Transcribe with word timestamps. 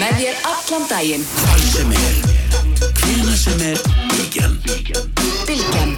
með 0.00 0.20
þér 0.20 0.44
allan 0.48 0.84
daginn. 0.88 1.24
Hvar 1.36 1.62
sem 1.68 1.90
er, 1.92 2.14
hvena 3.02 3.34
sem 3.36 3.64
er, 3.66 3.80
Bilgjan. 4.14 4.54
Bilgjan. 5.48 5.92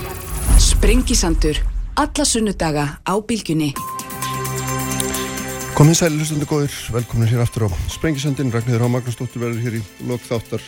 Sprengisandur. 0.58 1.60
Alla 2.00 2.24
sunnudaga 2.26 2.86
á 3.04 3.14
Bilgjunni. 3.28 3.70
Komið 5.76 5.98
sæli 5.98 6.18
hlustundu 6.18 6.48
góðir, 6.48 6.72
velkomin 6.94 7.30
hér 7.30 7.44
aftur 7.44 7.68
á 7.68 7.70
Sprengisandin, 7.92 8.50
Ragnhildur 8.52 8.82
H. 8.84 8.90
Magnúsdóttir 8.92 9.42
verður 9.44 9.62
hér 9.66 9.78
í 9.78 9.82
lok 10.08 10.24
þáttar. 10.26 10.64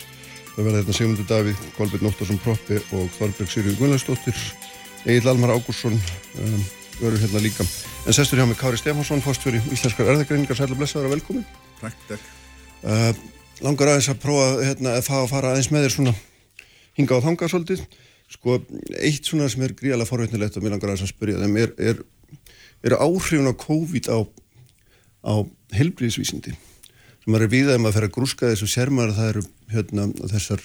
Það 0.55 0.69
verða 0.69 0.83
þetta 0.83 0.97
Sigmundur 0.99 1.29
Davíð, 1.29 1.67
Kolbjörn 1.79 2.11
Óttarsson 2.11 2.41
Proppi 2.45 2.79
og 2.95 3.11
Þorberg 3.19 3.51
Sýrið 3.51 3.81
Gunnlausdóttir. 3.81 4.39
Egil 5.05 5.33
Almar 5.33 5.57
Ágúrsson 5.57 5.99
um, 5.99 6.63
verður 7.01 7.27
hérna 7.27 7.43
líka. 7.43 7.67
En 8.07 8.17
sestur 8.17 8.39
hjá 8.39 8.47
mig 8.47 8.61
Kári 8.61 8.79
Stefánsson, 8.81 9.25
fórstfjöri 9.25 9.65
Íslenskar 9.75 10.15
erðagreiningar, 10.15 10.61
sæl 10.61 10.71
og 10.71 10.81
blessaður 10.81 11.11
og 11.11 11.19
velkomin. 11.19 11.47
Takk, 11.83 12.09
takk. 12.13 12.34
Uh, 12.85 13.11
langar 13.65 13.95
aðeins 13.95 14.11
að 14.13 14.21
prófa 14.25 14.49
hérna, 14.61 14.97
að 14.99 15.11
að 15.17 15.31
fara 15.33 15.55
aðeins 15.55 15.71
með 15.73 15.87
þér 15.87 15.95
svona 15.97 16.15
hinga 16.99 17.17
á 17.17 17.25
þanga 17.25 17.49
svolítið. 17.51 17.87
Sko, 18.35 18.59
eitt 19.01 19.29
svona 19.29 19.49
sem 19.53 19.65
er 19.65 19.75
gríðalega 19.77 20.11
forvétnilegt 20.11 20.59
og 20.59 20.65
mér 20.65 20.77
langar 20.77 20.93
aðeins 20.93 21.07
að 21.07 21.15
spyrja 21.15 21.41
þeim 21.43 21.59
er, 21.61 21.75
er, 21.79 22.05
er 22.85 22.97
áhrifun 22.99 23.51
á 23.53 23.55
COVID 23.65 24.09
á, 24.13 24.19
á 25.29 25.35
helbriðisvísindi 25.77 26.55
maður 27.31 27.47
er 27.47 27.53
víðað 27.53 27.79
um 27.79 27.89
að 27.89 27.97
fer 27.97 28.07
að 28.07 28.15
grúska 28.15 28.49
þessu 28.51 28.69
sér 28.69 28.93
maður 28.93 29.13
að 29.13 29.19
það 29.19 29.31
eru 29.33 29.45
hérna 29.73 30.07
þessar 30.33 30.65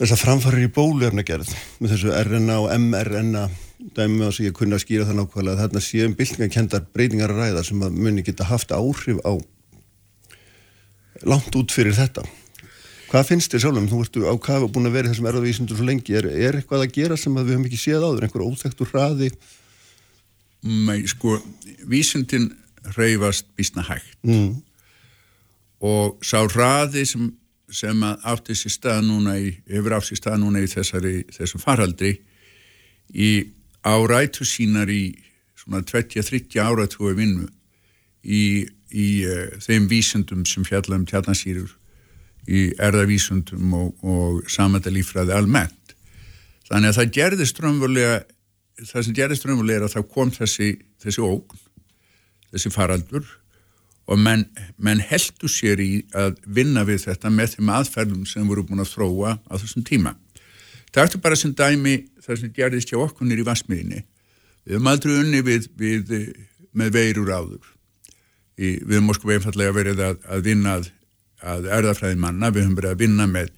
þessar 0.00 0.20
framfarir 0.22 0.64
í 0.64 0.72
bóluefnagerð 0.72 1.50
með 1.80 1.94
þessu 1.94 2.14
RNA 2.16 2.56
og 2.62 2.70
mRNA 2.86 3.44
dæmi 3.96 4.28
á 4.28 4.30
sig 4.32 4.48
að 4.48 4.56
kunna 4.60 4.80
skýra 4.80 5.08
það 5.08 5.20
nákvæmlega 5.20 5.56
að 5.56 5.62
þarna 5.64 5.84
séum 5.84 6.16
byltingakendar 6.16 6.86
breytingar 6.94 7.34
að 7.34 7.42
ræða 7.42 7.64
sem 7.68 7.84
að 7.84 7.98
muni 8.00 8.24
geta 8.24 8.48
haft 8.48 8.72
áhrif 8.72 9.20
á 9.24 9.32
langt 11.28 11.56
út 11.56 11.72
fyrir 11.74 11.96
þetta 11.96 12.24
Hvað 13.10 13.26
finnst 13.26 13.50
þér 13.50 13.62
sjálfum? 13.64 13.86
Þú 13.90 13.96
ertu 14.04 14.20
á 14.22 14.34
kafa 14.38 14.66
búin 14.70 14.86
að 14.86 14.92
vera 14.94 15.10
þessum 15.10 15.26
erðavísundur 15.26 15.78
svo 15.80 15.86
lengi. 15.88 16.14
Er, 16.14 16.28
er 16.30 16.58
eitthvað 16.60 16.84
að 16.84 16.92
gera 16.94 17.16
sem 17.18 17.34
að 17.34 17.48
við 17.48 17.56
höfum 17.56 17.64
ekki 17.66 17.78
séð 17.82 18.04
áður? 18.06 18.26
Einhver 18.28 18.44
óþektur 18.46 18.90
hraði? 18.92 19.30
Nei, 20.62 21.00
sko, 21.10 21.40
vísundin 21.90 22.46
reyfast 22.94 23.48
bísna 23.58 23.82
hægt 23.88 24.14
Mm. 24.22 24.62
og 25.80 26.22
sá 26.22 26.38
hraði 26.46 27.02
sem, 27.08 27.32
sem 27.72 28.02
að 28.04 28.22
átti 28.30 28.54
sér 28.54 28.74
stað 28.76 29.00
núna 29.08 29.34
í, 29.40 29.56
hefur 29.66 29.96
átt 29.96 30.06
sér 30.06 30.20
stað 30.20 30.38
núna 30.44 30.62
í 30.62 30.68
þessari, 30.70 31.14
þessum 31.34 31.62
faraldri 31.64 32.12
í 33.10 33.50
árætu 33.82 34.44
sínar 34.44 34.86
í 34.92 35.16
svona 35.56 35.82
20-30 35.82 36.60
áratúi 36.62 37.14
vinnu 37.16 37.48
í, 38.22 38.68
í 38.90 39.08
uh, 39.28 39.46
þeim 39.62 39.88
vísundum 39.90 40.44
sem 40.48 40.66
fjalla 40.66 40.98
um 40.98 41.06
tjarnansýrur 41.08 41.76
í 42.50 42.70
erðavísundum 42.80 43.74
og, 43.76 44.04
og 44.04 44.50
samadalífræði 44.50 45.34
almennt. 45.36 45.94
Þannig 46.70 46.92
að 46.92 47.00
það 47.00 47.12
gerðist 47.16 47.60
raunverulega, 47.62 48.20
það 48.86 49.04
sem 49.06 49.18
gerðist 49.18 49.46
raunverulega 49.46 49.80
er 49.80 49.86
að 49.88 49.94
það 49.96 50.08
kom 50.14 50.32
þessi, 50.34 50.70
þessi 51.02 51.24
ógn, 51.26 51.62
þessi 52.50 52.72
faraldur 52.74 53.28
og 54.10 54.18
menn, 54.18 54.46
menn 54.82 55.02
heldu 55.06 55.50
sér 55.50 55.82
í 55.82 55.90
að 56.16 56.38
vinna 56.46 56.82
við 56.86 57.04
þetta 57.06 57.30
með 57.30 57.56
þeim 57.56 57.74
aðferðum 57.76 58.24
sem 58.26 58.48
voru 58.48 58.64
búin 58.66 58.82
að 58.82 58.94
þróa 58.94 59.36
á 59.46 59.54
þessum 59.54 59.86
tíma. 59.86 60.16
Það 60.90 61.04
ertu 61.04 61.20
bara 61.22 61.38
sem 61.38 61.52
dæmi 61.54 61.96
það 62.24 62.40
sem 62.40 62.54
gerðist 62.54 62.90
hjá 62.90 62.98
okkunir 63.04 63.42
í 63.42 63.46
Vasmiðinni. 63.46 64.00
Við 64.66 64.76
höfum 64.76 64.90
aldrei 64.90 65.12
unni 65.20 65.42
við, 65.46 65.68
við, 65.78 66.10
með 66.74 66.96
veirur 66.96 67.30
áður. 67.30 67.68
Í, 68.60 68.74
við 68.84 68.98
höfum 68.98 69.12
óskum 69.14 69.30
einfallega 69.32 69.72
verið 69.72 70.02
að, 70.04 70.18
að 70.28 70.42
vinna 70.44 70.74
að 70.76 70.90
að 71.40 71.68
erðafræði 71.72 72.20
manna, 72.20 72.50
við 72.52 72.66
höfum 72.66 72.76
verið 72.78 72.94
að 72.94 73.02
vinna 73.04 73.26
með 73.30 73.50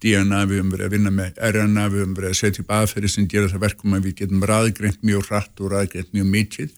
DNA, 0.00 0.40
við 0.48 0.60
höfum 0.60 0.74
verið 0.74 0.86
að 0.86 0.94
vinna 0.96 1.12
með 1.14 1.40
RNA, 1.50 1.86
við 1.92 2.02
höfum 2.02 2.14
verið 2.18 2.30
að 2.34 2.38
setja 2.40 2.64
upp 2.64 2.74
aðferði 2.76 3.12
sem 3.14 3.28
gera 3.30 3.50
það 3.50 3.64
verkum 3.64 3.96
að 3.96 4.06
við 4.06 4.16
getum 4.20 4.46
raðgreint 4.50 5.02
mjög 5.06 5.26
hratt 5.28 5.60
og 5.62 5.72
raðgreint 5.74 6.14
mjög 6.16 6.30
mikið. 6.34 6.74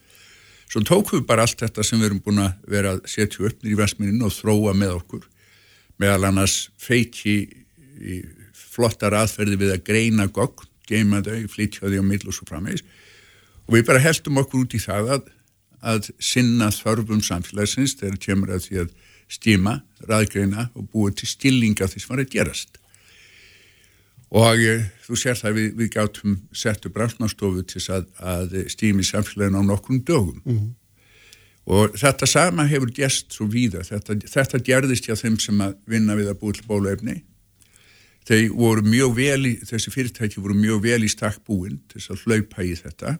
Svo 0.71 0.83
tókum 0.87 1.19
við 1.19 1.27
bara 1.29 1.45
allt 1.45 1.59
þetta 1.61 1.85
sem 1.85 2.01
við 2.01 2.09
erum 2.09 2.23
búin 2.23 2.43
að 2.43 2.67
vera 2.73 2.95
að 2.95 3.03
setja 3.11 3.47
upp 3.47 3.67
í 3.67 3.77
versminni 3.77 4.23
og 4.25 4.33
þróa 4.33 4.73
með 4.77 4.95
okkur. 4.97 5.27
Meðal 6.01 6.29
annars 6.31 6.57
feiki 6.81 7.35
flottar 8.57 9.15
aðferði 9.19 9.59
við 9.61 9.75
að 9.75 9.85
greina 9.91 10.27
gogg, 10.33 10.65
geima 10.89 11.21
þau, 11.23 11.43
flytja 11.51 11.85
þau 11.85 12.01
á 12.01 12.05
mill 12.07 12.23
og 12.25 12.35
svo 12.35 12.47
framvegis. 12.49 12.83
Og 13.67 13.77
við 13.77 13.85
bara 13.87 14.01
heldum 14.03 14.41
okkur 14.41 14.65
út 14.65 14.75
í 14.75 14.81
það 14.81 15.11
að, 15.15 15.27
að 15.83 16.11
sinna 16.23 16.69
þörfum 16.73 17.23
samfélagsins 17.25 17.97
þegar 17.99 18.21
kemur 18.23 18.53
að 18.55 18.67
því 18.67 18.79
að 18.83 18.93
stíma, 19.33 19.79
raðgreina 20.07 20.69
og 20.77 20.87
búið 20.93 21.21
til 21.21 21.29
stillinga 21.31 21.89
því 21.89 22.03
sem 22.03 22.13
var 22.13 22.23
að 22.23 22.31
gerast. 22.33 22.79
Og 24.33 24.61
e, 24.65 24.77
þú 25.05 25.17
sér 25.19 25.37
það 25.37 25.57
við, 25.59 25.67
við 25.77 25.89
gátum 25.93 26.37
settu 26.57 26.89
brásnástofu 26.93 27.65
til 27.69 27.83
að, 27.93 28.07
að 28.17 28.55
stími 28.73 29.05
samfélagin 29.05 29.59
á 29.59 29.63
nokkrum 29.65 30.01
dögum. 30.01 30.41
Mm 30.45 30.57
-hmm. 30.57 30.71
Og 31.63 31.93
þetta 31.95 32.27
sama 32.27 32.65
hefur 32.67 32.91
gæst 32.91 33.33
svo 33.33 33.45
víða. 33.47 33.83
Þetta, 33.87 34.17
þetta 34.27 34.59
gerðist 34.59 35.05
hjá 35.07 35.15
þeim 35.15 35.37
sem 35.39 35.61
að 35.61 35.77
vinna 35.87 36.15
við 36.15 36.31
að 36.31 36.39
búið 36.41 36.59
til 36.59 36.67
bóluefni. 36.67 37.21
Þeir 38.27 38.49
voru 38.55 38.81
mjög 38.81 39.15
vel 39.15 39.45
í, 39.45 39.53
þessi 39.67 39.91
fyrirtæki 39.91 40.41
voru 40.41 40.55
mjög 40.55 40.81
vel 40.83 41.03
í 41.03 41.11
stakk 41.11 41.39
búin 41.47 41.79
til 41.91 42.01
að 42.09 42.23
hlaupa 42.25 42.63
í 42.63 42.75
þetta. 42.75 43.17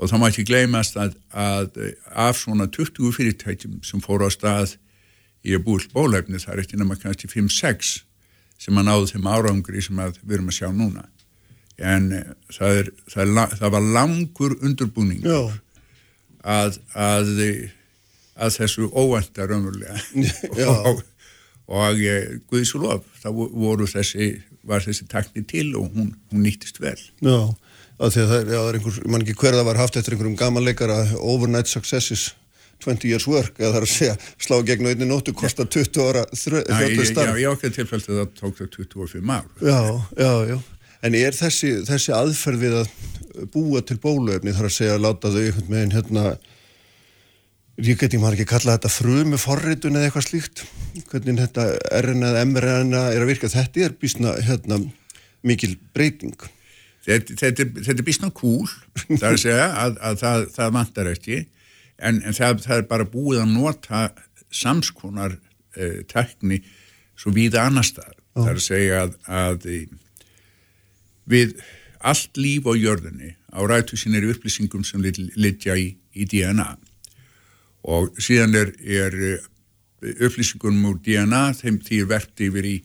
Og 0.00 0.08
þá 0.08 0.16
má 0.16 0.28
ekki 0.30 0.46
gleymast 0.48 0.96
að, 0.96 1.16
að 1.36 1.74
af 2.08 2.38
svona 2.40 2.66
20 2.72 3.12
fyrirtækjum 3.16 3.80
sem 3.84 4.00
fóru 4.00 4.28
á 4.28 4.30
stað 4.32 4.76
í 5.44 5.52
að 5.56 5.64
búið 5.66 5.90
bólefni, 5.92 6.40
það 6.40 6.54
er 6.54 6.62
eftir 6.62 6.80
nema 6.80 6.96
kannski 7.00 7.28
5-6 7.28 7.98
sem 8.60 8.80
að 8.80 8.88
náðu 8.88 9.10
þeim 9.12 9.28
árangri 9.28 9.84
sem 9.84 10.00
við 10.00 10.36
erum 10.36 10.48
að 10.52 10.56
sjá 10.56 10.70
núna. 10.72 11.04
En 11.80 12.10
það, 12.52 12.80
er, 12.80 12.90
það, 13.08 13.22
er, 13.24 13.54
það 13.60 13.76
var 13.76 13.86
langur 13.96 14.56
undurbúning 14.60 15.28
að, 15.28 16.80
að 16.92 17.30
að 18.40 18.56
þessu 18.56 18.88
óvænta 18.92 19.46
raunverulega. 19.48 20.00
Og, 20.90 21.02
og 21.70 22.00
Guðsúlof, 22.50 23.04
það 23.22 23.36
voru 23.54 23.86
þessi 23.86 24.32
var 24.66 24.82
þessi 24.84 25.06
takni 25.08 25.44
til 25.48 25.68
og 25.78 25.90
hún, 25.94 26.12
hún 26.30 26.44
nýttist 26.44 26.80
vel. 26.82 26.98
Já, 27.22 27.52
að 28.00 28.14
því 28.14 28.22
að 28.22 28.30
það 28.32 28.38
er, 28.38 28.50
já, 28.50 28.58
það 28.58 28.68
er 28.68 28.78
einhver, 28.78 29.00
mann 29.12 29.24
ekki 29.24 29.38
hverða 29.42 29.64
var 29.68 29.80
haft 29.80 29.98
eftir 30.00 30.16
einhverjum 30.16 30.38
gamanleikara 30.40 30.98
overnight 31.20 31.70
successes 31.70 32.30
20 32.80 33.10
years 33.10 33.26
work, 33.28 33.58
eða 33.60 33.74
það 33.74 33.78
er 33.80 33.86
að 33.86 33.92
segja 33.92 34.14
slá 34.40 34.56
gegn 34.64 34.88
einni 34.88 35.08
nóttu, 35.08 35.34
kostar 35.36 35.68
20 35.68 36.04
ára 36.06 36.22
þrjóðlega 36.32 37.08
starf. 37.10 37.34
Já, 37.34 37.42
ég 37.42 37.52
okkar 37.52 37.74
tilfælt 37.76 38.08
að 38.08 38.20
það 38.22 38.30
tók 38.40 38.60
það 38.60 38.70
25 38.76 39.34
ár. 39.36 39.50
Já, 39.60 39.80
já, 40.16 40.32
já. 40.48 40.56
En 41.00 41.16
er 41.16 41.36
þessi, 41.36 41.74
þessi 41.88 42.12
aðferð 42.12 42.64
við 42.64 42.78
að 42.80 42.94
búa 43.52 43.80
til 43.84 43.96
bóluefni, 44.00 44.54
þar 44.56 44.68
að 44.68 44.74
segja 44.76 44.96
að 44.96 45.04
láta 45.06 45.32
þau 45.32 45.42
einhvern 45.42 45.74
veginn 45.74 45.94
hérna 45.96 46.24
ég 47.80 48.00
geti 48.00 48.20
maður 48.20 48.40
ekki 48.40 48.50
kalla 48.50 48.76
þetta 48.76 48.92
frumu 48.92 49.40
forritun 49.40 49.96
eða 49.96 50.08
eitthvað 50.10 50.26
slíkt, 50.26 50.64
hvernig 51.08 51.40
þetta 51.40 51.66
RNA 52.00 52.32
eða 52.32 52.46
mRNA 52.48 53.04
er 53.14 53.24
að 53.24 53.30
virka 53.32 53.52
þetta 53.52 53.86
er 53.86 53.96
bísna 54.00 54.34
hérna 54.44 54.80
mikil 55.46 55.76
breyting. 55.96 56.36
Þetta, 57.10 57.36
þetta, 57.40 57.64
þetta 57.80 57.96
er 57.96 58.06
bísna 58.06 58.30
cool, 58.36 58.68
það 59.08 59.24
er 59.24 59.32
að 59.32 59.42
segja 59.42 59.66
að, 59.82 59.96
að 60.06 60.20
það, 60.20 60.44
það 60.54 60.74
vantar 60.76 61.10
ekki 61.10 61.38
en, 61.40 62.20
en 62.22 62.36
það, 62.36 62.60
það 62.66 62.76
er 62.76 62.86
bara 62.92 63.08
búið 63.10 63.42
að 63.42 63.54
nota 63.56 64.02
samskonar 64.54 65.34
eh, 65.74 66.00
tekni 66.10 66.60
svo 67.18 67.32
við 67.34 67.58
annar 67.60 67.86
stað. 67.86 68.14
Oh. 68.34 68.44
Það 68.44 68.52
er 68.52 68.60
að 68.60 68.66
segja 68.66 69.02
að, 69.02 69.16
að 69.40 69.66
við 71.30 71.56
allt 72.00 72.40
líf 72.40 72.68
á 72.70 72.72
jörðinni 72.78 73.34
á 73.50 73.60
rætu 73.66 73.98
sín 73.98 74.16
er 74.16 74.28
upplýsingum 74.30 74.86
sem 74.86 75.02
litja 75.02 75.76
í, 75.76 75.90
í 76.14 76.26
DNA 76.30 76.68
og 77.90 78.14
síðan 78.20 78.54
er, 78.56 78.70
er 78.80 79.16
upplýsingum 80.00 80.78
úr 80.88 81.00
DNA 81.04 81.50
þeim 81.58 81.80
því 81.84 82.02
er 82.04 82.10
verðt 82.14 82.44
yfir 82.46 82.68
í 82.68 82.76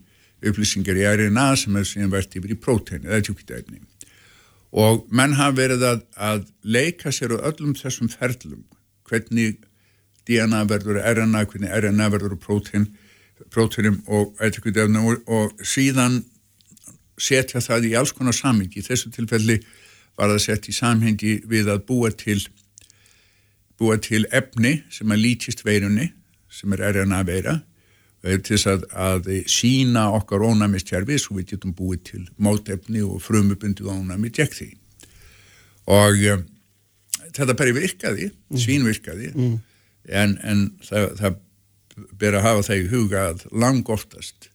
upplýsingar 0.46 1.00
í 1.00 1.06
RNA 1.08 1.48
sem 1.60 1.78
er 1.80 1.88
síðan 1.88 2.14
verðt 2.14 2.40
yfir 2.40 2.54
í 2.54 2.60
próteini, 2.60 3.06
það 3.08 3.18
er 3.18 3.28
tjúkitaefni 3.30 3.82
og 4.72 5.06
menn 5.10 5.36
hafa 5.38 5.58
verið 5.60 5.86
að, 5.88 6.04
að 6.16 6.46
leika 6.64 7.14
sér 7.14 7.38
á 7.38 7.46
öllum 7.52 7.76
þessum 7.78 8.10
ferlum 8.12 8.64
hvernig 9.06 9.60
DNA 10.26 10.64
verður 10.70 11.02
RNA, 11.06 11.46
hvernig 11.46 11.72
RNA 11.72 12.08
verður 12.14 12.38
prótein, 12.42 12.88
próteinum 13.54 14.02
og, 14.08 14.34
og, 14.42 15.20
og 15.28 15.66
síðan 15.66 16.24
setja 17.22 17.62
það 17.64 17.90
í 17.92 17.96
alls 18.00 18.14
konar 18.16 18.36
samhengi. 18.36 18.82
Í 18.82 18.88
þessu 18.88 19.12
tilfelli 19.14 19.60
var 20.18 20.34
það 20.34 20.42
sett 20.48 20.70
í 20.72 20.76
samhengi 20.76 21.38
við 21.48 21.70
að 21.72 21.86
búa 21.88 22.12
til, 22.16 22.40
búa 23.80 24.00
til 24.02 24.26
efni 24.32 24.80
sem 24.92 25.12
að 25.12 25.24
lítist 25.24 25.64
veirunni, 25.68 26.10
sem 26.50 26.74
er 26.74 26.88
RNA 26.92 27.22
veira, 27.28 27.60
til 28.26 28.56
þess 28.56 28.70
að, 28.72 28.86
að 28.98 29.30
sína 29.52 30.08
okkar 30.18 30.46
ónæmistjærfi 30.48 31.20
svo 31.22 31.38
við 31.38 31.54
getum 31.54 31.76
búið 31.78 32.04
til 32.10 32.24
mótefni 32.42 33.04
og 33.06 33.22
frumubundið 33.22 33.92
ónæmi 33.92 34.32
gegn 34.34 34.56
því. 34.56 34.70
Og 35.94 36.26
um, 36.34 36.46
þetta 37.36 37.58
bara 37.58 37.76
virkaði, 37.76 38.32
mm. 38.32 38.62
svín 38.62 38.88
virkaði, 38.88 39.30
mm. 39.36 39.56
en, 40.10 40.38
en 40.42 40.66
það, 40.86 41.10
það, 41.22 41.42
ber 42.20 42.36
að 42.36 42.44
hafa 42.44 42.66
það 42.68 42.82
í 42.82 42.88
huga 42.92 43.22
að 43.32 43.46
langoftast 43.56 44.50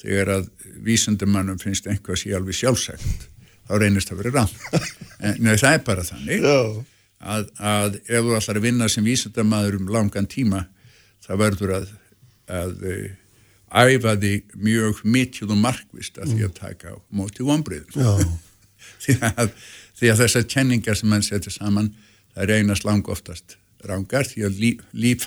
þegar 0.00 0.30
að 0.38 0.46
vísendamannum 0.80 1.58
finnst 1.60 1.88
einhvað 1.90 2.22
sé 2.22 2.32
alveg 2.36 2.56
sjálfsagt 2.56 3.26
þá 3.68 3.74
reynist 3.82 4.10
það 4.10 4.22
verið 4.22 4.38
rann 4.38 4.54
en 5.28 5.50
það 5.50 5.74
er 5.74 5.82
bara 5.86 6.06
þannig 6.06 6.46
að, 6.48 7.50
að 7.60 7.98
ef 8.00 8.24
þú 8.24 8.36
ætlar 8.38 8.60
að 8.60 8.66
vinna 8.66 8.88
sem 8.88 9.04
vísendamaður 9.04 9.76
um 9.80 9.92
langan 9.92 10.28
tíma 10.30 10.64
það 11.26 11.42
verður 11.44 11.74
að, 11.76 11.92
að 12.50 12.86
eh, 12.90 13.10
æfa 13.70 14.16
þig 14.18 14.54
mjög 14.58 15.02
mikið 15.06 15.54
og 15.54 15.60
markvist 15.62 16.18
að 16.18 16.34
því 16.34 16.46
að 16.48 16.56
taka 16.58 16.94
á 16.94 16.96
móti 17.14 17.46
vonbriður 17.46 17.94
því, 19.02 19.16
því 20.00 20.12
að 20.12 20.22
þessar 20.24 20.48
kenningar 20.50 20.98
sem 20.98 21.10
mann 21.12 21.26
setur 21.26 21.54
saman 21.54 21.92
það 22.34 22.50
reynast 22.54 22.86
langoftast 22.88 23.56
rángar 23.86 24.26
því 24.28 24.42
að 24.44 24.58
líf, 24.60 24.80
líf 24.92 25.26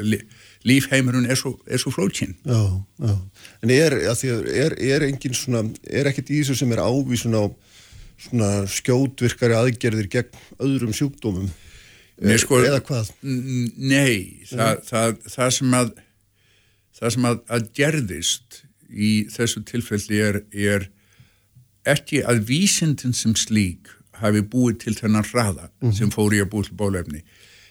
líf, 0.00 0.22
lífheimurinn 0.64 1.28
er 1.30 1.38
svo, 1.38 1.56
svo 1.80 1.92
flókin 1.92 2.36
en 2.56 3.72
er, 3.74 3.96
er, 3.96 4.76
er 4.76 5.08
engin 5.08 5.36
svona, 5.36 5.64
er 5.84 6.08
ekkert 6.08 6.30
í 6.30 6.40
þessu 6.40 6.62
sem 6.62 6.72
er 6.72 6.84
ávísun 6.84 7.36
á 7.36 7.44
svona 8.20 8.50
skjótvirkari 8.68 9.56
aðgerðir 9.56 10.08
gegn 10.12 10.40
öðrum 10.60 10.92
sjúkdómum? 10.96 11.48
Nei, 12.20 12.36
sko, 12.40 12.58
eða 12.60 12.82
hvað? 12.84 13.08
Nei, 13.24 14.44
það, 14.50 14.82
það, 14.90 15.14
það 15.24 15.52
sem 15.56 15.76
að 15.78 15.92
það 17.00 17.14
sem 17.16 17.28
að, 17.30 17.38
að 17.48 17.68
gerðist 17.76 18.62
í 18.90 19.10
þessu 19.32 19.64
tilfelli 19.68 20.20
er, 20.20 20.42
er 20.52 20.88
ekki 21.88 22.22
að 22.26 22.44
vísindin 22.50 23.16
sem 23.16 23.36
slík 23.38 23.92
hafi 24.20 24.42
búið 24.44 24.82
til 24.84 24.96
þennan 24.98 25.24
hraða 25.30 25.70
mm 25.70 25.88
-hmm. 25.88 25.96
sem 25.98 26.10
fóri 26.12 26.42
að 26.42 26.50
búið 26.52 26.70
til 26.70 26.80
bólefni 26.82 27.22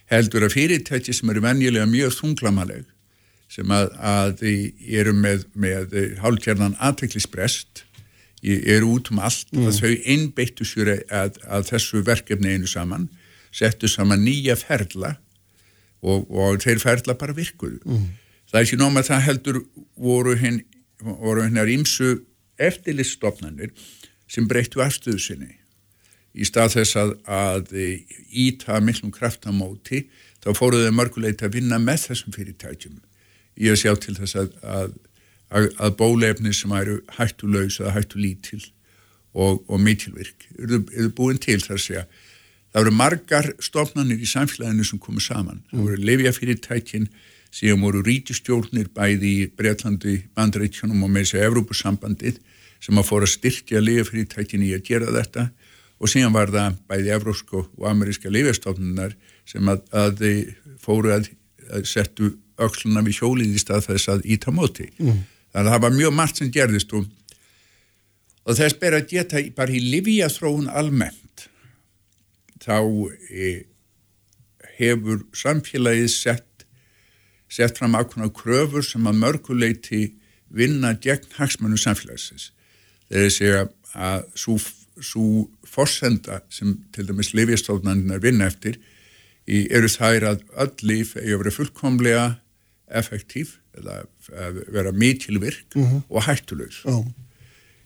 heldur 0.09 0.47
að 0.47 0.55
fyrirtæki 0.55 1.13
sem 1.13 1.29
eru 1.29 1.43
venjulega 1.45 1.85
mjög 1.85 2.15
þunglamaleg 2.17 2.87
sem 3.49 3.71
að, 3.73 3.91
að 3.97 4.43
eru 5.01 5.13
með, 5.13 5.45
með 5.53 5.93
hálfkjarnan 6.21 6.77
aðteklisbrest 6.79 7.83
eru 8.43 8.93
út 8.95 9.09
um 9.11 9.19
allt 9.19 9.49
mm. 9.51 9.67
að 9.67 9.79
þau 9.81 9.93
einbeittu 10.13 10.65
sér 10.65 10.91
að, 11.11 11.39
að 11.43 11.65
þessu 11.73 12.03
verkefni 12.07 12.55
einu 12.55 12.69
saman 12.69 13.09
settu 13.51 13.89
saman 13.89 14.23
nýja 14.23 14.55
ferla 14.55 15.17
og, 15.99 16.29
og 16.29 16.61
þeir 16.63 16.79
ferla 16.79 17.17
bara 17.19 17.35
virkuðu 17.35 17.81
mm. 17.83 18.05
Það 18.49 18.59
er 18.59 18.65
ekki 18.65 18.79
nóma 18.81 19.03
að 19.03 19.11
það 19.11 19.25
heldur 19.27 19.61
voru 19.99 20.35
hennar 21.45 21.71
ímsu 21.71 22.19
eftirliststofnanir 22.59 23.71
sem 24.29 24.47
breyttu 24.49 24.83
afstöðu 24.83 25.21
sinni 25.23 25.59
í 26.33 26.47
stað 26.47 26.77
þess 26.77 26.97
að, 26.99 27.13
að 27.25 27.75
íta 28.29 28.79
millum 28.83 29.13
kraftamóti. 29.13 30.05
Þá 30.39 30.53
fóruðu 30.55 30.91
mörguleit 30.95 31.41
að 31.43 31.57
vinna 31.57 31.79
með 31.81 32.09
þessum 32.09 32.35
fyrirtækjum 32.35 32.99
í 33.59 33.71
að 33.71 33.79
sjá 33.81 33.93
til 33.99 34.15
þess 34.15 34.37
að, 34.39 34.51
að, 34.63 34.91
að 35.75 35.95
bólefni 35.99 36.53
sem 36.55 36.75
eru 36.77 36.99
hættulegs 37.17 37.79
eða 37.81 37.95
hættulítil 37.97 38.61
og, 39.33 39.65
og 39.67 39.81
mítilvirk 39.83 40.47
eru, 40.55 40.83
eru 40.95 41.09
búin 41.17 41.41
til 41.41 41.59
þar 41.59 41.75
að 41.75 41.83
segja. 41.83 42.05
Það 42.69 42.85
eru 42.85 42.95
margar 42.95 43.51
stofnanir 43.65 44.21
í 44.21 44.29
samfélaginu 44.29 44.85
sem 44.85 45.01
komu 45.01 45.21
saman. 45.23 45.63
Það 45.71 45.83
voru 45.83 46.01
lefjafyrirtækin 46.07 47.09
síðan 47.53 47.81
voru 47.81 48.03
rítistjórnir 48.05 48.91
bæði 48.93 49.31
í 49.43 49.47
Breitlandi, 49.57 50.19
Bandreitjónum 50.37 51.05
og 51.05 51.13
með 51.13 51.25
þessu 51.25 51.41
Evrópusambandið 51.47 52.37
sem 52.79 52.99
að 52.99 53.09
fóra 53.09 53.27
styrkja 53.27 53.81
lefjafyrirtækin 53.83 54.65
í 54.67 54.73
að 54.77 54.85
gera 54.87 55.15
þetta 55.15 55.49
og 55.99 56.11
síðan 56.11 56.35
var 56.35 56.51
það 56.53 56.77
bæði 56.89 57.13
evrósko 57.15 57.63
og 57.65 57.87
ameríska 57.89 58.31
lifjastofnunar 58.31 59.15
sem 59.49 59.71
að, 59.71 59.81
að 59.91 60.21
þeir 60.21 60.53
fóru 60.79 61.13
að, 61.15 61.31
að 61.73 61.87
settu 61.89 62.33
ölluna 62.59 63.03
við 63.05 63.21
hjólið 63.21 63.55
í 63.55 63.61
stað 63.61 63.87
þess 63.89 64.11
að 64.13 64.27
íta 64.35 64.53
móti. 64.55 64.89
Mm. 64.99 65.23
Þannig 65.49 65.65
að 65.65 65.73
það 65.73 65.83
var 65.85 65.95
mjög 65.97 66.15
margt 66.15 66.39
sem 66.39 66.51
gerðist 66.53 66.93
og, 66.95 67.07
og 68.45 68.59
þess 68.59 68.79
ber 68.79 68.97
að 68.99 69.09
geta 69.13 69.43
bara 69.57 69.75
í 69.75 69.81
livjathróun 69.95 70.69
almennt 70.71 71.47
þá 72.59 72.77
e, 73.31 73.51
hefur 74.77 75.23
samfélagið 75.35 76.11
sett, 76.13 76.45
sett 77.49 77.77
fram 77.77 77.97
ákveðna 77.97 78.29
kröfur 78.33 78.85
sem 78.85 79.07
að 79.09 79.21
mörguleiti 79.23 80.03
vinna 80.49 80.93
gegn 80.93 81.27
hagsmennu 81.37 81.77
samfélagsins. 81.77 82.51
Þeir 83.09 83.33
segja 83.33 83.63
að 83.93 84.27
svo 84.37 84.57
svo 85.03 85.47
forsenda 85.67 86.41
sem 86.53 86.75
til 86.95 87.07
dæmis 87.07 87.33
lifjastofnarnir 87.37 88.21
vinna 88.23 88.49
eftir 88.49 88.77
í, 89.47 89.67
eru 89.71 89.89
þær 89.91 90.27
að 90.33 90.45
öll 90.63 90.87
líf 90.91 91.15
eigi 91.17 91.33
að 91.33 91.43
vera 91.43 91.55
fullkomlega 91.55 92.25
effektív 92.99 93.57
eða 93.77 94.01
vera 94.73 94.91
mikilvirk 94.91 95.75
uh 95.75 95.81
mhm. 95.81 95.95
-huh. 95.95 96.01
og 96.09 96.23
hættulegs 96.23 96.85
uh 96.85 96.99
-huh. 96.99 97.11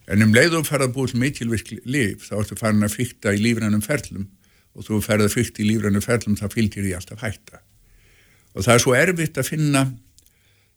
en 0.08 0.24
um 0.24 0.34
leiðum 0.34 0.66
ferða 0.66 0.88
að 0.88 0.96
búið 0.96 1.16
mikilvirk 1.16 1.74
líf 1.86 2.30
þá 2.30 2.40
ertu 2.40 2.56
farin 2.56 2.84
að 2.84 2.96
fykta 2.98 3.34
í 3.34 3.44
lífrænum 3.44 3.82
ferlum 3.82 4.28
og 4.74 4.86
þú 4.86 5.02
ferða 5.02 5.30
fykta 5.30 5.64
í 5.64 5.70
lífrænum 5.70 6.02
ferlum 6.02 6.36
þá 6.36 6.48
fylgir 6.50 6.84
því 6.84 6.96
alltaf 6.96 7.22
hætta 7.22 7.62
og 8.54 8.66
það 8.66 8.74
er 8.76 8.84
svo 8.86 8.96
erfitt 8.98 9.40
að 9.42 9.50
finna 9.50 9.84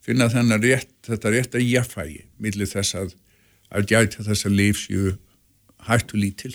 finna 0.07 0.59
rétt, 0.63 0.93
þetta 1.07 1.33
rétt 1.35 1.57
að 1.59 1.67
jafnfægi 1.67 2.21
millir 2.43 2.71
þess 2.71 2.99
að 2.99 3.15
að 3.75 3.89
gæta 3.91 4.27
þess 4.27 4.47
að 4.47 4.59
líf 4.61 4.83
séu 4.85 5.17
hættu 5.89 6.21
lítil 6.21 6.55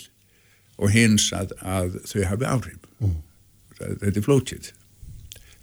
og 0.82 0.94
hins 0.94 1.30
að, 1.36 1.52
að 1.60 1.98
þau 2.08 2.22
hafi 2.30 2.48
áhrif 2.48 2.86
mm. 3.02 3.18
þetta 3.82 4.14
er 4.14 4.26
flótið 4.26 4.72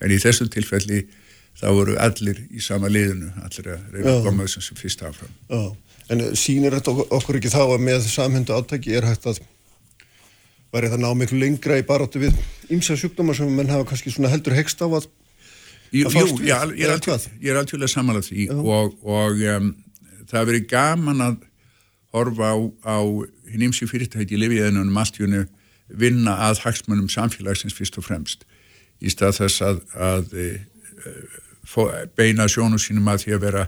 en 0.04 0.14
í 0.14 0.20
þessu 0.22 0.48
tilfelli 0.52 1.04
þá 1.58 1.68
voru 1.74 1.96
allir 2.00 2.42
í 2.52 2.62
sama 2.62 2.90
liðinu 2.92 3.32
allir 3.42 3.72
að 3.74 3.94
reyna 3.94 4.14
að 4.14 4.26
koma 4.28 4.46
þessum 4.46 4.66
sem 4.68 4.80
fyrst 4.80 5.04
áfram 5.06 5.32
Já. 5.50 5.62
En 6.08 6.22
sínir 6.40 6.72
þetta 6.72 6.92
okkur 7.18 7.36
ekki 7.36 7.50
þá 7.52 7.62
að 7.66 7.82
með 7.84 8.06
samhendu 8.08 8.54
átæki 8.56 8.94
er 8.96 9.04
hægt 9.04 9.26
að 9.28 9.42
væri 10.72 10.88
það 10.92 11.02
ná 11.02 11.08
miklu 11.16 11.40
lengra 11.40 11.76
í 11.80 11.84
baróttu 11.88 12.22
við 12.22 12.36
ymsa 12.72 12.96
sjúkdómar 13.00 13.36
sem 13.36 13.50
menn 13.52 13.72
hafa 13.72 13.88
kannski 13.90 14.12
svona 14.12 14.30
heldur 14.32 14.56
hegst 14.56 14.80
á 14.80 14.88
að 14.88 15.08
Jú, 15.94 16.08
jú 16.12 16.24
ég, 16.44 16.84
er 16.84 17.60
alltfélag 17.60 17.90
samanlega 17.90 18.28
því 18.28 18.48
Já. 18.48 18.56
og, 18.56 18.96
og 19.04 19.44
um, 19.54 19.70
það 20.28 20.50
verið 20.50 20.66
gaman 20.72 21.24
að 21.24 21.38
horfa 22.16 22.52
á, 22.52 22.56
á 22.84 22.98
hinn 23.48 23.68
ymsi 23.68 23.88
fyrirtæki 23.88 24.36
í 24.36 24.42
lifiðinunum 24.42 25.00
alltjónu 25.00 25.46
vinna 25.88 26.36
að 26.48 26.62
hagsmunum 26.66 27.08
samfélagsins 27.12 27.76
fyrst 27.76 27.96
og 28.00 28.06
fremst 28.08 28.44
í 29.00 29.12
stað 29.12 29.38
þess 29.42 29.64
að, 29.64 29.80
að 29.94 30.34
e, 30.36 30.48
e, 31.08 31.12
beina 32.18 32.48
sjónu 32.50 32.80
sínum 32.82 33.08
að 33.08 33.24
því 33.24 33.36
að 33.36 33.44
vera 33.46 33.66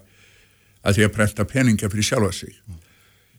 að 0.81 0.97
því 0.97 1.07
að 1.07 1.15
prenta 1.17 1.45
peninga 1.49 1.91
fyrir 1.93 2.09
sjálfa 2.09 2.33
sig. 2.35 2.55
Mm. 2.67 2.79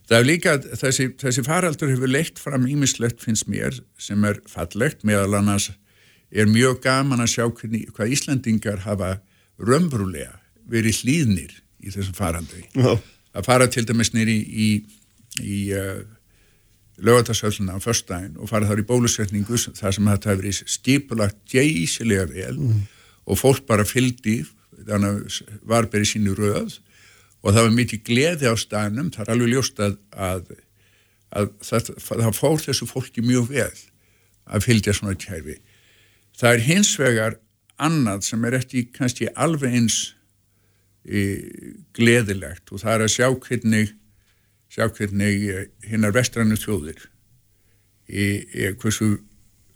Það 0.08 0.18
er 0.18 0.26
líka 0.26 0.54
þessi, 0.82 1.06
þessi 1.18 1.44
faraldur 1.46 1.90
hefur 1.92 2.10
leitt 2.10 2.40
fram 2.42 2.66
ímislegt 2.70 3.22
finnst 3.22 3.48
mér 3.50 3.78
sem 4.00 4.24
er 4.28 4.40
fallegt 4.50 5.06
meðal 5.06 5.38
annars 5.38 5.70
er 6.32 6.48
mjög 6.48 6.80
gaman 6.84 7.20
að 7.22 7.34
sjá 7.34 7.44
hvernig, 7.48 7.88
hvað 7.92 8.14
Íslandingar 8.16 8.82
hafa 8.86 9.16
römbrúlega 9.60 10.38
verið 10.72 11.02
hlýðnir 11.02 11.58
í 11.82 11.92
þessum 11.92 12.16
faraldri. 12.16 12.64
Já. 12.72 12.96
Að 13.32 13.46
fara 13.48 13.68
til 13.70 13.84
dæmis 13.88 14.12
nýri 14.14 14.34
í, 14.38 14.66
í, 14.66 14.70
í 15.40 15.58
uh, 15.76 16.02
lögatarsölduna 17.02 17.76
á 17.76 17.80
förstæðin 17.82 18.38
og 18.40 18.50
fara 18.50 18.68
þar 18.68 18.82
í 18.82 18.88
bólusetningu 18.88 19.58
þar 19.76 19.96
sem 19.96 20.10
þetta 20.10 20.30
hefur 20.30 20.42
verið 20.42 20.60
stipulagt 20.70 21.38
geysilega 21.50 22.26
vel 22.30 22.56
mm. 22.58 22.82
og 23.26 23.40
fólk 23.40 23.64
bara 23.68 23.86
fylgdi 23.88 24.42
þannig 24.86 25.22
að 25.22 25.56
var 25.68 25.88
berið 25.92 26.12
sínu 26.12 26.36
röð 26.36 26.76
og 27.42 27.54
það 27.54 27.64
var 27.64 27.74
mikið 27.78 28.04
gleði 28.06 28.52
á 28.52 28.54
staðnum 28.58 29.10
það 29.14 29.24
er 29.24 29.32
alveg 29.34 29.52
ljóst 29.54 29.82
að, 29.82 29.96
að, 30.12 30.44
að 31.32 31.50
það, 31.64 31.90
það 32.06 32.38
fór 32.38 32.64
þessu 32.66 32.88
fólki 32.90 33.24
mjög 33.24 33.50
vel 33.50 33.72
að 34.52 34.66
fylgja 34.68 34.96
svona 34.96 35.18
kærfi 35.18 35.58
það 36.38 36.56
er 36.56 36.66
hins 36.66 36.92
vegar 37.00 37.38
annað 37.82 38.26
sem 38.28 38.44
er 38.44 38.58
eftir 38.60 38.90
kannski 38.94 39.28
alveg 39.34 39.74
eins 39.80 39.98
í, 41.02 41.22
gleðilegt 41.96 42.70
og 42.70 42.82
það 42.84 42.94
er 42.94 43.06
að 43.06 43.14
sjá 43.16 43.26
hvernig 43.32 43.94
sjá 44.72 44.86
hvernig 44.88 45.68
hinnar 45.84 46.14
vestrannu 46.14 46.56
þjóðir 46.56 47.02
í, 48.08 48.24
í 48.54 48.72
hversu 48.80 49.16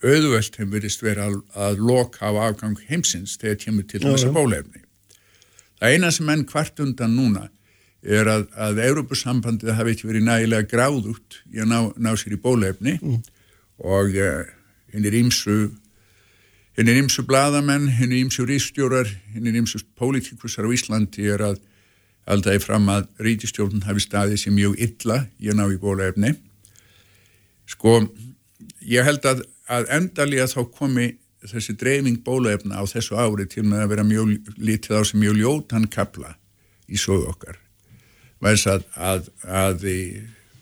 auðvöld 0.05 0.59
hefur 0.61 0.89
verið 1.03 1.23
að, 1.25 1.37
að 1.57 1.83
loka 1.83 2.29
á 2.29 2.33
afgang 2.49 2.79
heimsins 2.89 3.37
þegar 3.41 3.61
kemur 3.63 3.87
til 3.89 4.03
þessa 4.05 4.33
bólefni. 4.35 4.83
Það 5.77 5.95
eina 5.95 6.11
sem 6.13 6.33
enn 6.33 6.45
hvart 6.49 6.83
undan 6.85 7.17
núna 7.17 7.47
er 8.07 8.29
að, 8.31 8.47
að 8.55 8.83
Európusambandið 8.87 9.75
hafi 9.77 9.95
ekki 9.97 10.11
verið 10.11 10.29
nægilega 10.29 10.69
gráð 10.71 11.11
út 11.15 11.41
í 11.51 11.63
að 11.65 11.73
ná, 11.73 11.79
ná 11.97 12.13
sér 12.17 12.37
í 12.37 12.41
bólefni 12.41 12.97
mm. 13.01 13.17
og 13.83 14.15
uh, 14.21 14.45
hinn 14.95 15.09
er 15.09 15.19
ímsu 15.19 15.57
hinn 16.77 16.91
er 16.93 17.01
ímsu 17.01 17.25
bladamenn, 17.25 17.89
hinn 17.99 18.13
er 18.13 18.21
ímsu 18.21 18.45
rístjórar, 18.49 19.09
hinn 19.35 19.49
er 19.49 19.57
ímsu 19.63 19.81
pólitíkusar 19.97 20.69
á 20.69 20.71
Íslandi 20.73 21.29
er 21.33 21.45
að 21.53 21.61
alltaf 22.27 22.65
fram 22.67 22.89
að 22.91 23.07
rítistjórn 23.23 23.85
hafi 23.87 24.03
staðið 24.03 24.43
sem 24.43 24.55
mjög 24.55 24.81
illa 24.83 25.21
í 25.39 25.51
að 25.51 25.61
ná 25.61 25.67
í 25.71 25.79
bólaefni 25.81 26.35
sko 27.71 28.01
ég 28.87 29.07
held 29.07 29.27
að, 29.27 29.45
að 29.71 29.91
endalega 29.95 30.49
þá 30.51 30.61
komi 30.75 31.13
þessi 31.47 31.77
dreifing 31.79 32.23
bólaefna 32.27 32.81
á 32.81 32.85
þessu 32.91 33.19
ári 33.19 33.47
til 33.51 33.67
með 33.67 33.85
að 33.85 33.93
vera 33.93 34.07
mjög 34.07 34.55
lítið 34.59 34.99
á 34.99 35.03
sem 35.07 35.21
mjög 35.23 35.39
ljótan 35.41 35.87
kapla 35.91 36.33
í 36.87 36.99
sögu 36.99 37.29
okkar. 37.31 37.59
Værs 38.43 38.67
að, 38.71 38.87
að, 38.95 39.29
að 39.47 39.85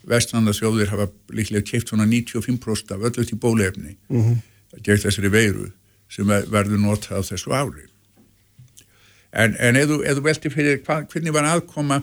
vestlandarsjóðir 0.09 0.91
hafa 0.93 1.09
líklega 1.33 1.65
keift 1.65 1.89
svona 1.89 2.05
95% 2.09 2.93
af 2.93 3.07
öllu 3.09 3.25
til 3.25 3.39
bólaefni 3.41 3.95
mm 4.09 4.21
-hmm. 4.21 4.37
gegn 4.85 5.01
þessari 5.01 5.31
veiru 5.33 5.71
sem 6.11 6.29
verður 6.29 6.81
notað 6.81 7.23
á 7.23 7.27
þessu 7.31 7.53
ári. 7.55 7.87
En, 9.35 9.55
en 9.59 9.75
ef 9.75 9.89
þú 9.89 10.23
velti 10.23 10.51
fyrir 10.53 10.79
hva, 10.85 11.01
hvernig 11.11 11.33
var 11.35 11.47
aðkoma 11.49 11.99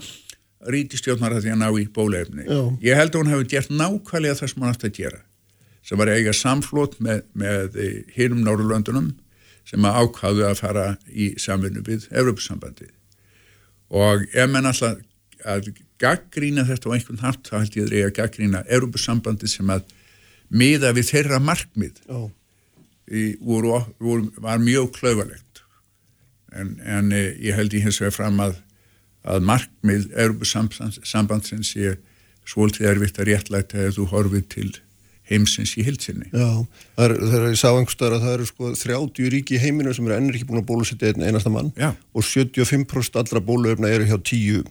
rítistjórnar 0.69 1.35
að 1.37 1.45
því 1.45 1.53
að 1.53 1.61
ná 1.61 1.67
í 1.79 1.85
bólaefni 1.93 2.45
ég 2.83 2.97
held 2.97 3.13
að 3.13 3.21
hún 3.21 3.31
hefði 3.31 3.47
gert 3.51 3.71
nákvæmlega 3.73 4.39
það 4.39 4.51
sem 4.51 4.63
hún 4.63 4.71
átti 4.71 4.89
að 4.89 4.97
gera 4.99 5.21
sem 5.83 5.99
var 5.99 6.11
eiga 6.13 6.33
samflót 6.37 6.99
með, 7.03 7.23
með 7.35 7.79
hinnum 8.15 8.43
Norrlöndunum 8.45 9.09
sem 9.67 9.87
að 9.87 9.97
ákváðu 10.03 10.45
að 10.47 10.59
fara 10.61 10.85
í 11.09 11.33
samvinnu 11.39 11.83
við 11.87 12.07
Európusambandi 12.11 12.89
og 13.93 14.27
ef 14.31 14.51
menn 14.51 14.69
alltaf 14.69 15.01
að 15.43 15.73
gaggrína 15.99 16.65
þetta 16.67 16.91
á 16.91 16.93
einhvern 16.95 17.23
hatt 17.23 17.49
þá 17.49 17.57
held 17.57 17.77
ég 17.77 17.87
að 17.87 17.93
reyja 17.95 18.15
gaggrína 18.21 18.63
Európusambandi 18.67 19.51
sem 19.51 19.73
að 19.73 19.83
miða 20.53 20.93
við 20.95 21.11
þeirra 21.11 21.41
markmið 21.43 21.99
í, 23.11 23.33
voru, 23.41 23.79
voru, 23.99 24.29
var 24.43 24.61
mjög 24.63 24.93
klöfalegt 24.99 25.63
en, 26.53 26.77
en 26.85 27.11
eh, 27.11 27.33
ég 27.41 27.57
held 27.57 27.73
ég 27.73 27.85
hins 27.87 27.99
vegar 28.01 28.15
fram 28.15 28.39
að, 28.43 28.57
að 29.25 29.45
markmið 29.49 30.09
Európusambandsins 30.13 31.73
sé 31.73 31.97
svolítið 32.47 32.89
erfitt 32.91 33.19
að 33.19 33.31
réttlæta 33.31 33.85
ef 33.87 33.97
þú 33.97 34.09
horfið 34.11 34.49
til 34.51 34.71
heimsins 35.31 35.71
í 35.79 35.85
hilsinni. 35.87 36.27
Já, 36.35 36.65
það 36.97 37.05
er, 37.05 37.13
það 37.21 37.35
er 37.37 37.45
ég 37.47 37.59
sá 37.61 37.69
einhverstaðar 37.69 38.17
að 38.17 38.25
það 38.25 38.33
eru 38.37 38.47
sko 38.49 38.71
30 38.75 39.31
ríki 39.33 39.55
í 39.55 39.61
heiminu 39.63 39.93
sem 39.95 40.07
eru 40.09 40.17
ennur 40.17 40.37
ekki 40.37 40.49
búin 40.49 40.59
að 40.59 40.69
bólusetja 40.69 41.13
einn 41.13 41.23
einasta 41.23 41.51
mann 41.53 41.71
Já. 41.79 41.93
og 42.11 42.27
75% 42.27 43.19
allra 43.21 43.43
bóluöfna 43.43 43.91
eru 43.93 44.09
hjá 44.09 44.17
10 44.19 44.67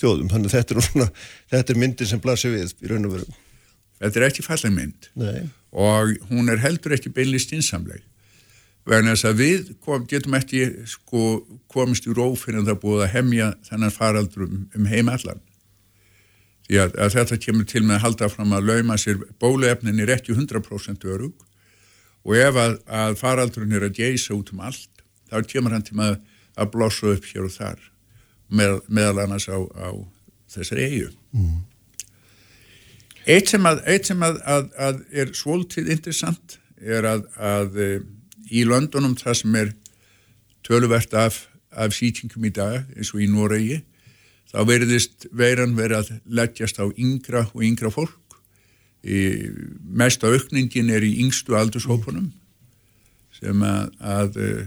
þjóðum, 0.00 0.30
þannig 0.32 0.50
þetta 0.50 0.74
er, 0.74 0.82
svona, 0.88 1.08
þetta 1.52 1.74
er 1.74 1.80
myndin 1.84 2.10
sem 2.10 2.22
blasir 2.22 2.54
við 2.54 2.74
í 2.82 2.90
raun 2.90 3.06
og 3.06 3.14
veru. 3.14 3.36
Þetta 4.04 4.20
er 4.20 4.26
ekki 4.28 4.44
falleg 4.44 4.74
mynd. 4.74 5.08
Nei. 5.16 5.46
og 5.74 6.12
hún 6.30 6.52
er 6.52 6.60
heldur 6.62 6.92
ekki 6.94 7.10
beinlist 7.10 7.50
insamleg 7.50 8.04
vegna 8.88 9.14
þess 9.14 9.28
að 9.30 9.40
við 9.40 9.70
kom, 9.84 10.04
getum 10.08 10.36
ekki 10.38 10.60
sko 10.88 11.22
komist 11.72 12.06
í 12.06 12.14
róf 12.14 12.44
fyrir 12.44 12.60
að 12.60 12.70
það 12.70 12.82
búið 12.82 13.04
að 13.06 13.14
hemja 13.14 13.48
þennan 13.68 13.94
faraldur 13.94 14.44
um, 14.46 14.60
um 14.76 14.88
heima 14.90 15.16
allan. 15.16 15.40
Því 16.68 16.80
að, 16.80 16.94
að 17.00 17.16
þetta 17.16 17.40
kemur 17.46 17.68
til 17.68 17.82
með 17.84 17.96
að 17.96 18.04
halda 18.04 18.30
fram 18.32 18.54
að 18.56 18.70
lauma 18.70 18.98
sér 19.00 19.24
bóluefnin 19.40 20.04
er 20.04 20.14
ekki 20.14 20.36
100% 20.36 21.08
örug 21.12 21.44
og 22.24 22.36
ef 22.40 22.60
að, 22.60 22.78
að 22.88 23.18
faraldurinn 23.20 23.74
er 23.76 23.88
að 23.88 23.98
geysa 24.00 24.36
út 24.36 24.52
um 24.54 24.62
allt 24.64 25.04
þá 25.32 25.40
kemur 25.48 25.74
hann 25.74 25.84
til 25.84 25.98
að, 26.00 26.20
að 26.60 26.72
blossa 26.76 27.12
upp 27.16 27.28
hér 27.32 27.48
og 27.48 27.56
þar. 27.56 27.90
Með, 28.54 28.78
meðal 28.92 29.24
annars 29.24 29.48
á, 29.48 29.56
á 29.56 29.88
þessari 30.52 30.84
eigu 30.84 31.10
mm. 31.32 31.60
Eitt 33.26 33.52
sem 33.52 33.66
að 33.66 33.82
eitt 33.90 34.10
sem 34.10 34.22
að 34.24 35.00
er 35.12 35.32
svolítið 35.36 35.90
interessant 35.94 36.58
er 36.80 37.06
að 37.08 37.78
í 38.50 38.64
Londonum 38.68 39.16
það 39.16 39.40
sem 39.40 39.56
er 39.60 39.72
töluvert 40.64 41.14
af, 41.16 41.44
af 41.72 41.94
sýtingum 41.96 42.44
í 42.48 42.52
dag 42.54 42.84
eins 42.96 43.12
og 43.14 43.22
í 43.24 43.28
Noregi 43.30 43.80
þá 44.54 44.60
veriðist 44.68 45.26
veiran 45.34 45.74
verið 45.74 45.98
að 45.98 46.10
leggjast 46.38 46.78
á 46.78 46.86
yngra 46.86 47.48
og 47.50 47.64
yngra 47.66 47.90
fólk. 47.90 48.38
Í, 49.04 49.50
mesta 49.82 50.30
aukningin 50.30 50.92
er 50.94 51.04
í 51.04 51.18
yngstu 51.24 51.56
aldurshópunum 51.58 52.30
sem 53.34 53.64
að, 53.66 53.88
að 53.98 54.38
eh, 54.40 54.60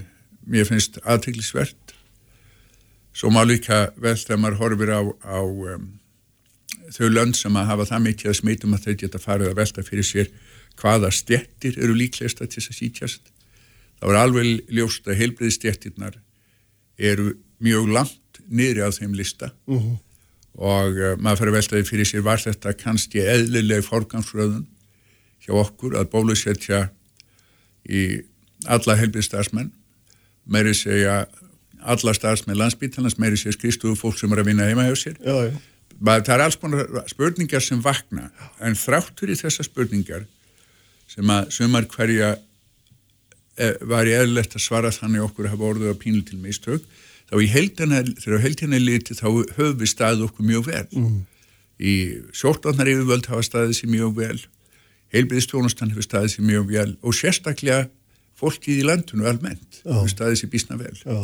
mér 0.46 0.68
finnst 0.68 1.00
aðteglisvert. 1.08 1.96
Svo 3.16 3.32
má 3.34 3.42
líka 3.48 3.88
vel 3.98 4.18
þegar 4.20 4.42
maður 4.44 4.60
horfir 4.60 4.92
á, 4.94 5.02
á 5.24 5.40
um, 5.42 5.88
þau 6.94 7.10
lönd 7.12 7.36
sem 7.36 7.56
að 7.60 7.70
hafa 7.72 7.88
það 7.92 8.06
mikið 8.06 8.32
að 8.32 8.38
smitum 8.42 8.76
að 8.78 8.86
þau 8.86 8.94
geta 9.02 9.20
farið 9.24 9.52
að 9.52 9.60
velta 9.62 9.84
fyrir 9.84 10.08
sér 10.08 10.32
hvaða 10.78 11.12
stjettir 11.12 11.80
eru 11.82 11.96
líklegast 11.98 12.42
að 12.42 12.54
þess 12.54 12.72
að 12.72 12.80
sítjast. 12.80 13.34
Það 13.98 14.12
var 14.12 14.20
alveg 14.22 14.74
ljóst 14.78 15.08
að 15.10 15.20
heilbriðstjettirnar 15.22 16.20
eru 16.98 17.34
mjög 17.64 17.90
langt 17.94 18.42
niðri 18.48 18.86
á 18.86 18.90
þeim 18.94 19.16
lista 19.18 19.52
uh 19.68 19.82
-huh. 19.82 19.98
og 20.54 20.98
uh, 20.98 21.16
maður 21.18 21.38
fyrir 21.42 21.56
veltaði 21.58 21.88
fyrir 21.90 22.06
sér 22.06 22.24
var 22.26 22.42
þetta 22.42 22.74
kannski 22.74 23.20
eðlileg 23.22 23.84
forgangsröðun 23.86 24.68
hjá 25.46 25.54
okkur 25.54 25.98
að 25.98 26.10
bólusetja 26.12 26.90
í 27.90 28.22
alla 28.66 28.96
helbið 28.96 29.24
starfsmenn 29.24 29.72
meiri 30.46 30.74
segja 30.74 31.26
alla 31.82 32.14
starfsmenn 32.14 32.58
landsbítalans 32.58 33.18
meiri 33.18 33.38
segja 33.38 33.58
skristuðu 33.58 33.96
fólk 33.96 34.18
sem 34.20 34.32
er 34.32 34.40
að 34.42 34.50
vinna 34.52 34.68
heima 34.70 34.88
hjá 34.88 34.96
sér 34.96 35.18
já, 35.22 35.50
já. 35.50 35.54
Það 36.04 36.34
er 36.36 36.44
alls 36.46 36.58
konar 36.62 37.06
spurningar 37.10 37.64
sem 37.64 37.82
vakna 37.82 38.30
en 38.64 38.78
þráttur 38.78 39.32
í 39.34 39.38
þessa 39.40 39.66
spurningar 39.66 40.28
sem 41.10 41.30
að 41.32 41.50
sumar 41.56 41.88
hverja 41.90 42.36
e, 43.58 43.72
var 43.88 44.10
ég 44.10 44.26
eðlert 44.26 44.58
að 44.58 44.66
svara 44.66 44.94
þannig 44.94 45.26
okkur 45.26 45.50
hafa 45.50 45.72
orðið 45.72 45.96
á 45.96 46.02
pínu 46.02 46.24
til 46.28 46.40
mistök 46.42 46.86
þá 47.28 47.40
í 47.44 47.50
heldina, 47.52 48.04
þegar 48.20 48.44
heldina 48.44 48.80
liti 48.82 49.18
þá 49.18 49.28
höfum 49.58 49.80
við 49.82 49.92
staðið 49.94 50.28
okkur 50.30 50.48
mjög 50.52 50.70
vel 50.70 50.86
mm. 50.92 51.18
í 51.80 51.96
sjórtvarnar 52.36 52.92
yfirvöld 52.94 53.30
hafa 53.32 53.48
staðið 53.48 53.76
sér 53.80 53.94
mjög 53.96 54.16
vel 54.22 54.40
heilbriðstjónustan 55.16 55.94
hefur 55.94 56.06
staðið 56.06 56.36
sér 56.36 56.48
mjög 56.52 56.72
vel 56.72 56.90
og 57.02 57.16
sérstaklega 57.16 57.88
fólkið 58.38 58.84
í 58.84 58.86
landinu 58.86 59.28
almennt 59.30 59.82
Já. 59.82 59.96
hefur 59.96 60.14
staðið 60.14 60.42
sér 60.44 60.54
bísna 60.54 60.80
vel 60.80 60.96
Já. 61.02 61.20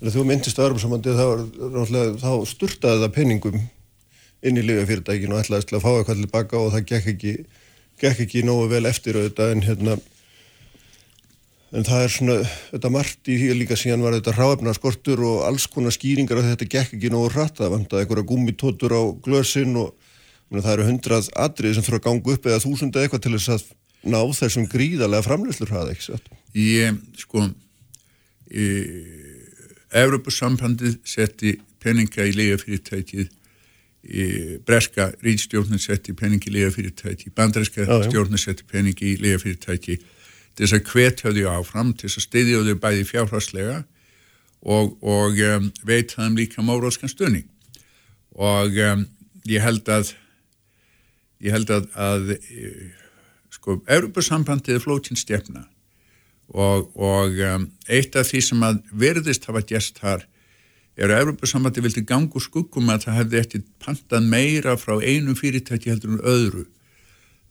Þú 0.00 0.22
myndist 0.24 0.56
að 0.56 0.70
örfumsamandi 0.70 1.12
þá, 1.12 1.26
þá 2.22 2.30
sturtaði 2.48 3.02
það 3.02 3.14
penningum 3.18 3.58
inn 4.46 4.60
í 4.60 4.64
lífafyrirtækinu 4.64 5.36
og 5.36 5.42
ætlaðist 5.44 5.70
til 5.70 5.78
að 5.78 5.84
fá 5.84 5.90
eitthvað 5.92 6.22
tilbaka 6.22 6.60
og 6.60 6.72
það 6.74 6.86
gekk 6.92 7.10
ekki, 7.14 7.34
gekk 8.00 8.24
ekki 8.26 8.44
nógu 8.46 8.70
vel 8.72 8.86
eftir 8.88 9.18
auðvitað 9.18 9.54
en 9.54 9.64
hérna 9.66 9.96
en 11.70 11.86
það 11.86 12.04
er 12.04 12.12
svona, 12.14 12.36
þetta 12.72 12.90
margt 12.90 13.30
í 13.30 13.36
því 13.38 13.50
líka 13.60 13.78
síðan 13.78 14.02
var 14.02 14.16
þetta 14.16 14.34
ráefnarskortur 14.34 15.22
og 15.26 15.42
alls 15.46 15.68
konar 15.70 15.94
skýringar 15.94 16.40
að 16.40 16.52
þetta 16.54 16.70
gekk 16.74 16.96
ekki 16.96 17.12
nógu 17.12 17.30
hratt 17.34 17.60
það 17.60 17.74
vant 17.76 17.94
að 17.94 18.02
einhverja 18.02 18.28
gummitótur 18.32 18.96
á 18.96 19.02
glösin 19.22 19.76
og 19.78 19.92
mena, 20.50 20.64
það 20.64 20.72
eru 20.74 20.88
hundrað 20.88 21.30
atrið 21.46 21.76
sem 21.76 21.86
fyrir 21.86 22.00
að 22.00 22.06
ganga 22.08 22.34
upp 22.34 22.48
eða 22.48 22.62
þúsunda 22.64 23.04
eitthvað 23.04 23.24
til 23.26 23.34
þess 23.36 23.54
að 23.54 23.68
ná 24.10 24.20
þessum 24.34 24.66
gríðarlega 24.72 25.26
framleyslur 25.28 25.70
hraða? 25.70 25.94
Ég, 26.56 26.96
sko 27.20 27.44
Evropasambandið 30.00 30.96
setti 31.06 31.58
peninga 31.82 32.26
í 32.26 32.34
lega 32.34 32.58
fyrirtækið 32.58 33.28
Breska 34.00 35.10
ríðstjórnir 35.20 35.80
setti 35.82 36.14
peningi 36.16 36.48
í 36.48 36.54
lega 36.54 36.70
fyrirtæki 36.72 37.34
Bandræska 37.36 37.84
stjórnir 38.06 38.40
setti 38.40 38.64
peningi 38.64 39.10
í 39.12 39.18
lega 39.20 39.42
fyrirtæki 39.42 39.98
til 40.00 40.64
þess 40.64 40.76
að 40.78 40.86
hvetja 40.88 41.32
þau 41.36 41.50
áfram, 41.58 41.92
til 41.92 42.08
þess 42.08 42.20
að 42.22 42.24
styðja 42.24 42.62
þau 42.64 42.78
bæði 42.80 43.04
fjárhagslega 43.10 43.76
og, 44.60 44.96
og 45.04 45.36
um, 45.44 45.68
veit 45.84 46.14
það 46.16 46.30
um 46.30 46.40
líka 46.40 46.64
móróskan 46.64 47.12
stunning 47.12 47.46
og 48.32 48.80
um, 48.80 49.04
ég 49.48 49.64
held 49.64 49.88
að 49.92 50.14
ég 51.44 51.52
held 51.52 51.70
að, 51.72 51.92
að 51.96 52.34
sko, 53.52 53.78
Europasambandið 53.84 54.78
er 54.78 54.84
flótinn 54.84 55.20
stefna 55.20 55.66
og, 56.48 56.88
og 56.96 57.36
um, 57.36 57.68
eitt 57.88 58.16
af 58.16 58.32
því 58.32 58.44
sem 58.48 58.64
að 58.64 58.80
verðist 58.92 59.48
hafa 59.48 59.60
gæst 59.60 60.00
þar 60.00 60.24
er 61.00 61.12
að 61.14 61.24
Europasambandið 61.24 61.86
vildi 61.86 62.04
gangu 62.08 62.42
skuggum 62.42 62.90
að 62.92 63.06
það 63.06 63.18
hefði 63.20 63.40
eftir 63.40 63.62
pantað 63.82 64.26
meira 64.28 64.76
frá 64.80 64.98
einu 65.00 65.36
fyrirtæki 65.38 65.92
heldur 65.92 66.16
en 66.16 66.24
öðru? 66.28 66.64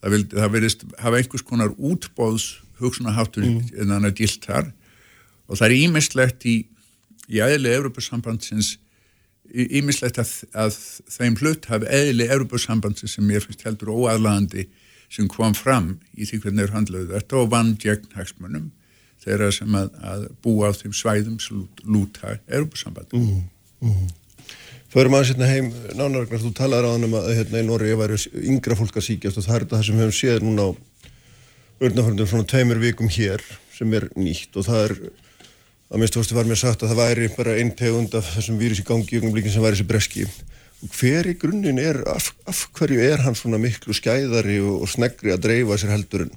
Það, 0.00 0.12
vildi, 0.14 0.36
það 0.38 0.52
verðist 0.54 0.84
hafa 1.02 1.20
einhvers 1.20 1.46
konar 1.46 1.72
útbóðs 1.76 2.50
hugsunaháttur 2.80 3.44
mm. 3.44 3.72
en 3.74 3.94
þannig 3.94 4.12
að 4.12 4.20
gilt 4.22 4.46
þar. 4.46 4.70
Og 5.50 5.58
það 5.58 5.66
er 5.66 5.76
ímislegt 5.80 6.46
í, 6.48 6.54
í 7.28 7.42
aðli 7.44 7.74
Európa-sambandsins 7.74 8.76
ímislegt 9.50 10.20
að, 10.22 10.34
að 10.54 10.76
þeim 11.10 11.38
hlut 11.40 11.66
hafi 11.70 11.88
eðli 11.90 12.28
Európa-sambandsins 12.30 13.16
sem 13.18 13.32
ég 13.34 13.44
finnst 13.44 13.66
heldur 13.66 13.90
óaðlandi 13.96 14.68
sem 15.10 15.26
kom 15.30 15.56
fram 15.58 15.96
í 16.14 16.28
því 16.28 16.44
hvernig 16.44 16.68
þeir 16.68 16.76
handlaðu 16.76 17.10
þetta 17.16 17.40
og 17.40 17.50
vann 17.50 17.72
gegn 17.82 18.14
hagsmunum 18.14 18.70
þeirra 19.24 19.50
sem 19.54 19.76
að, 19.76 19.90
að 20.12 20.24
búa 20.44 20.70
á 20.70 20.76
þeim 20.76 20.96
svæðum 20.96 21.38
sem 21.42 21.62
lúta 21.84 22.36
Európa-samband 22.48 23.14
mm. 23.16 23.42
mm. 23.84 24.08
Förum 24.90 25.14
aðeins 25.14 25.30
hérna 25.30 25.46
heim, 25.46 25.68
Nánaragnar, 25.94 26.40
þú 26.42 26.52
talaður 26.58 26.88
á 26.90 26.94
hann 26.96 27.06
um 27.06 27.12
að 27.20 27.28
hérna 27.36 27.60
í 27.62 27.66
Nóri 27.68 27.92
væri 27.94 28.16
yngra 28.50 28.78
fólk 28.78 28.96
að 28.98 29.06
síkjast 29.06 29.38
og 29.38 29.46
það 29.46 29.56
er 29.56 29.66
þetta 29.66 29.82
sem 29.86 29.98
við 30.00 30.06
hefum 30.06 30.16
séð 30.18 30.46
núna 30.46 30.64
á 30.66 30.70
örnaförndum 31.80 32.28
svona 32.28 32.48
tveimur 32.50 32.80
vikum 32.82 33.12
hér 33.12 33.44
sem 33.76 33.92
er 33.94 34.08
nýtt 34.18 34.58
og 34.58 34.66
það 34.66 34.82
er 34.88 34.96
að 35.90 36.02
minnst 36.02 36.18
fórstu 36.18 36.36
var 36.36 36.48
mér 36.50 36.58
sagt 36.60 36.82
að 36.82 36.92
það 36.92 37.00
væri 37.04 37.30
bara 37.36 37.54
einn 37.60 37.70
tegund 37.78 38.16
af 38.18 38.34
þessum 38.34 38.58
vírus 38.60 38.82
í 38.82 38.86
gangi 38.86 39.14
í 39.14 39.20
ögnumlíkin 39.20 39.54
sem 39.54 39.64
væri 39.64 39.78
þessi 39.78 39.88
breski 39.88 40.26
og 40.80 40.92
hver 40.96 41.28
í 41.28 41.36
grunninn 41.38 41.80
er, 41.82 42.02
af, 42.08 42.30
af 42.48 42.66
hverju 42.76 43.00
er 43.04 43.24
hann 43.24 43.38
svona 43.38 43.60
miklu 43.60 43.94
skæðari 43.96 44.58
og, 44.62 44.84
og 44.84 44.90
snegri 44.90 45.34
að 45.34 45.42
dreifa 45.46 45.78
sér 45.80 45.94
heldurinn? 45.94 46.34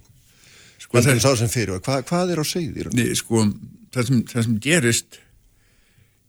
Var, 0.94 1.82
hvað, 1.82 2.06
hvað 2.10 2.34
er 2.34 2.42
á 2.42 2.46
segðir? 2.46 2.90
Nei, 2.94 3.10
sko, 3.18 3.48
það 3.94 4.10
sem, 4.10 4.24
það 4.30 4.48
sem 4.48 4.58
gerist 4.62 5.20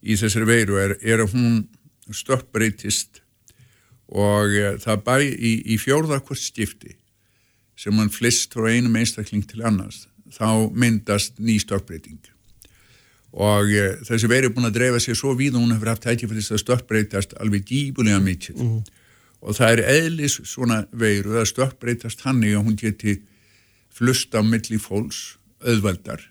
í 0.04 0.16
þessari 0.21 0.49
veiru 0.49 0.80
er, 0.80 0.97
er 1.04 1.25
að 1.25 1.37
hún 1.37 1.62
stökkbreytist 2.12 3.23
og 4.12 4.52
e, 4.52 4.75
það 4.83 5.04
bæ 5.06 5.16
í, 5.25 5.54
í 5.75 5.78
fjórða 5.80 6.21
hvort 6.21 6.40
skipti 6.40 6.97
sem 7.78 7.97
hann 7.99 8.12
flist 8.12 8.52
frá 8.54 8.68
einum 8.71 8.97
einstakling 9.00 9.44
til 9.49 9.64
annars 9.64 10.04
þá 10.35 10.71
myndast 10.75 11.38
ný 11.38 11.56
stökkbreyting. 11.62 12.21
Og 13.35 13.71
e, 13.71 13.87
þessi 14.06 14.30
veiru 14.30 14.50
er 14.50 14.54
búin 14.54 14.68
að 14.68 14.76
dreifa 14.78 15.00
sér 15.02 15.18
svo 15.18 15.35
víð 15.38 15.56
og 15.59 15.64
hún 15.64 15.75
hefur 15.75 15.92
haft 15.92 16.06
þess 16.06 16.54
að 16.54 16.62
stökkbreytast 16.62 17.37
alveg 17.42 17.64
dýbulega 17.71 18.21
mikið. 18.23 18.61
Og 19.44 19.56
það 19.56 19.73
er 19.75 19.83
eðlis 19.94 20.38
svona 20.49 20.85
veiru 20.92 21.38
að 21.40 21.50
stökkbreytast 21.52 22.25
hannig 22.26 22.54
að 22.54 22.68
hún 22.68 22.78
geti 22.80 23.18
flust 23.94 24.34
á 24.34 24.42
milli 24.42 24.78
fólks 24.82 25.36
auðvaldar 25.64 26.22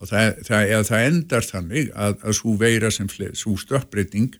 og 0.00 0.10
það, 0.10 0.42
það, 0.46 0.72
það 0.88 1.06
endar 1.10 1.46
þannig 1.46 1.92
að, 1.94 2.18
að 2.22 2.36
svo 2.38 2.56
veira 2.60 2.90
sem 2.92 3.08
svo 3.08 3.56
stökkbreyting 3.60 4.36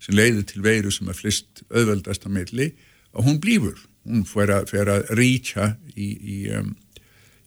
sem 0.00 0.16
leiður 0.16 0.46
til 0.48 0.62
veiru 0.64 0.92
sem 0.94 1.10
er 1.10 1.18
flist 1.18 1.64
auðvaldast 1.68 2.24
á 2.24 2.30
milli 2.32 2.70
og 3.12 3.26
hún 3.26 3.40
blífur. 3.42 3.78
Hún 4.06 4.22
fer 4.24 4.52
að, 4.54 4.70
fer 4.70 4.88
að 4.88 5.10
ríkja 5.18 5.74
í, 5.92 6.06
í, 6.08 6.36
um, 6.56 6.70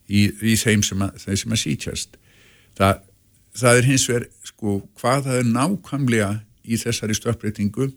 í, 0.06 0.28
í 0.30 0.54
þeim 0.60 0.84
sem 0.86 1.02
að, 1.02 1.16
þeim 1.24 1.40
sem 1.42 1.56
að 1.56 1.62
sítjast 1.64 2.20
það, 2.78 3.00
það 3.58 3.80
er 3.80 3.88
hins 3.90 4.06
vegar 4.10 4.28
sko 4.46 4.76
hvað 5.00 5.28
það 5.28 5.40
er 5.40 5.50
nákvæmlega 5.50 6.30
í 6.64 6.80
þessari 6.80 7.18
stökkbreytingu 7.18 7.90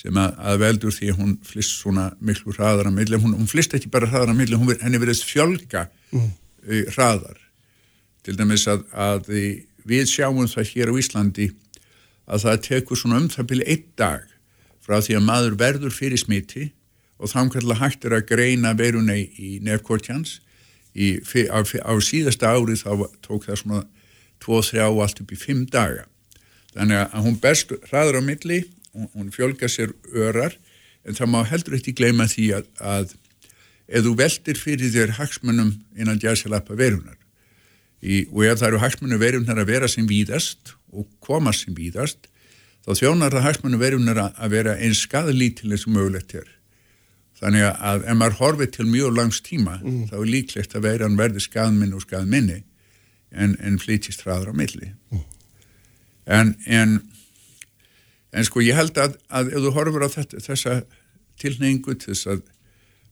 sem 0.00 0.16
að, 0.16 0.36
að 0.40 0.60
veldur 0.62 0.94
því 0.96 1.12
hún 1.18 1.36
flist 1.44 1.76
svona 1.76 2.06
miklu 2.24 2.54
hraðar 2.56 2.88
að 2.88 2.96
milli, 2.96 3.20
hún, 3.20 3.36
hún 3.36 3.50
flist 3.50 3.74
ekki 3.76 3.90
bara 3.92 4.08
hraðar 4.08 4.32
að 4.32 4.40
milli, 4.40 4.58
hún, 4.60 4.72
henni 4.80 5.00
verðist 5.02 5.28
fjölga 5.28 5.86
mm. 6.14 6.30
hraðar. 6.94 7.38
Til 8.24 8.36
dæmis 8.38 8.66
að, 8.70 8.86
að 8.92 9.28
við 9.88 10.08
sjáum 10.08 10.48
það 10.48 10.72
hér 10.72 10.92
á 10.92 10.94
Íslandi 11.02 11.50
að 12.30 12.44
það 12.46 12.62
tekur 12.68 13.00
svona 13.00 13.20
um 13.20 13.28
byrja 13.28 13.68
einn 13.74 13.88
dag 13.98 14.26
frá 14.80 15.00
því 15.04 15.18
að 15.18 15.26
maður 15.26 15.56
verður 15.60 15.94
fyrir 15.94 16.20
smiti 16.20 16.70
og 17.20 17.32
þannig 17.32 17.76
hægt 17.80 18.06
er 18.08 18.16
að 18.16 18.28
greina 18.30 18.72
veiruna 18.76 19.16
í, 19.18 19.58
nefnkortjans 19.64 20.38
í, 20.96 21.20
á, 21.52 21.60
á 21.60 21.92
síðasta 22.00 22.54
ári 22.54 22.78
þá 22.80 23.04
tók 23.20 23.44
það 23.44 23.60
svona 23.60 23.82
2-3 24.40 24.80
allt 24.88 25.20
upp 25.20 25.32
í 25.34 25.36
5 25.36 25.66
daga. 25.72 26.06
Þannig 26.72 27.02
að 27.02 27.26
hún 27.26 27.36
berst 27.42 27.74
hraður 27.90 28.20
á 28.20 28.22
milli 28.24 28.62
hún, 28.94 29.30
fjölga 29.34 29.68
sér 29.70 29.94
örar 30.12 30.56
en 31.06 31.16
það 31.16 31.32
má 31.32 31.40
heldur 31.48 31.78
ekki 31.78 31.96
gleyma 31.96 32.28
því 32.30 32.46
að, 32.58 32.68
að 32.78 33.14
ef 33.90 34.04
þú 34.06 34.14
veldir 34.18 34.60
fyrir 34.60 34.92
þér 34.94 35.16
hagsmunum 35.18 35.72
innan 35.96 36.20
jæðsilappa 36.22 36.76
verunar 36.78 37.18
í, 38.00 38.26
og 38.30 38.44
ef 38.46 38.60
það 38.60 38.68
eru 38.68 38.82
hagsmunum 38.84 39.22
verunar 39.22 39.62
að 39.62 39.72
vera 39.72 39.90
sem 39.90 40.08
víðast 40.08 40.74
og 40.90 41.08
koma 41.24 41.52
sem 41.56 41.74
víðast 41.76 42.30
þá 42.86 42.94
þjónar 42.96 43.34
það 43.34 43.46
hagsmunum 43.48 43.82
verunar 43.82 44.22
að, 44.28 44.48
vera 44.54 44.76
eins 44.80 45.04
skadalítil 45.04 45.70
eins 45.70 45.86
og 45.86 45.94
mögulegt 45.96 46.34
er. 46.38 46.48
Þannig 47.40 47.66
að 47.70 48.06
ef 48.08 48.16
maður 48.20 48.38
horfið 48.40 48.72
til 48.76 48.86
mjög 48.88 49.14
langs 49.16 49.40
tíma 49.44 49.78
þá 50.10 50.16
er 50.20 50.28
líklegt 50.28 50.74
að 50.76 50.86
veran 50.88 51.16
verði 51.16 51.44
skaðminni 51.44 51.96
og 51.96 52.04
skaðminni 52.04 52.62
en, 53.30 53.56
en 53.60 53.78
flytist 53.80 54.24
hraður 54.26 54.52
á 54.52 54.54
milli. 54.56 54.90
En, 56.26 56.54
en 56.66 56.98
en 58.32 58.46
sko 58.46 58.62
ég 58.64 58.78
held 58.78 58.98
að, 59.00 59.16
að 59.28 59.52
ef 59.54 59.64
þú 59.66 59.74
horfur 59.76 60.06
á 60.06 60.08
þetta, 60.12 60.42
þessa 60.44 60.78
tilneingu 61.40 61.96
til 61.98 62.14
þess 62.14 62.30
að 62.36 62.42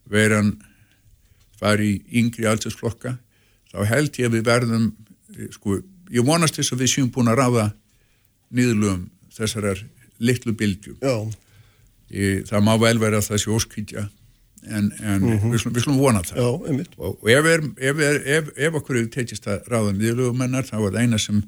veran 0.08 0.54
fari 1.58 1.96
í 1.96 2.22
yngri 2.22 2.46
aldursflokka 2.48 3.16
þá 3.72 3.78
held 3.90 4.18
ég 4.20 4.30
að 4.30 4.38
við 4.38 4.46
verðum 4.48 4.86
eh, 5.36 5.48
sko, 5.54 5.80
ég 6.14 6.26
vonast 6.26 6.58
þess 6.58 6.74
að 6.74 6.84
við 6.84 6.94
séum 6.94 7.12
búin 7.12 7.32
að 7.32 7.42
ráða 7.42 7.66
niðurlum 8.54 9.08
þessarar 9.34 9.82
litlu 10.18 10.54
bylgju. 10.58 10.96
Já, 11.04 11.28
Ég, 12.08 12.46
það 12.48 12.62
má 12.64 12.72
vel 12.80 12.96
vera 12.96 13.18
sé 13.20 13.36
óskýtja 13.52 14.06
en, 14.64 14.86
en 15.04 15.24
við, 15.52 15.58
slum, 15.60 15.74
við 15.76 15.84
slum 15.84 15.98
vona 16.00 16.22
það. 16.24 16.38
Já, 16.40 16.46
og, 16.96 17.18
og 17.20 17.28
ef, 17.32 17.48
er, 17.52 17.64
ef, 17.90 18.00
er, 18.06 18.20
ef, 18.38 18.48
ef 18.56 18.78
okkur 18.80 18.96
hefur 18.96 19.10
tekist 19.12 19.48
að 19.50 19.68
ráða 19.68 19.92
niðurlugumennar 19.98 20.64
þá 20.64 20.78
er 20.78 20.86
það 20.86 21.02
eina 21.02 21.20
sem 21.20 21.42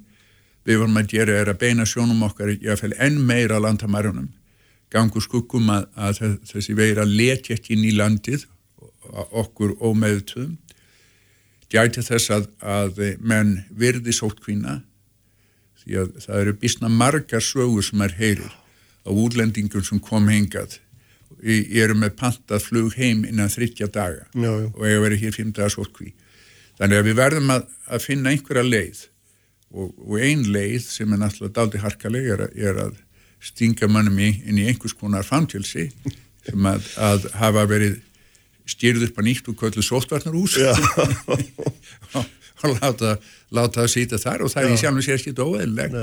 við 0.71 0.81
vorum 0.83 1.01
að 1.01 1.11
gera 1.15 1.39
er 1.43 1.51
að 1.53 1.61
beina 1.65 1.87
sjónum 1.89 2.23
okkar 2.27 2.55
enn 2.55 3.21
meira 3.27 3.61
landamærunum. 3.63 4.31
Gangu 4.91 5.21
skuggum 5.23 5.69
að, 5.71 5.87
að 5.95 6.39
þessi 6.51 6.75
veira 6.79 7.05
leti 7.07 7.55
ekki 7.55 7.77
inn 7.77 7.87
í 7.87 7.95
landið 7.95 8.47
okkur 9.11 9.77
ómeðutum 9.81 10.57
gæti 11.71 12.03
þess 12.03 12.31
að, 12.35 12.47
að 12.61 13.01
menn 13.23 13.61
virði 13.79 14.15
sótkvína 14.15 14.81
því 15.81 15.99
að 16.03 16.15
það 16.25 16.41
eru 16.43 16.55
bísna 16.61 16.91
margar 16.93 17.45
sögur 17.45 17.87
sem 17.87 18.03
er 18.05 18.17
heyrir 18.19 18.55
á 19.07 19.11
útlendingum 19.11 19.85
sem 19.87 20.01
kom 20.03 20.29
hengað 20.31 20.79
ég 21.47 21.71
eru 21.85 21.97
með 21.97 22.17
pantað 22.21 22.67
flug 22.67 22.97
heim 22.99 23.23
innan 23.25 23.53
þryggja 23.53 23.89
daga 23.95 24.27
Já, 24.35 24.51
já. 24.51 24.67
og 24.75 24.83
ég 24.89 25.05
verið 25.07 25.25
hér 25.25 25.37
fimm 25.39 25.55
dagar 25.57 25.73
sótkví 25.73 26.13
þannig 26.81 27.01
að 27.01 27.09
við 27.09 27.19
verðum 27.23 27.55
að, 27.55 27.65
að 27.89 28.05
finna 28.05 28.35
einhverja 28.35 28.67
leið 28.67 29.07
og, 29.71 29.93
og 29.95 30.19
ein 30.21 30.45
leið 30.51 30.83
sem 30.87 31.13
er 31.13 31.23
náttúrulega 31.23 31.57
daldi 31.59 31.81
harkaleg 31.83 32.29
er, 32.35 32.47
er 32.55 32.83
að 32.89 32.99
stinga 33.41 33.89
mannum 33.89 34.19
í, 34.21 34.33
inn 34.45 34.61
í 34.61 34.67
einhvers 34.69 34.97
konar 34.99 35.27
framtjölsi 35.27 35.89
sem 36.47 36.67
að, 36.69 36.87
að 37.01 37.31
hafa 37.41 37.67
verið 37.71 38.01
styrð 38.71 39.09
upp 39.09 39.21
að 39.21 39.27
nýtt 39.29 39.49
og 39.51 39.57
köllu 39.61 39.85
sóttvarnarhús. 39.85 40.59
Og, 41.31 42.27
og 42.61 42.75
láta, 42.77 43.15
láta 43.55 43.81
það 43.81 43.93
sýta 43.93 44.19
þar 44.21 44.43
og 44.45 44.51
það 44.53 44.67
er 44.67 44.73
í 44.75 44.79
sjálfum 44.81 45.05
sér 45.05 45.21
ekki 45.21 45.33
óeðleg 45.41 45.95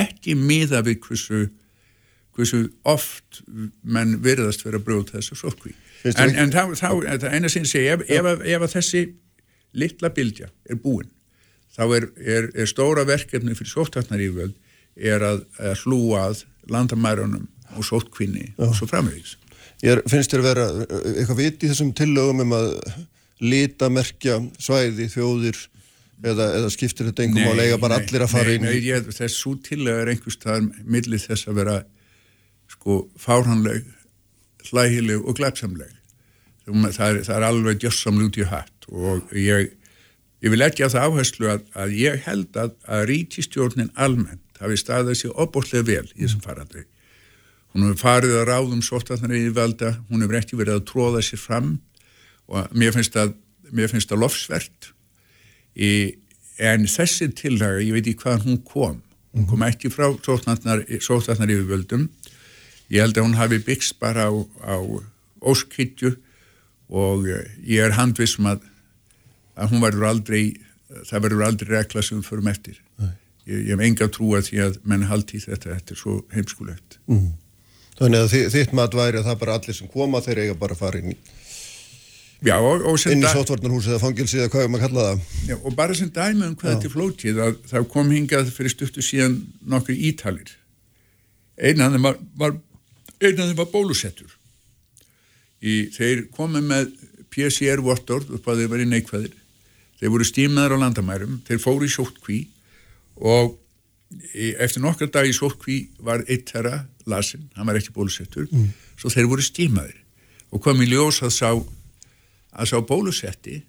ekki 0.00 0.34
miða 0.36 0.82
við 0.84 0.98
hversu 1.06 1.38
hversu 2.34 2.60
oft 2.90 3.40
menn 3.80 4.18
virðast 4.24 4.66
vera 4.66 4.80
að 4.80 4.86
brjóta 4.88 5.16
þessu 5.16 5.38
sótkví 5.38 5.72
en, 6.12 6.34
en 6.42 6.52
þá, 6.52 6.74
þá 6.76 6.88
það 7.22 7.28
eina 7.30 7.48
ég 7.48 7.70
segi 7.70 7.86
ef, 7.94 8.04
ef, 8.04 8.28
ef 8.36 8.66
að 8.66 8.74
þessi 8.74 9.04
litla 9.80 10.12
bylgja 10.14 10.50
er 10.68 10.80
búin 10.82 11.08
þá 11.74 11.84
er, 11.86 12.08
er, 12.18 12.50
er 12.54 12.70
stóra 12.70 13.06
verkefni 13.08 13.56
fyrir 13.58 13.72
sóttvarnaríföld 13.72 14.54
er 14.94 15.24
að, 15.26 15.42
að 15.58 15.82
hlúa 15.84 16.28
að 16.28 16.44
landamærunum 16.70 17.48
og 17.74 17.86
sótkvinni 17.86 18.52
og 18.62 18.74
svo 18.78 18.88
framvegis. 18.90 19.36
Ég 19.84 20.04
finnst 20.08 20.32
þér 20.32 20.44
vera 20.44 20.66
uh, 20.70 20.84
eitthvað 21.14 21.40
vit 21.40 21.64
í 21.64 21.70
þessum 21.70 21.92
tillögum 21.96 22.44
um 22.44 22.54
að 22.56 22.68
lita 23.44 23.90
merkja 23.92 24.38
svæði, 24.62 25.08
þjóðir 25.12 25.58
eða, 26.22 26.46
eða 26.60 26.70
skiptir 26.72 27.10
þetta 27.10 27.26
engum 27.26 27.50
að 27.50 27.58
lega 27.58 27.80
bara 27.82 27.98
allir 28.00 28.24
að 28.24 28.32
fara 28.32 28.48
nei, 28.48 28.54
inn 28.56 28.68
nei, 28.68 28.76
í 28.78 28.86
ég, 28.86 29.10
þess 29.10 29.40
svo 29.40 29.56
tillega 29.64 30.04
er 30.04 30.12
einhvers 30.14 30.38
staðar 30.38 30.70
millir 30.86 31.20
þess 31.20 31.50
að 31.50 31.60
vera 31.60 31.76
sko 32.70 33.02
fárhanleg 33.20 33.84
hlægileg 34.70 35.26
og 35.26 35.36
glæpsamleg. 35.36 35.90
Það 36.64 37.08
er, 37.10 37.18
það 37.26 37.34
er 37.36 37.46
alveg 37.50 37.82
gjössamlega 37.82 38.30
út 38.30 38.38
í 38.40 38.46
hatt 38.48 38.86
og 38.88 39.34
ég, 39.36 39.74
ég 40.44 40.52
vil 40.52 40.64
ekki 40.64 40.84
að 40.84 40.96
það 40.96 41.06
áherslu 41.08 41.52
að, 41.52 41.68
að 41.72 41.94
ég 41.98 42.24
held 42.28 42.58
að, 42.60 42.74
að 42.84 43.06
ríkistjórnin 43.10 43.94
almennt 43.94 44.60
hafi 44.60 44.76
staðið 44.78 45.22
sér 45.22 45.38
opbóðslega 45.44 45.88
vel 45.88 46.10
í 46.12 46.26
þessum 46.26 46.44
farandri 46.44 46.84
hún 47.74 47.88
hefur 47.88 48.00
farið 48.04 48.36
að 48.38 48.44
ráðum 48.48 48.82
sóttarnar 48.86 49.34
yfirvalda, 49.34 49.96
hún 50.08 50.22
hefur 50.22 50.38
ekki 50.38 50.58
verið 50.58 50.78
að 50.78 50.84
tróða 50.90 51.22
sér 51.26 51.40
fram 51.42 51.70
og 52.46 52.76
mér 52.76 52.94
finnst 52.94 53.16
að, 53.18 53.32
mér 53.74 53.90
finnst 53.90 54.12
að 54.14 54.22
lofsvert. 54.22 54.90
Í, 55.74 55.90
en 56.62 56.86
þessi 56.86 57.32
tillaga, 57.34 57.82
ég 57.82 57.96
veit 57.96 58.06
ekki 58.06 58.22
hvaðan 58.22 58.44
hún 58.46 58.60
kom. 58.68 59.00
Hún 59.34 59.48
kom 59.50 59.64
ekki 59.66 59.90
frá 59.90 60.06
sóttarnar 60.22 60.84
yfirvöldum. 60.86 62.06
Ég 62.94 63.02
held 63.02 63.18
að 63.18 63.26
hún 63.26 63.38
hafi 63.40 63.58
byggst 63.66 63.98
bara 63.98 64.28
á, 64.30 64.32
á 64.62 64.78
óskhyggju 65.42 66.14
og 66.94 67.26
ég 67.26 67.80
er 67.82 67.96
handvissum 67.98 68.46
að, 68.52 68.62
að 69.56 69.70
hún 69.74 69.82
verður 69.84 70.08
aldrei 70.10 70.42
það 71.08 71.22
verður 71.26 71.44
aldrei 71.46 71.68
regla 71.76 72.02
sem 72.04 72.20
við 72.20 72.28
förum 72.30 72.48
eftir. 72.52 72.80
Ég, 73.44 73.60
ég 73.68 73.70
hef 73.74 73.80
enga 73.84 74.06
trú 74.08 74.30
að 74.38 74.46
því 74.48 74.60
að 74.64 74.76
menn 74.88 75.02
haldi 75.10 75.40
þetta, 75.42 75.74
þetta 75.76 75.94
er 75.94 76.00
svo 76.00 76.14
heimskulegt. 76.32 76.98
Þannig 77.98 78.20
að 78.24 78.28
þi- 78.32 78.50
þitt 78.54 78.72
mat 78.74 78.94
væri 78.96 79.18
að 79.20 79.26
það 79.28 79.40
bara 79.42 79.56
allir 79.58 79.76
sem 79.78 79.88
koma 79.92 80.20
þeir 80.24 80.40
eiga 80.44 80.54
bara 80.58 80.74
að 80.76 80.80
fara 80.84 80.98
inn 81.02 81.12
í, 81.14 81.16
Já, 82.44 82.56
og, 82.60 82.82
og, 82.84 82.98
inn 83.08 83.22
í 83.24 83.28
sótvarnarhús 83.30 83.86
eða 83.88 84.00
fangilsi 84.02 84.36
eða 84.42 84.50
hvað 84.52 84.64
er 84.66 84.68
maður 84.72 84.82
að 84.82 84.88
kalla 84.88 85.04
það. 85.08 85.20
Já, 85.48 85.54
og 85.64 85.76
bara 85.78 85.94
sem 85.96 86.10
dæmi 86.12 86.44
um 86.48 86.56
hvað 86.60 86.74
þetta 86.74 86.88
er 86.88 86.92
flótið 86.92 87.38
að 87.44 87.54
það 87.70 87.86
kom 87.94 88.10
hingað 88.12 88.50
fyrir 88.52 88.72
stuttu 88.74 89.04
síðan 89.06 89.36
nokkur 89.72 89.96
ítalir. 90.10 90.50
Einn 91.56 91.80
af 91.86 91.94
þeim 91.94 92.04
var, 92.08 92.18
var 92.42 92.56
einn 93.24 93.40
af 93.40 93.48
þeim 93.48 93.60
var 93.62 93.70
bólusettur. 93.72 94.34
Í, 95.64 95.78
þeir 95.94 96.26
komið 96.36 96.66
með 96.68 96.90
PCR-vottorð 97.32 98.34
upp 98.36 98.50
að 98.52 98.60
þeir 98.64 98.72
verið 98.74 98.92
neikvæðir 98.92 99.32
þeir 100.00 100.14
voru 100.14 100.28
stímaður 100.28 100.76
á 100.76 100.82
landamærum 100.84 101.38
þeir 101.46 101.62
fóru 101.62 101.88
í 101.88 101.92
sótkví 101.92 102.40
og 103.20 103.58
eftir 104.62 104.82
nokkar 104.84 105.10
dag 105.10 105.28
í 105.28 105.34
sótkví 105.34 105.78
var 105.98 106.24
eitt 106.28 106.50
þeirra 106.52 106.84
lasin, 107.10 107.48
hann 107.56 107.66
var 107.66 107.78
ekki 107.78 107.94
bólusettur 107.94 108.48
svo 108.96 109.10
þeir 109.12 109.30
voru 109.30 109.44
stímaður 109.44 109.96
og 110.54 110.62
kom 110.62 110.82
í 110.82 110.90
ljós 110.90 111.22
að 111.22 111.34
sá 111.34 111.50
að 111.54 112.70
sá 112.70 112.78
bólusetti 112.80 113.62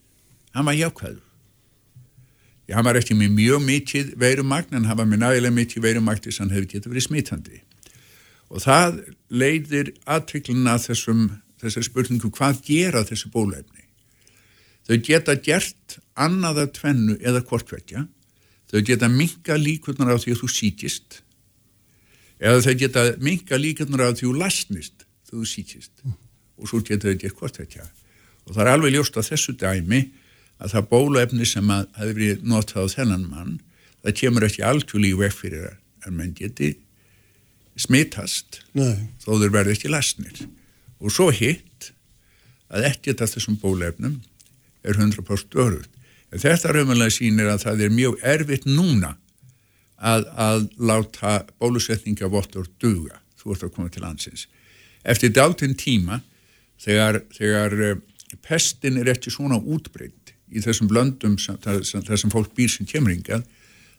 hann 0.54 0.66
var 0.66 0.78
jákvæður 0.78 1.26
Já, 2.66 2.80
hann 2.80 2.88
var 2.88 2.98
ekki 2.98 3.14
með 3.18 3.34
mjög 3.38 3.62
mikið 3.62 4.14
veirumagn 4.18 4.74
en 4.74 4.88
hann 4.90 4.98
var 4.98 5.06
með 5.06 5.22
nægilega 5.22 5.54
mikið 5.54 5.84
veirumagn 5.86 6.22
þess 6.24 6.40
að 6.40 6.44
hann 6.44 6.54
hefði 6.56 6.70
getið 6.72 6.94
verið 6.94 7.06
smitandi. 7.06 7.60
Og 8.50 8.64
það 8.64 8.96
leiðir 9.30 9.92
aðtrykluna 10.10 10.78
þessum, 10.82 11.28
þessari 11.62 11.90
spurningu 11.90 12.32
hvað 12.34 12.64
gera 12.66 13.04
þessi 13.06 13.30
bólefni. 13.34 13.85
Þau 14.86 14.98
geta 15.02 15.36
gert 15.42 15.98
annaða 16.14 16.68
tvennu 16.74 17.18
eða 17.22 17.42
kortverkja. 17.46 18.06
Þau 18.70 18.82
geta 18.86 19.10
minga 19.10 19.58
líkunar 19.58 20.14
á 20.14 20.18
því 20.22 20.36
að 20.36 20.42
þú 20.44 20.52
sítist 20.52 21.22
eða 22.36 22.62
þau 22.66 22.76
geta 22.80 23.04
minga 23.24 23.58
líkunar 23.60 24.06
á 24.06 24.08
því 24.12 24.16
að 24.16 24.22
þú 24.22 24.34
lasnist 24.42 25.06
þegar 25.26 25.40
þú 25.40 25.50
sítist 25.50 26.06
og 26.06 26.70
svo 26.70 26.82
geta 26.86 27.10
þau 27.10 27.22
gert 27.22 27.40
kortverkja. 27.40 27.86
Og 28.46 28.54
það 28.54 28.64
er 28.66 28.72
alveg 28.74 28.96
ljóst 28.96 29.18
að 29.18 29.30
þessu 29.32 29.56
dæmi 29.60 30.02
að 30.62 30.76
það 30.76 30.90
bóluefni 30.92 31.48
sem 31.50 31.72
að 31.74 31.88
hefði 32.00 32.16
verið 32.20 32.44
notað 32.48 32.88
á 32.88 32.94
þennan 32.96 33.26
mann, 33.32 33.56
það 34.04 34.18
kemur 34.22 34.46
ekki 34.48 34.64
algjörlega 34.64 35.16
í 35.16 35.20
vekk 35.24 35.38
fyrir 35.40 35.66
að 36.06 36.14
menn 36.16 36.36
geti 36.38 36.70
smittast 37.76 38.62
þó 38.72 39.32
þeir 39.42 39.52
verði 39.52 39.76
ekki 39.76 39.92
lasnir. 39.92 40.46
Og 41.02 41.12
svo 41.12 41.28
hitt 41.34 41.92
að 42.72 42.88
ekkert 42.92 43.26
af 43.26 43.34
þessum 43.34 43.58
bóluefnum 43.60 44.22
er 44.86 44.98
100% 45.00 45.60
örugt. 45.62 45.92
En 46.34 46.42
þetta 46.42 46.74
raunverulega 46.74 47.14
sýnir 47.14 47.52
að 47.52 47.64
það 47.68 47.86
er 47.86 47.96
mjög 47.96 48.18
erfitt 48.34 48.66
núna 48.68 49.14
að, 49.96 50.26
að 50.36 50.68
láta 50.78 51.38
bólusetningavottur 51.62 52.68
duga. 52.82 53.22
Þú 53.40 53.54
ert 53.54 53.66
að 53.68 53.74
koma 53.78 53.94
til 53.94 54.04
landsins. 54.04 54.48
Eftir 55.06 55.34
dáltinn 55.36 55.76
tíma, 55.78 56.20
þegar, 56.82 57.22
þegar 57.36 57.76
eh, 57.86 58.00
pestin 58.46 59.00
er 59.00 59.12
ekki 59.14 59.34
svona 59.34 59.60
útbreynd 59.62 60.34
í 60.56 60.62
þessum 60.64 60.90
blöndum 60.90 61.38
sem, 61.42 61.58
sem, 61.86 62.04
þessum 62.06 62.34
fólk 62.34 62.54
býr 62.58 62.72
sem 62.72 62.88
kemur 62.90 63.14
hingað, 63.14 63.46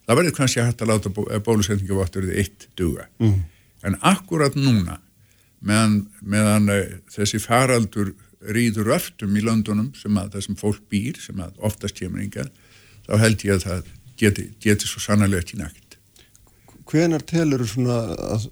það 0.07 0.20
verður 0.20 0.37
kannski 0.37 0.62
hægt 0.62 0.83
að 0.83 0.92
láta 0.92 1.12
bó, 1.14 1.25
bólusetningavotturðið 1.46 2.42
eitt 2.42 2.68
duga. 2.79 3.09
Mm. 3.22 3.42
En 3.87 3.99
akkurat 4.07 4.55
núna, 4.59 5.01
meðan, 5.66 6.01
meðan 6.22 6.70
uh, 6.72 6.96
þessi 7.12 7.40
faraldur 7.42 8.12
rýður 8.55 8.93
öftum 8.97 9.37
í 9.37 9.43
löndunum 9.45 9.93
sem 9.99 10.17
að 10.21 10.37
þessum 10.37 10.59
fólk 10.61 10.83
býr, 10.93 11.19
sem 11.23 11.41
að 11.43 11.57
oftast 11.67 11.97
kemur 11.99 12.23
hingað, 12.23 12.53
þá 13.07 13.13
held 13.23 13.45
ég 13.47 13.57
að 13.57 13.67
það 13.67 13.91
geti, 14.21 14.47
geti 14.63 14.89
svo 14.89 15.03
sannarlega 15.03 15.45
ekki 15.45 15.61
nægt. 15.61 15.99
Hvenar 16.87 17.25
telur 17.27 17.65
svona 17.67 17.99
að 18.15 18.49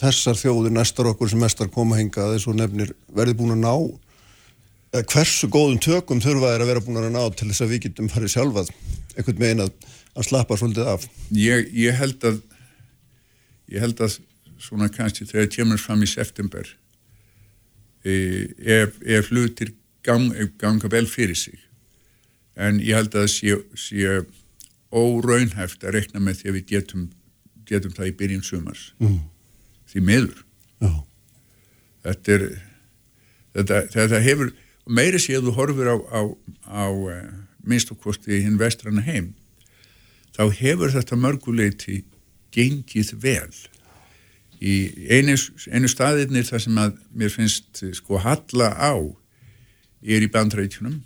þessar 0.00 0.38
þjóður 0.40 0.74
næstar 0.74 1.10
okkur 1.12 1.30
sem 1.30 1.42
mestar 1.42 1.70
koma 1.72 1.98
hingað 2.00 2.34
þessu 2.36 2.54
nefnir 2.56 2.94
verði 3.14 3.36
búin 3.38 3.54
að 3.58 3.64
ná 3.64 3.74
eða 4.90 5.06
hversu 5.12 5.50
góðum 5.52 5.80
tökum 5.82 6.22
þurfa 6.22 6.54
þeir 6.54 6.64
að 6.64 6.72
vera 6.72 6.84
búin 6.86 7.00
að 7.02 7.12
ná 7.14 7.22
til 7.36 7.50
þess 7.50 7.64
að 7.64 7.74
við 7.74 7.82
getum 7.86 8.10
farið 8.10 8.34
sjálfað 8.34 8.72
einhvern 9.14 9.42
veginn 9.44 9.64
að, 9.66 9.74
að 10.16 10.28
slappa 10.30 10.58
svolítið 10.58 10.90
af 10.94 11.06
Ég, 11.36 11.68
ég 11.76 11.98
held 12.00 12.26
að 12.26 12.40
ég 13.70 13.84
held 13.84 14.02
að 14.02 14.18
svona 14.60 14.90
kannski 14.92 15.28
þegar 15.28 15.52
kemur 15.52 15.80
fram 15.80 16.02
í 16.04 16.10
september 16.10 16.72
ef, 18.04 18.96
ef 19.04 19.30
hlutir 19.30 19.74
gang, 20.06 20.30
ganga 20.58 20.88
vel 20.92 21.06
fyrir 21.06 21.36
sig 21.36 21.58
en 22.56 22.80
ég 22.80 22.96
held 22.96 23.14
að 23.14 23.26
það 23.26 23.32
sé, 23.34 23.58
sé 23.78 24.14
óraunhæft 24.90 25.84
að 25.84 25.96
rekna 25.98 26.22
með 26.22 26.40
því 26.40 26.48
að 26.50 26.56
við 26.58 26.66
getum, 26.72 27.04
getum 27.68 27.94
það 27.96 28.10
í 28.10 28.16
byrjun 28.22 28.46
sumars 28.46 28.90
mm. 28.98 29.20
því 29.92 30.04
meður 30.06 30.42
Já. 30.80 30.92
þetta 32.06 32.36
er 32.36 32.46
þetta, 33.54 33.82
þetta 33.94 34.22
hefur 34.24 34.54
meiri 34.90 35.20
sé 35.22 35.36
að 35.38 35.50
þú 35.50 35.56
horfir 35.58 35.92
á, 35.92 35.96
á, 35.96 36.20
á 36.66 36.86
uh, 36.90 37.20
minnst 37.62 37.92
og 37.92 38.00
kosti 38.02 38.40
hinn 38.42 38.58
vestrana 38.60 39.04
heim 39.06 39.34
þá 40.36 40.48
hefur 40.56 40.94
þetta 40.94 41.20
mörguleiti 41.20 42.02
gengið 42.54 43.14
vel 43.22 43.52
í 44.60 44.74
einu, 45.08 45.36
einu 45.72 45.88
staðirnir 45.88 46.44
þar 46.48 46.64
sem 46.66 46.80
að 46.80 46.98
mér 47.16 47.32
finnst 47.32 47.80
sko 47.96 48.20
halla 48.20 48.70
á 48.76 48.92
er 50.04 50.24
í 50.24 50.30
bandreitjunum 50.32 51.00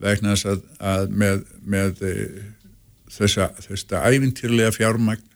vegna 0.00 0.34
þess 0.34 0.48
að, 0.50 0.64
að 0.78 1.12
með, 1.22 1.44
með 1.62 2.02
e, 2.06 2.14
þessa, 3.12 3.50
þessa 3.66 4.02
ævintýrlega 4.10 4.74
fjármagn 4.74 5.26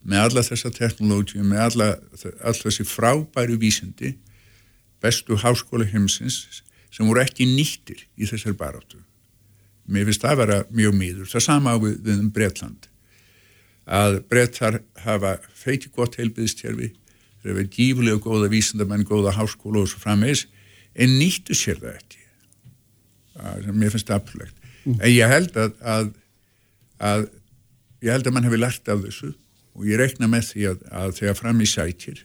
með 0.00 0.24
alla 0.24 0.44
þessa 0.46 0.72
teknológi 0.74 1.42
með 1.44 1.62
alla, 1.66 1.88
alla 2.40 2.56
þessi 2.64 2.86
frábæru 2.88 3.58
vísindi 3.60 4.14
bestu 5.00 5.38
háskóla 5.40 5.86
heimsins 5.88 6.62
sem 6.90 7.06
voru 7.06 7.22
ekki 7.22 7.46
nýttir 7.46 8.02
í 8.18 8.26
þessar 8.26 8.56
baráttu. 8.58 8.98
Mér 9.90 10.08
finnst 10.08 10.24
það 10.24 10.32
að 10.32 10.40
vera 10.42 10.62
mjög 10.74 10.96
mýður 10.96 11.30
það 11.30 11.46
sama 11.46 11.74
á 11.74 11.76
við 11.82 12.10
um 12.16 12.30
Breitland 12.34 12.89
að 13.90 14.20
Brettar 14.30 14.80
hafa 15.04 15.36
feiti 15.56 15.90
gott 15.94 16.16
heilbyðstjörfi 16.20 16.92
þeir 17.42 17.52
hafa 17.52 17.66
gífulega 17.74 18.22
góða 18.22 18.50
vísindamenn 18.52 19.06
góða 19.08 19.34
háskóla 19.34 19.82
og 19.82 19.90
svo 19.90 20.02
frammeins 20.02 20.46
en 20.94 21.18
nýttu 21.18 21.56
sér 21.56 21.80
það 21.82 21.98
ekki 21.98 22.24
að, 23.40 23.70
mér 23.74 23.92
finnst 23.94 24.10
það 24.10 24.20
afturlegt 24.20 24.56
mm. 24.84 24.96
en 24.96 25.10
ég 25.10 25.34
held 25.34 25.60
að, 25.60 25.76
að, 25.80 26.10
að 27.10 27.28
ég 28.04 28.12
held 28.14 28.28
að 28.28 28.36
mann 28.36 28.48
hefur 28.48 28.62
lært 28.62 28.92
af 28.92 29.06
þessu 29.06 29.32
og 29.74 29.86
ég 29.88 30.00
rekna 30.00 30.28
með 30.30 30.50
því 30.50 30.66
að 30.70 31.16
þegar 31.18 31.38
fram 31.38 31.62
í 31.62 31.70
sækir 31.70 32.24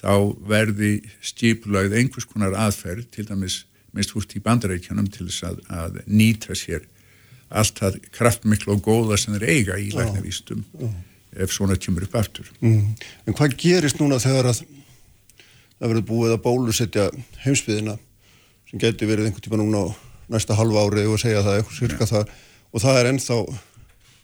þá 0.00 0.12
verði 0.48 0.92
stíplögð 1.24 1.96
einhvers 1.98 2.28
konar 2.28 2.56
aðferð 2.56 3.10
til 3.12 3.26
dæmis 3.28 3.64
minnst 3.92 4.14
húst 4.14 4.32
í 4.38 4.42
bandarækjanum 4.44 5.10
til 5.12 5.26
þess 5.28 5.46
að, 5.50 5.60
að 5.68 6.00
nýta 6.06 6.56
sér 6.56 6.86
allt 7.50 7.80
það 7.82 7.98
kraftmiklu 8.14 8.76
og 8.76 8.84
góða 8.84 9.18
sem 9.18 9.34
þeir 9.36 9.48
eiga 9.50 9.78
í 9.80 9.90
læknavístum 9.94 10.62
ef 11.30 11.54
svona 11.54 11.78
kemur 11.78 12.06
upp 12.06 12.14
aftur. 12.20 12.50
Mm. 12.62 12.94
En 13.26 13.36
hvað 13.38 13.56
gerist 13.60 13.98
núna 14.00 14.20
þegar 14.22 14.50
að 14.52 14.62
það 15.80 15.88
verður 15.88 16.06
búið 16.10 16.36
að 16.36 16.44
bólusetja 16.44 17.08
heimsbyðina 17.44 17.96
sem 18.70 18.82
getur 18.82 19.10
verið 19.10 19.30
einhvern 19.30 19.46
tíma 19.46 19.60
núna 19.60 19.82
á 19.82 19.88
næsta 20.30 20.54
halva 20.58 20.84
árið 20.86 21.10
og 21.10 21.22
segja 21.22 21.42
það 21.46 21.58
eitthvað 21.58 21.78
sirka 21.78 22.06
ja. 22.06 22.10
það 22.10 22.34
og 22.70 22.84
það 22.84 22.98
er 23.00 23.10
ennþá 23.10 23.38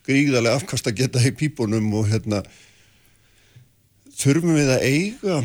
gríðarlega 0.07 0.61
afkast 0.61 0.87
að 0.87 0.99
geta 1.01 1.23
í 1.27 1.33
pípunum 1.35 1.89
og 1.99 2.11
hérna 2.11 2.43
þurfum 4.17 4.55
við 4.55 4.71
að 4.77 4.85
eiga 4.87 5.41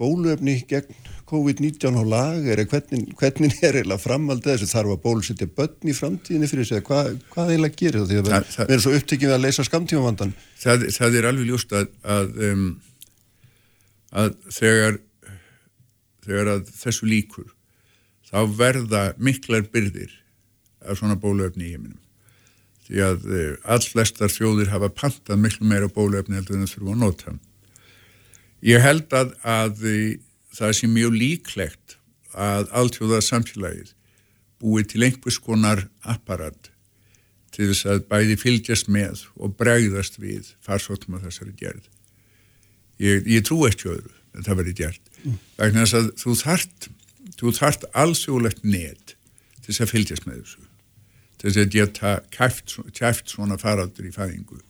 bóluefni 0.00 0.58
gegn 0.68 1.08
COVID-19 1.30 1.94
á 1.94 2.02
lager, 2.10 2.62
hvernig, 2.70 3.12
hvernig 3.18 3.56
er 3.62 3.78
eiginlega 3.78 4.02
framaldið 4.02 4.56
þessu, 4.56 4.68
þarf 4.72 4.94
að 4.94 5.02
bólusetja 5.04 5.48
börn 5.56 5.90
í 5.90 5.94
framtíðinni 5.94 6.48
fyrir 6.50 6.68
sig, 6.68 6.82
Hva, 6.86 7.04
hvað 7.30 7.52
eiginlega 7.54 7.78
gerir 7.78 8.00
það? 8.00 8.10
Því 8.10 8.18
að 8.18 8.26
við, 8.26 8.34
það, 8.54 8.66
við 8.66 8.74
erum 8.74 8.84
svo 8.84 8.94
upptikið 8.98 9.34
að 9.34 9.44
leysa 9.44 9.66
skamtímavandan? 9.68 10.34
Það, 10.64 10.86
það 10.96 11.18
er 11.20 11.28
alveg 11.30 11.50
ljúst 11.50 11.74
að, 11.78 11.90
að, 12.16 12.32
um, 12.48 12.64
að 14.22 14.36
þegar, 14.58 15.00
þegar 16.26 16.52
að 16.56 16.72
þessu 16.80 17.10
líkur 17.10 17.50
þá 18.30 18.40
verða 18.58 19.04
miklar 19.18 19.66
byrðir 19.70 20.16
af 20.86 20.98
svona 20.98 21.18
bóluefni 21.20 21.68
í 21.68 21.74
heiminum. 21.74 22.00
Því 22.88 23.04
að 23.06 23.30
uh, 23.30 23.52
all 23.70 23.84
flestar 23.86 24.32
þjóðir 24.32 24.72
hafa 24.72 24.90
pantað 24.90 25.38
miklu 25.44 25.68
meira 25.70 25.90
bóluefni 25.92 26.40
heldur 26.40 26.58
en 26.58 26.66
það 26.66 26.74
þurfa 26.74 26.96
að 26.96 27.04
nota. 27.04 27.36
Ég 28.66 28.82
held 28.84 29.14
að 29.16 29.30
að 29.46 29.86
það 30.54 30.76
sé 30.76 30.90
mjög 30.90 31.16
líklegt 31.16 31.96
að 32.34 32.68
alltjóða 32.76 33.20
samfélagið 33.24 33.94
búið 34.60 34.92
til 34.92 35.06
einhvers 35.06 35.38
konar 35.42 35.86
apparat 36.02 36.70
til 37.54 37.70
þess 37.70 37.88
að 37.90 38.04
bæði 38.10 38.36
fylgjast 38.38 38.90
með 38.92 39.24
og 39.40 39.56
bregðast 39.58 40.20
við 40.22 40.52
farsóttum 40.64 41.16
af 41.18 41.26
þessari 41.26 41.54
gerð. 41.58 41.86
Ég, 43.00 43.24
ég 43.26 43.44
trú 43.46 43.62
ekki 43.66 43.90
öðru 43.90 44.12
en 44.36 44.46
það 44.46 44.60
verið 44.62 44.80
gert. 44.84 45.12
Mm. 45.24 45.38
Vegna 45.58 45.84
þess 45.84 45.98
að 45.98 46.10
þú 46.20 46.34
þart, 46.44 46.88
þú 47.40 47.54
þart 47.56 47.86
allsjólegt 48.04 48.66
net 48.66 49.14
til 49.60 49.72
þess 49.72 49.84
að 49.86 49.94
fylgjast 49.94 50.28
með 50.28 50.42
þessu. 50.42 50.66
Til 51.40 51.48
þess 51.48 51.62
að 51.62 51.74
geta 51.74 52.14
kæft, 52.34 52.76
kæft 52.96 53.32
svona 53.32 53.58
faraldur 53.60 54.06
í 54.06 54.14
fæðingu. 54.14 54.60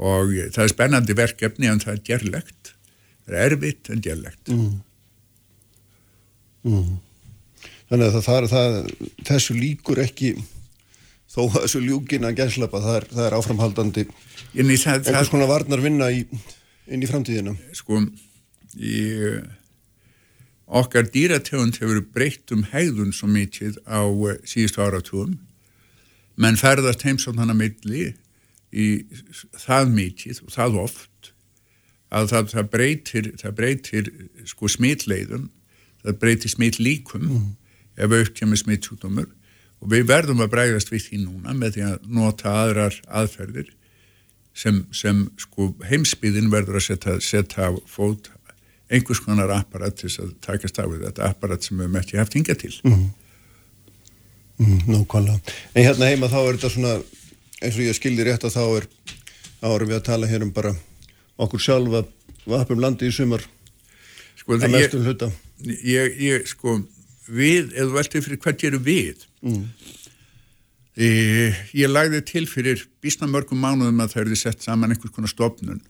Og 0.00 0.34
það 0.54 0.64
er 0.64 0.72
spennandi 0.72 1.16
verkefni 1.16 1.68
en 1.68 1.82
það 1.82 1.98
er 1.98 2.04
gerlegt 2.08 2.74
það 3.30 3.38
er 3.38 3.54
erfitt 3.54 3.90
en 3.92 4.02
djallegt 4.04 4.52
mm. 4.54 4.72
mm. 6.70 6.90
Þannig 7.90 8.06
að 8.06 8.12
það, 8.14 8.24
það, 8.24 8.44
það, 8.50 9.06
þessu 9.26 9.54
líkur 9.58 10.00
ekki 10.04 10.34
þó 11.30 11.40
að 11.44 11.56
þessu 11.64 11.80
ljúkin 11.84 12.26
að 12.26 12.42
gæslapa 12.42 12.82
það 12.84 12.98
er, 13.00 13.06
er 13.26 13.38
áframhaldandi 13.38 14.06
einhvers 14.54 15.30
konar 15.30 15.50
varnar 15.50 15.82
vinna 15.82 16.10
í, 16.14 16.24
inn 16.90 17.02
í 17.02 17.10
framtíðina 17.10 17.56
Sko 17.74 18.02
í 18.78 19.04
okkar 20.70 21.08
dýrategund 21.10 21.80
hefur 21.80 22.02
breytt 22.14 22.52
um 22.54 22.62
hegðun 22.70 23.14
svo 23.14 23.28
mikið 23.30 23.80
á 23.90 24.06
uh, 24.06 24.36
síðustu 24.46 24.82
áratúum 24.84 25.38
menn 26.40 26.58
ferðast 26.58 27.02
heimsóknana 27.04 27.56
milli 27.58 28.12
í 28.70 28.88
það 29.58 29.90
mikið 29.96 30.42
og 30.46 30.54
það 30.54 30.78
oft 30.84 31.09
að 32.10 32.30
það, 32.32 32.48
það 32.54 32.70
breytir, 32.74 33.28
það 33.40 33.56
breytir 33.58 34.12
sko 34.48 34.70
smitleiðum, 34.70 35.50
það 36.04 36.18
breytir 36.22 36.54
smitlíkum 36.54 37.26
mm. 37.26 37.50
ef 38.00 38.16
aukt 38.18 38.34
kemur 38.38 38.60
smitsjúkdómur 38.60 39.28
og 39.80 39.92
við 39.92 40.08
verðum 40.10 40.42
að 40.44 40.52
bregðast 40.54 40.90
við 40.92 41.06
því 41.06 41.22
núna 41.26 41.54
með 41.56 41.76
því 41.76 41.86
að 41.88 42.10
nota 42.18 42.56
aðrar 42.64 42.98
aðferðir 43.06 43.70
sem, 44.56 44.82
sem 44.92 45.24
sko 45.40 45.70
heimsbyðin 45.86 46.50
verður 46.52 46.80
að 46.80 46.86
setja, 46.88 47.16
setja 47.24 47.70
fót 47.88 48.28
einhvers 48.90 49.22
konar 49.22 49.52
apparat 49.54 50.00
til 50.00 50.10
að 50.18 50.34
takast 50.42 50.80
á 50.82 50.84
við 50.90 51.06
þetta 51.06 51.30
apparat 51.30 51.64
sem 51.64 51.78
við 51.78 51.86
hefum 51.86 52.00
ekki 52.02 52.20
haft 52.20 52.36
hinga 52.36 52.56
til 52.58 52.74
mm. 52.82 53.08
Mm, 54.60 54.80
Nákvæmlega. 54.90 55.54
En 55.72 55.86
hérna 55.86 56.10
heima 56.10 56.28
þá 56.28 56.40
er 56.42 56.56
þetta 56.58 56.70
svona 56.74 56.96
eins 57.60 57.76
og 57.78 57.86
ég 57.86 57.96
skildi 57.96 58.26
rétt 58.26 58.44
að 58.44 58.58
þá 58.58 58.64
er 58.64 58.86
árum 59.64 59.88
við 59.88 59.96
að 59.96 60.08
tala 60.10 60.28
hér 60.28 60.44
um 60.44 60.50
bara 60.52 60.74
okkur 61.40 61.62
sjálfa 61.62 62.04
vapum 62.48 62.80
landi 62.82 63.08
í 63.08 63.14
sumar 63.14 63.44
sko, 64.38 64.56
að 64.56 64.70
mestum 64.72 65.04
hluta. 65.06 65.30
Ég, 65.60 66.16
ég 66.20 66.48
sko 66.48 66.78
við, 67.30 67.72
eða 67.76 67.94
veltið 67.98 68.26
fyrir 68.26 68.42
hvað 68.42 68.58
gerum 68.64 68.84
við 68.86 69.24
mm. 69.44 69.62
e, 70.96 71.08
ég 71.76 71.92
lagði 71.92 72.22
til 72.32 72.46
fyrir 72.50 72.84
bísna 73.04 73.28
mörgum 73.30 73.60
mánuðum 73.62 74.02
að 74.04 74.14
það 74.14 74.24
erði 74.24 74.40
sett 74.42 74.66
saman 74.66 74.94
einhvers 74.94 75.14
konar 75.14 75.32
stofnun 75.32 75.82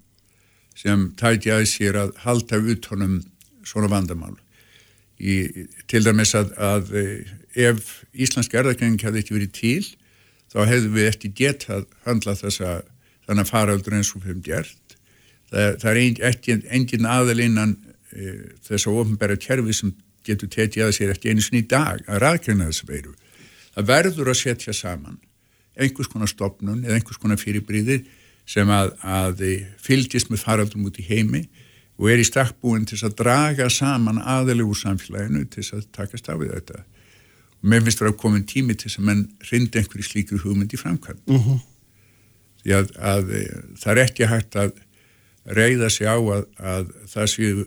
sem 0.79 1.09
tæti 1.19 1.53
að 1.53 1.67
sér 1.71 1.99
að 2.01 2.15
halda 2.25 2.61
utónum 2.73 3.21
svona 3.67 3.91
vandamál 3.93 4.37
í, 5.21 5.67
til 5.91 6.03
dæmis 6.07 6.35
að, 6.39 6.53
að 6.57 6.93
e, 6.97 7.07
ef 7.71 7.97
Íslensk 8.15 8.55
erðageng 8.57 9.01
hefði 9.01 9.25
ekki 9.25 9.37
verið 9.37 9.57
til 9.57 9.89
þá 10.51 10.63
hefðu 10.67 10.95
við 10.97 11.11
eftir 11.11 11.35
getað 11.37 11.89
handla 12.07 12.37
þessa 12.39 12.81
þannig 13.27 13.45
að 13.45 13.53
faraldur 13.53 13.99
eins 13.99 14.13
og 14.15 14.25
við 14.25 14.33
hefum 14.33 14.47
gert 14.47 14.90
það, 15.51 15.79
það 15.83 15.91
er 15.91 16.69
engin 16.79 17.09
aðal 17.09 17.41
innan 17.45 17.77
e, 18.13 18.37
þess 18.67 18.87
að 18.87 19.01
ofnbæra 19.05 19.39
kjærfi 19.41 19.77
sem 19.77 19.95
getur 20.27 20.51
tekið 20.53 20.87
að 20.87 20.95
sér 20.97 21.15
eftir 21.15 21.33
einu 21.33 21.45
sinni 21.45 21.65
í 21.65 21.69
dag 21.71 22.03
að 22.07 22.23
ræðkjöna 22.25 22.69
þess 22.69 22.85
að 22.85 22.95
veiru 22.95 23.15
það 23.75 23.91
verður 23.91 24.33
að 24.33 24.41
setja 24.43 24.77
saman 24.77 25.19
einhvers 25.81 26.11
konar 26.13 26.31
stopnun 26.31 26.85
eða 26.85 26.99
einhvers 26.99 27.21
konar 27.21 27.41
fyrirbríðir 27.41 28.05
sem 28.51 28.71
að, 28.75 28.93
að 29.01 29.43
fylgjast 29.81 30.31
með 30.33 30.45
faraldum 30.45 30.89
út 30.89 30.99
í 31.01 31.07
heimi 31.07 31.45
og 32.01 32.09
er 32.11 32.23
í 32.23 32.27
stakkbúin 32.27 32.87
til 32.89 32.99
að 33.07 33.17
draga 33.21 33.69
saman 33.73 34.21
aðalegu 34.21 34.75
samfélaginu 34.77 35.45
til 35.53 35.65
að 35.77 35.87
takast 35.95 36.31
á 36.33 36.35
við 36.41 36.55
þetta 36.57 36.83
og 37.61 37.69
mér 37.69 37.85
finnst 37.85 38.01
það 38.01 38.13
að 38.13 38.21
koma 38.23 38.41
tími 38.49 38.77
til 38.81 38.91
að 38.91 39.09
menn 39.09 39.27
rinda 39.51 39.81
einhverju 39.81 40.07
slíku 40.07 40.41
hugmynd 40.41 40.73
í 40.75 40.81
framkvæm 40.81 41.21
uh 41.27 41.35
mhm. 41.37 41.49
-huh. 41.49 41.61
því 42.63 42.77
að, 42.79 42.95
að 43.13 43.35
það 43.83 43.93
er 43.93 44.03
ekki 44.05 44.31
hægt 44.33 44.57
að 44.57 44.73
reyða 45.45 45.89
sig 45.93 46.09
á 46.09 46.17
að, 46.17 46.45
að 46.59 46.93
það 47.11 47.33
séu 47.35 47.65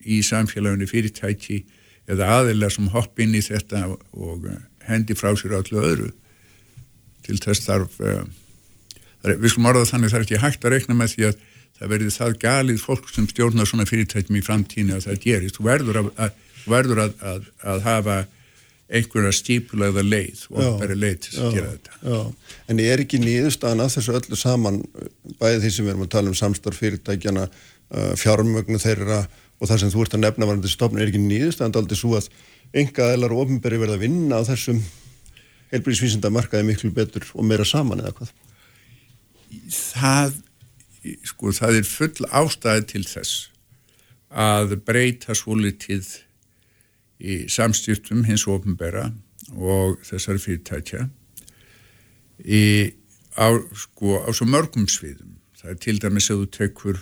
í 0.00 0.20
samfélaginu 0.24 0.88
fyrirtæki 0.88 1.62
eða 2.10 2.30
aðilega 2.40 2.74
sem 2.74 2.88
hopp 2.94 3.20
inn 3.20 3.36
í 3.36 3.42
þetta 3.44 3.84
og 3.90 4.48
hendi 4.88 5.16
frá 5.18 5.34
sér 5.36 5.58
öllu 5.60 5.82
öðru 5.84 6.10
til 7.26 7.38
þess 7.42 7.66
þarf 7.66 8.00
uh, 8.00 8.24
við 9.24 9.52
skulum 9.52 9.70
orða 9.70 9.86
þannig 9.90 10.16
er 10.16 10.24
ekki 10.24 10.40
hægt 10.40 10.64
að 10.64 10.76
reikna 10.76 10.96
með 10.96 11.14
því 11.14 11.26
að 11.28 11.40
það 11.80 11.92
verður 11.94 12.14
það 12.16 12.36
galið 12.42 12.82
fólk 12.84 13.08
sem 13.08 13.28
stjórnar 13.28 13.68
svona 13.68 13.88
fyrirtækjum 13.88 14.36
í 14.36 14.44
framtíni 14.44 14.96
að 14.96 15.06
það 15.06 15.22
gerist. 15.24 15.56
Þú 15.56 15.66
verður 15.68 16.00
að, 16.00 16.10
að, 16.20 16.34
verður 16.68 17.02
að 17.04 17.84
hafa 17.86 18.16
einhverja 18.90 19.32
stípulegða 19.34 20.02
leið 20.02 20.44
og 20.50 20.80
bara 20.80 20.96
leið 20.98 21.18
til 21.26 21.34
að 21.38 21.56
gera 21.56 21.72
þetta. 21.74 21.98
Já. 22.02 22.54
En 22.70 22.80
ég 22.82 22.94
er 22.94 23.02
ekki 23.04 23.20
nýðustan 23.22 23.82
að 23.82 23.92
þessu 23.96 24.14
öllu 24.18 24.38
saman 24.38 24.80
bæðið 25.38 25.66
því 25.66 25.72
sem 25.74 25.86
við 25.86 25.92
erum 25.92 26.06
að 26.06 26.12
tala 26.16 26.32
um 26.32 26.38
samstarf 26.38 26.80
fyrirtækjana, 26.82 27.44
uh, 27.46 28.12
fjármögnu 28.18 28.80
þeirra 28.82 29.20
og 29.60 29.68
það 29.70 29.82
sem 29.82 29.92
þú 29.94 30.04
ert 30.04 30.16
að 30.16 30.24
nefna 30.24 30.48
varandi 30.48 30.72
stofn 30.72 30.98
er 30.98 31.10
ekki 31.10 31.22
nýðustan 31.22 31.76
aldrei 31.78 31.98
svo 32.00 32.16
að 32.18 32.30
engaðilar 32.80 33.34
og 33.34 33.44
ofinberi 33.44 33.80
verða 33.82 33.98
að 33.98 34.04
vinna 34.06 34.40
á 34.40 34.48
þessum 34.48 34.80
heilbríðisvísindamarkaði 35.70 36.66
miklu 36.66 36.90
betur 36.94 37.26
og 37.34 37.46
meira 37.46 37.66
saman 37.68 38.02
eða 38.02 38.14
hvað? 38.18 38.32
Það, 39.74 40.34
sko, 41.30 41.54
það 41.54 41.78
er 41.78 41.88
full 41.90 42.30
ástæði 42.42 42.86
til 42.94 43.04
þess 43.06 43.46
að 44.30 44.76
breyta 44.86 45.34
svo 45.34 45.56
litið 45.58 46.10
í 47.20 47.44
samstýrtum 47.52 48.24
hins 48.28 48.46
ofinbera 48.48 49.10
og 49.56 50.00
þessari 50.06 50.40
fyrirtækja 50.42 51.06
í, 52.44 52.62
á, 53.36 53.46
sko, 53.76 54.20
á 54.24 54.30
svo 54.32 54.48
mörgum 54.48 54.88
sviðum. 54.88 55.36
Það 55.60 55.72
er 55.74 55.80
til 55.84 55.96
dæmis 56.00 56.30
að 56.32 56.42
þú 56.42 56.50
tekur 56.56 57.00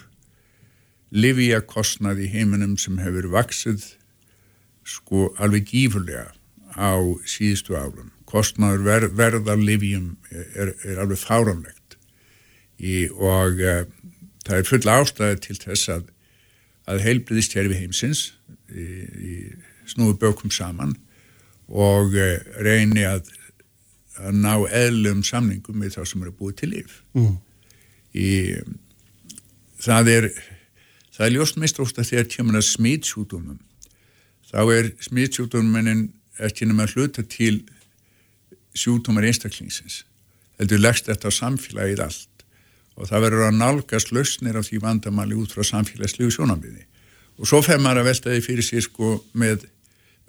livíakostnað 1.14 2.24
í 2.26 2.30
heiminum 2.32 2.76
sem 2.80 2.98
hefur 3.00 3.30
vaksið 3.32 3.84
sko 4.88 5.28
alveg 5.38 5.68
gífurlega 5.70 6.32
á 6.74 6.98
síðustu 7.28 7.76
árum. 7.78 8.10
Kostnaður 8.28 8.84
ver, 8.84 9.08
verða 9.16 9.56
livíum 9.56 10.16
er, 10.30 10.74
er 10.84 11.00
alveg 11.00 11.20
fáranlegt 11.22 11.96
í, 12.78 13.08
og 13.08 13.62
uh, 13.62 13.86
það 14.44 14.58
er 14.58 14.68
full 14.68 14.84
ástæði 14.92 15.40
til 15.46 15.58
þess 15.62 15.92
að, 15.94 16.10
að 16.90 17.04
heilbriðist 17.06 17.56
hér 17.56 17.70
við 17.72 17.84
heimsins 17.86 18.24
í, 18.68 18.84
í 18.84 19.32
snúi 19.88 20.16
bökum 20.20 20.52
saman 20.54 20.94
og 21.68 22.14
uh, 22.16 22.36
reyni 22.64 23.04
að, 23.08 23.28
að 24.20 24.38
ná 24.42 24.52
eðlum 24.66 25.24
samningum 25.26 25.80
með 25.80 25.98
það 25.98 26.10
sem 26.12 26.26
eru 26.26 26.34
búið 26.38 26.60
til 26.62 26.70
líf. 26.74 27.00
Mm. 27.16 27.36
í 28.16 28.28
það 29.78 30.12
er 30.14 30.28
það 31.14 31.24
er 31.26 31.34
ljóst 31.34 31.58
mest 31.60 31.80
óst 31.82 31.98
að 32.00 32.12
þegar 32.12 32.30
kemur 32.32 32.58
að 32.58 32.68
smítsjútumum 32.70 33.58
þá 34.48 34.60
er 34.74 34.92
smítsjútuminin 35.04 36.08
ekki 36.48 36.68
nema 36.70 36.86
hluta 36.88 37.24
til 37.26 37.60
sjútumar 38.78 39.26
einstaklingsins 39.28 40.02
heldur 40.58 40.82
leggst 40.82 41.08
þetta 41.08 41.30
á 41.30 41.32
samfélagið 41.34 42.02
allt. 42.02 42.44
Og 42.98 43.06
það 43.06 43.24
verður 43.28 43.46
að 43.46 43.58
nálgast 43.60 44.08
lausnir 44.10 44.58
af 44.58 44.66
því 44.66 44.80
vandamáli 44.82 45.36
út 45.38 45.52
frá 45.54 45.62
samfélagslegu 45.66 46.32
sjónambiði 46.34 46.84
og 47.38 47.46
svo 47.46 47.60
fer 47.62 47.78
maður 47.78 48.02
að 48.02 48.08
velta 48.08 48.32
því 48.32 48.40
fyrir 48.42 48.66
sér 48.66 48.82
sko 48.82 49.12
með, 49.38 49.68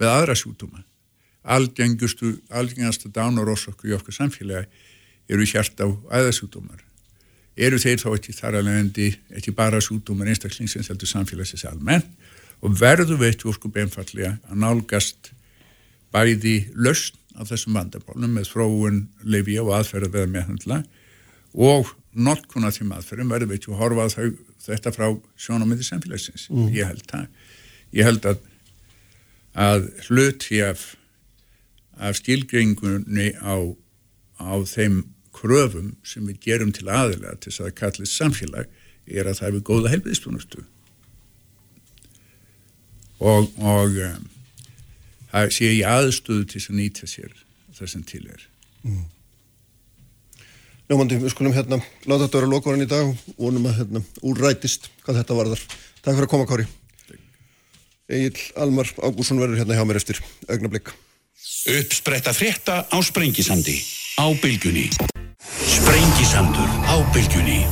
með 0.00 0.12
aðra 0.12 0.36
sjútuma 0.38 0.84
algengustu, 1.40 2.34
algengastu 2.52 3.10
dánarósokku 3.12 3.88
í 3.88 3.96
okkar 3.96 4.16
samfélagi 4.16 4.68
eru 5.30 5.46
hjart 5.48 5.80
á 5.80 5.88
æðasjútumar 6.20 6.82
eru 7.60 7.80
þeir 7.80 8.00
þá 8.02 8.08
ekki 8.14 8.36
þar 8.36 8.60
alveg 8.60 8.80
endi 8.82 9.08
ekki 9.36 9.54
bara 9.56 9.80
sjútumar 9.84 10.30
einstaklingsins 10.32 10.90
heldur 10.92 11.10
samfélagsins 11.10 11.66
almenn 11.68 12.04
og 12.60 12.76
verður 12.80 13.20
við 13.20 13.32
eitt 13.32 13.46
óskup 13.48 13.78
einfallega 13.80 14.36
að 14.50 14.60
nálgast 14.64 15.32
bæði 16.12 16.56
lausn 16.74 17.16
á 17.38 17.46
þessum 17.46 17.76
vandamálum 17.78 18.36
með 18.36 18.50
fróun, 18.52 19.04
lefi 19.22 19.56
og 19.62 19.72
aðferða 19.78 20.12
veða 20.12 20.32
meðhandla 20.34 20.82
og 21.54 21.94
notkuna 22.12 22.72
því 22.74 22.88
maðurferðum 22.90 23.32
verður 23.32 23.50
við 23.50 23.60
ekki 23.60 23.72
að 23.72 23.80
horfa 23.80 24.06
þau, 24.14 24.30
þetta 24.66 24.92
frá 24.94 25.06
sjónamöndi 25.38 25.86
samfélagsins. 25.86 26.48
Mm. 26.50 26.70
Ég 26.74 26.90
held 26.90 27.04
það. 27.10 27.26
Ég 27.96 28.08
held 28.08 28.26
að, 28.30 28.40
að 29.54 29.88
hluti 30.06 30.60
af, 30.64 30.94
af 31.98 32.18
skilgringunni 32.20 33.32
á, 33.42 33.56
á 34.38 34.54
þeim 34.66 35.04
kröfum 35.34 35.94
sem 36.06 36.26
við 36.26 36.40
gerum 36.44 36.72
til 36.74 36.88
aðila 36.90 37.36
til 37.38 37.50
þess 37.50 37.62
að 37.62 37.68
það 37.68 37.78
kallist 37.80 38.18
samfélag 38.18 38.68
er 39.10 39.26
að 39.26 39.40
það 39.40 39.48
hefur 39.48 39.66
góða 39.70 39.92
helbiðstúnastu. 39.94 40.64
Og, 43.20 43.50
og 43.60 43.96
um, 44.00 44.28
það 45.32 45.54
sé 45.56 45.70
ég 45.74 45.88
aðstöðu 45.88 46.46
til 46.50 46.62
að 46.62 46.78
nýta 46.78 47.08
sér 47.10 47.32
það 47.76 47.92
sem 47.94 48.04
til 48.08 48.22
er. 48.28 48.46
Mm. 48.84 49.06
Ljómandi, 50.90 51.20
við 51.22 51.34
skulum 51.34 51.54
hérna 51.54 51.78
láta 52.08 52.24
þetta 52.24 52.40
vera 52.40 52.50
lokavarinn 52.50 52.86
í 52.86 52.90
dag 52.90 53.10
og 53.12 53.34
vonum 53.38 53.68
að 53.70 53.76
hérna 53.82 54.04
úrrætist 54.26 54.90
hvað 55.04 55.20
þetta 55.20 55.38
varðar. 55.38 55.66
Takk 56.00 56.16
fyrir 56.16 56.26
að 56.26 56.32
koma 56.32 56.48
Kári. 56.50 56.66
Egil 58.10 58.34
Almar 58.58 58.90
Ágússon 58.98 59.38
verður 59.38 59.62
hérna 59.62 59.78
hjá 59.78 59.86
mér 59.86 60.00
eftir 60.00 60.18
augnablík. 60.50 60.90
Uppspretta 61.70 62.34
frétta 62.34 62.82
á 62.90 62.96
Sprengisandi 62.98 63.78
á 64.18 64.26
bylgunni. 64.42 64.90
Sprengisandur 65.46 66.70
á 66.90 66.96
bylgunni. 67.14 67.62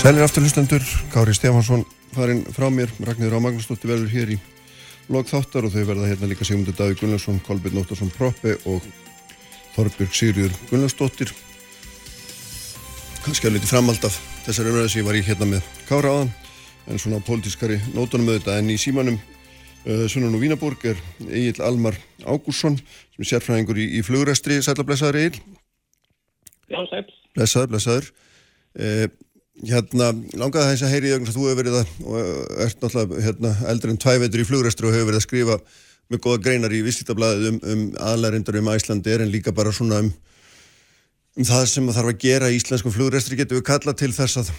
Sælir 0.00 0.24
aftur 0.24 0.44
hlustendur, 0.44 0.84
Kári 1.12 1.36
Stefansson 1.36 1.84
farinn 2.14 2.44
frá 2.54 2.68
mér, 2.70 2.90
Ragnir 3.04 3.34
á 3.34 3.40
Magnúsdóttir 3.40 3.90
verður 3.90 4.12
hér 4.12 4.34
í 4.36 4.38
lokþáttar 5.12 5.66
og 5.66 5.74
þau 5.74 5.84
verða 5.88 6.10
hérna 6.10 6.28
líka 6.30 6.46
Sigmundur 6.46 6.76
Daví 6.76 6.96
Gunnarsson, 7.00 7.40
Kolbjörn 7.44 7.82
Óttarsson 7.82 8.12
Proppi 8.14 8.54
og 8.70 8.84
Þorbjörg 9.74 10.14
Sigriður 10.14 10.54
Gunnarsdóttir 10.70 11.34
kannski 13.24 13.48
að 13.48 13.56
liti 13.56 13.68
framhald 13.68 14.04
af 14.04 14.16
þessari 14.44 14.72
umræði 14.72 14.92
sem 14.92 15.02
ég 15.02 15.08
var 15.08 15.18
í 15.18 15.24
hérna 15.24 15.50
með 15.54 15.68
Kára 15.88 16.12
áðan 16.12 16.32
en 16.88 17.00
svona 17.00 17.22
pólitískari 17.24 17.80
nótunum 17.94 18.32
auðvitað. 18.32 18.60
En 18.60 18.72
í 18.74 18.78
símanum 18.80 19.18
uh, 19.18 20.06
Sunnun 20.10 20.36
og 20.36 20.42
Vínaborg 20.44 20.84
er 20.92 21.00
Egil 21.28 21.62
Almar 21.64 21.98
Ágúrsson 22.24 22.78
sem 22.78 23.24
er 23.24 23.30
sérfræðingur 23.32 23.80
í, 23.80 23.90
í 23.98 24.04
flugræstri 24.06 24.60
Sætla 24.64 24.86
blessaður 24.86 25.20
Egil 25.22 25.42
Já, 26.70 26.80
sæl 26.88 27.04
Blessaður, 27.34 27.70
blessaður. 27.74 28.10
Uh, 28.74 29.08
Hérna, 29.62 30.08
langaði 30.34 30.72
þess 30.72 30.82
að 30.82 30.90
heyri 30.90 31.10
ég 31.12 31.20
að 31.22 31.36
þú 31.36 31.44
hefur 31.46 31.58
verið 31.60 31.74
að 31.78 31.90
og 32.10 32.62
ert 32.64 32.80
náttúrulega 32.82 33.20
hérna, 33.22 33.50
eldri 33.70 33.92
en 33.92 34.00
tvæ 34.02 34.16
vetur 34.24 34.42
í 34.42 34.46
flugræstri 34.48 34.88
og 34.88 34.96
hefur 34.96 35.06
verið 35.12 35.20
að 35.20 35.26
skrifa 35.28 35.58
með 36.10 36.20
góða 36.24 36.40
greinar 36.42 36.74
í 36.74 36.80
visslítablaðið 36.82 37.46
um, 37.52 37.60
um 37.70 37.84
aðlærindar 38.02 38.58
um 38.58 38.70
Æslandi 38.72 39.12
er 39.14 39.22
en 39.22 39.30
líka 39.30 39.54
bara 39.54 39.70
svona 39.72 40.00
um, 40.02 40.08
um 41.38 41.46
það 41.46 41.68
sem 41.70 41.86
þarf 41.94 42.10
að 42.10 42.18
gera 42.26 42.50
í 42.50 42.58
íslenskum 42.58 42.96
flugurestri 42.96 43.38
getur 43.38 43.60
við 43.60 43.66
kalla 43.70 43.94
til 43.94 44.10
þess 44.16 44.42
að, 44.42 44.50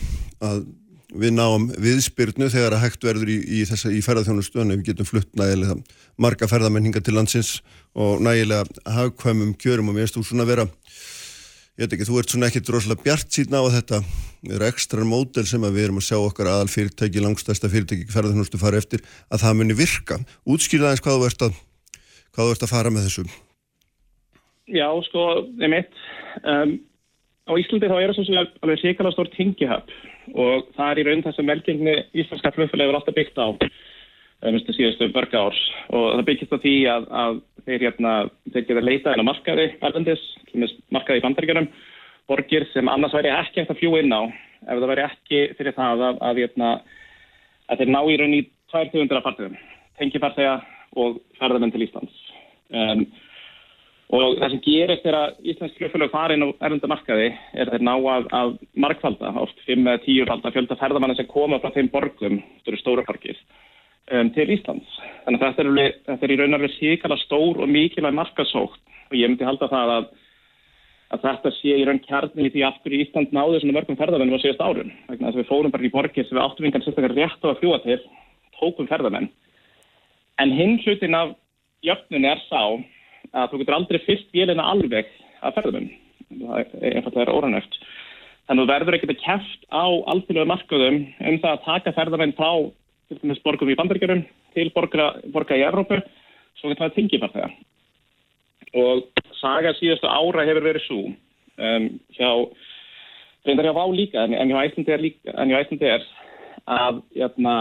að 0.47 0.63
við 1.13 1.35
náum 1.35 1.67
viðspyrnu 1.81 2.49
þegar 2.49 2.77
að 2.77 2.85
hægt 2.85 3.03
verður 3.05 3.29
í, 3.29 3.37
í, 3.45 3.61
í 3.65 4.01
ferðarþjónustöðinu 4.05 4.79
við 4.79 4.87
getum 4.89 5.09
flutt 5.09 5.29
nægilega 5.37 5.77
marga 6.17 6.49
ferðarmenninga 6.49 7.01
til 7.03 7.15
landsins 7.17 7.59
og 7.93 8.23
nægilega 8.25 8.65
hagkvæmum 8.89 9.53
kjörum 9.61 9.91
og 9.91 9.97
mér 9.97 10.07
erst 10.07 10.17
þú 10.17 10.25
svona 10.25 10.47
vera 10.49 10.65
ég 11.75 11.85
veit 11.85 11.93
ekki, 11.93 12.07
þú 12.07 12.19
ert 12.21 12.31
svona 12.31 12.49
ekkit 12.49 12.71
rosalega 12.71 13.03
bjart 13.03 13.29
síðan 13.35 13.59
á 13.59 13.63
að 13.65 13.75
þetta 13.75 14.01
er 14.55 14.65
ekstra 14.69 15.05
módel 15.07 15.45
sem 15.49 15.63
að 15.67 15.75
við 15.75 15.87
erum 15.89 15.99
að 15.99 16.07
sjá 16.07 16.17
okkar 16.19 16.47
aðal 16.51 16.71
fyrirtæki, 16.71 17.23
langstæsta 17.23 17.71
fyrirtæki 17.71 18.07
ferðarþjónustu 18.13 18.61
fara 18.61 18.79
eftir 18.79 19.03
að 19.27 19.41
það 19.43 19.57
muni 19.59 19.75
virka. 19.75 20.19
Útskýrða 20.47 20.93
eins 20.93 21.03
hvað 21.03 21.19
þú 21.19 21.27
ert 21.27 21.45
að 21.49 21.59
hvað 22.35 22.45
þú 22.45 22.55
ert 22.55 22.65
að 22.65 22.71
fara 22.71 22.93
með 22.93 23.07
þessu. 23.09 23.25
Já, 24.65 24.87
sko, 25.09 25.23
og 30.33 30.69
það 30.75 30.91
er 30.91 31.01
í 31.01 31.05
raun 31.07 31.25
þess 31.25 31.41
að 31.41 31.49
meldingni 31.49 31.95
íslenska 32.13 32.53
flugfélagi 32.55 32.93
er 32.93 32.99
alltaf 32.99 33.17
byggt 33.17 33.37
á 33.41 33.47
minnstu 34.45 34.75
síðustu 34.75 35.09
börga 35.13 35.45
árs 35.47 35.59
og 35.89 36.07
það 36.13 36.25
byggist 36.27 36.53
á 36.53 36.57
því 36.61 36.73
að, 36.91 37.05
að 37.23 37.37
þeir, 37.65 37.85
hérna, 37.87 38.13
þeir 38.53 38.65
geta 38.67 38.83
leitað 38.83 39.15
inn 39.15 39.23
á 39.25 39.29
markaði 39.31 39.67
erlendis, 39.79 40.25
markaði 40.93 41.21
í 41.21 41.25
bandaríkjunum 41.25 41.69
borgir 42.29 42.67
sem 42.73 42.89
annars 42.91 43.15
væri 43.15 43.31
ekki 43.33 43.63
eftir 43.63 43.75
að 43.75 43.81
fljúa 43.81 44.01
inn 44.03 44.13
á 44.13 44.21
ef 44.65 44.79
það 44.79 44.91
væri 44.91 45.05
ekki 45.05 45.41
fyrir 45.59 45.77
það 45.77 46.05
að, 46.09 46.21
að, 46.27 46.41
hérna, 46.43 46.71
að 47.69 47.81
þeir 47.81 47.93
ná 47.93 47.99
í 48.01 48.17
raun 48.21 48.37
í 48.37 48.41
200 48.73 49.23
fartegum, 49.23 49.59
tengifartega 49.99 50.55
og 50.99 51.19
ferðarmenn 51.39 51.71
til 51.73 51.85
Íslands. 51.85 52.15
Um, 52.73 53.05
Og 54.13 54.35
það 54.37 54.51
sem 54.53 54.61
gerist 54.61 55.05
er 55.09 55.15
að 55.17 55.37
Íslands 55.49 55.77
fljóðfélag 55.79 56.11
farin 56.13 56.45
á 56.45 56.47
erlunda 56.67 56.89
markaði 56.91 57.29
er 57.57 57.71
þeir 57.71 57.85
ná 57.87 57.93
að, 57.95 58.27
að 58.37 58.51
markvalda, 58.77 59.31
oft 59.41 59.63
5-10 59.65 60.27
valda 60.29 60.51
fjölda 60.53 60.77
ferðamanna 60.77 61.15
sem 61.17 61.29
koma 61.29 61.57
frá 61.63 61.73
þeim 61.73 61.89
borgum, 61.93 62.37
þetta 62.59 62.71
eru 62.71 62.81
stóra 62.83 63.05
parkir, 63.07 63.39
um, 64.13 64.29
til 64.35 64.45
Íslands. 64.53 64.99
Þannig 65.25 65.41
að 65.41 65.57
þetta 65.57 65.65
er, 65.65 65.97
þetta 66.11 66.27
er 66.27 66.35
í 66.35 66.37
raun 66.41 66.57
og 66.57 66.61
verið 66.61 66.77
síkala 66.77 67.19
stór 67.23 67.65
og 67.65 67.73
mikilvæg 67.73 68.17
markasókt 68.19 68.81
og 69.09 69.17
ég 69.17 69.31
myndi 69.31 69.49
halda 69.49 69.73
það 69.73 69.97
að, 69.97 70.09
að 71.15 71.25
þetta 71.25 71.57
sé 71.57 71.73
í 71.73 71.89
raun 71.89 72.05
kjarni 72.05 72.45
í 72.45 72.53
því 72.53 72.65
aftur 72.69 72.93
í 72.93 73.03
Ísland 73.07 73.33
náðu 73.33 73.63
svona 73.63 73.79
mörgum 73.79 73.97
ferðamennum 73.97 74.37
á 74.37 74.43
síðast 74.45 74.61
árun. 74.61 74.93
Þannig 75.09 75.31
að 75.31 75.41
við 75.41 75.49
fórum 75.49 75.73
bara 75.73 75.89
í 75.89 75.95
borgir 75.97 76.29
sem 76.29 76.37
við 76.37 76.45
áttum 76.45 76.69
vingan 76.69 76.85
sérstaklega 76.85 77.25
rétt 77.25 77.41
á 77.41 77.49
að 77.49 77.61
fljúa 77.63 77.81
til, 77.81 78.01
tókum 78.61 78.89
ferðamenn. 78.91 79.31
En 80.37 80.53
hinn 80.53 80.77
hlutin 80.83 81.17
af 81.17 81.33
jöfnun 81.85 82.29
er 82.29 82.41
sá 82.45 82.61
að 83.33 83.51
þú 83.51 83.61
getur 83.61 83.77
aldrei 83.77 84.01
fyrst 84.05 84.33
vélina 84.35 84.65
alveg 84.71 85.09
að 85.41 85.55
ferðum 85.59 85.87
það 86.29 86.75
er 86.81 86.97
einfallega 86.99 87.35
óranöft 87.35 87.77
þannig 88.45 88.61
að 88.61 88.65
þú 88.65 88.71
verður 88.71 88.97
ekkert 88.97 89.13
að 89.15 89.23
kæft 89.25 89.67
á 89.73 89.85
alþjóðlega 90.13 90.51
markaðum 90.51 90.97
um 91.29 91.39
það 91.41 91.51
að 91.51 91.63
taka 91.65 91.95
ferðamenn 91.97 92.35
frá 92.37 92.51
til 93.09 93.19
dæmis 93.21 93.41
borgum 93.45 93.69
í 93.69 93.77
bandaríkjörum 93.77 94.23
til 94.55 94.69
borga, 94.75 95.11
borga 95.33 95.57
í 95.57 95.65
Evrópu 95.65 95.99
svo 96.59 96.71
getur 96.71 96.85
það 96.85 96.95
tingið 96.95 97.23
bara 97.23 97.35
þegar. 97.35 97.55
Og 98.75 99.03
saga 99.39 99.73
síðastu 99.77 100.09
ára 100.09 100.45
hefur 100.47 100.65
verið 100.65 100.85
svo 100.85 101.01
um, 101.05 101.87
hjá 102.17 102.29
reyndar 103.45 103.69
hjá 103.69 103.75
Vá 103.77 103.85
líka 103.93 104.25
en 104.25 104.51
hjá 104.51 104.59
Æslandi 104.63 104.95
er, 104.95 105.03
líka, 105.05 105.35
en 105.35 105.51
hjá 105.51 105.59
Æslandi 105.61 105.91
er 105.91 106.07
að 106.65 107.01
jæna, 107.13 107.55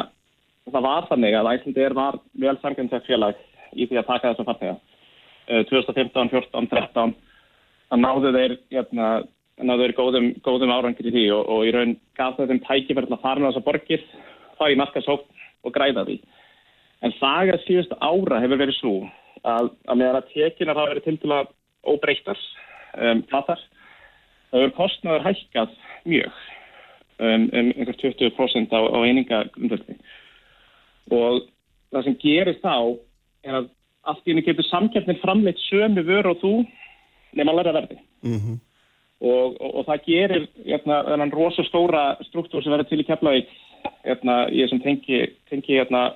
það 0.70 0.86
var 0.88 1.08
þannig 1.10 1.38
að 1.38 1.52
Æslandi 1.52 1.84
er 1.84 1.96
var 1.98 2.20
vel 2.40 2.56
samkvæmst 2.62 3.08
félag 3.08 3.40
í 3.74 3.88
því 3.88 4.00
að 4.00 4.10
taka 4.12 4.32
þessa 4.32 4.48
fartega 4.48 4.78
2015, 5.48 6.30
14, 6.32 6.68
13 6.72 7.14
það 7.90 8.00
náðu 8.00 8.32
þeir 8.36 8.56
hérna, 8.72 9.08
náðu 9.60 9.86
þeir 9.86 9.96
góðum, 9.98 10.30
góðum 10.44 10.72
árangir 10.74 11.10
í 11.10 11.14
því 11.14 11.24
og, 11.36 11.50
og 11.52 11.66
í 11.66 11.74
raun 11.74 11.96
gaf 12.18 12.38
þeim 12.40 12.62
tækifærið 12.64 13.16
að 13.16 13.24
fara 13.26 13.42
með 13.42 13.52
þessa 13.52 13.66
borgir 13.68 14.06
þá 14.58 14.64
í 14.70 14.78
markasókn 14.80 15.44
og 15.64 15.74
græða 15.74 16.06
því. 16.08 16.16
En 17.04 17.14
saga 17.18 17.58
síðust 17.64 17.92
ára 18.00 18.40
hefur 18.40 18.60
verið 18.60 18.78
svo 18.78 18.96
að, 19.44 19.70
að 19.88 20.00
meðan 20.00 20.20
að 20.20 20.32
tekinar 20.32 20.80
hafa 20.80 20.94
verið 20.94 21.06
til 21.08 21.16
til 21.22 21.32
að 21.36 21.52
óbreytar 21.84 22.40
um, 22.96 23.22
platar 23.28 23.62
það 24.50 24.60
hefur 24.60 24.76
kostnaður 24.78 25.26
hækkað 25.28 25.78
mjög 26.08 26.42
um, 27.18 27.48
um 27.52 27.72
einhver 27.74 27.98
20% 28.00 28.76
á, 28.76 28.80
á 28.80 28.98
eininga 29.04 29.40
grundvöldi 29.56 29.98
og 31.12 31.42
það 31.92 32.06
sem 32.06 32.20
gerist 32.22 32.64
þá 32.64 32.76
er 33.44 33.58
að 33.60 33.72
allt 34.04 34.26
í 34.26 34.32
henni 34.32 34.44
getur 34.46 34.66
samkjöfnir 34.68 35.20
framleitt 35.22 35.60
sömu 35.68 36.04
vör 36.06 36.30
og 36.32 36.40
þú 36.42 36.54
nema 37.34 37.52
læra 37.52 37.72
verði. 37.72 37.98
Mm 38.22 38.38
-hmm. 38.38 38.58
og, 39.20 39.60
og, 39.60 39.74
og 39.74 39.86
það 39.86 40.04
gerir 40.06 40.48
hérna, 40.64 41.02
þennan 41.04 41.32
rosastóra 41.32 42.16
struktúr 42.28 42.62
sem 42.62 42.72
verður 42.72 42.88
til 42.88 43.00
í 43.00 43.06
keflavík 43.08 43.48
hérna, 44.04 44.48
ég 44.50 44.68
sem 44.68 44.80
tengi, 44.80 45.26
tengi 45.50 45.78
hérna, 45.78 46.14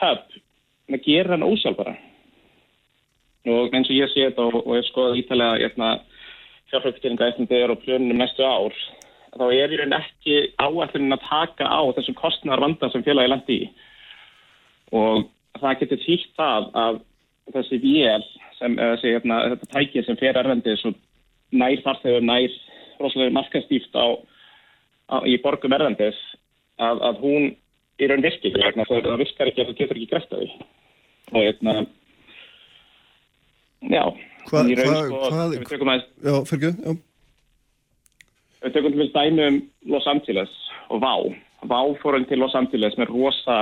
það 0.00 0.18
gerir 1.04 1.30
hann 1.30 1.42
ósjálfbara. 1.42 1.96
Og 3.46 3.74
eins 3.74 3.90
og 3.90 3.96
ég 3.96 4.08
sé 4.08 4.24
þetta 4.24 4.42
og, 4.42 4.66
og 4.66 4.76
ég 4.76 4.84
skoði 4.88 5.20
ítalega 5.20 6.00
fjárfjöldstýringa 6.70 7.28
eftir 7.28 7.70
og 7.70 7.82
plönunum 7.82 8.18
næstu 8.18 8.42
ár, 8.42 8.74
þá 9.38 9.44
er 9.52 9.72
ég 9.72 9.80
reynd 9.80 9.96
ekki 9.96 10.36
áætlunin 10.58 11.16
að 11.16 11.26
taka 11.28 11.66
á 11.66 11.82
þessum 11.96 12.14
kostnar 12.14 12.60
vandan 12.60 12.90
sem 12.90 13.02
félagi 13.02 13.30
lendi 13.30 13.56
í. 13.64 13.68
Og 14.94 15.26
það 15.60 15.80
getur 15.80 16.02
þýtt 16.06 16.30
það 16.38 16.70
að 16.84 17.00
þessi 17.52 17.80
vél 17.82 18.24
sem, 18.58 18.76
þessi, 18.78 19.16
hérna, 19.16 19.40
þetta 19.52 19.72
tækið 19.74 20.06
sem 20.06 20.20
fer 20.20 20.38
erfendis 20.40 20.84
og 20.88 20.96
nær 21.54 21.82
farþegur 21.84 22.24
nær 22.24 22.54
rosalega 23.02 23.34
markastýft 23.36 23.98
á, 23.98 24.06
á, 25.12 25.16
í 25.28 25.36
borgum 25.42 25.74
erfendis 25.76 26.18
að, 26.80 27.02
að 27.10 27.20
hún 27.24 27.50
í 28.00 28.08
raun 28.10 28.24
virkir 28.24 28.56
vegna 28.56 28.86
það 28.88 29.10
virkar 29.20 29.50
ekki 29.50 29.62
að 29.62 29.70
það 29.70 29.80
getur 29.80 30.00
ekki 30.00 30.10
greitt 30.10 30.32
að 30.34 30.44
því 30.44 30.50
og 31.34 31.40
hérna 31.42 31.76
já 33.94 34.04
Hvað, 34.44 34.70
í 34.70 34.76
raun 34.76 34.96
sko 35.08 35.20
hvað, 35.30 35.54
við 35.54 35.68
tökum 35.70 35.90
að 35.92 36.02
já, 36.04 36.34
fyrir 36.48 36.74
já, 36.74 36.96
við 38.64 38.76
tökum 38.76 38.98
til 38.98 39.10
dæmi 39.14 39.46
um 39.48 39.58
Los 39.92 40.08
Angeles 40.10 40.52
og 40.92 41.00
Vá. 41.04 41.14
Vá 41.64 41.80
fórum 42.02 42.26
til 42.28 42.40
Los 42.42 42.56
Angeles 42.58 42.96
með 43.00 43.12
rosa 43.14 43.58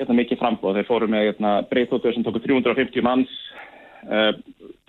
hérna, 0.00 0.16
mikið 0.18 0.40
frambóð. 0.40 0.78
Þeir 0.80 0.88
fóru 0.88 1.08
með 1.10 1.26
hérna, 1.28 1.54
breyþóttur 1.70 2.16
sem 2.16 2.24
tóku 2.26 2.42
350 2.44 3.04
manns, 3.06 3.34
uh, 4.08 4.32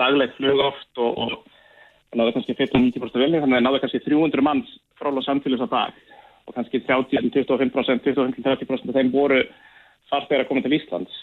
daglegt 0.02 0.38
flug 0.40 0.64
oft 0.64 1.04
og, 1.04 1.20
og 1.26 2.18
náðu 2.18 2.38
kannski 2.38 2.56
15-90% 2.58 3.22
vilni, 3.22 3.42
þannig 3.44 3.60
að 3.60 3.68
náðu 3.68 3.84
kannski 3.84 4.04
300 4.08 4.46
manns 4.46 4.72
frá 5.00 5.12
Los 5.12 5.30
Angeles 5.32 5.64
á 5.64 5.68
dag 5.72 6.00
og 6.50 6.56
kannski 6.56 6.82
30-25%, 6.88 8.02
25-30% 8.08 8.90
af 8.90 8.98
þeim 8.98 9.12
voru 9.14 9.44
farþegar 10.12 10.46
að 10.46 10.50
koma 10.50 10.64
til 10.66 10.76
Íslands. 10.76 11.22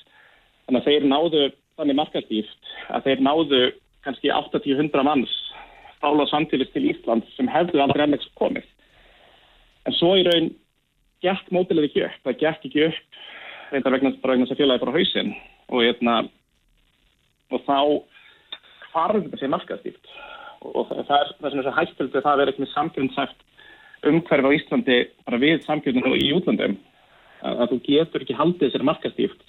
Þannig 0.68 0.80
að 0.80 0.88
þeir 0.88 1.08
náðu 1.10 1.42
þannig 1.78 1.98
markastíft 1.98 2.72
að 2.94 3.08
þeir 3.08 3.24
náðu 3.26 3.60
kannski 4.06 4.32
80-100 4.32 5.06
manns 5.06 5.34
frá 5.98 6.12
Los 6.14 6.32
Angeles 6.36 6.70
til 6.72 6.86
Íslands 6.92 7.28
sem 7.36 7.50
hefðu 7.50 7.82
aldrei 7.82 8.04
ennlegs 8.06 8.30
komið. 8.38 8.66
En 9.86 9.96
svo 9.96 10.14
í 10.18 10.24
raun 10.26 10.52
gekk 11.24 11.50
mótilið 11.54 11.88
ekki 11.88 12.04
upp. 12.06 12.18
Það 12.24 12.40
gekk 12.44 12.68
ekki 12.68 12.86
upp 12.88 13.20
reyndar 13.72 13.94
vegna 13.96 14.14
þess 14.16 14.54
að 14.54 14.60
félagi 14.62 14.82
bara 14.84 14.96
hausinn. 14.96 15.34
Og, 15.68 15.82
hérna, 15.84 16.14
og 17.52 17.64
þá 17.66 17.78
hvarf 18.88 19.20
þetta 19.24 19.40
sé 19.40 19.50
markaðstýrt 19.52 20.16
og 20.68 20.88
það 20.88 20.98
er 20.98 21.08
það 21.38 21.50
sem 21.52 21.60
er 21.60 21.66
svo 21.66 21.74
hættild 21.76 22.16
að 22.16 22.24
það 22.24 22.40
verður 22.40 22.52
ekki 22.52 22.62
með 22.64 22.72
samkjöfnsæft 22.72 23.44
umhverfi 24.08 24.48
á 24.50 24.56
Íslandi 24.56 24.96
bara 25.26 25.40
við 25.42 25.60
samkjöfnum 25.66 26.16
í 26.18 26.32
útlandum 26.34 26.74
að, 27.42 27.52
að 27.52 27.70
þú 27.70 27.78
getur 27.86 28.24
ekki 28.24 28.38
haldið 28.38 28.72
sér 28.74 28.86
markaðstýrt 28.88 29.44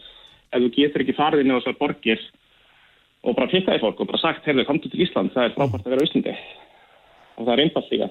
ef 0.54 0.62
þú 0.62 0.70
getur 0.76 1.06
ekki 1.06 1.18
farið 1.18 1.44
inn 1.44 1.54
á 1.54 1.58
þessar 1.58 1.80
borgir 1.82 2.24
og 3.26 3.36
bara 3.36 3.52
fyrtaði 3.52 3.82
fólk 3.84 4.00
og 4.00 4.10
bara 4.12 4.22
sagt, 4.22 4.46
heyrðu, 4.48 4.68
komdu 4.68 4.92
til 4.92 5.02
Ísland, 5.04 5.34
það 5.34 5.50
er 5.50 5.56
frábært 5.58 5.88
að 5.88 5.94
vera 5.96 6.06
á 6.06 6.08
Íslandi. 6.08 6.36
Og 7.36 7.48
það 7.48 7.54
er 7.56 7.64
einfalt 7.66 7.94
líka 7.94 8.10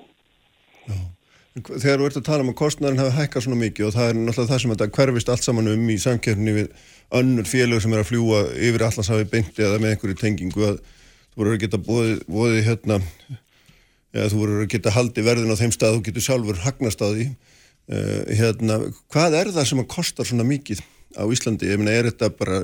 þegar 1.67 2.01
þú 2.01 2.07
ert 2.09 2.21
að 2.21 2.27
tala 2.29 2.45
um 2.45 2.53
að 2.53 2.59
kostnæðin 2.61 3.03
hafi 3.03 3.17
hækkað 3.17 3.45
svona 3.47 3.61
mikið 3.63 3.89
og 3.89 3.95
það 3.97 4.09
er 4.09 4.17
náttúrulega 4.19 4.53
það 4.53 4.63
sem 4.63 4.73
þetta 4.75 4.93
hverfist 4.99 5.33
allt 5.33 5.45
saman 5.47 5.73
um 5.73 5.91
í 5.91 5.99
samkjörni 6.03 6.55
við 6.57 6.71
önnur 7.19 7.49
félög 7.49 7.83
sem 7.85 7.95
er 7.95 8.03
að 8.03 8.11
fljúa 8.11 8.41
yfir 8.55 8.85
allarshafi 8.87 9.29
beinti 9.33 9.65
eða 9.65 9.79
með 9.83 9.95
einhverju 9.95 10.19
tengingu 10.21 10.67
að 10.69 10.81
þú 10.83 11.43
voru 11.43 11.55
að 11.55 11.63
geta 11.65 11.79
bóði 11.79 12.65
hérna 12.67 13.01
eða 14.15 14.29
þú 14.33 14.43
voru 14.43 14.61
að 14.65 14.71
geta 14.75 14.95
haldi 14.95 15.25
verðin 15.25 15.53
á 15.53 15.61
þeim 15.61 15.73
stað 15.75 15.97
þú 15.97 16.05
getur 16.09 16.27
sjálfur 16.27 16.63
hagnast 16.65 17.03
á 17.05 17.09
því. 17.09 17.27
Uh, 17.89 18.21
hérna, 18.37 18.75
hvað 19.09 19.37
er 19.39 19.49
það 19.55 19.69
sem 19.71 19.81
að 19.81 19.91
kostar 19.95 20.29
svona 20.29 20.45
mikið 20.49 20.83
á 21.17 21.25
Íslandi? 21.25 21.71
Ég 21.71 21.81
meina 21.81 21.95
er 21.97 22.11
þetta 22.11 22.29
bara 22.37 22.59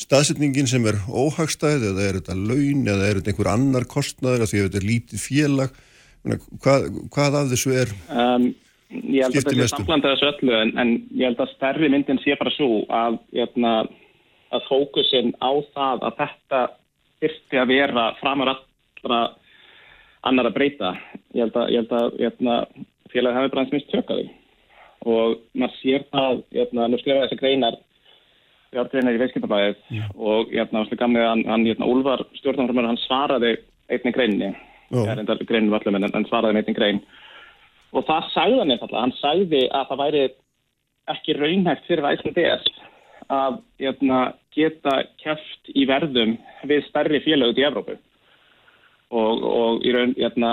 staðsetningin 0.00 0.70
sem 0.70 0.86
er 0.88 0.96
óhagstæð 1.04 1.90
eða 1.90 2.06
er 2.06 2.14
þetta 2.20 2.36
laun 2.38 2.88
eða 2.88 3.08
er 3.08 3.20
þetta 3.20 3.30
einhver 3.34 3.52
annar 3.52 3.84
kostnæður 3.90 4.46
er 6.28 6.42
Hvað, 6.64 6.88
hvað 7.14 7.38
af 7.40 7.50
þessu 7.52 7.72
er? 7.80 7.94
Um, 8.12 8.50
ég 8.90 9.24
held 9.24 9.34
að 9.34 9.38
þetta 9.38 9.56
sé 9.56 9.68
samlanda 9.72 10.12
þessu 10.14 10.28
öllu 10.32 10.56
en, 10.58 10.72
en 10.82 10.92
ég 11.16 11.30
held 11.30 11.42
að 11.44 11.52
stærri 11.54 11.90
myndin 11.92 12.20
sé 12.24 12.36
bara 12.40 12.52
svo 12.56 12.82
að 12.88 13.18
jæna, 13.32 13.46
hérna, 13.46 13.74
að 14.50 14.66
fókusin 14.66 15.32
á 15.38 15.50
það 15.74 16.06
að 16.08 16.16
þetta 16.24 16.62
þyrfti 17.20 17.60
að 17.62 17.70
vera 17.70 18.06
framar 18.20 18.52
allra 18.54 19.20
annar 20.26 20.50
að 20.50 20.56
breyta. 20.56 20.94
Ég 21.36 21.46
held 21.46 21.56
að, 21.56 21.70
ég 21.72 21.84
held 21.84 21.94
að, 21.96 22.16
held 22.20 22.50
að 22.50 22.86
félagi 23.12 23.38
hafi 23.38 23.52
bara 23.52 23.64
eins 23.64 23.74
minnst 23.74 23.92
tökkaði 23.94 24.26
og 25.08 25.38
maður 25.56 25.78
sér 25.80 26.02
það, 26.12 26.42
held 26.52 26.74
að 26.76 26.90
nú 26.92 26.98
skrifa 27.00 27.22
þessi 27.24 27.38
greinar 27.40 27.78
fjárgreinar 28.70 29.16
í 29.16 29.20
veiskipabæðið 29.22 30.02
og 30.14 30.52
held 30.54 30.74
að 30.76 30.98
gamlega 31.00 31.30
hann, 31.32 31.44
hann 31.48 31.66
hérna, 31.66 31.88
Úlfar 31.90 32.24
stjórnarframur, 32.38 32.88
hann 32.90 33.00
svaraði 33.06 33.54
einni 33.90 34.12
greinni, 34.14 34.50
Já. 34.90 35.04
er 35.12 35.22
enda 35.22 35.36
greinu 35.46 35.72
vallum 35.72 35.98
en 35.98 36.08
hann 36.08 36.28
svaraði 36.28 36.56
með 36.56 36.62
einni 36.64 36.76
grein. 36.78 37.00
Og 37.94 38.06
það 38.06 38.28
sagði 38.34 38.60
hann 38.60 38.74
einfallega, 38.74 39.04
hann 39.06 39.16
sagði 39.18 39.62
að 39.68 39.88
það 39.90 40.02
væri 40.04 40.22
ekki 41.14 41.36
raunhægt 41.38 41.86
fyrir 41.88 42.08
Æslandir 42.10 42.68
að 43.30 43.60
hérna, 43.78 44.20
geta 44.54 44.96
kæft 45.22 45.70
í 45.74 45.86
verðum 45.86 46.36
við 46.66 46.86
stærri 46.88 47.22
félög 47.22 47.52
út 47.52 47.60
í 47.60 47.66
Evrópu. 47.66 47.96
Og, 49.10 49.46
og 49.46 49.86
í 49.86 49.94
raun 49.94 50.16
hérna, 50.18 50.50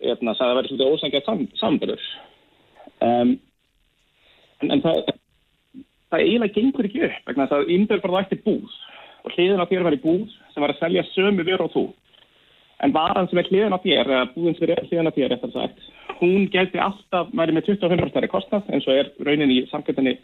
hérna, 0.00 0.34
sagði 0.36 0.48
að 0.48 0.48
það 0.48 0.58
væri 0.58 0.72
svolítið 0.72 0.92
ósangjart 0.92 1.28
sam, 1.28 1.44
samburður 1.60 2.08
um, 3.04 3.30
en, 4.62 4.72
en 4.74 4.82
það 4.84 5.00
það 6.08 6.24
eiginlega 6.24 6.56
gengur 6.56 6.88
ekki 6.88 7.04
upp 7.06 7.30
vegna 7.30 7.46
þess 7.48 7.56
að 7.58 7.72
Ímber 7.74 8.02
bara 8.04 8.22
ætti 8.24 8.40
búð 8.44 8.76
og 9.24 9.34
hliðin 9.34 9.60
á 9.60 9.70
þér 9.70 9.86
var 9.86 9.96
í 9.96 10.02
búð 10.02 10.28
sem 10.52 10.64
var 10.64 10.72
að 10.72 10.82
selja 10.82 11.04
sömu 11.12 11.44
vöru 11.44 11.66
og 11.66 11.74
þú 11.74 11.84
en 12.84 12.94
varan 12.94 13.28
sem 13.28 13.40
er 13.40 13.48
hliðin 13.50 13.74
á 13.74 13.82
þér 13.82 14.04
eða 14.04 14.26
búðin 14.34 14.56
sem 14.58 14.70
er 14.70 14.84
hliðin 14.86 15.10
á 15.10 15.16
þér 15.16 15.34
eftir 15.36 15.54
sagt, 15.54 15.86
hún 16.20 16.48
geti 16.52 16.80
alltaf 16.82 17.30
væri 17.34 17.56
með 17.56 17.72
25% 17.72 18.12
stærri 18.12 18.30
kostnað 18.32 18.70
eins 18.72 18.86
og 18.88 19.00
er 19.00 19.10
raunin 19.26 19.54
í 19.54 19.62
samkvæmdani 19.70 20.16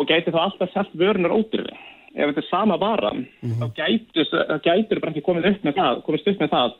og 0.00 0.08
gæti 0.08 0.32
þá 0.32 0.40
alltaf 0.44 0.72
selt 0.72 0.92
vörunar 0.96 1.34
ódyrfi 1.34 1.74
ef 2.10 2.30
þetta 2.30 2.42
er 2.42 2.48
sama 2.48 2.78
varan 2.80 3.26
þá 3.40 3.66
gætur 3.76 4.30
þá 4.30 4.56
gætur 4.64 5.00
bara 5.00 5.12
ekki 5.12 5.26
komið 5.26 5.50
upp 5.52 5.66
með 5.66 5.76
það 5.78 6.00
komist 6.06 6.30
upp 6.30 6.40
með 6.42 6.54
það 6.54 6.78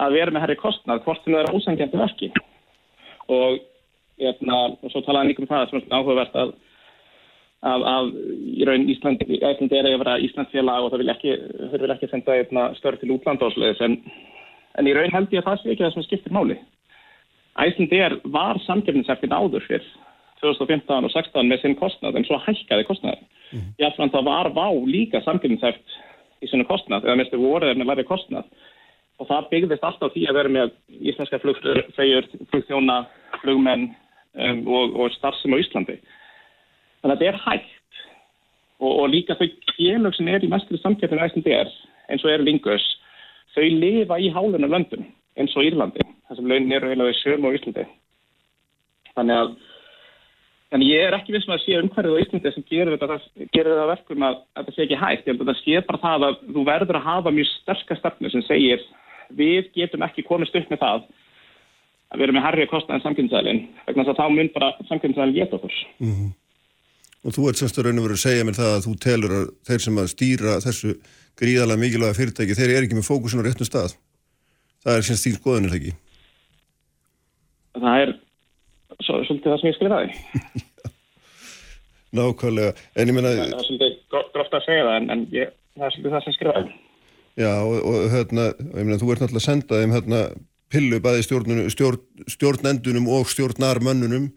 að 0.00 0.16
vera 0.16 0.34
með 0.34 0.44
herri 0.44 0.56
kostnað 0.60 1.04
hvort 1.04 1.22
sem 1.24 1.34
það 1.34 1.42
er 1.42 1.54
ósangjandi 1.54 2.00
verki 2.00 2.30
og, 3.30 3.60
hérna, 4.18 4.58
og 4.80 4.90
svo 4.90 5.04
talaði 5.04 5.20
hann 5.20 5.30
líka 5.30 5.44
um 5.44 5.50
það 5.50 5.68
sem 5.70 5.80
er 5.80 5.96
áhugavert 5.98 6.38
að 6.42 6.54
að, 7.66 7.86
að 7.92 8.10
í 8.56 8.66
raun 8.68 8.88
Ísland, 8.88 9.24
Ísland 9.26 9.72
er 9.76 9.88
að 9.88 9.98
vera 10.02 10.18
Íslandsfélag 10.24 10.84
og 10.84 10.92
það 10.92 11.02
vil 11.02 11.14
ekki, 11.14 11.38
þau 11.72 11.80
vil 11.82 11.94
ekki 11.94 12.10
senda 12.10 12.36
hérna, 12.38 12.66
störf 12.78 13.00
til 13.00 13.12
útlanda 13.16 13.48
og 13.48 13.54
svoleiðis 13.54 13.82
en, 13.86 13.98
en 14.80 14.88
í 14.88 14.94
raun 14.96 15.16
held 15.16 15.34
ég 15.34 15.42
að 15.42 15.50
það 15.50 15.62
sé 15.62 15.74
ekki 15.74 15.86
það 15.86 15.96
sem 15.96 16.06
skiptir 16.08 16.36
máli. 16.36 16.60
Ísland 17.60 17.96
er 17.98 18.16
var 18.32 18.60
samgefninseftin 18.64 19.34
áður 19.36 19.66
fyrr 19.68 19.84
2015 20.40 21.04
og 21.04 21.12
16 21.12 21.48
með 21.50 21.62
sinn 21.64 21.76
kostnað 21.76 22.16
en 22.16 22.24
svo 22.24 22.38
hækkaði 22.40 22.86
kostnaði. 22.88 23.26
Mm. 23.50 23.66
Jáfnframt 23.82 24.14
það 24.14 24.28
var 24.30 24.50
vá 24.56 24.66
líka 24.88 25.20
samgefninseft 25.26 25.98
í 26.40 26.48
sinni 26.48 26.64
kostnað 26.68 27.04
eða 27.04 27.18
minnstu 27.20 27.40
voruð 27.40 27.76
með 27.76 27.90
læri 27.90 28.06
kostnað 28.08 28.48
og 29.20 29.28
það 29.28 29.48
byggðist 29.50 29.84
alltaf 29.84 30.14
því 30.14 30.22
að 30.30 30.38
vera 30.38 30.52
með 30.54 30.70
íslenska 31.10 31.40
flugfröjur, 31.42 32.28
flugþjóna, 32.52 32.96
flugmenn 33.42 33.90
um, 33.90 34.62
og, 34.64 34.96
og 34.96 35.12
starfsum 35.18 35.52
á 35.52 35.60
Íslandi. 35.60 35.98
Þannig 37.00 37.14
að 37.14 37.22
þetta 37.22 37.30
er 37.30 37.40
hægt 37.46 38.02
og, 38.80 38.90
og 38.90 39.06
líka 39.12 39.36
þau 39.38 39.46
félög 39.76 40.16
sem 40.16 40.28
er 40.28 40.44
í 40.44 40.50
mestri 40.52 40.80
samkeppinu 40.80 41.24
æsland 41.24 41.48
er 41.48 41.72
eins 42.10 42.26
og 42.26 42.32
eru 42.32 42.46
Lingus, 42.46 42.84
þau 43.54 43.64
lifa 43.64 44.18
í 44.20 44.30
hálunum 44.34 44.72
löndum 44.72 45.06
eins 45.38 45.56
og 45.56 45.64
Írlandi, 45.64 46.04
þar 46.28 46.38
sem 46.38 46.48
launin 46.50 46.76
eru 46.76 46.90
heila 46.90 47.06
við 47.08 47.20
sjörum 47.20 47.48
á 47.48 47.56
Íslandi. 47.56 47.84
Þannig 49.16 49.42
að 49.42 49.58
Þannig 50.70 50.86
ég 50.86 51.02
er 51.02 51.14
ekki 51.16 51.32
vissum 51.34 51.50
að 51.50 51.64
sé 51.64 51.78
umhverfið 51.80 52.12
á 52.14 52.22
Íslandi 52.22 52.50
sem 52.54 52.64
gerir 52.68 52.94
þetta, 52.94 53.16
þetta 53.50 53.86
verkum 53.88 54.22
að, 54.22 54.36
að 54.54 54.68
þetta 54.68 54.74
sé 54.76 54.84
ekki 54.84 54.98
hægt. 55.00 55.24
Ég 55.24 55.32
held 55.32 55.40
að 55.42 55.48
þetta 55.48 55.62
sé 55.64 55.80
bara 55.88 56.00
það 56.04 56.26
að 56.28 56.36
þú 56.46 56.62
verður 56.68 56.98
að 57.00 57.08
hafa 57.08 57.32
mjög 57.34 57.48
sterkast 57.50 58.02
stefnu 58.04 58.30
sem 58.30 58.44
segir 58.46 58.84
við 59.34 59.72
getum 59.74 60.04
ekki 60.06 60.22
komist 60.28 60.54
upp 60.54 60.70
með 60.70 60.82
það 60.84 61.08
að 62.10 62.20
við 62.20 62.24
erum 62.26 62.38
með 62.38 62.46
herrið 62.46 62.70
kostnaðin 62.70 63.02
samkynnsælinn 63.02 63.60
vegna 63.88 64.04
þess 64.06 64.14
að 64.14 64.20
þá 64.22 64.36
mun 64.36 64.52
bara 64.54 64.70
samkynnsælinn 64.92 65.34
geta 65.40 65.58
okkur. 65.58 65.80
Og 67.20 67.34
þú 67.36 67.48
ert 67.50 67.60
semst 67.60 67.76
að 67.78 67.88
raun 67.88 68.00
og 68.00 68.06
veru 68.06 68.16
að 68.16 68.22
segja 68.22 68.46
mér 68.48 68.56
það 68.56 68.74
að 68.74 68.84
þú 68.86 68.92
telur 69.04 69.34
að 69.36 69.48
þeir 69.68 69.82
sem 69.84 69.98
að 70.00 70.12
stýra 70.14 70.54
þessu 70.64 70.94
gríðalega 71.40 71.80
mikilvæga 71.82 72.16
fyrirtæki, 72.16 72.56
þeir 72.56 72.72
eru 72.76 72.86
ekki 72.88 72.96
með 72.96 73.08
fókusun 73.08 73.42
á 73.42 73.46
réttum 73.46 73.68
stað. 73.68 73.94
Það 74.84 74.96
er 74.96 75.06
semst 75.08 75.26
þín 75.26 75.36
skoðunir 75.36 75.76
ekki. 75.76 75.92
Það 77.76 78.04
er 78.04 78.12
svo, 79.04 79.20
svolítið 79.28 79.50
það 79.52 79.60
sem 79.60 79.70
ég 79.70 79.76
skrifaði. 79.78 80.10
Nákvæmlega, 82.18 82.74
en 82.96 83.12
ég 83.12 83.14
meina, 83.16 83.34
Það 83.36 83.52
er 83.54 83.66
svolítið 83.68 83.98
gróft 84.10 84.56
að 84.56 84.64
segja 84.66 84.86
það 84.88 84.96
en, 84.98 85.10
en 85.14 85.26
ég, 85.36 85.52
það 85.76 85.86
er 85.86 85.94
svolítið 85.94 86.14
það 86.16 86.24
sem 86.24 86.32
ég 86.32 86.38
skrifaði. 86.38 86.72
já, 87.40 87.52
og, 87.60 87.76
og 87.86 88.06
hérna, 88.16 88.46
ég 88.64 88.86
meina, 88.88 89.00
þú 89.02 89.12
ert 89.12 89.22
náttúrulega 89.22 89.44
að 89.44 89.46
senda 89.46 89.82
þeim 89.82 89.94
hérna 89.94 90.22
pillu 90.70 91.00
bæði 91.04 91.26
stjórn, 91.26 92.00
stjórnendunum 92.30 93.06
og 93.14 93.30
stjórnarmönnunum 93.30 94.30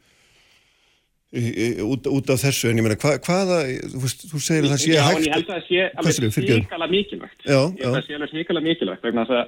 út, 1.33 2.07
út 2.13 2.29
af 2.29 2.41
þessu, 2.43 2.69
en 2.69 2.77
ég 2.79 2.85
meina, 2.85 2.97
hva, 3.01 3.15
hvaða, 3.25 3.57
þú, 3.89 4.11
þú 4.33 4.41
segir 4.43 4.67
að 4.67 4.73
það 4.75 4.81
sé 4.83 4.91
Já, 4.93 5.01
hægt. 5.07 5.17
en 5.17 5.25
ég 5.25 5.33
held 5.33 5.49
að 5.49 5.55
það 5.55 5.65
sé 5.67 5.81
alveg 6.03 6.37
hrikalega 6.37 6.91
mikilvægt. 6.93 7.39
Já, 7.47 7.57
Ég 7.57 7.83
held 7.83 7.83
að 7.83 7.83
já. 7.83 7.93
það 7.97 8.07
sé 8.07 8.17
alveg 8.19 8.33
hrikalega 8.37 8.67
mikilvægt 8.69 9.07
vegna 9.07 9.25
að 9.27 9.43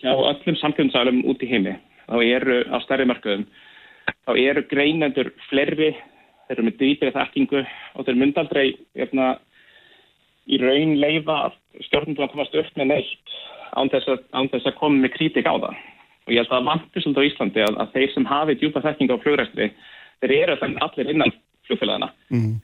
hjá 0.00 0.10
öllum 0.12 0.58
samkjöndsalum 0.60 1.22
út 1.30 1.42
í 1.44 1.48
heimi 1.50 1.74
þá 2.06 2.16
eru 2.24 2.56
á 2.72 2.76
stærri 2.84 3.06
markaðum 3.08 3.46
þá 4.26 4.32
eru 4.38 4.62
greinendur 4.70 5.30
fleiri 5.50 5.90
þeir 6.46 6.54
eru 6.56 6.66
með 6.68 6.76
dýpri 6.82 7.12
þekkingu 7.16 7.62
og 7.64 8.06
þeir 8.06 8.18
mynd 8.20 8.36
aldrei 8.38 8.66
efna, 8.94 9.32
í 10.46 10.60
raun 10.62 10.92
leifa 11.02 11.38
stjórnum 11.88 12.20
að 12.22 12.32
komast 12.34 12.54
upp 12.54 12.76
með 12.78 12.92
neitt 12.92 13.36
án 13.76 13.90
þess 13.92 14.08
að, 14.12 14.20
án 14.36 14.48
þess 14.52 14.68
að 14.70 14.76
koma 14.78 15.02
með 15.02 15.16
kritik 15.16 15.48
á 15.48 15.54
það 15.58 15.74
og 16.26 16.32
ég 16.34 16.38
held 16.40 16.50
að 16.50 16.54
það 16.56 16.68
vantur 16.70 17.02
svolítið 17.02 17.22
á 17.22 17.28
Íslandi 17.30 17.64
að, 17.66 17.74
að 17.82 17.90
þeir 17.96 18.12
sem 18.14 18.28
hafi 18.30 18.54
djúpa 18.60 18.82
þekkingu 18.86 19.16
á 19.18 19.22
flugræstri 19.24 19.66
þeir 20.22 20.34
eru 20.42 20.56
allir 20.86 21.10
innan 21.12 21.32
flugfélagana 21.66 22.10
Mm. 22.30 22.60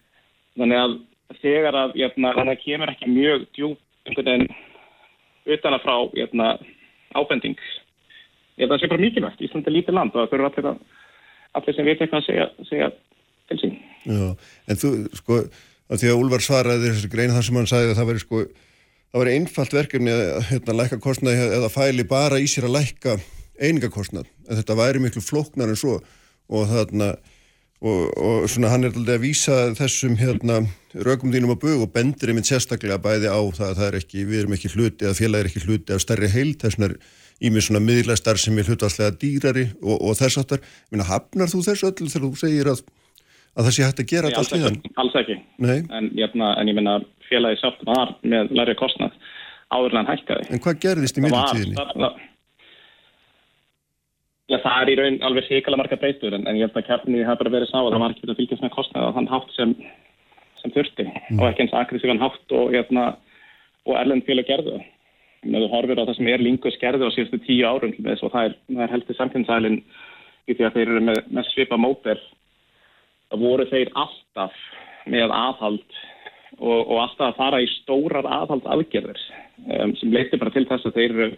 þannig 0.59 0.79
að 0.83 0.99
þegar 1.43 1.75
að 1.75 1.95
jöfna, 1.97 2.35
þannig 2.37 2.57
að 2.59 2.65
kemur 2.65 2.93
ekki 2.93 3.09
mjög 3.09 3.47
veginn 4.17 4.49
utan 5.47 5.75
að 5.77 5.85
frá 5.85 5.97
jöfna, 6.17 6.49
ábending. 7.17 7.57
Ég 8.59 8.65
held 8.67 8.73
að 8.73 8.77
það 8.77 8.83
sé 8.83 8.89
bara 8.93 9.03
mikilvægt. 9.03 9.41
Ísland 9.43 9.67
er 9.67 9.75
lítið 9.75 9.97
land 9.97 10.13
og 10.15 10.21
það 10.21 10.31
þurfa 10.33 10.51
allir, 10.51 10.69
að, 10.71 10.83
allir 11.59 11.77
sem 11.77 11.89
veit 11.89 12.01
eitthvað 12.03 12.21
að 12.21 12.27
segja, 12.29 12.47
segja 12.69 12.91
til 13.49 13.59
sín. 13.63 13.79
Já, 14.07 14.27
en 14.69 14.81
þú, 14.83 14.91
sko, 15.19 15.39
að 15.89 16.03
því 16.03 16.11
að 16.13 16.21
Úlfar 16.21 16.45
svaraði 16.47 16.93
þessi 16.93 17.11
grein 17.13 17.35
þar 17.35 17.47
sem 17.49 17.59
hann 17.59 17.71
sagði 17.73 17.91
að 17.93 17.99
það 18.01 18.11
veri 18.13 18.23
sko, 18.23 18.43
það 19.13 19.25
veri 19.25 19.37
einfalt 19.39 19.77
verkefni 19.79 20.15
að 20.15 20.23
hérna, 20.51 20.77
lækka 20.83 21.01
kostnaði 21.03 21.49
eða 21.59 21.73
fæli 21.73 22.07
bara 22.13 22.41
í 22.43 22.49
sér 22.51 22.69
að 22.69 22.77
lækka 22.79 23.17
einingakostnað, 23.63 24.29
en 24.49 24.59
þetta 24.61 24.79
væri 24.79 25.03
miklu 25.03 25.23
flóknar 25.25 25.73
en 25.73 25.79
svo. 25.81 25.99
Og 26.53 26.69
þarna 26.69 27.15
og, 27.83 28.03
og 28.23 28.45
svona 28.51 28.71
hann 28.71 28.85
er 28.87 28.93
alltaf 28.93 29.17
að 29.17 29.25
vísa 29.25 29.57
þessum 29.79 30.15
hérna 30.21 30.61
rökum 31.09 31.33
þínum 31.35 31.55
á 31.55 31.63
bög 31.63 31.83
og 31.87 31.91
bendir 31.95 32.31
einmitt 32.33 32.47
sérstaklega 32.51 33.01
bæði 33.03 33.31
á 33.33 33.41
það 33.57 33.69
að 33.73 33.79
það 33.81 33.89
er 33.89 33.99
ekki, 34.01 34.25
við 34.29 34.41
erum 34.45 34.55
ekki 34.57 34.71
hluti 34.77 35.07
eða 35.09 35.19
félag 35.19 35.41
er 35.45 35.51
ekki 35.51 35.65
hluti 35.67 35.97
af 35.97 36.03
stærri 36.05 36.31
heild, 36.31 36.59
þess 36.63 36.79
vegna 36.79 36.91
er 36.93 36.97
ímið 37.49 37.65
svona 37.67 37.83
miðlastar 37.83 38.39
sem 38.39 38.59
er 38.63 38.69
hlutvarslega 38.71 39.17
dýrari 39.19 39.65
og, 39.83 39.97
og 39.99 40.15
þess 40.21 40.39
aftar, 40.43 40.61
minna 40.93 41.09
hafnar 41.09 41.51
þú 41.51 41.63
þessu 41.67 41.89
öll 41.91 42.07
þegar 42.13 42.27
þú 42.29 42.33
segir 42.45 42.71
að, 42.71 42.83
að 43.59 43.67
það 43.67 43.75
sé 43.79 43.87
hægt 43.89 44.03
að 44.05 44.11
gera 44.15 44.31
Nei, 44.31 44.37
alls 44.39 44.53
allt 44.53 44.61
í 44.63 44.69
ekki, 44.71 44.93
alls 45.03 45.17
ekki. 45.23 45.39
Nei, 45.67 45.79
En, 45.99 46.11
jöfna, 46.23 46.53
en 46.61 46.71
ég 46.71 46.79
minna 46.79 46.99
félagi 47.31 47.59
sátt 47.65 47.83
var 47.89 48.15
með 48.23 48.53
læri 48.55 48.77
kostnað 48.79 49.17
áður 49.73 49.95
en 49.97 49.99
hann 50.05 50.13
hækkaði. 50.13 50.47
En 50.55 50.61
hvað 50.63 50.79
gerðist 50.85 51.19
í 51.19 51.25
Það 51.25 51.33
var- 51.35 51.49
millitíðinni? 51.51 51.77
það- 51.81 51.97
það- 52.05 52.29
Já, 54.51 54.57
það 54.59 54.79
er 54.81 54.91
í 54.91 54.97
raun 54.99 55.19
alveg 55.29 55.49
hrikalega 55.49 55.81
marga 55.81 55.99
breytur 56.01 56.35
en, 56.37 56.47
en 56.51 56.57
ég 56.59 56.67
held 56.67 56.79
að 56.81 56.89
kefni 56.89 57.23
það 57.23 57.39
bara 57.43 57.53
verið 57.55 57.71
sá 57.71 57.77
að 57.79 57.93
það 57.93 58.03
var 58.03 58.15
ekki 58.15 58.25
verið 58.25 58.35
að 58.35 58.41
fylgjast 58.41 58.65
með 58.65 58.73
kostnaði 58.75 59.07
á 59.07 59.17
þann 59.17 59.31
hátt 59.31 59.53
sem, 59.57 59.75
sem 60.63 60.75
þurfti 60.75 61.07
og 61.39 61.45
ekki 61.49 61.65
eins 61.65 61.77
aggressívan 61.79 62.23
hátt 62.23 62.57
og, 62.59 62.75
hérna, 62.75 63.05
og 63.87 63.99
erlend 64.01 64.27
fjölu 64.27 64.45
gerðu. 64.49 64.81
Ef 65.43 65.59
þú 65.59 65.69
horfir 65.73 66.03
á 66.03 66.07
það 66.07 66.17
sem 66.19 66.31
er 66.33 66.43
lingus 66.43 66.79
gerðu 66.83 67.11
á 67.11 67.15
síðustu 67.15 67.41
tíu 67.47 67.67
árum 67.67 67.95
þess 67.97 68.27
og 68.27 68.35
það 68.35 68.49
er, 68.49 68.59
er 68.85 68.93
heldur 68.97 69.19
samkynnsælinn 69.19 69.81
í 70.51 70.57
því 70.57 70.67
að 70.67 70.77
þeir 70.77 70.89
eru 70.89 71.05
með, 71.07 71.23
með 71.31 71.49
svipa 71.53 71.79
móter 71.79 72.21
það 73.33 73.47
voru 73.47 73.69
þeir 73.71 73.91
alltaf 73.97 74.59
með 75.11 75.33
aðhald 75.35 75.99
og, 76.59 76.81
og 76.83 76.97
alltaf 77.01 77.31
að 77.31 77.39
fara 77.39 77.63
í 77.63 77.69
stórar 77.79 78.29
aðhald 78.29 78.67
aðgerðir 78.75 79.21
um, 79.79 79.95
sem 79.99 80.13
leiti 80.13 80.41
bara 80.41 80.53
til 80.55 80.67
þess 80.69 80.89
að 80.89 80.99
þeir 80.99 81.15
eru 81.15 81.29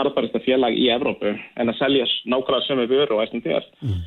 arðbarista 0.00 0.40
félag 0.44 0.76
í 0.78 0.88
Evrópu 0.94 1.32
en 1.32 1.72
að 1.72 1.78
selja 1.78 2.08
nákvæmlega 2.24 2.66
sömu 2.66 2.88
vöru 2.90 3.16
og 3.16 3.24
æstum 3.26 3.44
þér. 3.44 3.66
Mm. 3.84 4.00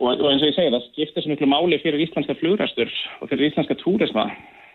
Og, 0.00 0.08
og 0.14 0.28
eins 0.30 0.42
og 0.44 0.48
ég 0.50 0.56
segi, 0.56 0.72
það 0.72 0.86
skiptir 0.88 1.24
svo 1.24 1.32
miklu 1.32 1.48
máli 1.50 1.78
fyrir 1.82 2.04
íslenska 2.04 2.36
flugræstur 2.40 2.92
og 3.20 3.30
fyrir 3.30 3.50
íslenska 3.50 3.76
túrisma 3.80 4.28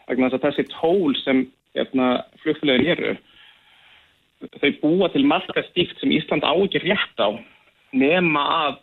vegna 0.09 0.30
þess 0.30 0.39
að 0.41 0.45
þessi 0.49 0.68
tól 0.76 1.16
sem 1.24 1.45
hérna, 1.78 2.09
flugfélagin 2.43 2.91
eru 2.93 3.16
þau 4.61 4.72
búa 4.82 5.09
til 5.13 5.26
marga 5.28 5.63
stíft 5.70 5.99
sem 6.01 6.13
Ísland 6.13 6.45
á 6.45 6.53
ekki 6.53 6.84
rétt 6.84 7.22
á 7.22 7.30
nema 7.95 8.43
að 8.68 8.80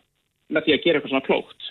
með 0.52 0.66
því 0.66 0.74
að 0.74 0.84
gera 0.84 0.98
eitthvað 0.98 1.12
svona 1.12 1.26
klókt 1.26 1.68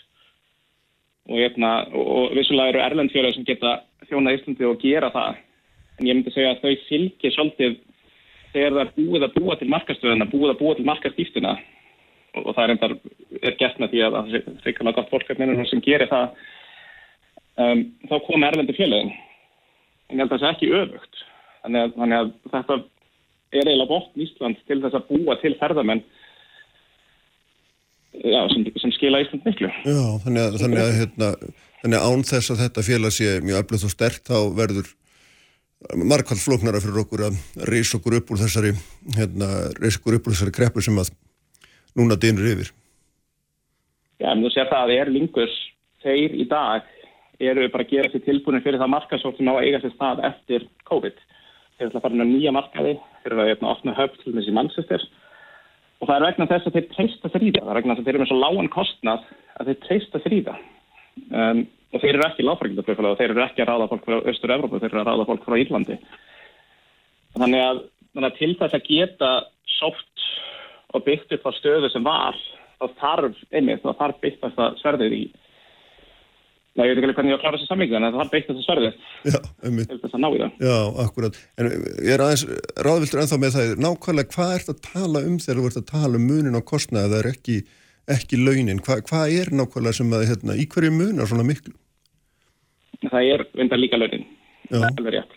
og, 1.29 1.37
hérna, 1.37 1.71
og, 1.91 2.11
og 2.15 2.35
vissulega 2.37 2.73
eru 2.73 2.83
erlendfjölar 2.85 3.35
sem 3.35 3.47
geta 3.47 3.79
þjóna 4.09 4.35
Íslandi 4.35 4.67
og 4.67 4.81
gera 4.81 5.11
það. 5.13 5.39
En 5.99 6.07
ég 6.09 6.17
myndi 6.17 6.33
segja 6.33 6.55
að 6.55 6.63
þau 6.63 6.85
fylgir 6.87 7.35
svolítið 7.35 7.77
þegar 8.53 8.77
það 8.77 8.81
er 8.83 8.93
búið 8.97 9.27
að 9.27 9.35
búa 9.37 9.57
til 9.59 9.69
markastöðuna, 9.71 10.29
búið 10.31 10.53
að 10.53 10.61
búa 10.61 10.77
til 10.77 10.87
markastíftuna 10.87 11.55
og, 11.55 12.41
og 12.45 12.53
það 12.55 12.63
er 12.63 12.73
endar 12.75 12.95
er 13.41 13.57
gert 13.59 13.81
með 13.81 13.93
því 13.93 14.05
að 14.05 14.17
það 14.17 14.39
er 14.39 14.47
frikalega 14.63 14.97
gott 14.99 15.11
fólk 15.11 15.69
sem 15.71 15.83
gerir 15.85 16.11
það 16.11 16.39
um, 17.61 17.83
þá 18.09 18.15
kom 18.27 18.47
erlendu 18.47 18.75
félagin 18.77 19.13
en 20.11 20.19
ég 20.19 20.23
held 20.23 20.31
að 20.31 20.37
það 20.37 20.41
sé 20.43 20.51
ekki 20.55 20.71
öfugt. 20.75 21.21
Þannig 21.61 21.83
að, 21.83 21.93
þannig 21.99 22.17
að 22.17 22.31
þetta 22.53 22.77
er 23.51 23.67
eiginlega 23.67 23.91
bótt 23.91 24.23
Ísland 24.25 24.63
til 24.67 24.79
þess 24.83 24.97
að 24.97 25.09
búa 25.11 25.35
til 25.41 25.51
ferðamenn 25.59 26.01
já, 28.21 28.39
sem, 28.53 28.65
sem 28.83 28.95
skila 28.95 29.21
Ísland 29.23 29.45
miklu. 29.47 29.69
Já, 29.85 30.01
þannig 30.25 30.47
að, 30.47 30.57
þannig 30.63 30.83
að, 30.83 30.95
hérna, 30.99 31.29
þannig 31.83 31.99
að 31.99 32.07
án 32.07 32.25
þess 32.31 32.53
að 32.53 32.63
þetta 32.65 32.87
félag 32.87 33.15
sé 33.17 33.35
mjög 33.45 33.63
öflugt 33.63 33.87
og 33.87 33.95
stert 33.95 34.31
þá 34.31 34.37
verður 34.57 34.91
markvælt 35.97 36.43
flóknara 36.43 36.81
fyrir 36.83 37.01
okkur 37.03 37.25
að 37.29 37.39
reysa 37.69 37.97
okkur 37.97 38.19
upp 38.19 38.31
úr 38.31 38.41
þessari 38.41 38.73
hérna, 39.17 39.49
reysa 39.81 39.99
okkur 40.01 40.19
upp 40.19 40.29
úr 40.29 40.35
þessari 40.35 40.55
kreppu 40.55 40.83
sem 40.85 40.99
að 41.01 41.11
núna 41.97 42.17
dynur 42.19 42.49
yfir. 42.53 42.71
Já, 44.21 44.29
en 44.31 44.43
þú 44.43 44.51
sér 44.53 44.69
það 44.69 44.85
að 44.85 44.95
er 44.99 45.11
lingus 45.11 45.55
þeir 46.03 46.35
í 46.37 46.45
dag 46.49 46.85
eru 47.41 47.65
bara 47.73 47.87
að 47.87 47.95
gera 47.95 48.11
sér 48.13 48.25
tilbúin 48.27 48.61
fyrir 48.61 48.81
það 48.81 48.93
markasótt 48.93 49.39
sem 49.39 49.49
á 49.49 49.53
að 49.57 49.65
eiga 49.65 49.81
sér 49.81 49.95
stað 49.95 50.21
eftir 50.29 50.67
COVID. 50.89 51.17
Þeir 51.77 51.87
ætla 51.89 51.99
að 51.99 52.05
fara 52.05 52.17
inn 52.17 52.25
á 52.25 52.29
nýja 52.29 52.53
markaði 52.53 52.93
þeir 53.23 53.33
eru 53.33 53.41
að 53.41 53.51
hérna, 53.51 53.73
opna 53.73 53.97
höfn 53.97 54.21
til 54.21 54.35
þessi 54.37 54.55
mannsestir 54.55 55.07
og 56.01 56.09
það 56.09 56.15
er 56.15 56.25
vegna 56.27 56.49
þess 56.49 56.67
að 56.67 56.77
þeir 56.77 56.87
treysta 56.95 57.31
þrýða 57.33 57.61
það 57.61 57.71
er 57.71 57.79
vegna 57.79 57.95
þess 57.95 58.01
að 58.01 58.07
þeir 58.07 58.15
eru 58.15 58.23
með 58.23 58.31
svo 58.31 58.39
lágan 58.41 58.71
kostnað 58.73 59.27
að 59.57 59.69
þeir 59.69 59.79
treysta 59.85 60.21
þrýða 60.25 60.55
um, 61.41 61.61
og 61.91 61.99
þeir 61.99 62.13
eru 62.15 62.25
ekki 62.27 62.45
láfrækjandaflugfélag 62.47 63.15
og 63.15 63.19
þeir 63.19 63.33
eru 63.33 63.43
ekki 63.45 63.63
að 63.63 63.71
ráða 63.71 63.89
fólk 63.91 64.07
frá 64.07 64.29
Östur-Európa, 64.31 64.79
þeir 64.79 64.91
eru 64.93 65.01
að 65.01 65.09
ráða 65.09 65.27
fólk 65.27 65.45
frá 65.47 65.57
Írlandi. 65.59 65.97
Þannig 67.35 67.65
að, 67.65 67.83
þannig 68.13 68.29
að 68.29 68.39
til 68.39 68.51
þess 68.61 68.77
að 68.77 68.87
geta 68.87 69.31
sótt 69.77 70.25
og 70.95 71.05
byggt 71.07 71.37
upp 71.37 71.47
á 71.47 71.51
stöðu 71.59 71.91
sem 71.91 72.07
var, 72.07 72.39
þá 72.79 72.85
þarf 73.01 73.45
einmitt, 73.51 73.83
þá 73.83 73.95
þarf 73.99 74.19
byggt 74.23 74.43
þetta 74.47 74.73
sverðið 74.83 75.17
í 75.19 75.23
Nei, 76.71 76.85
ég 76.87 76.93
veit 76.95 77.01
ekki 77.01 77.07
alveg 77.09 77.17
hvernig 77.17 77.31
ég 77.33 77.35
á 77.35 77.39
að 77.39 77.41
klára 77.43 77.57
þessu 77.59 77.67
sammingu, 77.67 77.95
en 77.97 78.05
það 78.05 78.13
þarf 78.15 78.29
byggt 78.31 78.45
þetta 78.47 78.61
sverðið 78.63 78.93
Já, 79.27 79.39
einmitt. 79.67 79.89
þess 79.91 80.13
að 80.15 80.21
ná 80.23 80.27
í 80.29 80.37
það. 80.39 80.53
Já, 80.63 80.75
akkurat. 81.03 81.39
En 81.59 81.67
ég 81.67 82.11
er 82.13 82.23
aðeins 82.23 82.43
ráðvildur 82.87 83.21
ennþá 83.25 83.39
með 83.41 83.57
það, 83.57 83.73
nákvæmlega 83.83 84.31
hvað 84.37 84.53
ert 84.55 84.71
að 84.71 84.79
tala 84.85 85.23
um 85.27 85.35
þegar 85.43 85.59
þú 85.59 85.65
ert 85.67 85.79
að 85.81 85.89
tala 85.89 86.21
um 86.21 86.29
munin 86.29 86.55
á 86.55 86.61
kostnaði, 86.71 87.11
það 87.11 87.19
er 87.19 87.29
ekki 87.33 87.57
ekki 88.15 88.39
launin. 88.39 88.79
Hva, 88.85 89.01
hvað 89.07 89.35
er 89.41 89.51
nákvæmlega 89.55 89.99
sem 89.99 90.15
að, 90.15 90.25
hérna, 90.31 90.55
í 90.55 90.67
hverju 90.71 90.93
munar 90.95 91.29
svona 91.29 91.45
miklu? 91.47 91.75
Það 93.01 93.27
er 93.33 93.43
vindar 93.57 93.81
líka 93.81 93.97
launin, 93.97 94.27
það 94.69 94.85
er 94.85 94.99
alveg 94.99 95.15
rétt. 95.15 95.35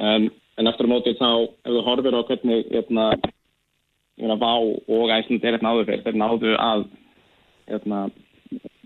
Um, 0.00 0.28
en 0.58 0.70
eftir 0.70 0.86
að 0.86 0.92
mótið 0.92 1.18
þá, 1.20 1.30
ef 1.66 1.74
þú 1.74 1.82
horfir 1.88 2.16
á 2.16 2.20
hvernig 2.28 2.70
hérna, 2.72 3.06
hérna 4.20 4.38
Vá 4.40 4.52
og 4.56 5.12
Æsland 5.12 5.44
er 5.44 5.58
hérna 5.58 5.72
áður 5.74 5.90
fyrir, 5.90 6.04
þeir 6.06 6.18
náðu 6.22 6.54
að 6.56 6.86
hérna, 7.68 8.00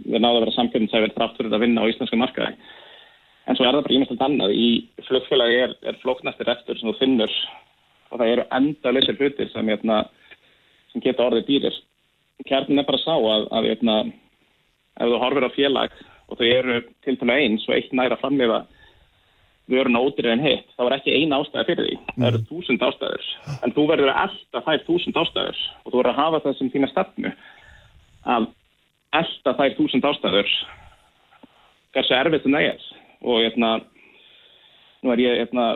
þeir 0.03 0.25
náðu 0.25 0.41
að 0.41 0.43
vera 0.45 0.57
samkjöfninsæfir 0.57 1.15
þrátt 1.15 1.39
fyrir 1.39 1.57
að 1.57 1.65
vinna 1.67 1.87
á 1.87 1.91
íslensku 1.93 2.21
markaði. 2.21 2.59
En 3.47 3.55
svo 3.55 3.67
er 3.67 3.77
það 3.77 3.87
bara 3.87 3.97
ímestalt 3.97 4.25
annað. 4.27 4.57
Í 4.59 4.69
flugfélagi 5.07 5.59
er, 5.63 5.75
er 5.87 5.99
flóknastir 6.03 6.51
eftir 6.51 6.81
sem 6.81 6.91
þú 6.91 6.97
finnur 6.99 7.35
og 8.11 8.19
það 8.19 8.33
eru 8.33 8.47
enda 8.59 8.93
leysir 8.95 9.19
hlutir 9.21 9.53
sem, 9.53 9.71
sem 10.91 11.05
geta 11.05 11.29
orðið 11.29 11.47
dýrir 11.47 11.79
kjarnin 12.45 12.83
er 12.83 12.89
bara 12.89 13.01
sá 13.01 13.15
að, 13.15 13.47
að 13.55 13.71
eitna, 13.73 13.97
ef 15.01 15.11
þú 15.11 15.23
horfir 15.23 15.49
á 15.49 15.57
félag 15.57 15.97
og 16.27 16.41
þau 16.41 16.47
eru 16.47 16.81
til 17.05 17.17
tala 17.21 17.37
eins 17.43 17.67
og 17.69 17.77
eitt 17.77 17.95
næra 17.95 18.19
framlefa 18.21 18.65
vörun 19.71 19.99
ótrið 19.99 20.31
en 20.31 20.45
hitt, 20.45 20.69
þá 20.77 20.85
er 20.85 20.95
ekki 20.97 21.15
eina 21.17 21.41
ástæði 21.43 21.67
fyrir 21.71 21.87
því. 21.89 21.97
Mm. 21.97 22.21
Það 22.21 22.29
eru 22.29 22.43
þúsund 22.51 22.85
ástæður. 22.87 23.27
En 23.67 23.75
þú 23.75 23.87
verður 23.91 24.13
að 24.13 24.21
elda 24.27 24.63
þær 24.67 24.85
þúsund 24.87 25.19
ástæður 25.23 25.63
og 25.83 25.89
þú 25.89 25.97
verður 25.97 26.13
að 26.13 26.21
hafa 26.21 26.43
það 26.45 26.57
sem 26.59 26.71
þína 26.75 26.91
stefnu 26.93 27.33
að 28.37 28.49
elda 29.21 29.55
þær 29.59 29.77
þúsund 29.81 30.09
ástæður 30.11 30.55
hversu 31.97 32.17
erfitt 32.21 32.47
það 32.47 32.59
er. 32.63 32.87
Og 33.27 33.43
eitna, 33.43 33.73
nú 35.03 35.15
er 35.15 35.23
ég 35.25 35.43
eitna, 35.43 35.67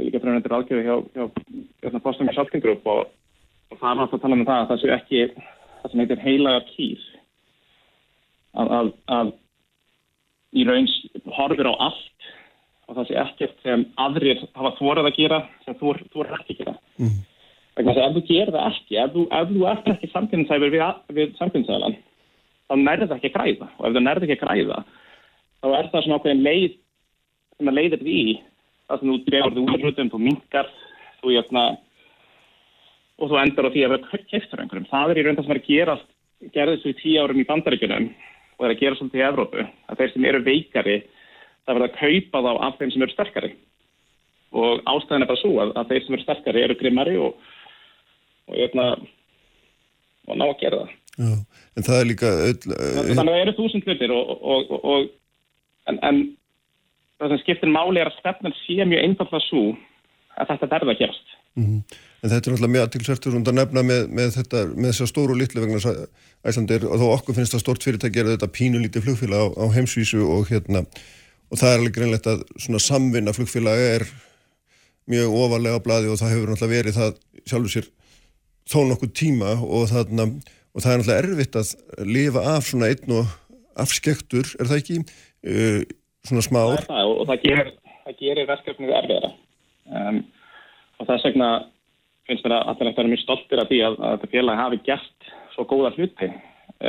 líka 0.00 0.22
fremjöndir 0.22 0.56
aðgjöfi 0.56 0.86
hjá, 0.88 0.96
hjá 1.14 1.98
Boston 2.02 2.26
Consulting 2.30 2.64
Group 2.64 2.86
og, 2.90 3.12
og 3.70 3.78
það 3.78 3.90
er 3.92 4.02
alltaf 4.02 4.18
að 4.18 4.24
tala 4.24 4.38
um 4.38 4.46
það 4.48 4.62
að 4.62 4.70
það 4.72 4.82
séu 4.82 4.94
ekki 4.96 5.22
það 5.82 5.92
sem 5.92 6.02
heitir 6.02 6.22
heilagar 6.22 6.66
kýr 6.70 7.06
að, 8.52 8.74
að, 8.78 8.90
að 9.16 9.32
í 10.52 10.64
raun 10.68 10.88
horfir 11.36 11.68
á 11.68 11.74
allt 11.88 12.30
og 12.88 12.96
það 12.98 13.08
sé 13.08 13.18
ekkert 13.22 13.66
sem 13.66 13.84
aðrir 14.04 14.42
hafa 14.52 14.74
þórað 14.78 15.10
að 15.10 15.18
gera 15.18 15.42
sem 15.64 15.76
þú, 15.80 15.94
er 15.94 16.34
ekki 16.38 16.56
að 16.56 16.62
gera 16.62 16.74
mm. 17.00 17.18
þannig 17.76 17.92
að 17.92 18.02
ef 18.04 18.16
þú 18.16 18.24
gerir 18.30 18.54
það 18.56 18.68
ekki 18.70 18.98
ef 19.02 19.14
þú, 19.14 19.26
ef 19.38 19.52
þú 19.52 19.66
ert 19.72 19.92
ekki 19.94 20.12
samkynnsæfur 20.12 20.74
við, 20.74 20.86
við 21.18 21.36
samkynnsælan 21.40 21.98
þá 22.68 22.74
nærður 22.82 23.10
það 23.12 23.18
ekki 23.18 23.32
að 23.32 23.36
græða 23.38 23.70
og 23.78 23.86
ef 23.88 23.96
þú 23.96 24.04
nærður 24.04 24.28
ekki 24.28 24.38
að 24.38 24.44
græða 24.46 24.80
þá 25.62 25.68
er 25.78 25.92
það 25.92 26.04
svona 26.06 26.18
ákveðin 26.20 26.46
leið 26.48 26.78
sem 27.56 27.70
að 27.70 27.78
leiðir 27.78 28.02
því 28.02 28.20
það 28.88 29.00
sem 29.00 29.12
þú 29.12 29.18
drefur 29.28 29.56
þú 29.56 29.64
úrrutum, 29.76 30.10
þú 30.12 30.20
mingar 30.22 30.70
þú 31.22 31.34
jöfna 31.36 31.64
og 33.22 33.30
þú 33.30 33.38
endar 33.38 33.68
á 33.68 33.72
því 33.72 33.84
að 33.86 33.94
vera 33.94 34.22
keftur 34.32 34.62
einhverjum. 34.62 34.88
Það 34.90 35.12
er 35.12 35.20
í 35.20 35.24
raun 35.26 35.38
það 35.38 35.46
sem 35.46 35.54
er 35.54 35.60
að 35.60 35.68
gera 35.68 35.96
gerðist 36.56 36.86
við 36.88 36.96
tíu 36.98 37.22
árum 37.22 37.42
í 37.42 37.46
bandaríkunum 37.46 38.08
og 38.62 38.68
er 38.68 38.76
að 38.76 38.82
gera 38.84 38.98
svolítið 38.98 39.20
í 39.20 39.26
Evrópu 39.26 39.66
að 39.66 39.98
þeir 39.98 40.12
sem 40.12 40.28
eru 40.30 40.44
veikari 40.46 40.98
það 41.66 41.74
verða 41.74 41.88
að 41.90 41.98
kaupa 41.98 42.42
þá 42.46 42.52
af 42.68 42.78
þeim 42.78 42.92
sem 42.94 43.04
eru 43.04 43.16
sterkari 43.16 43.50
og 44.52 44.82
ástæðin 44.92 45.24
er 45.24 45.30
bara 45.32 45.40
svo 45.40 45.52
að, 45.64 45.74
að 45.80 45.90
þeir 45.90 46.06
sem 46.06 46.16
eru 46.16 46.26
sterkari 46.26 46.62
eru 46.62 46.78
grimmari 46.78 47.18
og 47.18 47.42
og, 48.48 48.58
eitna, 48.58 48.88
og 50.28 50.38
ná 50.38 50.46
að 50.48 50.58
gera 50.62 50.82
það. 50.82 50.98
Já, 51.12 51.32
en 51.76 51.86
það 51.86 51.98
er 51.98 52.06
líka 52.08 52.30
öll, 52.48 52.60
Þannig 52.66 53.18
að 53.20 53.28
það 53.28 53.40
eru 53.42 53.56
þúsund 53.58 53.88
hlutir 53.88 54.14
og, 54.16 54.30
og, 54.40 54.70
og 54.80 55.90
en, 55.90 55.98
en 56.08 56.20
það 57.20 57.34
sem 57.34 57.42
skiptir 57.42 57.72
máli 57.72 58.00
er 58.00 58.08
að 58.08 58.20
stefnan 58.20 58.56
sé 58.62 58.78
mjög 58.80 59.04
einfallega 59.06 59.48
svo 59.48 59.64
að 60.42 60.52
þetta 60.52 60.70
verða 60.74 60.94
að 60.94 61.00
gerast. 61.02 61.36
Mm 61.56 61.64
-hmm. 61.66 62.00
En 62.22 62.30
þetta 62.30 62.48
er 62.48 62.52
náttúrulega 62.52 62.72
mjög 62.72 62.84
aðtilsvertur 62.86 63.34
und 63.36 63.48
að 63.48 63.56
nefna 63.58 63.82
með, 63.82 64.02
með 64.18 64.28
þetta, 64.36 64.58
með 64.76 64.92
þessar 64.92 65.08
stóru 65.10 65.34
og 65.34 65.40
litlu 65.40 65.64
vegna 65.64 65.94
æslandir 66.46 66.84
og 66.86 67.00
þó 67.00 67.06
okkur 67.16 67.34
finnst 67.34 67.56
það 67.56 67.64
stort 67.64 67.82
fyrirtæki 67.86 68.22
að 68.22 68.30
þetta 68.36 68.48
pínulítið 68.58 69.04
flugfélag 69.06 69.42
á, 69.42 69.46
á 69.58 69.64
heimsvísu 69.74 70.22
og 70.22 70.46
hérna 70.52 70.84
og 71.50 71.58
það 71.58 71.72
er 71.72 71.80
alveg 71.80 71.96
greinlegt 71.96 72.28
að 72.30 72.44
svona 72.62 72.80
samvinna 72.82 73.34
flugfélag 73.34 73.82
er 73.88 74.06
mjög 75.10 75.34
ofalega 75.34 75.82
á 75.82 75.84
bladi 75.84 76.12
og 76.12 76.20
það 76.20 76.32
hefur 76.36 76.52
náttúrulega 76.52 76.76
verið 76.76 76.98
það 77.00 77.12
sjálfur 77.42 77.74
sér 77.74 77.90
þó 78.70 78.78
nokkuð 78.86 79.12
tíma 79.18 79.52
og, 79.58 79.84
þarna, 79.90 80.28
og 80.72 80.84
það 80.84 80.92
er 80.92 81.02
náttúrulega 81.02 81.22
erfitt 81.26 81.58
að 81.58 82.06
lifa 82.06 82.44
af 82.54 82.68
svona 82.70 82.92
einn 82.92 83.16
og 83.18 83.38
afskektur, 83.82 84.46
er 84.60 84.68
það 84.70 84.82
ekki? 84.82 84.98
Uh, 85.42 85.80
svona 86.22 86.44
smá 86.46 86.60
ár? 86.62 86.84
Það 86.86 86.92
það 86.94 87.12
og 87.12 87.24
það 87.30 87.46
gerir, 87.48 87.72
gerir 88.20 88.50
verkefnið 88.52 88.94
erfiðara 89.00 89.32
um, 89.98 90.22
og 90.98 91.08
það 91.08 91.22
segna 91.24 91.50
finnst 92.28 92.46
mér 92.46 92.56
að 92.58 92.70
allir 92.70 92.90
eftir 92.90 92.92
að 92.92 92.98
vera 93.00 93.12
mjög 93.12 93.22
stoltir 93.24 93.62
af 93.62 93.70
því 93.70 93.80
að, 93.86 93.98
að 93.98 94.16
þetta 94.16 94.32
félag 94.36 94.60
hafi 94.60 94.80
gert 94.86 95.30
svo 95.54 95.66
góða 95.68 95.92
hluti 95.96 96.28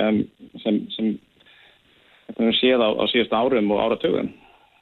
um, 0.02 0.22
sem, 0.64 0.80
sem 0.96 1.12
séð 2.60 2.86
á, 2.86 2.90
á 2.94 3.04
síðust 3.12 3.36
árum 3.36 3.74
og 3.74 3.84
áratögum. 3.84 4.32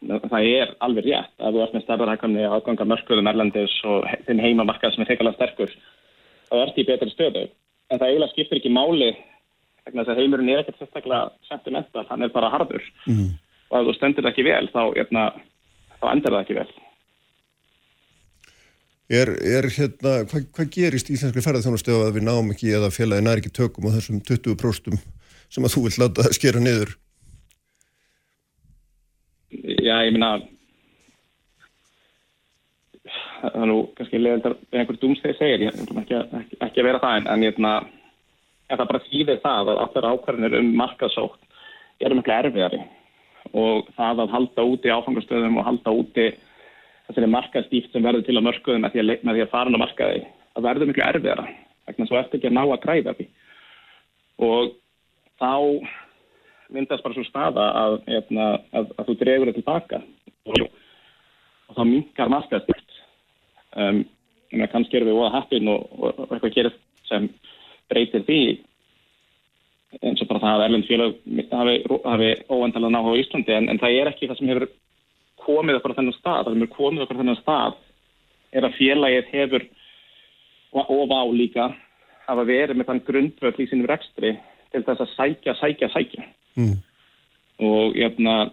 Það 0.02 0.48
er 0.50 0.72
alveg 0.82 1.08
rétt 1.08 1.44
að 1.44 1.56
þú 1.56 1.64
ert 1.64 1.74
með 1.76 1.84
stærðarhækkamni 1.86 2.46
áganga 2.50 2.88
mörgurðum 2.90 3.30
erlendis 3.30 3.74
og 3.86 4.08
þinn 4.28 4.42
heimamarkað 4.42 4.96
sem 4.96 5.04
er 5.04 5.12
feikalega 5.12 5.38
sterkur 5.38 5.76
þá 6.50 6.56
ert 6.64 6.80
í 6.82 6.88
betri 6.88 7.14
stöðu. 7.14 7.44
En 7.92 8.00
það 8.00 8.08
eiginlega 8.10 8.34
skiptir 8.34 8.60
ekki 8.62 8.74
máli 8.74 9.12
vegna 9.86 10.04
þess 10.04 10.14
að 10.14 10.22
heimurinn 10.22 10.52
er 10.52 10.62
ekkert 10.64 10.82
sérstaklega 10.82 11.32
sentimental, 11.50 12.06
hann 12.10 12.26
er 12.26 12.34
bara 12.34 12.52
harður 12.54 12.84
mm. 13.10 13.30
og 13.72 13.78
ef 13.80 13.88
þú 13.88 13.96
stendur 13.98 14.30
ekki 14.30 14.46
vel 14.46 14.68
þá, 14.74 14.82
hérna, 14.98 15.28
þá 16.00 16.06
endur 16.14 16.36
það 16.36 16.44
ekki 16.44 16.58
vel. 16.60 16.70
Er, 19.12 19.28
er 19.44 19.66
hérna, 19.76 20.22
hvað 20.32 20.46
hva 20.56 20.66
gerist 20.72 21.10
Íslenski 21.12 21.44
ferðarþjónustu 21.44 21.92
að 21.98 22.14
við 22.16 22.24
náum 22.30 22.52
ekki 22.54 22.70
eða 22.78 22.94
félagi 22.96 23.26
nær 23.26 23.42
ekki 23.42 23.52
tökum 23.52 23.90
á 23.92 23.96
þessum 23.98 24.22
20% 24.24 25.02
sem 25.52 25.68
að 25.68 25.74
þú 25.74 25.82
vill 25.84 25.98
láta 26.00 26.28
skera 26.32 26.62
niður? 26.64 26.94
Já, 29.52 29.98
ég 30.08 30.14
minna 30.16 30.38
það 33.42 33.58
er 33.58 33.68
nú 33.68 33.80
kannski 33.98 34.22
leðildar 34.22 34.56
einhver 34.72 35.00
dúmstegi 35.02 35.36
segir, 35.40 35.66
ég 35.66 35.76
ætlum 35.76 36.00
ekki, 36.04 36.20
ekki, 36.40 36.60
ekki 36.62 36.84
að 36.84 36.88
vera 36.88 37.02
það 37.04 37.18
en, 37.18 37.28
en 37.34 37.44
ég 37.44 37.54
ætlum 37.56 37.68
að 37.72 37.90
það 38.72 38.90
bara 38.94 39.04
þýðir 39.10 39.42
það 39.44 39.72
að 39.74 39.82
allar 39.86 40.08
ákvarðinir 40.12 40.58
um 40.62 40.70
markaðsótt 40.80 41.60
eru 42.02 42.18
miklu 42.18 42.36
erfiðari 42.38 42.82
og 43.58 43.92
það 43.98 44.24
að 44.24 44.34
halda 44.38 44.66
úti 44.72 44.94
áfangastöðum 44.94 45.60
og 45.60 45.68
halda 45.68 45.96
úti 46.00 46.28
þessari 47.12 47.32
markaðstíft 47.32 47.92
sem 47.94 48.06
verður 48.06 48.26
til 48.28 48.38
að 48.38 48.48
mörkuðum 48.48 48.86
með 48.86 48.96
því 48.96 49.04
að, 49.04 49.12
með 49.28 49.38
því 49.38 49.44
að 49.46 49.52
fara 49.52 49.76
á 49.76 49.84
markaði. 49.84 50.24
Það 50.52 50.68
verður 50.68 50.90
miklu 50.90 51.06
erfiðara 51.08 51.46
vegna 51.92 52.08
svo 52.08 52.20
eftir 52.20 52.40
ekki 52.40 52.50
að 52.50 52.56
ná 52.58 52.64
að 52.64 52.82
græða 52.86 53.14
því. 53.18 53.28
Og 54.48 54.72
þá 55.42 55.54
myndast 56.72 57.04
bara 57.04 57.18
svo 57.18 57.26
staða 57.28 57.68
að, 57.68 57.76
að, 57.84 57.98
hérna, 58.08 58.48
að, 58.72 58.92
að 58.98 59.10
þú 59.10 59.16
dregur 59.20 59.52
þetta 59.52 59.60
tilbaka 59.60 60.02
og, 60.48 60.68
og 61.68 61.78
þá 61.78 61.84
minkar 61.88 62.32
markaðstyrkt 62.32 63.00
um, 63.76 64.02
en 64.52 64.68
kannski 64.72 65.00
erum 65.00 65.12
við 65.12 65.20
óða 65.20 65.34
happin 65.36 65.72
og, 65.72 65.88
og, 65.98 66.12
og 66.26 66.36
eitthvað 66.36 66.56
gerir 66.58 66.78
sem 67.10 67.28
breytir 67.92 68.24
því. 68.28 68.42
Eins 70.00 70.22
og 70.24 70.30
bara 70.30 70.40
það 70.40 70.54
að 70.54 70.66
Erlend 70.70 70.88
félag 70.88 71.18
hafi, 71.52 71.74
hafi 72.08 72.30
óendalega 72.48 72.94
náha 72.96 73.12
á 73.12 73.20
Íslandi 73.20 73.56
en, 73.58 73.68
en 73.74 73.82
það 73.82 73.98
er 74.00 74.12
ekki 74.14 74.30
það 74.30 74.40
sem 74.40 74.52
hefur 74.54 74.68
komið 75.46 75.80
okkur 75.80 75.94
á 75.94 75.98
þennan 76.00 76.18
stað, 76.18 76.44
það 76.46 76.54
sem 76.54 76.64
hefur 76.66 76.78
komið 76.78 77.06
okkur 77.06 77.18
á 77.18 77.22
þennan 77.22 77.42
stað 77.42 77.80
er 78.52 78.68
að 78.68 78.78
félagið 78.78 79.32
hefur 79.32 79.68
og 80.72 81.04
vá 81.12 81.20
líka 81.36 81.68
hafa 82.28 82.46
verið 82.48 82.80
með 82.80 82.90
þann 82.90 83.04
grundvöld 83.08 83.60
í 83.60 83.68
sínum 83.70 83.90
rekstri 83.92 84.36
til 84.72 84.84
þess 84.88 85.04
að 85.04 85.14
sækja, 85.16 85.56
sækja, 85.60 85.92
sækja. 85.92 86.28
Mm. 86.60 86.82
og 87.64 87.96
jæfna 87.96 88.52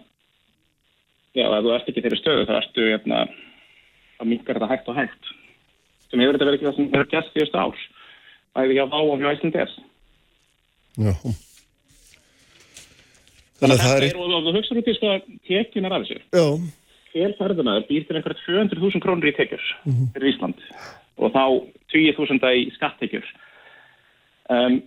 já, 1.35 1.43
ef 1.43 1.63
þú 1.65 1.71
ert 1.75 1.89
ekki 1.91 2.03
þeirri 2.05 2.19
stöðu 2.21 2.45
þá 2.47 2.53
ertu 2.61 2.85
jæfna 2.87 3.17
að 4.19 4.29
minkar 4.31 4.55
þetta 4.55 4.69
hægt 4.71 4.91
og 4.91 4.99
hægt. 4.99 5.31
Sem 6.07 6.21
hefur 6.23 6.37
þetta 6.37 6.47
verið 6.47 6.59
ekki 6.59 6.67
það 6.69 6.77
sem 6.77 6.91
hefur 6.93 7.09
gæst 7.11 7.33
fyrstu 7.35 7.59
ár 7.59 7.81
bæði 8.55 8.77
hjá 8.77 8.85
Vá 8.89 8.99
og 8.99 9.21
hjá 9.21 9.29
Íslanders. 9.35 9.75
Já. 10.99 11.13
Þannig 13.59 13.75
að 13.75 13.83
það 13.83 14.03
er... 14.07 14.19
og 14.19 14.45
þú 14.47 14.53
hugsaður 14.55 14.81
út 14.81 14.89
í 14.89 14.95
sko 14.97 15.15
tekjunar 15.49 15.95
af 15.95 16.05
þessu. 16.05 16.21
Já, 16.31 16.45
hver 17.13 17.35
ferðanaður 17.39 17.87
býr 17.89 18.07
til 18.07 18.17
einhverja 18.19 18.45
200.000 18.45 19.03
krónur 19.03 19.29
í 19.31 19.35
tekjur 19.37 19.65
fyrir 20.13 20.31
Ísland 20.33 20.59
og 21.19 21.33
þá 21.35 21.43
20.000 21.93 22.53
í 22.59 22.65
skattekjur 22.77 23.25
um, 24.53 24.79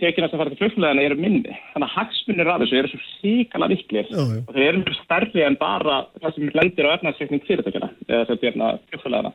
tekjuna 0.00 0.28
sem 0.30 0.40
fara 0.40 0.50
til 0.50 0.58
flugfélagana 0.58 1.04
eru 1.06 1.16
minni 1.20 1.54
þannig 1.72 1.86
að 1.88 1.96
hagsmunir 1.96 2.50
af 2.50 2.62
þessu 2.64 2.78
eru 2.80 2.90
svo 2.92 3.00
síkala 3.22 3.68
viklir 3.70 4.08
já. 4.10 4.22
og 4.22 4.52
þeir 4.54 4.68
eru 4.68 4.82
mjög 4.82 4.96
stærri 5.04 5.44
en 5.46 5.58
bara 5.60 5.98
það 6.22 6.34
sem 6.36 6.54
lendir 6.58 6.88
á 6.90 6.94
efnarsreikning 6.96 7.44
fyrirtækjana 7.46 7.90
eða 8.08 8.28
þetta 8.30 8.48
er 8.50 8.80
flugfélagana 8.90 9.34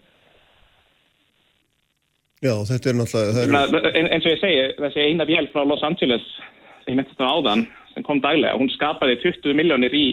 já, 2.43 2.53
þetta 2.71 2.89
er 2.91 2.99
náttúrulega... 2.99 3.43
Er, 3.43 3.53
meina, 3.53 3.91
ein- 3.93 4.11
eins 4.15 4.25
og 4.27 4.33
ég 4.35 4.41
segi, 4.43 4.65
þessi 4.79 5.05
eina 5.07 5.27
vél 5.27 5.47
frá 5.53 5.63
Los 5.67 5.83
Angeles 5.83 6.25
sem 6.83 6.93
ég 6.93 6.99
myndist 6.99 7.19
á 7.23 7.27
áðan, 7.27 7.65
sem 7.93 8.05
kom 8.07 8.21
daglega, 8.23 8.55
hún 8.59 8.71
skapaði 8.73 9.19
20 9.25 9.57
miljónir 9.59 9.95
í 9.95 10.05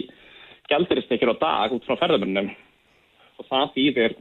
gælduristekjur 0.71 1.33
á 1.33 1.37
dag 1.41 1.75
út 1.75 1.85
frá 1.87 1.97
ferðamönnum 1.99 2.49
og 3.37 3.47
það 3.47 3.69
þýðir 3.75 4.17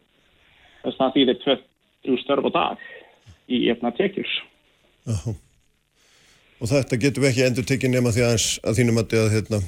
það 0.86 1.16
þýðir 1.16 1.40
20 1.47 2.22
störf 2.22 2.47
á 2.47 2.51
dag 2.55 2.84
í 3.51 3.66
efna 3.70 3.92
tekjur. 3.97 4.28
já. 5.07 5.18
Og 6.57 6.70
þetta 6.70 6.97
getum 6.97 7.24
við 7.24 7.30
ekki 7.30 7.44
endur 7.44 7.66
tekið 7.68 7.92
nema 7.92 8.12
því 8.14 8.22
aðeins 8.24 8.47
að 8.64 8.78
þínum 8.78 9.01
að, 9.03 9.16
að, 9.20 9.26
hérna, 9.34 9.59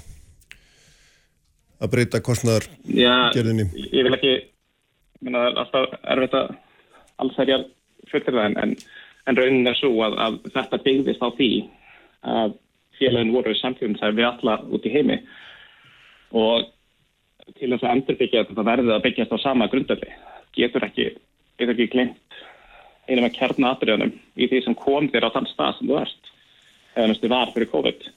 að 1.85 1.91
breyta 1.93 2.21
kostnar 2.25 2.65
Já, 2.89 3.29
Gerðinni. 3.35 3.67
ég 3.93 4.07
vil 4.07 4.15
ekki, 4.17 4.33
er 5.29 5.37
alltaf 5.51 5.99
erfitt 6.15 6.39
að 6.39 6.55
alls 7.21 7.43
er 7.43 7.53
ég 7.53 7.67
fyrir 8.09 8.39
það 8.39 8.57
en, 8.63 8.73
en, 9.29 9.37
raunin 9.37 9.69
er 9.69 9.77
svo 9.77 9.93
að, 10.07 10.17
að 10.25 10.39
þetta 10.55 10.81
byggðist 10.87 11.27
á 11.27 11.29
því 11.37 11.51
að 12.39 12.57
félagin 12.99 13.35
voru 13.37 13.55
samfélum 13.59 13.99
sem 14.01 14.17
við 14.17 14.31
alla 14.31 14.57
út 14.73 14.89
í 14.89 14.95
heimi 14.95 15.21
og 16.37 16.69
til 17.57 17.71
þess 17.73 17.85
að 17.85 17.95
endurbyggja 17.97 18.45
þetta 18.49 18.67
verði 18.67 18.95
að 18.95 19.05
byggjast 19.07 19.35
á 19.35 19.39
sama 19.41 19.69
grundöfli 19.73 20.11
getur 20.57 20.85
ekki, 20.85 21.11
getur 21.61 21.75
ekki 21.75 21.91
glemt 21.95 22.41
einum 23.09 23.29
að 23.29 23.37
kjarna 23.39 23.73
atriðanum 23.73 24.13
í 24.37 24.49
því 24.51 24.65
sem 24.67 24.77
kom 24.79 25.09
þér 25.13 25.31
á 25.33 25.35
þann 25.37 25.49
stað 25.53 25.79
sem 25.79 25.91
þú 25.91 26.01
ert 26.03 26.33
eða 26.99 27.11
næstu 27.13 27.31
var 27.33 27.55
fyrir 27.55 27.71
COVID 27.73 28.09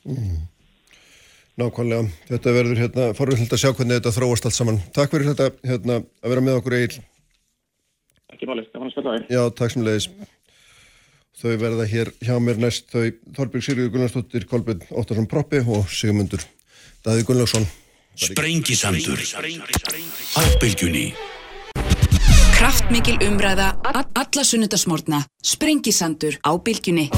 nákvæmlega. 1.62 2.10
Þetta 2.30 2.54
verður 2.56 2.80
hérna, 2.80 3.08
forvill 3.18 3.46
að 3.46 3.62
sjá 3.62 3.72
hvernig 3.72 4.00
þetta 4.00 4.14
þróast 4.16 4.48
allt 4.48 4.58
saman. 4.58 4.80
Takk 4.96 5.14
fyrir 5.14 5.32
þetta 5.32 5.50
hérna, 5.68 5.98
að 6.24 6.34
vera 6.34 6.46
með 6.46 6.60
okkur 6.62 6.78
Egil. 6.78 7.02
ekki 8.32 8.48
málið, 8.50 8.70
það 8.72 8.80
var 8.80 8.88
að 8.88 8.94
spila 8.96 9.12
á 9.12 9.14
því 9.18 9.36
Já, 9.36 9.42
takk 9.60 9.74
sem 9.74 9.86
leiðis. 9.86 10.08
Þau 11.42 11.52
verða 11.62 11.86
hér 11.90 12.12
hjá 12.22 12.34
mér 12.44 12.60
næst 12.62 12.92
þau 12.92 13.06
Þorbjörg 13.38 13.66
Sigurður 13.66 13.94
Gunnarsdóttir, 13.96 14.48
Kolbjörn 14.50 14.84
Óttarsson 14.92 15.30
Proppi 15.32 15.62
og 15.64 15.88
Sigmundur 15.90 16.44
Daði 17.06 17.26
Gunnlaugsson. 17.26 17.66
Sprengisandur 18.16 19.20
Á 20.36 20.42
bylgjunni 20.60 21.14
Kraftmikil 22.62 23.18
umræða, 23.26 23.72
alla 24.14 24.44
sunnudasmórna. 24.46 25.24
Sprengisandur 25.42 26.38
á 26.46 26.52
bylgjunni. 26.62 27.10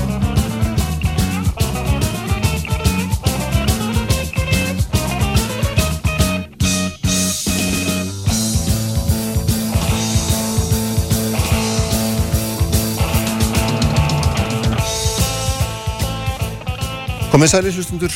Komið 17.34 17.50
sæli 17.52 17.76
hlustundur, 17.76 18.16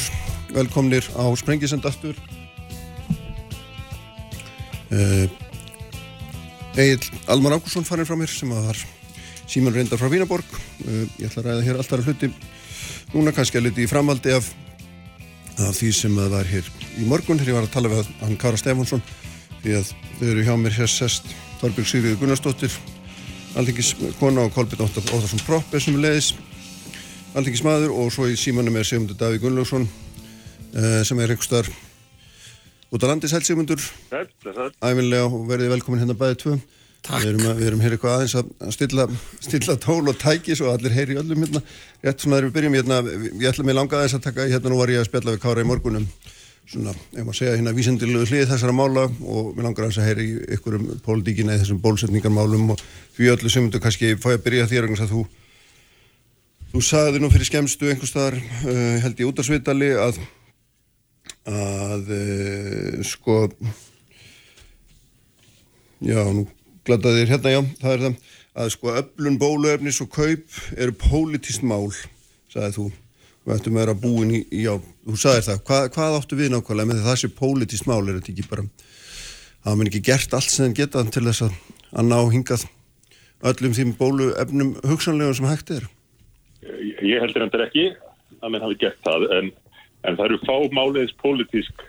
velkomnir 0.55 1.03
á 1.19 1.27
Sprengisend 1.35 1.83
aftur. 1.83 2.15
Uh, 2.15 2.46
Egil 6.77 7.01
Almar 7.27 7.57
Ákusson 7.57 7.87
farin 7.87 8.05
frá 8.07 8.15
mér 8.19 8.31
sem 8.31 8.49
var 8.53 8.77
síman 9.47 9.73
reyndar 9.73 9.99
frá 9.99 10.09
Vínaborg. 10.11 10.45
Uh, 10.85 11.05
ég 11.17 11.27
ætla 11.29 11.41
að 11.41 11.47
ræða 11.49 11.65
hér 11.65 11.79
alltaf 11.81 12.05
hluti 12.05 12.31
núna 13.13 13.31
kannski 13.35 13.59
að 13.59 13.69
liti 13.69 13.85
í 13.85 13.89
framhaldi 13.89 14.33
af, 14.35 14.49
af 15.63 15.73
því 15.77 15.91
sem 15.95 16.19
að 16.19 16.33
var 16.35 16.49
hér 16.49 16.67
í 16.99 17.07
morgun 17.07 17.39
þegar 17.39 17.53
ég 17.53 17.57
var 17.57 17.67
að 17.69 17.73
tala 17.75 17.91
við 17.93 18.11
hann 18.21 18.37
Kára 18.41 18.59
Stefánsson 18.59 19.03
því 19.63 19.77
að 19.79 19.93
þau 20.19 20.27
eru 20.33 20.45
hjá 20.47 20.53
mér 20.59 20.75
hér 20.75 20.91
sest 20.91 21.31
Þorbjörg 21.61 21.89
Sigriður 21.89 22.19
Gunnarsdóttir 22.21 22.75
Alþingis 23.57 23.93
kona 24.19 24.43
og 24.45 24.53
Kolbjörn 24.53 24.85
Óttar- 24.85 25.07
Óttarsson 25.07 25.41
Proppe 25.47 25.79
sem 25.81 25.95
er 25.97 26.03
leiðis 26.03 26.33
Alþingismadur 27.37 27.95
og 27.95 28.11
svo 28.13 28.27
í 28.29 28.37
símanum 28.37 28.75
er 28.77 28.85
Sigmundur 28.87 29.17
Davíð 29.17 29.45
Gunnlaugsson 29.45 29.87
uh, 29.87 31.01
sem 31.07 31.23
er 31.23 31.33
starf 31.41 31.71
út 32.91 33.03
á 33.03 33.07
landi 33.09 33.29
sæl 33.31 33.43
Sigmundur 33.45 33.81
Sæll, 33.81 34.27
blessaður. 34.43 34.75
æfinlega 34.81 35.29
og 35.29 35.45
verðið 35.49 35.73
velkomin 35.75 36.03
hérna 36.03 36.17
bæði 36.17 36.41
tvö 36.43 36.57
Takk. 37.07 37.21
Við 37.23 37.29
erum, 37.29 37.43
að, 37.47 37.59
við 37.59 37.67
erum 37.69 37.81
hér 37.83 37.93
eitthvað 37.95 38.15
aðeins 38.17 38.33
að 38.35 38.71
stilla, 38.75 39.03
stilla 39.45 39.75
tól 39.79 40.09
og 40.11 40.17
tæki 40.19 40.55
svo 40.57 40.73
allir 40.73 40.91
heyri 40.91 41.15
í 41.15 41.19
öllum 41.21 41.45
hérna. 41.45 41.61
Rétt 42.03 42.23
svona 42.23 42.39
þegar 42.39 42.47
við 42.47 42.55
byrjum 42.57 42.75
hérna, 42.75 42.97
ég 43.37 43.45
ætla 43.51 43.65
mig 43.67 43.77
langa 43.77 43.99
aðeins 43.99 44.17
að 44.17 44.23
taka, 44.25 44.47
hérna 44.49 44.71
nú 44.73 44.79
var 44.81 44.91
ég 44.91 45.03
að 45.03 45.07
spjalla 45.07 45.35
við 45.35 45.43
Kára 45.45 45.63
í 45.63 45.69
morgunum, 45.69 46.07
svona, 46.67 46.95
ef 47.13 47.21
maður 47.21 47.39
segja 47.39 47.55
hérna 47.55 47.75
vísindilegu 47.77 48.27
hlið 48.27 48.51
þessara 48.51 48.75
mála 48.75 49.05
og 49.07 49.53
mér 49.55 49.69
langar 49.69 49.87
aðeins 49.87 50.01
að 50.01 50.09
heyri 50.09 50.27
í 50.27 50.37
ykkur 50.57 50.79
um 50.81 50.87
pólitíkina 51.05 51.55
í 51.55 51.61
þessum 51.61 51.79
bólsetningarmálum 51.85 52.73
og 52.75 52.83
því 53.15 53.31
öllu 53.37 53.53
sem 53.53 53.69
þú 53.71 53.83
kannski 53.85 54.15
fá 54.17 54.31
ég 54.33 54.41
að 54.41 54.47
byrja 54.49 54.71
þér 54.73 54.89
að 54.97 55.11
þú 55.13 55.27
Þú 56.67 56.81
sagði 56.83 57.21
nú 57.23 57.29
fyrir 57.31 57.47
skemmstu 57.47 57.87
einhvers 57.87 58.11
staðar, 58.11 58.35
uh, 58.67 58.97
held 58.99 59.21
ég 59.21 59.29
út 59.29 59.39
af 59.39 59.45
svitali 59.47 59.87
að, 59.95 60.17
að 61.47 62.11
uh, 62.17 62.99
sko, 63.07 63.39
já, 66.03 66.21
nú 66.35 66.45
gladaði 66.87 67.23
þér 67.23 67.33
hérna, 67.35 67.53
já, 67.55 67.61
það 67.81 67.93
er 67.93 68.05
það, 68.05 68.21
að 68.57 68.71
sko 68.73 68.93
öflun 69.01 69.41
bóluefnis 69.41 69.99
og 70.03 70.11
kaup 70.13 70.61
eru 70.77 70.95
pólitist 71.01 71.65
mál, 71.67 71.89
sagði 72.51 72.73
þú, 72.77 72.87
og 73.47 73.53
ættum 73.55 73.77
að 73.77 73.83
vera 73.85 73.97
búin 74.03 74.33
í, 74.39 74.41
já, 74.63 74.73
þú 75.07 75.19
sagði 75.23 75.45
það, 75.49 75.61
hvað, 75.69 75.89
hvað 75.95 76.17
áttu 76.19 76.39
við 76.39 76.53
nákvæmlega 76.53 76.89
með 76.89 76.99
því 76.99 77.05
að 77.05 77.11
það 77.11 77.21
sé 77.23 77.33
pólitist 77.37 77.89
mál, 77.89 78.01
er 78.03 78.19
þetta 78.19 78.33
ekki 78.33 78.47
bara, 78.51 78.67
hafa 79.67 79.77
mér 79.79 79.91
ekki 79.91 80.03
gert 80.09 80.35
allt 80.37 80.51
sem 80.51 80.67
þeim 80.67 80.79
geta 80.81 81.05
til 81.11 81.25
þess 81.29 81.45
að, 81.47 81.61
að 81.93 82.11
ná 82.11 82.19
hingað 82.33 82.67
öllum 83.45 83.77
þeim 83.77 83.93
bóluefnum 83.99 84.73
hugsanlegum 84.87 85.37
sem 85.37 85.47
hægt 85.49 85.71
er? 85.75 85.87
Ég 87.05 87.21
heldur 87.21 87.45
endur 87.45 87.63
ekki 87.67 87.91
að 88.41 88.53
menn 88.53 88.63
hafi 88.63 88.79
gert 88.81 88.99
það 89.05 89.27
en, 89.37 89.51
en 90.05 90.17
það 90.17 90.25
eru 90.25 90.39
fá 90.45 90.55
máliðis 90.75 91.13
pólitísk 91.21 91.83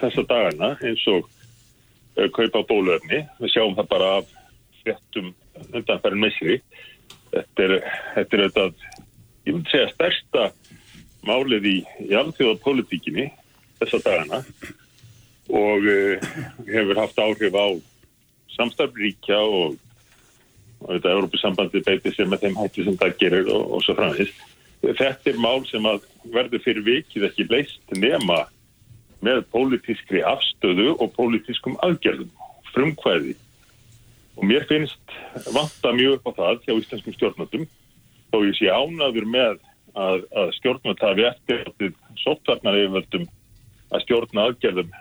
þessa 0.00 0.24
dagana 0.28 0.74
eins 0.84 1.04
og 1.12 1.26
uh, 1.26 2.28
kaupa 2.36 2.64
bóluefni. 2.68 3.22
Við 3.40 3.54
sjáum 3.54 3.76
það 3.78 3.90
bara 3.92 4.12
af 4.20 4.30
fréttum 4.82 5.32
undanferðin 5.72 6.24
missri. 6.24 6.58
Þetta 7.32 7.66
er, 7.66 7.76
þetta 8.16 8.68
ég 9.46 9.52
myndi 9.52 9.72
segja, 9.72 9.92
stærsta 9.94 10.46
málið 11.26 11.68
í, 11.68 11.76
í 12.06 12.12
alþjóða 12.16 12.60
pólitíkinni 12.62 13.30
þessa 13.80 14.02
dagana 14.04 14.42
og 15.46 15.84
uh, 15.86 16.30
hefur 16.68 17.02
haft 17.02 17.20
áhrif 17.22 17.58
á 17.58 17.66
samstarfríkja 18.56 19.40
og 19.42 19.76
og 20.82 20.92
þetta 20.92 21.14
Európusambandi 21.14 21.82
beiti 21.86 22.12
sér 22.14 22.28
með 22.30 22.46
þeim 22.46 22.58
hætti 22.60 22.84
sem 22.86 22.98
það 23.00 23.16
gerir 23.20 23.50
og, 23.52 23.64
og 23.76 23.84
svo 23.84 23.96
framvegis. 23.98 24.32
Þetta 24.84 25.32
er 25.32 25.40
mál 25.40 25.64
sem 25.70 25.88
að 25.88 26.04
verður 26.34 26.62
fyrir 26.64 26.86
vikið 26.86 27.28
ekki 27.28 27.48
leist 27.50 27.96
nema 27.96 28.44
með 29.24 29.42
pólitískri 29.52 30.22
afstöðu 30.26 30.92
og 31.00 31.14
pólitískum 31.16 31.78
aðgerðum, 31.84 32.30
frumkvæði. 32.74 33.36
Og 34.36 34.44
mér 34.44 34.66
finnst 34.68 35.16
vanta 35.54 35.94
mjög 35.96 36.18
upp 36.18 36.28
á 36.28 36.32
það 36.40 36.66
hjá 36.66 36.74
íslenskum 36.76 37.16
stjórnvöldum 37.16 37.64
þó 38.32 38.38
ég 38.44 38.58
sé 38.58 38.68
ánaður 38.68 39.26
með 39.32 39.56
að, 39.96 40.26
að 40.36 40.52
stjórnvöld 40.58 41.02
hafi 41.02 41.26
eftir 41.30 41.94
sóttvarnar 42.20 42.76
yfirvöldum 42.82 43.26
að 43.94 44.04
stjórna 44.04 44.46
aðgerðum 44.50 44.92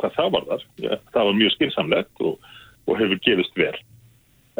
hvað 0.00 0.16
það 0.16 0.32
var 0.34 0.48
þar. 0.50 0.64
Ja, 0.84 0.98
það 1.12 1.28
var 1.28 1.38
mjög 1.40 1.54
skinsamlegt 1.56 2.24
og, 2.24 2.50
og 2.86 3.00
hefur 3.00 3.22
gefist 3.26 3.58
vel. 3.58 3.76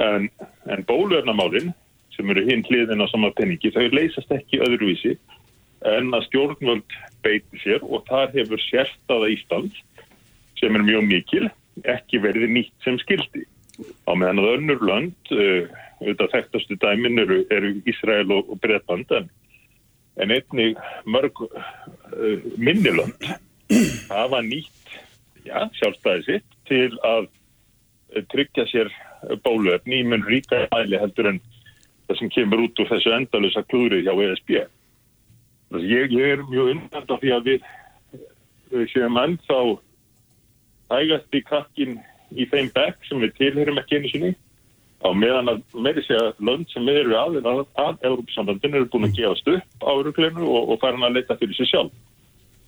En, 0.02 0.28
en 0.68 0.84
bóluefnamálinn 0.88 1.72
sem 2.16 2.30
eru 2.32 2.44
hinn 2.48 2.64
hliðin 2.66 3.04
á 3.04 3.06
sama 3.12 3.30
penningi, 3.36 3.72
þau 3.72 3.86
leysast 3.92 4.32
ekki 4.32 4.60
öðruvísi 4.64 5.16
en 5.84 6.14
að 6.16 6.26
stjórnvöld 6.30 6.96
beiti 7.24 7.60
sér 7.62 7.84
og 7.84 8.06
þar 8.08 8.32
hefur 8.34 8.62
sérstaða 8.68 9.30
Ísland 9.34 9.74
sem 10.60 10.76
er 10.76 10.84
mjög 10.86 11.08
mikil 11.10 11.48
ekki 11.84 12.20
verið 12.24 12.52
nýtt 12.54 12.84
sem 12.84 12.96
skildi. 13.02 13.44
Á 14.08 14.12
meðan 14.16 14.40
að 14.40 14.52
önnur 14.54 14.84
lönd, 14.88 15.32
uh, 15.36 15.66
auðvitað 16.00 16.32
þekktastu 16.32 16.78
dæmin 16.80 17.20
eru, 17.20 17.42
eru 17.52 17.74
Ísrael 17.88 18.30
og, 18.32 18.54
Breitland 18.62 19.10
en, 19.12 19.28
en 20.22 20.32
einnig 20.32 20.78
mörg 21.04 21.42
uh, 21.44 22.46
minnilönd 22.56 23.28
hafa 24.08 24.40
nýtt 24.46 24.96
já, 25.44 25.66
sjálfstæði 25.76 26.24
sitt 26.24 26.56
til 26.70 26.96
að 27.04 27.28
tryggja 28.32 28.64
sér 28.70 28.90
bóluefni 29.44 30.00
í 30.00 30.06
mun 30.08 30.24
ríka 30.26 30.66
æli 30.74 30.98
heldur 31.00 31.32
en 31.32 31.40
það 32.06 32.20
sem 32.20 32.32
kemur 32.32 32.64
út 32.66 32.80
úr 32.82 32.90
þessu 32.90 33.12
endalösa 33.16 33.64
klúri 33.66 34.02
hjá 34.06 34.12
ESB. 34.14 34.60
Ég, 35.74 36.12
ég 36.14 36.36
er 36.36 36.42
mjög 36.46 36.72
undan 36.76 37.08
af 37.10 37.20
því 37.22 37.32
að 37.34 37.48
við, 37.50 37.70
við 38.70 38.90
séum 38.92 39.16
ennþá 39.18 39.60
hægast 40.92 41.34
í 41.34 41.40
krakkin 41.42 41.96
í 42.30 42.46
þeim 42.50 42.68
bekk 42.74 43.08
sem 43.08 43.22
við 43.22 43.32
tilherum 43.40 43.80
ekki 43.80 43.98
einu 43.98 44.10
sinni 44.12 44.34
á 45.02 45.10
meðan 45.10 45.50
að 45.50 45.64
meiri 45.74 46.04
sé 46.06 46.14
að 46.18 46.38
lönd 46.46 46.70
sem 46.70 46.86
við 46.86 47.00
erum 47.02 47.18
aðeins 47.18 47.48
að, 47.50 47.64
að 47.82 48.06
Európa-sambandin 48.08 48.78
eru 48.78 48.88
búin 48.92 49.08
að 49.08 49.18
gefast 49.18 49.50
upp 49.52 49.82
á 49.82 49.90
Európa-leginu 49.90 50.46
og, 50.46 50.70
og 50.70 50.80
fara 50.82 50.96
hann 50.96 51.08
að 51.10 51.18
leita 51.18 51.36
fyrir 51.40 51.58
sig 51.58 51.70
sjálf. 51.70 51.92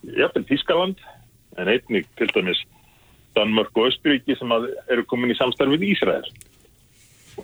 Vel 0.02 0.44
Þískaland 0.50 1.00
en 1.58 1.70
einnig 1.70 2.10
til 2.18 2.28
dæmis 2.34 2.60
Danmörk 3.38 3.78
og 3.78 3.92
Östuríki 3.92 4.36
sem 4.38 4.52
eru 4.90 5.04
komin 5.06 5.32
í 5.32 5.38
samstarfið 5.38 5.86
í 5.86 5.92
Ísrael 5.94 6.26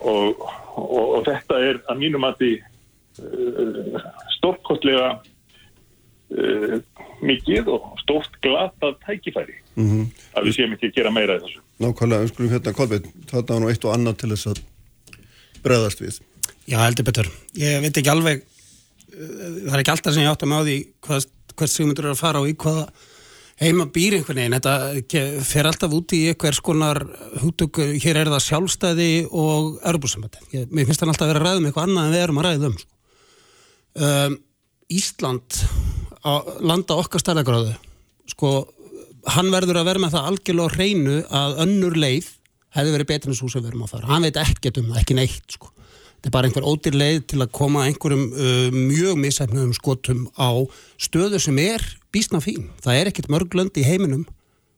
og, 0.00 0.42
og, 0.74 1.04
og 1.18 1.20
þetta 1.28 1.60
er 1.62 1.80
að 1.90 2.00
mínum 2.02 2.26
að 2.26 2.40
því 2.42 2.52
uh, 3.22 4.06
stórkostlega 4.36 5.08
uh, 6.34 6.78
mikið 7.24 7.70
og 7.74 7.94
stórt 8.02 8.38
glatað 8.44 8.98
tækifæri 9.06 9.56
mm 9.74 9.88
-hmm. 9.88 10.06
að 10.36 10.48
við 10.48 10.56
séum 10.58 10.76
ekki 10.76 10.90
að 10.90 10.96
gera 10.98 11.14
meira 11.14 11.38
í 11.38 11.42
þessu. 11.44 11.62
Nákvæmlega, 11.80 12.22
við 12.22 12.32
skulum 12.32 12.52
hérna 12.52 12.72
Kolbjörn, 12.72 13.08
þetta 13.30 13.54
var 13.54 13.62
nú 13.62 13.70
eitt 13.70 13.84
og 13.84 13.94
annað 13.94 14.16
til 14.16 14.30
þess 14.30 14.46
að 14.52 14.60
bregðast 15.62 16.00
við. 16.00 16.20
Já, 16.66 16.78
heldur 16.78 17.04
betur. 17.04 17.30
Ég 17.54 17.80
veit 17.80 17.96
ekki 17.96 18.10
alveg, 18.10 18.44
uh, 19.14 19.48
það 19.64 19.74
er 19.74 19.80
ekki 19.80 19.94
alltaf 19.94 20.14
sem 20.14 20.22
ég 20.22 20.30
átt 20.30 20.42
að 20.42 20.68
í 20.68 20.78
hvað, 21.00 21.26
hvert 21.56 21.70
sigmundur 21.70 22.04
er 22.04 22.14
að 22.14 22.22
fara 22.22 22.40
og 22.40 22.48
í 22.48 22.54
hvaða 22.54 22.88
heima 23.60 23.86
býr 23.86 24.18
einhvern 24.18 24.40
veginn, 24.40 24.56
þetta 24.58 25.44
fer 25.46 25.68
alltaf 25.68 25.92
út 25.94 26.14
í 26.16 26.24
einhvers 26.32 26.60
konar 26.64 27.04
húttug, 27.42 27.78
hér 28.02 28.22
er 28.24 28.30
það 28.32 28.46
sjálfstæði 28.48 29.10
og 29.30 29.78
örbursambandi. 29.86 30.66
Mér 30.74 30.88
finnst 30.88 31.02
það 31.02 31.14
alltaf 31.14 31.28
að 31.28 31.32
vera 31.32 31.42
að 31.42 31.46
ræða 31.46 31.60
um 31.60 31.68
eitthvað 31.68 31.88
annað 31.88 32.08
en 32.08 32.14
við 32.16 32.24
erum 32.24 32.40
að 32.40 32.48
ræða 32.48 32.70
um. 32.70 32.76
Sko. 32.82 32.90
Um, 33.94 34.38
Ísland, 34.94 35.60
landa 36.64 36.96
okkar 37.00 37.22
stærðagráðu, 37.22 37.74
sko, 38.32 38.54
hann 39.34 39.52
verður 39.52 39.80
að 39.80 39.90
vera 39.90 40.02
með 40.04 40.16
það 40.16 40.30
algjörlega 40.30 40.74
hreinu 40.76 41.20
að 41.28 41.60
önnur 41.64 41.96
leið 42.00 42.30
hefði 42.74 42.94
verið 42.96 43.10
betur 43.10 43.32
en 43.32 43.38
svo 43.38 43.50
sem 43.52 43.62
við 43.62 43.72
erum 43.72 43.86
að 43.86 43.94
fara. 43.94 44.10
Hann 44.10 44.26
veit 44.26 44.40
ekkert 44.40 44.80
um 44.80 44.90
það, 44.90 45.00
ekki 45.02 45.18
neitt, 45.18 45.56
sko. 45.56 45.70
Þetta 46.24 46.30
er 46.30 46.34
bara 46.38 46.48
einhver 46.48 46.64
ódýr 46.64 46.96
leið 46.96 47.18
til 47.28 47.42
að 47.44 47.50
koma 47.52 47.82
einhverjum 47.84 48.22
uh, 48.32 48.72
mjög 48.72 49.18
misæfnum 49.20 49.74
skotum 49.76 50.24
á 50.40 50.64
stöðu 50.96 51.40
sem 51.42 51.58
er 51.60 51.84
bísna 52.14 52.40
fín. 52.40 52.70
Það 52.80 53.00
er 53.00 53.10
ekkert 53.10 53.28
mörglönd 53.32 53.76
í 53.76 53.84
heiminum 53.84 54.24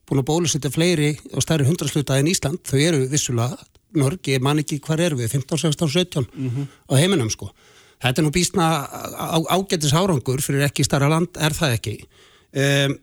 búin 0.06 0.22
að 0.22 0.26
bólusetja 0.26 0.72
fleiri 0.74 1.12
og 1.32 1.44
stærri 1.44 1.66
hundrasluta 1.68 2.18
en 2.18 2.30
Ísland. 2.30 2.62
Þau 2.66 2.80
eru 2.82 3.06
vissulega, 3.10 3.58
Norgi, 3.96 4.34
ég 4.34 4.42
man 4.42 4.58
ekki 4.58 4.80
hvar 4.82 5.00
eru 5.02 5.20
við, 5.20 5.32
15, 5.38 5.62
16, 5.68 5.92
17 5.94 6.26
mm 6.26 6.50
-hmm. 6.50 6.66
á 6.90 6.92
heiminum 6.98 7.30
sko. 7.30 7.52
Þetta 8.02 8.20
er 8.20 8.26
nú 8.26 8.32
bísna 8.34 8.66
á, 8.84 9.38
ágættis 9.56 9.94
árangur 9.96 10.42
fyrir 10.44 10.66
ekki 10.66 10.84
starra 10.84 11.08
land, 11.10 11.32
er 11.40 11.56
það 11.56 11.76
ekki. 11.78 11.96
Um, 12.56 12.98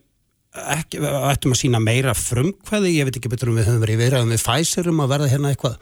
ekki 0.74 1.02
ættum 1.02 1.54
að 1.54 1.60
sína 1.64 1.80
meira 1.82 2.14
frumkvæði, 2.14 2.94
ég 2.94 3.08
veit 3.08 3.18
ekki 3.18 3.32
betur 3.32 3.50
um 3.50 3.58
við 3.58 3.68
höfum 3.70 3.82
verið 3.82 4.04
verið 4.04 4.30
við 4.30 4.44
Pfizerum 4.46 5.02
að 5.02 5.14
verða 5.16 5.32
hérna 5.32 5.50
eitthvað 5.50 5.80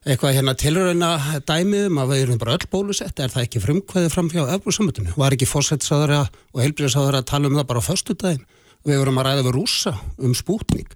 eitthvað 0.00 0.36
hérna 0.38 0.54
tilröðina 0.56 1.40
dæmiðum 1.44 1.98
að 2.00 2.12
við 2.14 2.22
erum 2.24 2.38
bara 2.40 2.54
öll 2.56 2.68
bólusett, 2.72 3.20
er 3.20 3.32
það 3.32 3.44
ekki 3.44 3.60
frumkvæðið 3.60 4.14
fram 4.14 4.30
hjá 4.32 4.40
öfbúrsamötunni? 4.46 5.12
Var 5.20 5.36
ekki 5.36 5.48
fórsettisáðara 5.48 6.22
og 6.54 6.62
heilbríðisáðara 6.64 7.20
að 7.20 7.28
tala 7.28 7.50
um 7.50 7.58
það 7.58 7.66
bara 7.68 7.82
á 7.84 7.88
förstu 7.88 8.16
daginn? 8.16 8.46
Við 8.88 9.00
vorum 9.02 9.20
að 9.20 9.28
ræða 9.28 9.44
við 9.44 9.56
rúsa 9.58 9.92
um 10.16 10.32
spútning. 10.36 10.88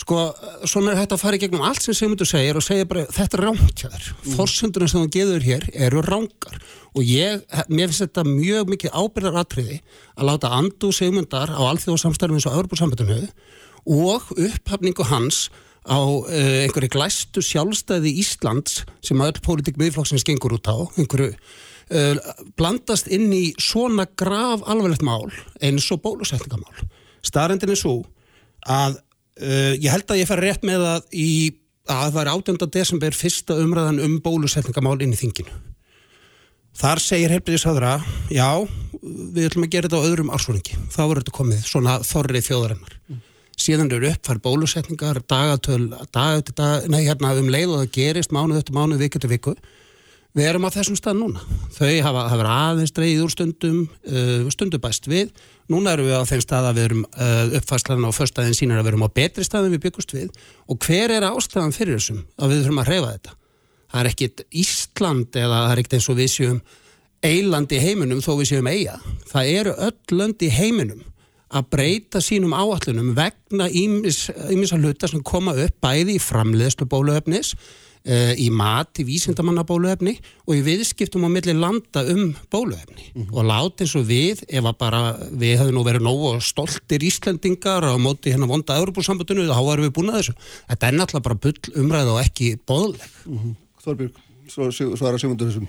Sko, 0.00 0.18
svona 0.64 0.94
er 0.94 1.02
þetta 1.02 1.16
að 1.18 1.20
fara 1.20 1.36
í 1.36 1.40
gegnum 1.42 1.64
allt 1.68 1.84
sem 1.84 1.94
Sigmundur 1.96 2.28
segir 2.28 2.56
og 2.56 2.64
segja 2.64 2.86
bara 2.88 3.04
þetta 3.12 3.38
er 3.38 3.58
þér. 3.82 4.06
Mm. 4.08 4.36
Forsundurinn 4.38 4.90
sem 4.90 5.02
þú 5.04 5.10
geður 5.12 5.44
hér 5.44 5.66
eru 5.88 6.04
rángar 6.06 6.56
og 6.96 7.02
ég, 7.04 7.42
mér 7.68 7.90
finnst 7.90 8.06
þetta 8.06 8.24
mjög 8.28 8.70
mikið 8.72 8.96
ábyrðaratriði 8.96 9.76
að 10.16 10.28
láta 10.30 10.52
andu 10.56 10.92
Sigmundar 10.96 11.52
á 11.52 11.60
alþjóðsamstærfum 11.60 12.40
eins 12.40 12.48
og 12.48 12.56
öfbúrsamötunni 12.62 13.28
og 13.92 14.32
upphafningu 14.32 15.06
hans 15.10 15.46
á 15.84 15.98
uh, 15.98 16.24
einhverju 16.62 16.92
glæstu 16.94 17.42
sjálfstæði 17.42 18.14
Íslands 18.22 18.82
sem 19.02 19.20
öll 19.20 19.38
pólitík 19.42 19.80
miðflokksins 19.80 20.24
gengur 20.26 20.54
út 20.56 20.70
á 20.70 20.78
einhverju 20.96 21.32
uh, 21.34 22.34
blandast 22.56 23.10
inn 23.10 23.32
í 23.34 23.44
svona 23.60 24.06
grav 24.06 24.62
alveglegt 24.70 25.02
mál 25.02 25.26
eins 25.60 25.88
og 25.90 26.04
bólusetningamál 26.04 26.86
starrendin 27.26 27.74
er 27.74 27.80
svo 27.80 27.98
að 28.62 29.00
uh, 29.42 29.74
ég 29.76 29.90
held 29.92 30.06
að 30.08 30.22
ég 30.22 30.30
fær 30.30 30.42
rétt 30.42 30.64
með 30.66 30.86
að 30.94 31.18
í 31.18 31.28
að 31.90 32.14
það 32.14 32.22
er 32.22 32.30
18. 32.30 32.70
desember 32.78 33.18
fyrsta 33.18 33.58
umræðan 33.58 34.00
um 34.04 34.16
bólusetningamál 34.22 35.00
inn 35.02 35.16
í 35.16 35.18
þinginu. 35.18 35.50
Þar 36.78 37.02
segir 37.04 37.34
Helbriðishaðra 37.34 37.96
já, 38.32 38.48
við 39.02 39.50
ætlum 39.50 39.66
að 39.66 39.74
gera 39.74 39.90
þetta 39.90 39.98
á 40.00 40.06
öðrum 40.08 40.30
ársvöningi 40.32 40.78
þá 40.94 41.02
verður 41.02 41.20
þetta 41.24 41.36
komið 41.36 41.66
svona 41.66 41.98
þorrið 42.06 42.46
þjóðarinnar. 42.48 42.96
Mm 43.10 43.20
síðan 43.62 43.92
eru 43.92 44.10
uppfær 44.10 44.40
bólusetningar 44.42 45.22
dagatöl, 45.28 45.92
dag, 46.14 46.42
dag, 46.56 46.88
nei, 46.90 47.04
hérna, 47.06 47.34
um 47.38 47.50
leið 47.52 47.74
og 47.74 47.80
það 47.82 47.94
gerist 47.96 48.34
mánuð 48.34 48.62
eftir 48.62 48.76
mánuð, 48.76 49.04
viku 49.04 49.22
til 49.22 49.32
viku. 49.32 49.54
Við 50.32 50.48
erum 50.48 50.64
á 50.64 50.72
þessum 50.72 50.96
stað 50.96 51.18
núna. 51.18 51.42
Þau 51.76 51.90
hafa, 52.06 52.22
hafa 52.32 52.52
aðeins 52.56 52.94
dreyið 52.96 53.24
úr 53.26 53.32
stundum 53.34 53.82
uh, 54.08 54.48
stundum 54.54 54.80
bæst 54.80 55.08
við 55.10 55.32
núna 55.72 55.94
erum 55.96 56.08
við 56.10 56.20
á 56.20 56.28
þeim 56.28 56.42
stað 56.44 56.68
að 56.68 56.78
við 56.78 56.88
erum 56.88 57.06
uh, 57.08 57.56
uppfærslan 57.58 58.06
á 58.06 58.10
förstaðin 58.12 58.58
sínir 58.58 58.80
að 58.80 58.86
við 58.86 58.92
erum 58.92 59.06
á 59.08 59.16
betri 59.16 59.46
staðin 59.46 59.74
við 59.74 59.84
byggust 59.86 60.14
við. 60.16 60.28
Og 60.68 60.78
hver 60.84 61.16
er 61.16 61.26
ástæðan 61.28 61.74
fyrir 61.76 61.98
þessum? 61.98 62.22
Að 62.38 62.52
við 62.52 62.62
þurfum 62.62 62.82
að 62.82 62.92
hreyfa 62.92 63.16
þetta? 63.16 63.34
Það 63.92 64.02
er 64.02 64.10
ekkit 64.12 64.44
Ísland 64.62 65.40
eða 65.42 65.58
það 65.64 65.72
er 65.72 65.82
ekkit 65.82 65.98
eins 65.98 66.08
og 66.08 66.20
við 66.20 66.30
séum 66.32 66.62
eiland 67.22 67.72
í 67.72 67.78
heiminum 67.78 68.22
þó 68.22 68.34
við 68.40 68.48
séum 68.50 68.68
eiga 68.70 68.98
það 69.30 69.50
eru 69.52 69.74
öll 69.86 70.18
lönd 70.18 70.42
í 70.42 70.50
heiminum 70.50 71.02
að 71.52 71.68
breyta 71.74 72.22
sínum 72.24 72.54
áallunum 72.56 73.12
vegna 73.16 73.68
ímins 73.68 74.30
að 74.32 74.86
hluta 74.86 75.10
sem 75.10 75.22
koma 75.24 75.54
upp 75.54 75.76
bæði 75.84 76.16
í 76.16 76.22
framleiðslu 76.22 76.88
bóluöfnis, 76.88 77.52
uh, 78.08 78.32
í 78.38 78.48
mat, 78.54 79.00
í 79.00 79.06
vísindamanna 79.06 79.64
bóluöfni 79.68 80.14
og 80.46 80.56
í 80.56 80.62
viðskiptum 80.66 81.26
á 81.26 81.30
milli 81.32 81.54
landa 81.56 82.04
um 82.12 82.32
bóluöfni. 82.52 83.10
Mm 83.12 83.22
-hmm. 83.22 83.34
Og 83.36 83.44
láti 83.48 83.84
eins 83.84 83.96
og 83.96 84.06
við, 84.06 84.44
ef 84.48 84.64
að 84.64 84.78
bara 84.78 85.02
við 85.30 85.58
hefum 85.58 85.74
nú 85.74 85.84
verið 85.84 86.06
nógu 86.06 86.40
stoltir 86.40 87.02
Íslandingar 87.02 87.84
á 87.84 87.94
móti 87.98 88.32
hérna 88.32 88.48
vonda 88.48 88.78
Európusambandinu, 88.78 89.48
þá 89.48 89.62
varum 89.64 89.86
við 89.86 89.94
búin 89.96 90.10
að 90.10 90.18
þessu. 90.18 90.34
Þetta 90.68 90.88
er 90.88 90.94
náttúrulega 90.94 91.28
bara 91.28 91.42
bull 91.44 91.60
umræð 91.76 92.08
og 92.08 92.20
ekki 92.20 92.58
bóðleg. 92.66 93.10
Mm 93.26 93.38
-hmm. 93.38 93.54
Þorbjörg, 93.84 94.14
svara 94.98 95.18
segundur 95.18 95.48
þessum. 95.48 95.68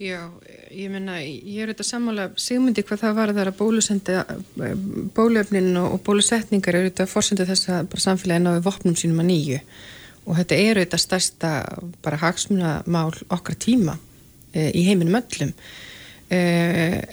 Já, 0.00 0.30
ég 0.72 0.88
menna, 0.88 1.18
ég 1.20 1.60
er 1.60 1.68
auðvitað 1.68 1.86
sammála 1.90 2.30
sigmundi 2.40 2.80
hvað 2.80 3.02
það 3.02 3.16
var 3.18 3.28
að 3.28 3.34
það 3.34 3.42
er 3.42 3.50
að 3.50 3.58
bólusenda 3.58 4.22
bólöfnin 5.12 5.76
og 5.76 6.00
bólusetningar 6.06 6.74
eru 6.78 6.88
auðvitað 6.88 7.10
fórsöndu 7.10 7.44
þess 7.44 7.68
að 7.68 7.98
samfélagi 8.00 8.40
náðu 8.40 8.62
vopnum 8.64 8.96
sínum 8.96 9.20
að 9.20 9.28
nýju 9.28 9.58
og 10.30 10.38
þetta 10.38 10.58
er 10.62 10.80
auðvitað 10.80 11.04
stærsta 11.04 11.52
bara 12.04 12.20
hagsmunamál 12.22 13.12
okkar 13.28 13.58
tíma 13.58 13.96
e, 14.54 14.70
í 14.70 14.84
heiminum 14.86 15.18
öllum. 15.18 15.50
E, 16.30 16.38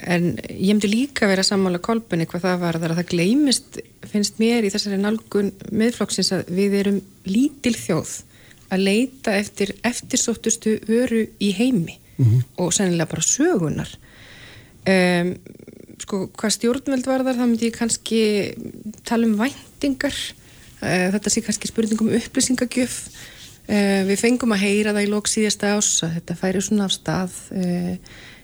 en 0.06 0.30
ég 0.38 0.70
myndi 0.70 0.90
líka 0.92 1.26
vera 1.26 1.42
sammála 1.46 1.82
kolbunni 1.82 2.28
hvað 2.30 2.46
það 2.46 2.62
var 2.62 2.78
að 2.78 2.96
það 3.00 3.10
gleimist, 3.10 3.80
finnst 4.06 4.38
mér 4.38 4.68
í 4.68 4.70
þessari 4.70 5.00
nálgun 5.02 5.50
miðflokksins 5.74 6.32
að 6.36 6.52
við 6.54 6.78
erum 6.84 7.00
lítil 7.26 7.74
þjóð 7.74 8.14
að 8.68 8.84
leita 8.84 9.34
eftir 9.34 9.72
eftirsóttustu 9.86 10.76
vöru 10.86 11.24
í 11.40 11.52
heimi 11.56 11.96
mm 11.96 12.24
-hmm. 12.24 12.42
og 12.62 12.72
sennilega 12.72 13.10
bara 13.10 13.22
sögunar 13.22 13.90
um, 14.86 15.34
sko 15.98 16.28
hvað 16.38 16.54
stjórnveld 16.54 17.06
var 17.06 17.24
þar 17.26 17.38
þá 17.40 17.46
myndi 17.46 17.70
ég 17.70 17.78
kannski 17.78 18.20
tala 19.04 19.26
um 19.26 19.38
væntingar 19.40 20.14
þetta 20.82 21.32
sé 21.32 21.42
kannski 21.44 21.70
spurningum 21.70 22.10
upplýsingagjöf 22.18 22.96
uh, 23.68 24.02
við 24.08 24.18
fengum 24.20 24.54
að 24.56 24.64
heyra 24.66 24.94
það 24.96 25.06
í 25.06 25.12
lóks 25.12 25.36
síðasta 25.36 25.76
ás 25.76 25.92
að 26.06 26.18
þetta 26.18 26.38
færi 26.42 26.64
svona 26.64 26.88
af 26.88 26.96
stað 26.96 27.38
uh, 27.58 27.94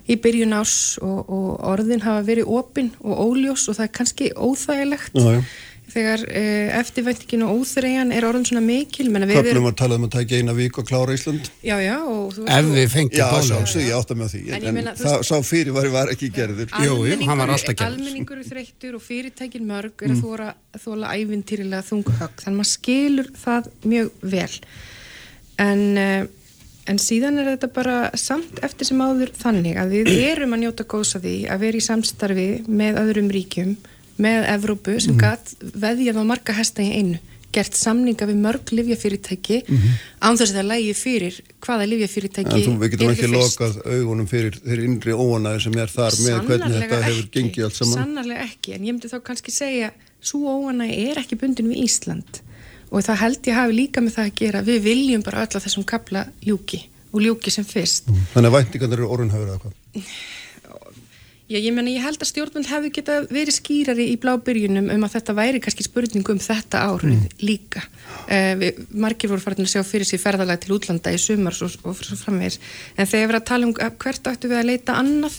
í 0.04 0.16
byrjun 0.20 0.56
ás 0.58 0.74
og, 1.02 1.20
og 1.32 1.52
orðin 1.74 2.04
hafa 2.04 2.24
verið 2.26 2.50
opinn 2.52 2.90
og 3.00 3.22
óljós 3.28 3.68
og 3.70 3.78
það 3.78 3.86
er 3.86 3.94
kannski 4.00 4.32
óþægilegt 4.36 5.16
já, 5.16 5.30
já. 5.38 5.44
Þegar 5.94 6.22
uh, 6.26 6.78
eftirvæntingin 6.80 7.44
og 7.46 7.60
óþreyjan 7.62 8.10
er 8.12 8.26
orðin 8.26 8.44
svona 8.48 8.62
mikil 8.66 9.06
Köflum 9.14 9.34
erum, 9.46 9.66
var 9.68 9.76
talað 9.78 10.00
um 10.00 10.06
að 10.08 10.12
taka 10.16 10.38
eina 10.40 10.54
vík 10.58 10.78
og 10.82 10.88
klára 10.88 11.14
Ísland. 11.14 11.48
já, 11.62 11.76
já, 11.80 11.96
og 12.02 12.32
þú 12.34 12.46
Ef 12.50 12.70
við 12.74 12.88
fengjum 12.96 13.20
Já, 13.20 13.26
bólu. 13.30 13.46
sjálfsög, 13.48 13.84
ég 13.86 13.94
átta 14.00 14.14
á 14.18 14.26
því. 14.34 14.42
En 14.50 14.64
En, 14.64 14.74
meina, 14.74 14.94
það, 14.98 15.12
veist- 15.14 15.28
sá 15.30 15.36
fyrirvari 15.50 15.92
var 15.94 16.12
ekki 16.14 16.30
gerður. 16.34 16.68
Jú, 16.82 16.96
jú, 17.06 17.18
hann 17.24 17.38
var 17.38 17.48
alltaf 17.54 17.74
gerður. 17.78 17.92
almenningur 17.94 18.38
er 18.42 18.48
þreyttur 18.50 18.94
og 18.98 19.02
fyrirtækin 19.06 19.66
mörg 19.70 20.02
er 20.02 20.10
að 20.16 20.22
þóra, 20.24 20.48
þóla 20.84 21.14
ævintýrilega 21.14 21.82
þunguhögg 21.88 22.42
þannig 22.42 22.54
að 22.54 22.60
maður 22.60 22.72
skilur 22.74 23.30
það 23.44 23.70
mjög 23.84 24.10
vel 24.34 24.60
en, 25.58 25.82
uh, 25.96 26.26
en 26.90 26.98
síðan 27.00 27.38
er 27.40 27.52
þetta 27.54 27.70
bara 27.72 27.96
samt 28.18 28.58
eftir 28.66 28.88
sem 28.90 28.98
áður 29.00 29.30
þannig 29.38 29.78
að 29.80 29.94
við 29.94 30.10
erum 30.32 30.52
að 30.56 30.64
njóta 30.66 30.84
góðs 30.90 31.14
að 31.18 31.28
því 31.28 31.36
að 31.54 31.62
vera 31.64 31.78
í 31.80 31.84
samstarfi 31.86 32.48
með 32.68 32.98
öðrum 33.04 33.30
ríkjum 33.32 33.76
með 34.16 34.48
Evrópu 34.54 34.98
sem 35.00 35.14
mm. 35.14 35.20
gatt 35.20 35.54
veðjað 35.60 36.20
á 36.20 36.24
marga 36.24 36.56
hesta 36.56 36.84
í 36.84 36.92
einu 36.98 37.20
gert 37.54 37.76
samninga 37.78 38.26
við 38.28 38.40
mörg 38.42 38.72
livjafyrirtæki 38.74 39.60
mm 39.62 39.76
-hmm. 39.76 39.98
án 40.26 40.38
þess 40.38 40.52
að 40.52 40.58
það 40.58 40.70
lægi 40.72 40.94
fyrir 40.98 41.36
hvaða 41.66 41.88
livjafyrirtæki 41.92 42.54
En 42.54 42.64
þú, 42.66 42.72
við 42.80 42.94
getum 42.94 43.12
ekki 43.12 43.28
fyrst. 43.28 43.36
lokað 43.36 43.76
augunum 43.94 44.30
fyrir 44.30 44.58
þeirri 44.64 44.88
innri 44.88 45.12
óanæði 45.14 45.60
sem 45.66 45.78
er 45.78 45.92
þar 45.92 46.16
með 46.24 46.40
hvernig 46.48 46.78
þetta 46.80 47.02
hefur 47.08 47.28
gengið 47.36 47.64
allt 47.68 47.78
saman. 47.78 47.94
Sannarlega 48.00 48.48
ekki, 48.48 48.74
en 48.74 48.88
ég 48.88 48.96
myndi 48.96 49.12
þá 49.12 49.18
kannski 49.28 49.54
segja 49.54 49.92
svo 50.20 50.56
óanægi 50.58 50.98
er 51.10 51.22
ekki 51.22 51.38
bundin 51.38 51.70
við 51.70 51.84
Ísland 51.84 52.42
og 52.90 53.02
það 53.02 53.20
held 53.22 53.46
ég 53.46 53.58
hafi 53.58 53.78
líka 53.78 54.00
með 54.00 54.16
það 54.18 54.30
að 54.30 54.34
gera 54.40 54.62
við 54.62 54.82
viljum 54.82 55.22
bara 55.22 55.44
öll 55.44 55.54
að 55.54 55.64
þessum 55.66 55.86
kapla 55.86 56.26
ljúki 56.42 56.80
og 57.14 57.22
ljúki 57.22 57.50
sem 57.50 57.64
fyrst 57.64 58.10
Þannig 58.34 58.50
að 58.50 58.56
væntingarnir 58.58 58.98
eru 58.98 59.10
orðinhafur 59.14 59.48
eða 59.48 59.60
hvað. 59.62 59.74
Já, 61.54 61.60
ég 61.62 61.70
menna 61.70 61.92
ég 61.92 62.02
held 62.02 62.18
að 62.18 62.26
stjórnvöld 62.32 62.66
hefði 62.66 62.88
geta 62.96 63.16
verið 63.30 63.54
skýrari 63.54 64.08
í 64.10 64.14
blábyrjunum 64.18 64.88
um 64.90 65.04
að 65.06 65.12
þetta 65.12 65.34
væri 65.38 65.60
kannski 65.62 65.84
spurning 65.86 66.26
um 66.32 66.40
þetta 66.42 66.80
árið 66.88 67.28
líka. 67.46 67.84
Uh, 68.26 68.56
við, 68.58 68.80
margir 69.04 69.30
voru 69.30 69.44
farin 69.44 69.62
að 69.62 69.70
sjá 69.70 69.84
fyrir 69.86 70.08
sér 70.08 70.18
ferðalega 70.24 70.64
til 70.64 70.72
útlanda 70.74 71.12
í 71.14 71.20
sumar 71.22 71.54
og, 71.62 71.76
og 71.86 72.02
svo 72.02 72.18
framvegis. 72.18 72.58
En 72.98 73.06
þegar 73.06 73.22
ég 73.22 73.30
verið 73.30 73.38
að 73.38 73.46
tala 73.52 73.68
um 73.68 73.76
að 73.86 73.94
hvert 74.02 74.30
ættu 74.32 74.50
við 74.50 74.58
að 74.64 74.68
leita 74.72 74.98
annað? 74.98 75.38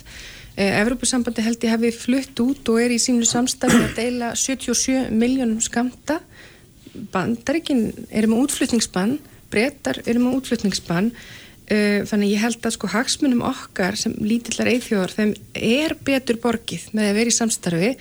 Uh, 0.55 0.71
Evrópusambandi 0.85 1.47
held 1.49 1.67
ég 1.67 1.75
hefði 1.75 1.93
flutt 1.99 2.43
út 2.45 2.71
og 2.71 2.79
er 2.85 2.95
í 2.95 3.03
símlu 3.09 3.27
samstæði 3.27 3.83
að 3.83 3.99
deila 3.99 4.31
77 4.39 5.11
miljónum 5.11 5.59
skamta 5.67 6.21
bandaríkin 7.11 7.89
eru 8.07 8.31
með 8.31 8.45
útflutningsbann 8.45 9.17
brettar 9.51 9.99
eru 10.07 10.23
með 10.23 10.39
útflutningsbann 10.39 11.11
þannig 11.65 12.35
ég 12.35 12.43
held 12.43 12.61
að 12.61 12.75
sko 12.75 12.91
hagsmunum 12.93 13.41
okkar 13.47 13.97
sem 13.97 14.13
lítillar 14.21 14.69
eithjóðar 14.69 15.15
þeim 15.15 15.33
er 15.57 15.95
betur 16.05 16.37
borgið 16.43 16.91
með 16.93 17.09
að 17.09 17.19
vera 17.19 17.31
í 17.31 17.35
samstarfi 17.39 17.91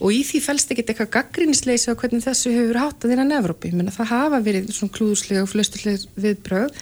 og 0.00 0.10
í 0.10 0.20
því 0.26 0.40
fælst 0.42 0.72
ekki 0.74 0.82
eitthvað 0.88 1.12
gaggrínisleysi 1.14 1.94
á 1.94 1.98
hvernig 1.98 2.24
þessu 2.24 2.52
hefur 2.52 2.80
hátað 2.82 3.14
innan 3.14 3.34
Evrópi, 3.36 3.70
menn 3.70 3.88
að 3.88 4.00
það 4.00 4.10
hafa 4.10 4.40
verið 4.44 4.72
svona 4.74 4.96
klúðuslega 4.96 5.44
og 5.44 5.52
flösturlega 5.52 6.24
viðbröð 6.24 6.80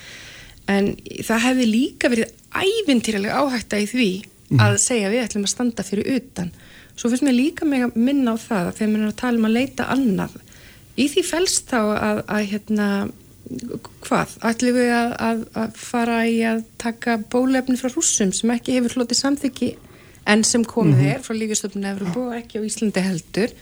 en 0.73 0.93
það 1.27 1.45
hefði 1.47 1.67
líka 1.69 2.11
verið 2.13 2.33
ævintýralega 2.53 3.43
áhætta 3.43 3.83
í 3.83 3.89
því 3.91 4.11
að 4.61 4.79
segja 4.83 5.11
við 5.13 5.25
ætlum 5.27 5.47
að 5.47 5.53
standa 5.53 5.85
fyrir 5.87 6.17
utan. 6.17 6.51
Svo 6.97 7.09
finnst 7.09 7.25
mér 7.25 7.37
líka 7.37 7.69
mig 7.69 7.85
að 7.87 7.97
minna 7.97 8.35
á 8.37 8.37
það 8.41 8.67
að 8.69 8.75
þegar 8.79 8.93
mér 8.93 9.03
er 9.03 9.13
að 9.13 9.21
tala 9.23 9.41
um 9.41 9.49
að 9.49 9.57
leita 9.57 9.89
annað. 9.93 10.35
Í 10.93 11.07
því 11.09 11.23
fælst 11.25 11.71
þá 11.73 11.81
að, 11.81 12.19
að 12.29 12.49
hérna 12.51 12.89
hvað, 14.07 14.37
ætlum 14.51 14.77
við 14.79 14.91
að, 14.97 15.13
að, 15.29 15.45
að 15.65 15.77
fara 15.83 16.19
í 16.31 16.41
að 16.49 16.65
taka 16.83 17.19
bólefni 17.33 17.77
frá 17.81 17.91
rússum 17.95 18.33
sem 18.37 18.51
ekki 18.55 18.79
hefur 18.79 18.99
hlotið 19.01 19.21
samþyggi 19.25 19.71
en 20.33 20.45
sem 20.47 20.65
komið 20.65 20.99
Mhm. 21.03 21.13
er 21.17 21.23
frá 21.25 21.35
lífjastöfnum 21.35 21.89
Evropu 21.97 22.29
og 22.31 22.37
ekki 22.39 22.61
á 22.61 22.67
Íslandi 22.67 23.03
heldur 23.03 23.55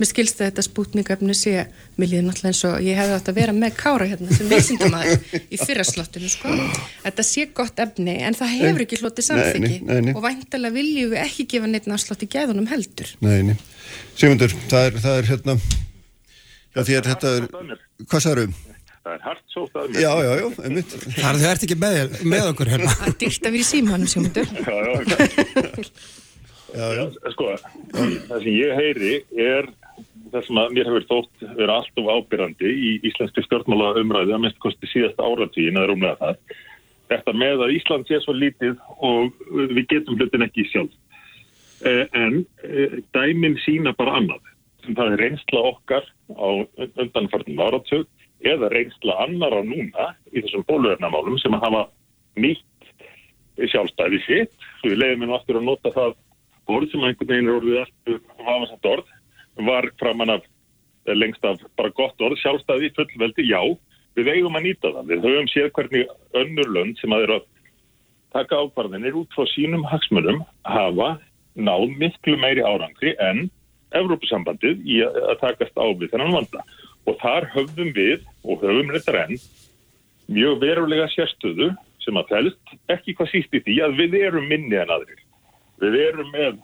mér 0.00 0.08
skilst 0.08 0.40
að 0.40 0.48
þetta 0.48 0.62
spútningafni 0.66 1.34
sé 1.36 1.52
mér 2.00 2.08
líður 2.10 2.24
náttúrulega 2.26 2.50
eins 2.50 2.62
og 2.66 2.78
ég 2.82 2.96
hefði 2.98 3.16
átt 3.18 3.28
að 3.30 3.36
vera 3.38 3.52
með 3.54 3.74
kára 3.76 4.06
hérna 4.08 4.34
sem 4.34 4.48
vísindamæður 4.48 5.20
í 5.52 5.58
fyrraslottinu 5.60 6.30
sko. 6.32 6.48
þetta 7.04 7.22
sé 7.28 7.44
gott 7.54 7.78
efni 7.84 8.14
en 8.26 8.34
það 8.34 8.54
hefur 8.56 8.84
ekki 8.86 8.98
hlotið 9.02 9.26
samþyggi 9.28 9.68
Nei, 9.68 9.92
nei, 9.92 10.00
nei. 10.08 10.14
og 10.16 10.24
væntalega 10.24 10.74
viljum 10.74 11.12
við 11.12 11.22
ekki 11.22 11.46
gefa 11.54 11.70
neitt 11.70 11.86
náttúrulega 11.92 12.26
í 12.26 12.32
gæðunum 12.34 12.68
heldur 12.72 13.12
Nei, 13.20 13.38
nei. 13.52 13.56
Sigmundur, 14.16 14.56
það 14.72 14.88
er, 14.88 14.98
það 15.04 15.18
er 15.22 15.30
hérna, 15.30 15.56
já 16.74 16.80
því 16.88 16.96
er 16.98 17.08
þetta, 17.12 17.34
er, 17.36 17.78
hvað 18.08 18.24
sagður 18.26 18.52
Það 19.02 19.14
er 19.16 19.22
hart 19.26 19.42
sótt 19.50 19.74
að 19.80 19.88
mér. 19.90 20.00
Já, 20.04 20.10
já, 20.22 20.32
já, 20.38 20.48
einmitt. 20.68 20.92
Þar 21.18 21.38
þau 21.42 21.46
ert 21.52 21.64
ekki 21.66 21.76
með, 21.82 22.12
með 22.32 22.44
okkur 22.52 22.68
hérna. 22.70 22.92
það 23.00 23.08
er 23.10 23.16
dyrkt 23.22 23.46
að 23.48 23.54
vera 23.56 23.64
í 23.64 23.70
símanum 23.72 24.10
sjómundur 24.12 24.52
Já, 24.68 24.76
já, 24.86 25.72
Já, 26.72 26.86
já. 26.96 27.02
sko, 27.34 27.48
það 27.92 28.38
sem 28.46 28.52
ég 28.54 28.70
heyri 28.78 29.14
er 29.44 29.66
það 30.32 30.46
sem 30.46 30.60
að 30.62 30.70
mér 30.78 30.88
hefur 30.88 31.04
þótt 31.10 31.42
vera 31.58 31.74
alltof 31.82 32.06
ábyrrandi 32.14 32.70
í 32.72 32.92
íslenski 33.10 33.44
stjórnmála 33.44 33.90
umræðu 34.00 34.32
að 34.38 34.44
mest 34.46 34.60
kosti 34.62 34.88
síðasta 34.88 35.26
áratíðin 35.28 35.76
að 35.82 35.90
rúmlega 35.90 36.16
það. 36.22 36.38
Þetta 37.12 37.34
með 37.42 37.64
að 37.66 37.74
Ísland 37.76 38.08
sé 38.08 38.22
svo 38.24 38.32
lítið 38.38 38.78
og 39.04 39.34
við 39.74 39.82
getum 39.90 40.16
hlutin 40.16 40.46
ekki 40.46 40.64
sjálf. 40.70 40.94
Eh, 41.84 42.06
En 42.16 42.38
eh, 42.64 42.96
dæmin 43.12 43.58
sína 43.66 43.92
bara 43.98 44.14
annað. 44.22 44.40
Það 44.86 45.12
er 45.12 45.20
reynsla 45.26 45.66
okkar 45.74 46.08
á 46.32 46.48
undanfartin 47.04 47.60
áratug 47.60 48.08
eða 48.48 48.70
reynsla 48.72 49.16
annara 49.24 49.62
núna 49.66 50.12
í 50.32 50.42
þessum 50.42 50.64
bóluefnamálum 50.68 51.38
sem 51.40 51.54
að 51.56 51.66
hafa 51.66 51.82
nýtt 52.42 52.88
sjálfstæði 53.72 54.20
sitt. 54.26 54.54
Svo 54.80 54.92
við 54.92 55.02
leiðum 55.02 55.28
nú 55.28 55.36
aftur 55.36 55.60
að 55.60 55.68
nota 55.68 55.92
það 55.94 56.16
orð 56.72 56.90
sem 56.90 57.04
einhvern 57.06 57.30
veginn 57.30 57.50
er 57.50 57.58
orðið 57.58 57.80
alltaf 57.82 58.46
hafa 58.46 58.68
satt 58.70 58.90
orð 58.92 59.14
var 59.68 59.88
framan 60.00 60.34
af 60.36 60.44
lengst 61.06 61.44
af 61.44 61.62
bara 61.76 61.90
gott 61.98 62.20
orð, 62.22 62.38
sjálfstæði, 62.40 62.92
fullveldi, 62.96 63.48
já, 63.50 63.60
við 64.16 64.30
eigum 64.32 64.56
að 64.56 64.68
nýta 64.68 64.92
það. 64.94 65.08
Við 65.10 65.26
höfum 65.26 65.50
séð 65.50 65.72
hvernig 65.76 66.12
önnur 66.38 66.70
lönd 66.76 67.00
sem 67.00 67.14
að 67.14 67.26
eru 67.26 67.38
að 67.40 67.48
taka 68.32 68.60
ákvarðinir 68.62 69.18
út 69.20 69.34
frá 69.36 69.48
sínum 69.52 69.84
hagsmunum 69.88 70.40
hafa 70.64 71.16
náð 71.54 71.90
miklu 72.00 72.38
meiri 72.40 72.64
árangri 72.64 73.12
en 73.20 73.48
Evrópusambandið 73.92 74.86
í 74.88 75.02
að 75.04 75.34
takast 75.42 75.76
á 75.76 75.84
við 75.84 76.14
þennan 76.14 76.32
vanda. 76.38 76.62
Og 77.10 77.16
þar 77.22 77.48
höfum 77.56 77.90
við, 77.96 78.22
og 78.46 78.62
höfum 78.62 78.92
þetta 78.94 79.24
enn, 79.24 79.40
mjög 80.32 80.60
verulega 80.62 81.08
sérstöðu 81.12 81.72
sem 82.02 82.18
að 82.18 82.28
felst 82.30 82.74
ekki 82.90 83.14
hvað 83.18 83.30
síst 83.32 83.54
í 83.58 83.60
því 83.66 83.76
að 83.86 83.96
við 84.00 84.14
erum 84.22 84.46
minni 84.50 84.78
en 84.78 84.90
aðrir. 84.94 85.20
Við 85.82 85.96
erum 86.06 86.30
með 86.34 86.58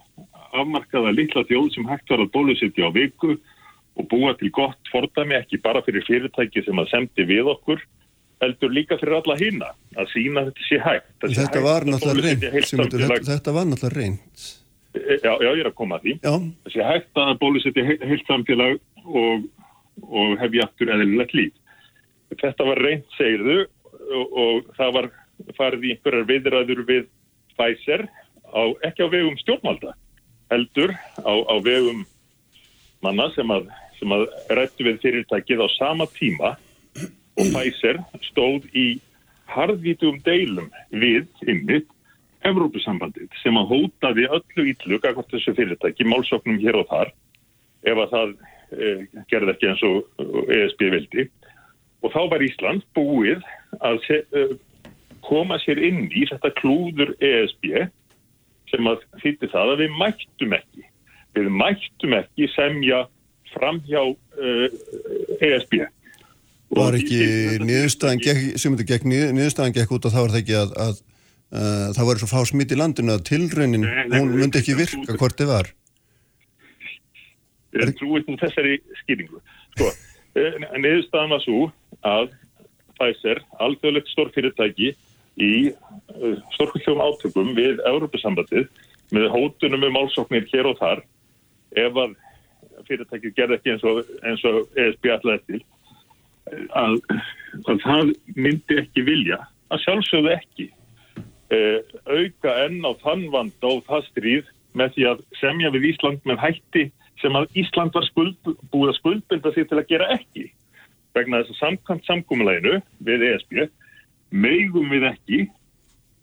afmarkaða 0.54 1.10
litla 1.14 1.42
þjóð 1.48 1.70
sem 1.74 1.86
hægt 1.90 2.10
var 2.10 2.22
að 2.24 2.30
bólusetja 2.34 2.86
á 2.86 2.90
viku 2.94 3.34
og 3.98 4.06
búa 4.10 4.32
til 4.38 4.50
gott 4.54 4.90
fordæmi 4.92 5.34
ekki 5.40 5.58
bara 5.62 5.82
fyrir 5.86 6.04
fyrirtæki 6.06 6.62
sem 6.64 6.78
að 6.78 6.90
semdi 6.92 7.26
við 7.26 7.50
okkur 7.50 7.82
heldur 8.38 8.70
líka 8.70 8.94
fyrir 9.00 9.16
alla 9.18 9.34
hýna 9.40 9.72
að 9.98 10.10
sína 10.14 10.44
þetta 10.46 10.66
sé 10.68 10.78
hægt. 10.84 11.10
Sé 11.18 11.34
Þetta 11.34 11.42
hægt 11.42 11.66
var 11.66 11.82
Sigmundur, 11.82 13.02
samfélag. 13.02 13.10
þetta, 13.18 13.32
þetta 13.34 13.54
var 13.58 13.66
náttúrulega 13.72 13.98
reynd. 13.98 14.46
Já, 14.98 15.32
já, 15.42 15.50
ég 15.54 15.60
er 15.64 15.68
að 15.70 15.74
koma 15.78 15.98
að 15.98 16.06
því. 16.06 16.14
Já, 16.22 16.32
Það 16.64 16.72
sé 16.76 16.86
hægt 16.88 17.18
að 17.22 17.32
bólusetja 17.42 17.84
he- 17.90 18.00
heilt 18.08 18.26
samfélag 18.30 18.78
og, 19.04 19.48
og 20.02 20.36
hefja 20.42 20.66
aftur 20.66 20.92
eðlilegt 20.94 21.34
líf. 21.36 21.54
Þetta 22.38 22.66
var 22.68 22.82
reynd, 22.84 23.06
segirðu, 23.16 23.58
og, 24.08 24.36
og 24.42 24.70
það 24.76 24.94
var 24.98 25.10
farið 25.56 25.86
í 25.86 25.94
einhverjar 25.94 26.28
viðræður 26.28 26.84
við 26.88 27.08
Pfizer, 27.56 28.06
á, 28.52 28.62
ekki 28.86 29.06
á 29.06 29.08
vegum 29.10 29.38
stjórnvalda, 29.40 29.94
heldur 30.52 30.94
á, 31.24 31.32
á 31.34 31.54
vegum 31.64 32.04
manna 33.04 33.28
sem 33.34 33.50
að, 33.54 33.68
sem 33.98 34.14
að 34.14 34.26
rættu 34.54 34.86
við 34.86 35.00
fyrirtækið 35.04 35.62
á 35.64 35.68
sama 35.76 36.08
tíma 36.14 36.54
og 37.38 37.52
Pfizer 37.54 38.00
stóð 38.30 38.66
í 38.76 38.88
harðvítum 39.48 40.20
deilum 40.26 40.68
við 40.90 41.26
innmitt 41.48 41.88
Evrópusambandið 42.46 43.32
sem 43.42 43.56
að 43.58 43.72
hótaði 43.72 44.28
öllu 44.30 44.68
ítlu 44.70 45.00
gagvart 45.02 45.30
þessu 45.32 45.54
fyrirtæki, 45.56 46.06
málsóknum 46.06 46.60
hér 46.62 46.78
og 46.78 46.86
þar 46.90 47.10
ef 47.88 48.02
að 48.04 48.12
það 48.12 48.34
gerði 49.30 49.54
ekki 49.54 49.70
eins 49.70 49.84
og 49.86 50.50
ESB 50.54 50.86
vildi. 50.94 51.26
Og 52.04 52.14
þá 52.14 52.20
var 52.32 52.44
Ísland 52.46 52.84
búið 52.94 53.42
að 53.82 54.00
se, 54.06 54.20
e, 54.32 54.46
koma 55.26 55.58
sér 55.64 55.80
inn 55.82 56.06
í 56.12 56.24
þetta 56.30 56.52
klúður 56.60 57.14
ESB 57.18 57.88
sem 58.70 58.90
að 58.90 59.04
þýtti 59.22 59.50
það 59.50 59.74
að 59.74 59.84
við 59.84 59.94
mættum 59.98 60.56
ekki. 60.58 60.88
Við 61.38 61.52
mættum 61.52 62.16
ekki 62.18 62.50
semja 62.54 63.04
framhjá 63.54 64.02
e, 64.08 64.56
ESB 65.40 65.80
var 66.76 66.96
ekki 66.98 67.18
niðurstaðan 67.64 68.20
gekk, 68.20 69.04
gekk 69.78 69.94
út 69.96 70.08
og 70.08 70.12
þá 70.12 70.18
var 70.20 70.34
það 70.34 70.40
ekki 70.42 70.56
að, 70.58 70.74
að 70.84 70.98
uh, 70.98 71.86
það 71.96 72.08
var 72.10 72.20
svo 72.20 72.30
fá 72.30 72.38
smitt 72.48 72.74
í 72.74 72.78
landinu 72.78 73.14
að 73.14 73.24
tilraunin, 73.30 73.86
hún 74.12 74.34
myndi 74.34 74.60
ekki 74.60 74.76
virka 74.78 75.16
hvort 75.16 75.38
þið 75.40 75.52
var. 75.52 75.70
Ég 77.76 77.94
trúi 77.98 78.22
til 78.24 78.38
þessari 78.40 78.78
skýringu. 79.02 79.42
Sko, 79.76 79.90
neðurstaðan 80.84 81.34
var 81.34 81.44
svo 81.44 81.64
að 82.06 82.30
Pfizer, 82.98 83.40
alþjóðlegt 83.62 84.08
stórfyrirtæki 84.10 84.94
í 85.38 85.52
stórfyrirtækum 86.56 87.02
átökum 87.04 87.52
við 87.54 87.82
Európusambandið 87.86 88.66
með 89.14 89.28
hótunum 89.32 89.86
um 89.86 89.94
málsóknir 89.94 90.48
hér 90.50 90.68
og 90.72 90.80
þar 90.80 91.04
ef 91.78 92.00
að 92.02 92.16
fyrirtækið 92.88 93.36
gerði 93.36 93.58
ekki 93.58 93.74
eins 93.74 93.86
og, 93.86 94.00
eins 94.26 94.44
og 94.48 94.78
ESB 94.78 95.10
allar 95.14 95.40
til 95.46 95.60
að, 96.76 96.98
að 97.68 97.80
það 97.84 98.12
myndi 98.36 98.80
ekki 98.82 99.04
vilja 99.06 99.40
að 99.72 99.82
sjálfsögðu 99.84 100.34
ekki 100.34 100.68
uh, 101.54 101.80
auka 102.08 102.54
enn 102.64 102.80
á 102.84 102.92
þann 103.02 103.26
vand 103.34 103.68
og 103.68 103.82
það 103.88 104.06
stríð 104.12 104.54
með 104.78 104.94
því 104.96 105.08
að 105.12 105.24
semja 105.40 105.72
við 105.74 105.90
Ísland 105.92 106.28
með 106.28 106.42
hætti 106.44 106.84
sem 107.22 107.36
að 107.38 107.58
Ísland 107.58 107.94
var 107.94 108.06
skuld, 108.06 108.38
búið 108.72 108.92
að 108.92 108.98
skuldbinda 109.00 109.52
sig 109.54 109.68
til 109.68 109.78
að 109.80 109.88
gera 109.90 110.08
ekki. 110.14 110.48
Vegna 111.16 111.42
þess 111.42 111.54
að 111.54 111.60
samkvæmt 111.62 112.08
samkúmuleginu 112.08 112.80
við 113.04 113.24
ESB 113.32 113.62
meigum 114.30 114.90
við 114.92 115.08
ekki 115.08 115.38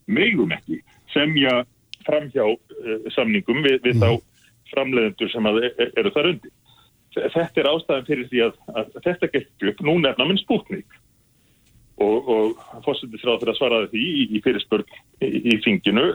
meigum 0.05 0.53
ekki 0.53 0.81
semja 1.13 1.63
framhjá 2.05 2.45
uh, 2.45 3.07
samningum 3.15 3.63
við, 3.65 3.79
við 3.83 4.03
þá 4.03 4.11
framleiðendur 4.69 5.31
sem 5.33 5.49
að, 5.49 5.63
e- 5.65 5.89
eru 5.97 6.13
þar 6.13 6.31
undir. 6.33 6.53
Þetta 7.15 7.61
er 7.61 7.71
ástæðan 7.71 8.07
fyrir 8.09 8.29
því 8.29 8.45
að, 8.45 8.55
að 8.75 8.95
þetta 9.07 9.31
getur 9.33 9.71
upp. 9.71 9.83
Nú 9.87 9.97
nefna 10.03 10.27
minn 10.27 10.41
spúkník 10.41 10.97
og, 12.03 12.29
og 12.29 12.81
fósittisráð 12.85 13.41
fyrir 13.41 13.53
að 13.53 13.59
svaraði 13.59 13.91
því 13.93 14.05
í, 14.05 14.25
í 14.35 14.41
fyrirspörn 14.43 14.97
í, 15.23 15.29
í 15.53 15.57
finginu 15.63 16.09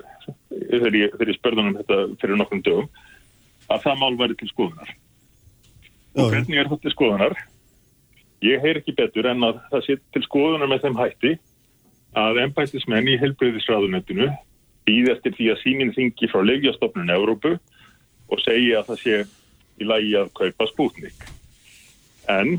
þegar 0.50 0.98
ég, 0.98 1.14
þegar 1.14 1.32
ég 1.32 1.38
spörðunum 1.38 1.78
þetta 1.80 2.00
fyrir 2.20 2.40
nokkrum 2.40 2.64
dögum 2.66 2.90
að 3.70 3.86
það 3.86 4.00
mál 4.02 4.18
væri 4.18 4.36
til 4.40 4.50
skoðunar. 4.50 4.92
Og 6.18 6.32
hvernig 6.32 6.58
er 6.58 6.70
þetta 6.70 6.86
til 6.86 6.94
skoðunar? 6.94 7.36
Ég 8.44 8.62
heyr 8.64 8.80
ekki 8.80 8.96
betur 8.98 9.28
en 9.30 9.44
að 9.46 9.60
það 9.72 9.84
sé 9.86 9.98
til 10.14 10.22
skoðunar 10.26 10.70
með 10.70 10.86
þeim 10.86 10.98
hætti 11.00 11.34
að 12.20 12.40
ennbæstismenn 12.44 13.10
í 13.12 13.18
helbriðisraðunetinu 13.20 14.30
býð 14.88 15.12
eftir 15.12 15.36
því 15.36 15.50
að 15.52 15.60
sínin 15.62 15.92
þingi 15.94 16.30
frá 16.32 16.42
leikjastofnun 16.48 17.12
Európu 17.14 17.54
og 18.30 18.42
segja 18.42 18.80
að 18.80 18.90
það 18.90 19.04
sé 19.04 19.20
í 19.80 19.86
lagi 19.86 20.16
að 20.18 20.32
kaupa 20.40 20.66
spútnik. 20.72 21.28
En 22.30 22.58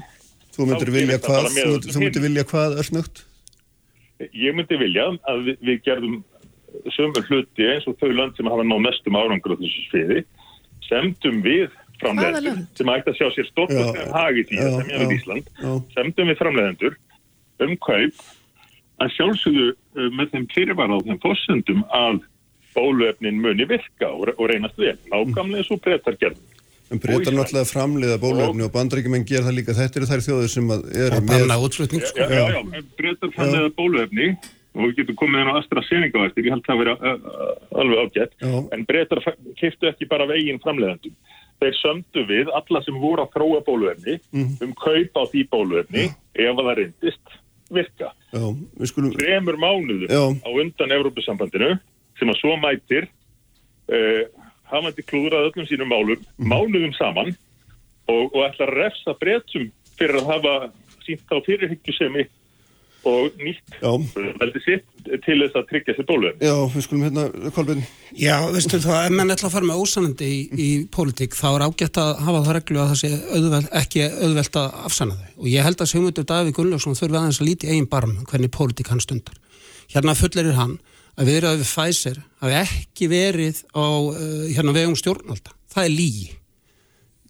Þú 0.51 0.67
myndir 0.67 0.91
vilja 0.91 1.17
það 1.23 1.45
hvað, 1.47 1.57
þú, 1.57 1.91
þú 1.91 2.01
myndir 2.03 2.25
vilja 2.27 2.47
hvað 2.49 2.79
örsnögt? 2.83 3.25
ég 4.37 4.53
myndi 4.55 4.77
vilja 4.77 5.07
að 5.29 5.45
við, 5.47 5.57
við 5.65 5.79
gerðum 5.85 6.17
sömur 6.95 7.25
hluti 7.27 7.67
eins 7.67 7.87
og 7.89 7.97
þau 8.01 8.11
land 8.13 8.37
sem 8.37 8.49
hafa 8.49 8.65
náð 8.67 8.83
mestum 8.85 9.17
árangur 9.17 9.55
á 9.57 9.61
þessu 9.61 9.85
sviði 9.89 10.21
semdum 10.91 11.39
við 11.45 11.69
lönd? 12.01 12.67
sem 12.77 12.91
ætti 12.91 13.13
að 13.13 13.17
sjá 13.19 13.27
sér 13.35 13.45
Já, 13.45 13.49
stórkostlega 13.51 14.11
hagi 14.17 14.45
því 14.49 14.61
að 14.61 14.77
semja 14.79 15.01
við 15.01 15.15
Ísland 15.17 15.49
já. 15.61 15.71
semdum 15.95 16.31
við 16.31 16.39
framleiðendur 16.41 16.97
um 17.61 17.75
kaup 17.87 18.23
að 19.01 19.13
sjálfsögðu 19.17 19.67
uh, 19.71 20.07
með 20.17 20.33
þeim 20.35 20.47
fyrirvara 20.53 20.97
á 20.97 21.05
þeim 21.07 21.21
fórsendum 21.23 21.83
að 21.89 22.23
bóluefnin 22.75 23.41
muni 23.43 23.67
virka 23.67 24.09
og, 24.13 24.31
og 24.37 24.49
reynast 24.51 24.79
vel 24.79 24.97
nákvæmlega 25.11 25.67
svo 25.67 25.77
breytar 25.81 26.17
gerðum 26.21 26.47
En 26.91 26.99
breytar 26.99 27.31
náttúrulega 27.31 27.69
framleiða 27.69 28.17
bólöfni 28.19 28.65
og 28.65 28.71
bandaríkjumenn 28.73 29.23
gera 29.23 29.45
það 29.45 29.53
líka. 29.61 29.75
Þetta 29.77 29.99
eru 30.01 30.07
þær 30.09 30.23
þjóðir 30.25 30.49
sem 30.51 30.65
og 30.73 31.21
banna 31.29 31.55
útflutning 31.63 32.01
Já, 32.03 32.09
sko. 32.09 32.25
já, 32.27 32.41
já, 32.51 32.81
breytar 32.99 33.31
framleiða 33.31 33.69
bóluefni 33.77 34.25
og 34.71 34.87
við 34.87 35.01
getum 35.01 35.19
komið 35.19 35.43
inn 35.43 35.51
á 35.51 35.59
AstraZeneca 35.59 36.23
eftir, 36.27 36.47
ég 36.47 36.55
held 36.55 36.65
það 36.65 36.75
að 36.75 36.81
vera 36.83 36.95
uh, 36.95 37.27
uh, 37.27 37.53
alveg 37.81 38.01
ágætt, 38.05 38.35
Já. 38.39 38.55
en 38.71 38.85
breytar 38.87 39.21
kiftu 39.59 39.89
ekki 39.91 40.07
bara 40.11 40.27
veginn 40.29 40.61
framleiðandum. 40.63 41.15
Þeir 41.61 41.77
sömdu 41.77 42.23
við 42.29 42.49
alla 42.57 42.81
sem 42.81 42.97
voru 42.97 43.25
að 43.25 43.35
þróa 43.35 43.59
bóluefni 43.67 44.15
um 44.33 44.71
kaup 44.79 45.19
á 45.19 45.23
því 45.29 45.43
bóluefni 45.51 46.07
ef 46.09 46.55
að 46.55 46.63
það 46.63 46.77
reyndist 46.79 47.35
virka. 47.71 48.09
Já, 48.31 48.45
skulum, 48.89 49.11
Þremur 49.13 49.59
mánuðum 49.61 50.07
Já. 50.09 50.23
á 50.41 50.49
undan 50.49 50.95
Európusambandinu 50.95 51.75
sem 52.19 52.31
að 52.31 52.39
svo 52.39 52.55
mætir 52.63 53.07
uh, 53.91 54.23
hafandi 54.71 55.05
klúðrað 55.05 55.51
öllum 55.51 55.67
sínum 55.69 55.91
málum, 55.91 56.25
mánuðum 56.39 56.95
saman 56.97 57.33
og, 58.09 58.31
og 58.31 58.43
ætla 58.47 58.67
að 58.67 58.75
refsa 58.79 59.15
breytum 59.19 59.69
fyrir 59.99 60.21
að 60.21 60.31
hafa 60.31 60.55
sínt 61.05 61.33
á 61.33 61.37
fyrirhyggjusemi 61.45 62.25
og 63.07 63.37
nýtt 63.41 63.77
veldi 64.41 64.61
sitt 64.61 64.85
til 65.25 65.37
þess 65.41 65.57
að 65.57 65.67
tryggja 65.71 65.95
sér 65.97 66.05
bóluefni. 66.09 66.45
já, 66.45 66.55
við 66.75 66.85
skulum 66.85 67.05
hérna, 67.07 67.23
Kolbjörn, 67.55 67.83
Já, 68.11 68.35
veistu 68.53 68.79
það, 68.83 69.05
ef 69.07 69.15
menn 69.15 69.33
ætla 69.33 69.47
að 69.49 69.55
fara 69.55 69.69
með 69.69 69.81
ósanandi 69.81 70.27
í, 70.27 70.39
í 70.51 70.69
pólitík, 70.93 71.35
þá 71.37 71.47
er 71.51 71.65
ágætt 71.65 71.99
að 72.01 72.11
hafa 72.27 72.41
það 72.45 72.55
reglu 72.57 72.81
að 72.81 72.91
það 72.91 72.99
sé 73.01 73.11
auðveld, 73.37 73.69
ekki 73.81 74.03
auðvelt 74.09 74.59
að 74.61 74.79
afsanna 74.89 75.15
þau. 75.17 75.29
Og 75.41 75.47
ég 75.51 75.65
held 75.65 75.81
að 75.81 75.91
Sigmundur 75.91 76.27
Davík 76.29 76.57
Gunnlaugsson 76.59 76.99
þurfi 76.99 77.17
aðeins 77.21 77.41
að 77.41 77.49
líti 77.49 77.71
eigin 77.71 77.89
barm 77.89 78.17
um 78.17 78.27
hvernig 78.29 78.53
pólitík 78.53 78.91
hann 78.91 79.01
stundar. 79.01 79.39
Hérna 79.91 80.17
fullerir 80.19 80.59
hann 80.59 80.77
að 81.17 81.31
viðraði 81.31 81.63
við 81.63 81.71
Pfizer 81.71 82.21
hafi 82.43 82.59
ekki 82.61 83.09
verið 83.11 83.63
á 83.73 83.85
uh, 83.87 84.45
hérna 84.51 84.75
vegum 84.75 84.99
stjórnvalda. 84.99 85.55
Það 85.71 85.87
er 85.87 85.95
lígi. 85.95 86.29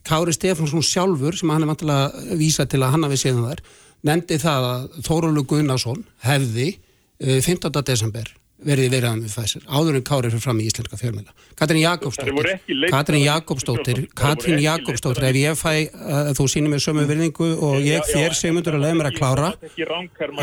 Kári 0.06 0.34
Stefánsson 0.34 0.82
sjálfur, 0.86 1.38
sem 1.38 1.50
hann 1.54 1.62
er 1.66 1.70
vantilega 1.70 2.10
að 2.10 2.40
vísa 2.42 2.66
til 2.66 2.82
að 2.82 2.96
hann 2.96 3.06
hafi 3.06 3.20
séð 3.22 3.42
þar, 3.46 3.60
nefndi 4.08 4.38
það 4.42 4.68
að 4.72 5.02
Þórólu 5.08 5.46
Gunnarsson 5.50 6.06
hefði 6.26 6.70
uh, 6.76 7.40
15. 7.42 7.82
desember 7.86 8.32
verið 8.62 8.92
viðræðum 8.94 9.22
við 9.26 9.34
Pfizer, 9.34 9.64
áður 9.66 9.98
en 9.98 10.04
Kári 10.06 10.30
fyrir 10.30 10.44
fram 10.44 10.60
í 10.62 10.66
íslenska 10.70 10.98
fjölmjöla. 11.00 11.34
Katrín 11.58 11.82
Jakobsdóttir, 11.82 12.50
Katrín 12.92 13.24
Jakobsdóttir, 13.26 14.02
Katrín 14.18 14.62
Jakobsdóttir, 14.62 15.26
ef 15.32 15.40
ég 15.40 15.58
fæ 15.58 15.72
að 15.90 16.32
þú 16.38 16.46
sýnir 16.54 16.74
mér 16.74 16.84
sömu 16.84 17.08
virðingu 17.10 17.50
og 17.66 17.80
ég 17.82 18.06
þér 18.12 18.38
segmundur 18.38 18.78
að 18.78 18.86
leiða 18.86 19.00
mér 19.00 19.10
að 19.10 19.18
klára, 19.18 19.50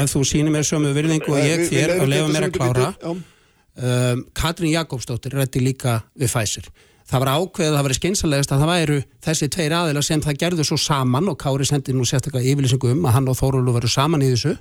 ef 0.03 0.15
þú 0.17 0.25
sýnir 0.33 0.55
mér 0.57 0.67
sömu 0.67 0.93
virðingu 0.97 1.37
og 1.37 1.47
ég 1.47 1.65
þér 1.71 1.95
að 2.01 2.11
leiða 2.11 2.29
mér 2.35 2.49
að 2.49 2.59
klára, 2.59 2.91
um, 3.15 4.27
Katrín 4.43 4.75
Jakobsdóttir 4.75 5.39
rætti 5.39 5.63
líka 5.63 6.01
við 6.19 6.35
Pfizer. 6.35 6.67
Það 7.09 7.23
var 7.23 7.31
ákveðið 7.33 7.71
að 7.71 7.77
það 7.79 7.87
væri 7.87 7.97
skynsalegast 7.97 8.51
að 8.53 8.63
það 8.63 8.71
væru 8.75 8.97
þessi 9.25 9.47
tveir 9.55 9.75
aðila 9.79 10.01
sem 10.05 10.23
það 10.25 10.41
gerðu 10.43 10.65
svo 10.69 10.77
saman 10.83 11.31
og 11.33 11.39
Kári 11.41 11.65
sendi 11.69 11.95
nú 11.97 12.05
sérstaklega 12.05 12.51
yfirlýsingu 12.51 12.91
um 12.93 13.07
að 13.09 13.15
hann 13.15 13.31
og 13.33 13.39
Þórólu 13.39 13.73
veru 13.79 13.89
saman 13.89 14.25
í 14.27 14.29
þessu, 14.35 14.53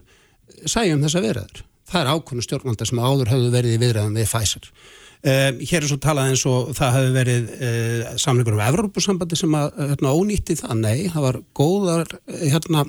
sæjum 0.63 1.03
þessa 1.03 1.23
viðræður. 1.25 1.65
Það 1.91 1.99
er 2.01 2.11
ákveðinu 2.13 2.45
stjórnvalda 2.45 2.87
sem 2.87 3.01
áður 3.03 3.33
hefðu 3.33 3.51
verið 3.51 3.75
í 3.75 3.81
viðræðum 3.83 4.15
við 4.15 4.29
Pfizer. 4.31 4.71
Um, 5.17 5.59
hér 5.59 5.81
er 5.81 5.89
svo 5.89 5.97
talað 5.99 6.31
eins 6.31 6.45
og 6.47 6.71
það 6.77 6.95
hefði 6.95 7.13
verið 7.17 7.51
uh, 7.57 8.09
samlingur 8.21 8.55
um 8.55 8.63
Evrópusambandi 8.63 9.39
sem 9.39 9.55
að 9.59 9.79
hérna, 9.81 10.15
ónýtti 10.15 10.55
það. 10.59 10.73
Nei, 10.85 11.07
það 11.11 11.25
var 11.25 11.39
góðar, 11.57 12.11
eh, 12.29 12.43
hérna, 12.53 12.85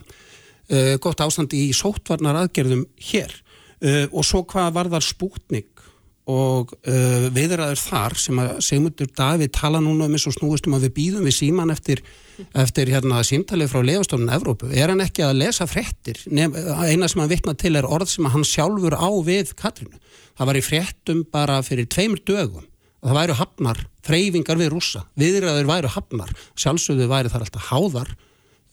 uh, 0.69 0.93
gott 1.03 1.25
ástand 1.25 1.57
í 1.57 1.65
sóttvarnar 1.75 2.39
aðgerðum 2.45 2.85
hér. 3.11 3.35
Uh, 3.79 4.05
og 4.13 4.27
svo 4.27 4.45
hvað 4.47 4.71
var 4.77 4.93
þar 4.93 5.07
spútning 5.07 5.78
og 6.29 6.74
uh, 6.76 7.29
viðræður 7.33 7.81
þar 7.81 8.16
sem 8.20 8.41
að 8.43 8.55
Sigmundur 8.66 9.11
Davíð 9.16 9.53
tala 9.57 9.81
núna 9.81 10.09
um 10.09 10.16
eins 10.16 10.26
og 10.29 10.37
snúist 10.37 10.68
um 10.68 10.76
að 10.76 10.89
við 10.89 10.95
býðum 10.99 11.29
við 11.29 11.37
síman 11.39 11.72
eftir, 11.72 12.03
eftir 12.53 12.93
hérna 12.93 13.22
símtalið 13.24 13.72
frá 13.72 13.81
Leifastofnun 13.81 14.35
Evrópu. 14.37 14.70
Er 14.72 14.93
hann 14.93 15.05
ekki 15.05 15.24
að 15.24 15.41
lesa 15.41 15.68
fréttir? 15.70 16.20
Nef, 16.29 16.57
eina 16.85 17.09
sem 17.09 17.24
hann 17.24 17.33
vitna 17.33 17.57
til 17.57 17.74
er 17.81 17.89
orð 17.89 18.12
sem 18.12 18.29
hann 18.29 18.47
sjálfur 18.47 18.99
á 18.99 19.09
við 19.24 19.55
Katrínu. 19.59 19.97
Það 20.39 20.51
var 20.53 20.61
í 20.61 20.66
fréttum 20.66 21.24
bara 21.33 21.62
fyrir 21.66 21.89
tveimur 21.91 22.20
dögum 22.29 22.68
það 22.99 23.18
væru 23.18 23.37
hafnar, 23.39 23.83
þreyfingar 24.07 24.59
við 24.59 24.72
rússa, 24.72 25.05
viðræður 25.18 25.68
væru 25.68 25.91
hafnar, 25.95 26.33
sjálfsögðu 26.59 27.07
væri 27.11 27.31
þar 27.33 27.45
alltaf 27.47 27.68
háðar 27.70 28.14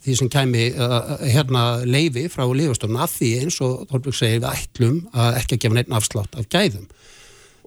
því 0.06 0.16
sem 0.20 0.30
kæmi 0.30 0.66
uh, 0.78 1.16
hérna 1.24 1.64
leifi 1.86 2.28
frá 2.30 2.46
Leifastofnun 2.46 3.02
að 3.02 3.14
því 3.16 3.32
eins 3.42 3.60
og 3.66 3.86
Þorbjörg 3.90 4.18
segir 4.18 4.42
við 4.44 4.50
ætlum 4.52 5.00
að 5.14 5.40
ekki 5.42 5.58
að 5.58 5.64
gefa 5.64 5.78
neitt 5.78 5.94
afslátt 5.98 6.38
af 6.38 6.50
gæðum. 6.54 6.86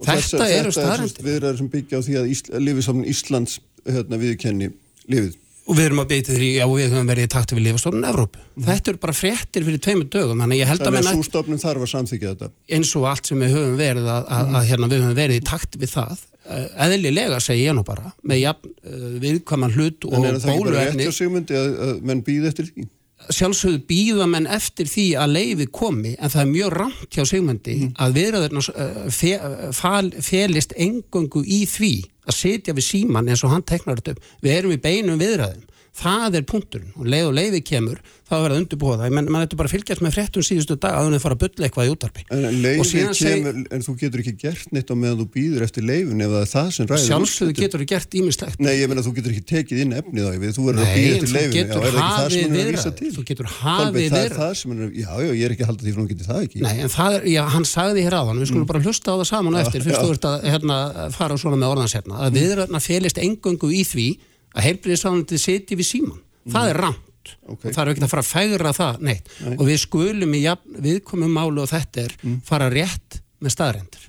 Þetta 0.05 0.47
eru 0.47 0.47
þetta 0.47 0.69
er 0.69 0.71
staðarendir. 0.77 1.27
viðræður 1.27 1.57
sem 1.61 1.69
byggja 1.75 1.99
á 1.99 2.01
því 2.05 2.17
að 2.21 2.31
Ísl, 2.33 2.49
Lífisafn 2.65 3.05
Íslands 3.09 3.59
hérna, 3.89 4.19
viðkenni 4.21 4.71
lifið. 5.09 5.37
Og 5.69 5.77
við 5.77 5.85
erum 5.85 5.99
að 6.01 6.07
beita 6.09 6.33
því 6.33 6.47
að 6.63 6.71
við 6.79 6.87
höfum 6.95 7.09
verið 7.11 7.27
í 7.27 7.29
takti 7.29 7.55
við 7.57 7.65
Lífastofnun 7.67 8.07
Evrópu. 8.09 8.39
Þetta 8.65 8.89
eru 8.89 9.01
bara 9.03 9.13
fréttir 9.13 9.65
fyrir 9.67 9.81
tveimur 9.85 10.07
dögum, 10.09 10.39
þannig 10.41 10.63
að 10.65 10.71
að 10.87 10.97
að 10.97 11.19
stofnum 11.27 11.59
þarf 11.61 11.85
að 11.85 11.91
samþykja 11.91 12.31
þetta. 12.31 12.49
eins 12.73 12.93
og 12.97 13.05
allt 13.11 13.29
sem 13.29 13.43
við 13.43 13.53
höfum 13.53 13.75
verið 13.77 14.09
að, 14.09 14.31
að, 14.33 14.55
að 14.57 14.65
hérna, 14.71 14.89
við 14.89 15.03
höfum 15.03 15.19
verið 15.19 15.37
í 15.37 15.43
takti 15.45 15.81
við 15.83 15.93
það. 15.93 16.23
Eh, 16.49 16.65
Eðlilega 16.87 17.37
segi 17.45 17.67
ég 17.67 17.75
nú 17.77 17.83
bara, 17.85 18.09
með 18.25 18.41
jafn, 18.41 18.71
uh, 18.81 19.09
viðkvæman 19.21 19.75
hlut 19.77 20.07
og 20.09 20.15
En 20.17 20.25
er 20.25 20.39
það 20.39 20.55
ekki 20.55 20.63
bara 20.65 20.79
rétt 20.79 20.95
bóluefni. 20.95 21.05
hjá 21.05 21.17
Sigmundi 21.19 21.59
að, 21.59 21.69
að 21.85 21.93
menn 22.09 22.23
býði 22.25 22.49
eftir 22.49 22.71
því? 22.71 22.87
Sjálfsögðu 23.33 23.81
býða 23.89 24.27
menn 24.29 24.47
eftir 24.49 24.89
því 24.89 25.05
að 25.21 25.33
leiði 25.35 25.67
komi 25.73 26.15
en 26.17 26.31
það 26.33 26.41
er 26.41 26.51
mjög 26.53 26.75
ramt 26.75 27.15
hjá 27.15 27.25
Sigmundi 27.29 27.75
að 28.01 28.15
viðræðurna 28.17 28.63
uh, 28.73 29.65
fal, 29.75 30.11
felist 30.25 30.73
engöngu 30.77 31.43
í 31.45 31.63
því 31.69 31.93
að 32.29 32.37
setja 32.37 32.75
við 32.77 32.87
síman 32.87 33.29
eins 33.29 33.43
og 33.45 33.53
hann 33.53 33.65
teknar 33.65 33.99
þetta 33.99 34.15
upp. 34.15 34.31
Við 34.45 34.55
erum 34.57 34.75
í 34.75 34.81
beinum 34.81 35.21
viðræðum 35.21 35.68
það 35.99 36.39
er 36.39 36.47
punkturinn. 36.49 36.95
Og 36.95 37.09
leið 37.09 37.29
og 37.29 37.37
leiði 37.39 37.61
kemur 37.69 37.99
þá 38.29 38.35
er 38.37 38.53
það. 38.53 38.57
Undirbúa 38.59 38.95
það, 38.99 39.13
menn 39.17 39.29
man 39.33 39.43
þetta 39.43 39.57
bara 39.59 39.69
að 39.69 39.73
fylgjast 39.73 40.03
með 40.05 40.15
fréttum 40.15 40.45
síðustu 40.45 40.75
dag 40.77 40.97
að 40.99 41.07
hún 41.07 41.17
er 41.17 41.21
fara 41.23 41.35
að 41.35 41.41
bylla 41.43 41.67
eitthvað 41.67 41.87
í 41.87 41.93
útarpi 41.93 42.25
En 42.29 42.43
kemur, 43.17 43.59
en 43.73 43.85
þú 43.85 43.95
getur 44.03 44.21
ekki 44.23 44.33
gert 44.43 44.73
neitt 44.75 44.91
á 44.93 44.95
meðan 44.99 45.21
þú 45.23 45.27
býður 45.33 45.65
eftir 45.65 45.87
leifin 45.87 46.21
ef 46.21 46.33
það 46.33 46.43
er 46.43 46.51
það 46.53 46.69
sem 46.75 46.89
ræður 46.89 47.05
sjálfsögðu 47.07 47.55
getur 47.57 47.83
það 47.83 47.89
gert 47.93 48.17
ímislegt 48.19 48.61
Nei, 48.61 48.71
ég 48.77 48.91
meina 48.91 49.05
þú 49.05 49.13
getur 49.17 49.33
ekki 49.33 49.45
tekið 49.49 49.81
inn 49.85 49.95
efnið 49.97 50.29
á 50.29 50.31
yfir, 50.37 50.53
þú 50.53 50.67
verður 50.67 50.83
að 50.83 50.89
Nei, 50.89 50.99
býða 50.99 51.15
eftir 51.15 51.29
þú 51.29 51.33
leifin. 51.39 51.55
til? 52.99 53.11
Þú 53.17 53.25
getur 53.29 53.49
hafið 53.57 54.17
er 54.19 54.37
er, 54.79 54.93
já, 54.93 55.11
ég 55.25 55.43
er 55.47 55.55
ekki 55.55 55.65
að 55.65 55.71
halda 55.71 55.85
því 55.85 55.93
frá 55.95 56.03
það 56.29 56.41
ekki. 56.45 56.63
Nei, 56.63 56.75
en 56.85 56.91
það 56.93 57.17
er, 57.17 57.27
já, 57.33 57.41
hann 57.55 57.65
sagði 57.67 58.05
hér 58.05 58.17
áðan, 58.19 58.41
við 58.41 58.51
skulum 58.51 58.69
bara 58.69 58.81
hlusta 58.83 59.13
á 59.13 59.15
það 59.19 59.27
saman 59.29 59.57
og 59.57 59.63
eftir, 59.63 59.85
fyrst 59.85 60.03
þú 60.03 60.13
ert 60.15 60.27
að 60.29 60.47
hérna, 60.53 60.79
fara 61.15 61.37
svona 61.39 61.59
með 61.59 61.73
orðansefna, 61.73 62.19
að 62.25 62.39
viðræðna 62.39 62.81
félist 62.83 63.21
engöngu 63.23 63.71
í 63.73 63.83
því 63.87 64.07
að 64.55 64.67
heilbriðisráðandi 64.67 65.39
seti 65.41 65.77
við 65.79 65.89
síman. 65.93 66.25
Það 66.49 66.73
er 66.73 66.83
rámt 66.85 67.05
Okay. 67.29 67.69
og 67.69 67.75
það 67.75 67.81
er 67.81 67.89
ekki 67.91 68.01
að 68.05 68.09
fara 68.09 68.21
að 68.23 68.29
fægra 68.29 68.69
það 68.73 69.01
neitt 69.05 69.27
Nei. 69.43 69.51
og 69.53 69.63
við 69.67 69.75
skulum 69.83 70.31
í 70.33 70.39
jafn, 70.41 70.77
viðkomum 70.81 71.35
málu 71.35 71.61
og 71.61 71.69
þetta 71.69 72.05
er 72.07 72.15
fara 72.47 72.69
rétt 72.73 73.19
með 73.43 73.53
staðrendur. 73.53 74.07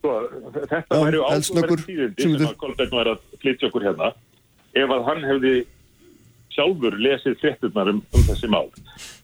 Sko, 0.00 0.12
þetta 0.58 0.98
eldsnöggur, 0.98 1.30
áhugaverð 1.30 1.86
tíðindi 1.86 2.26
sem 2.26 2.34
að 2.48 2.54
Kolbeinn 2.60 2.92
var 2.92 3.12
að 3.14 3.22
flytja 3.40 3.70
okkur 3.70 3.86
hérna 3.86 4.10
ef 4.76 4.94
að 4.96 5.06
hann 5.08 5.26
hefði 5.30 5.54
sjálfur 6.54 6.96
lesið 7.00 7.36
frétturnar 7.40 7.92
um, 7.92 8.00
um 8.16 8.24
þessi 8.28 8.50
mál 8.50 8.68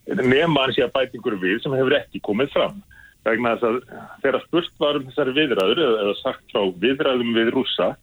nema 0.06 0.66
hann 0.66 0.74
sé 0.76 0.84
að 0.86 0.94
bætingur 0.94 1.38
við 1.42 1.60
sem 1.64 1.74
hefur 1.76 1.96
ekki 1.98 2.22
komið 2.24 2.52
fram 2.54 2.82
vegna 3.26 3.56
þess 3.56 3.68
að 3.68 3.78
þegar 4.22 4.44
spurt 4.44 4.74
var 4.82 4.98
um 5.00 5.06
þessari 5.08 5.34
viðræður 5.40 5.82
eða, 5.82 6.02
eða 6.04 6.18
sagt 6.20 6.52
frá 6.52 6.62
viðræðum 6.84 7.32
við 7.34 7.52
rússa 7.56 7.88
uh, 7.92 7.96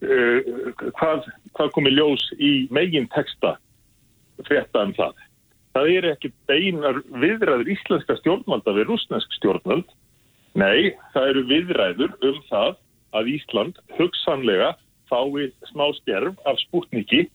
hvað, 0.00 1.28
hvað 1.56 1.70
komi 1.74 1.92
ljós 1.94 2.24
í 2.36 2.66
megin 2.74 3.08
texta 3.14 3.56
frétta 4.44 4.84
um 4.84 4.92
það? 4.96 5.14
Það 5.76 5.92
er 5.92 6.08
ekki 6.14 6.32
beinar 6.48 7.02
viðræður 7.20 7.70
íslenska 7.74 8.16
stjórnvalda 8.20 8.74
við 8.76 8.90
rúsnesk 8.90 9.38
stjórnvald 9.38 9.88
Nei, 10.56 10.94
það 11.12 11.30
eru 11.30 11.42
viðræður 11.50 12.12
um 12.24 12.36
það 12.48 12.76
að 13.16 13.32
Ísland 13.34 13.80
hugsanlega 13.98 14.72
fái 15.10 15.50
smá 15.68 15.84
stjerf 15.98 16.38
af 16.48 16.56
spútniki 16.64 17.26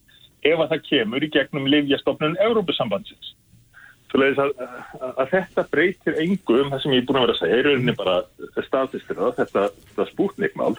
ef 0.42 0.58
að 0.58 0.72
það 0.72 0.88
kemur 0.88 1.26
í 1.26 1.30
gegnum 1.32 1.70
livjastofnun 1.70 2.40
Európusambandsins. 2.42 3.36
Að, 4.12 4.50
að, 4.58 5.28
þetta 5.32 5.64
breytir 5.72 6.18
engu 6.20 6.58
um 6.64 6.74
það 6.74 6.82
sem 6.84 6.96
ég 6.98 7.04
er 7.04 7.06
búin 7.08 7.20
að 7.20 7.28
vera 7.28 7.36
að 7.38 7.44
segja, 7.44 7.60
er 7.60 7.70
rauninni 7.70 7.94
bara 7.96 8.16
staðistir 8.66 9.20
það, 9.22 9.38
þetta, 9.38 9.68
þetta 9.92 10.08
spútnikmál, 10.10 10.74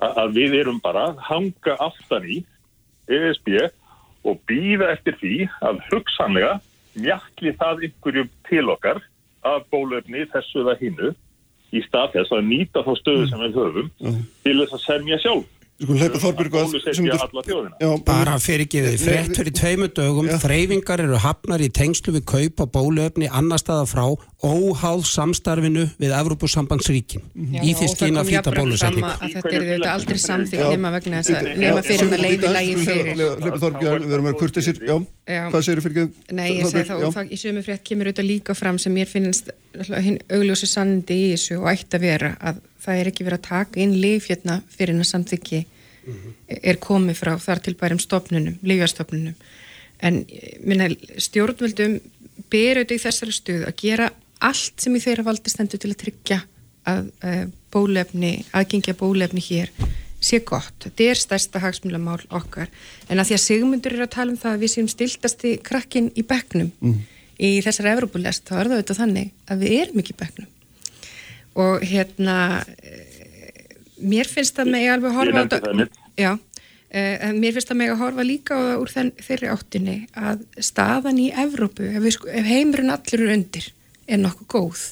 að, 0.00 0.34
við 0.36 0.56
erum 0.62 0.80
bara 0.82 1.10
hanga 1.28 1.76
aftan 1.82 2.26
í 2.26 2.40
ESB 3.10 3.56
og 4.28 4.40
býða 4.48 4.92
eftir 4.94 5.16
því 5.20 5.36
að 5.64 5.80
hugsanlega 5.90 6.58
mjalli 7.00 7.54
það 7.60 7.84
einhverjum 7.86 8.30
til 8.48 8.66
okkar 8.72 9.00
af 9.46 9.64
bólöfni 9.72 10.26
þessu 10.32 10.64
eða 10.64 10.76
hinnu 10.80 11.12
í 11.70 11.82
stað 11.86 12.16
þess 12.16 12.34
að 12.34 12.48
nýta 12.50 12.82
þá 12.84 12.92
stöðu 12.98 13.28
sem 13.30 13.42
við 13.44 13.58
höfum 13.60 13.90
til 14.44 14.56
þess 14.58 14.76
að 14.76 14.86
semja 14.86 15.20
sjálf. 15.22 15.48
Sko 15.80 15.94
hleypa 15.96 16.18
Þorbjörg 16.20 16.56
að 16.60 16.72
bólusetja 16.74 17.14
alla 17.16 17.42
þjóðina. 17.46 17.76
Já, 17.80 17.88
Bara 18.04 18.34
fyrir 18.42 18.66
ekki 18.66 18.80
þið, 18.84 18.96
fréttur 19.00 19.48
í 19.48 19.52
tveimu 19.56 19.86
dögum, 19.96 20.26
Já. 20.28 20.36
þreyfingar 20.42 21.02
eru 21.06 21.20
hafnar 21.22 21.62
í 21.64 21.70
tengslu 21.72 22.12
við 22.18 22.24
kaup 22.28 22.60
og 22.66 22.68
bóluöfni 22.74 23.30
annar 23.32 23.62
staða 23.62 23.86
frá, 23.88 24.04
óháð 24.44 25.06
samstarfinu 25.08 25.86
við 26.00 26.12
Evrópusambandsríkin 26.18 27.24
í 27.64 27.72
því 27.78 27.88
skýna 27.94 28.20
að 28.20 28.28
flýta 28.28 28.54
bólusetning. 28.58 29.08
að 29.08 29.34
þetta 29.38 29.54
er 29.56 29.66
þetta 29.70 29.94
aldrei 29.94 30.20
samþýtt 30.20 30.60
Já. 30.60 30.68
nema 30.74 30.92
vegna 30.98 31.22
þess 31.24 31.36
að 31.40 31.50
nema 31.64 31.82
fyrir 31.88 32.12
með 32.12 32.24
leiði 32.26 32.52
lægi 32.58 32.76
fyrir 32.84 33.10
Hleypa 33.20 33.60
Þorbjörg, 33.64 34.04
við 34.04 34.16
erum 34.18 34.30
að 34.30 34.38
kurtisir, 34.40 34.80
já, 34.84 34.96
Já. 35.24 35.42
hvað 35.48 35.64
segir 35.64 35.84
fyrir 35.86 36.02
ekki? 36.04 36.34
Nei, 36.36 36.48
ég 36.58 36.68
segi 36.68 36.88
þá, 36.92 37.24
í 37.24 37.40
sömu 37.40 37.64
frétt 37.64 37.84
kemur 37.88 38.10
auðvitað 38.12 38.28
líka 38.28 38.56
fram 38.58 38.80
sem 38.80 38.92
mér 38.92 39.08
finnst 39.08 39.48
augljósi 39.80 40.68
sannindi 40.68 41.22
í 41.24 41.30
þessu 41.34 41.60
og 41.60 41.72
ætti 41.72 41.96
að 41.96 42.04
vera 42.04 42.34
að 42.40 42.60
það 42.90 43.02
er 43.02 43.10
ekki 43.12 43.26
verið 43.26 43.40
að 43.40 43.48
taka 43.48 43.82
inn 43.84 43.96
lif 44.02 44.28
hérna 44.30 44.60
fyrir 44.74 44.94
en 44.96 45.04
að 45.04 45.12
samþykki 45.14 45.64
er 46.58 46.78
komið 46.82 47.18
frá 47.20 47.34
þar 47.38 47.60
til 47.62 47.74
bærum 47.78 48.00
stopnunum, 48.02 48.56
lifjastofnunum 48.66 49.36
en 50.00 50.24
minna, 50.64 50.88
stjórnvöldum 51.20 51.98
ber 52.50 52.80
auðvitað 52.80 52.96
í 52.96 53.02
þessari 53.04 53.36
stuð 53.36 53.66
að 53.68 53.76
gera 53.82 54.10
allt 54.40 54.80
sem 54.80 54.96
í 54.96 55.02
þeirra 55.02 55.26
valdi 55.26 55.52
stendur 55.52 55.80
til 55.80 55.92
að 55.92 56.00
tryggja 56.00 56.38
að 56.88 57.10
uh, 57.28 57.42
bólefni, 57.72 58.32
aðgengja 58.56 58.96
bólefni 58.98 59.42
hér 59.44 59.72
sé 60.20 60.40
gott. 60.44 60.74
Þetta 60.84 61.06
er 61.08 61.20
stærsta 61.20 61.60
hagsmulamál 61.62 62.20
okkar. 62.36 62.68
En 63.08 63.20
að 63.20 63.30
því 63.30 63.36
að 63.36 63.44
Sigmundur 63.44 63.96
er 63.96 64.04
að 64.04 64.14
tala 64.16 64.34
um 64.34 64.40
það 64.40 64.56
að 64.56 64.64
við 64.64 64.72
séum 64.74 64.88
stiltasti 64.92 65.52
krakkin 65.64 66.10
í 66.16 66.24
bekknum 66.28 66.72
í 67.40 67.50
þessari 67.64 67.94
Evrópulest, 67.94 68.44
þá 68.48 68.56
er 68.58 68.68
það 68.68 68.74
auðvitað 68.74 69.00
þannig 69.00 69.30
að 69.48 69.62
við 69.64 69.76
erum 69.78 70.02
ekki 70.02 70.16
í 70.16 70.20
bekknum. 70.20 70.50
Og 71.58 71.82
hérna, 71.82 72.64
eh, 72.82 73.74
mér 74.02 74.28
finnst 74.30 74.56
það 74.56 74.70
með 74.70 74.84
ég 74.84 74.94
alveg 74.94 75.10
Ég 75.10 75.18
horfa 75.18 75.74
mitt. 75.74 75.98
Já, 76.16 76.38
eh, 76.90 77.28
en 77.28 77.40
mér 77.40 77.52
finnst 77.56 77.68
það 77.68 77.80
með 77.80 77.92
að 77.94 78.02
horfa 78.04 78.26
líka 78.26 78.60
úr 78.78 78.88
þenn, 78.88 79.12
þeirri 79.18 79.50
áttinni 79.50 79.98
að 80.14 80.46
staðan 80.58 81.18
í 81.18 81.32
Evrópu, 81.32 81.90
ef, 81.96 82.12
sko- 82.14 82.30
ef 82.30 82.44
heimurinn 82.44 82.90
allur 82.94 83.26
er 83.26 83.36
undir, 83.36 83.70
er 84.08 84.18
nokkuð 84.18 84.46
góð 84.46 84.86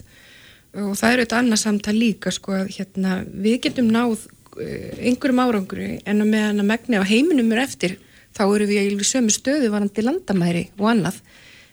og 0.76 0.94
það 0.98 1.12
er 1.12 1.22
auðvitað 1.22 1.40
annað 1.42 1.62
samtal 1.62 1.94
líka 1.96 2.32
sko 2.34 2.54
að 2.58 2.72
hérna, 2.76 3.14
við 3.26 3.56
getum 3.66 3.88
náð 3.92 4.26
uh, 4.28 4.90
einhverjum 5.00 5.42
árangri 5.42 5.88
en 6.04 6.22
að 6.24 6.32
meðan 6.34 6.62
að 6.62 6.70
megni 6.70 7.00
á 7.00 7.04
heiminum 7.08 7.52
er 7.56 7.64
eftir 7.64 7.96
þá 8.36 8.42
eru 8.46 8.68
við 8.68 8.92
í 8.92 9.06
sömu 9.08 9.32
stöðu 9.32 9.70
varandi 9.72 10.04
landamæri 10.04 10.66
og 10.78 10.90
annað 10.92 11.22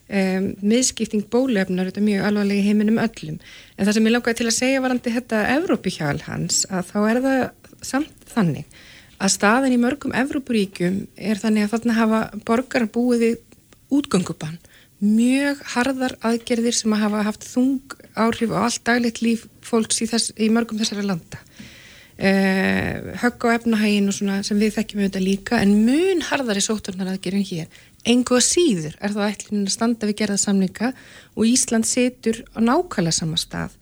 um, 0.09 0.49
miðskipting 0.61 1.25
bólefnar 1.31 1.89
þetta 1.89 2.01
er 2.01 2.07
mjög 2.09 2.27
alvarlega 2.29 2.65
heiminum 2.65 2.99
öllum. 3.01 3.39
En 3.75 3.87
það 3.87 3.97
sem 3.97 4.09
ég 4.09 4.15
langaði 4.15 4.39
til 4.41 4.49
að 4.49 4.57
segja 4.57 4.83
varandi 4.83 5.15
þetta 5.15 5.41
Evrópihjál 5.55 6.19
hans 6.27 6.61
að 6.69 6.91
þá 6.91 6.99
er 7.03 7.21
það 7.25 7.41
samt 7.85 8.29
þannig 8.31 8.77
að 9.15 9.33
staðin 9.37 9.75
í 9.75 9.81
mörgum 9.81 10.15
Evrópuríkjum 10.17 11.01
er 11.15 11.39
þannig 11.39 11.65
að 11.65 11.75
þarna 11.75 11.97
hafa 11.99 12.21
borgar 12.47 12.87
búið 12.91 13.25
við 13.25 13.35
útgöngubann. 13.95 14.57
Mjög 15.05 15.61
harðar 15.75 16.15
aðgerðir 16.25 16.75
sem 16.75 16.93
að 16.95 17.03
hafa 17.05 17.25
haft 17.27 17.45
þung 17.47 17.95
áhrif 18.15 18.51
á 18.55 18.59
allt 18.65 18.83
daglegt 18.87 19.21
líf 19.23 19.45
fólks 19.65 20.01
í, 20.01 20.07
þess, 20.09 20.31
í 20.39 20.49
mörgum 20.51 20.79
þessara 20.79 21.05
landa 21.05 21.44
uh, 22.19 23.15
högg 23.21 23.47
á 23.47 23.49
efnahægin 23.55 24.11
og 24.11 24.17
svona 24.17 24.39
sem 24.47 24.59
við 24.61 24.77
þekkjum 24.77 25.03
auðvitað 25.03 25.27
líka 25.27 25.59
en 25.63 25.75
mun 25.87 26.23
harðari 26.29 26.63
sótturnar 26.63 27.13
aðgerðin 27.13 27.49
hér 27.51 27.83
engu 28.05 28.37
að 28.37 28.45
síður 28.45 28.93
er 29.01 29.15
það 29.15 29.31
ætlun 29.31 29.65
að 29.65 29.73
standa 29.73 30.09
við 30.09 30.19
gerða 30.21 30.37
samninga 30.41 30.91
og 31.33 31.49
Ísland 31.49 31.87
setur 31.89 32.43
á 32.53 32.59
nákvæmlega 32.61 33.17
sama 33.17 33.39
stað 33.41 33.73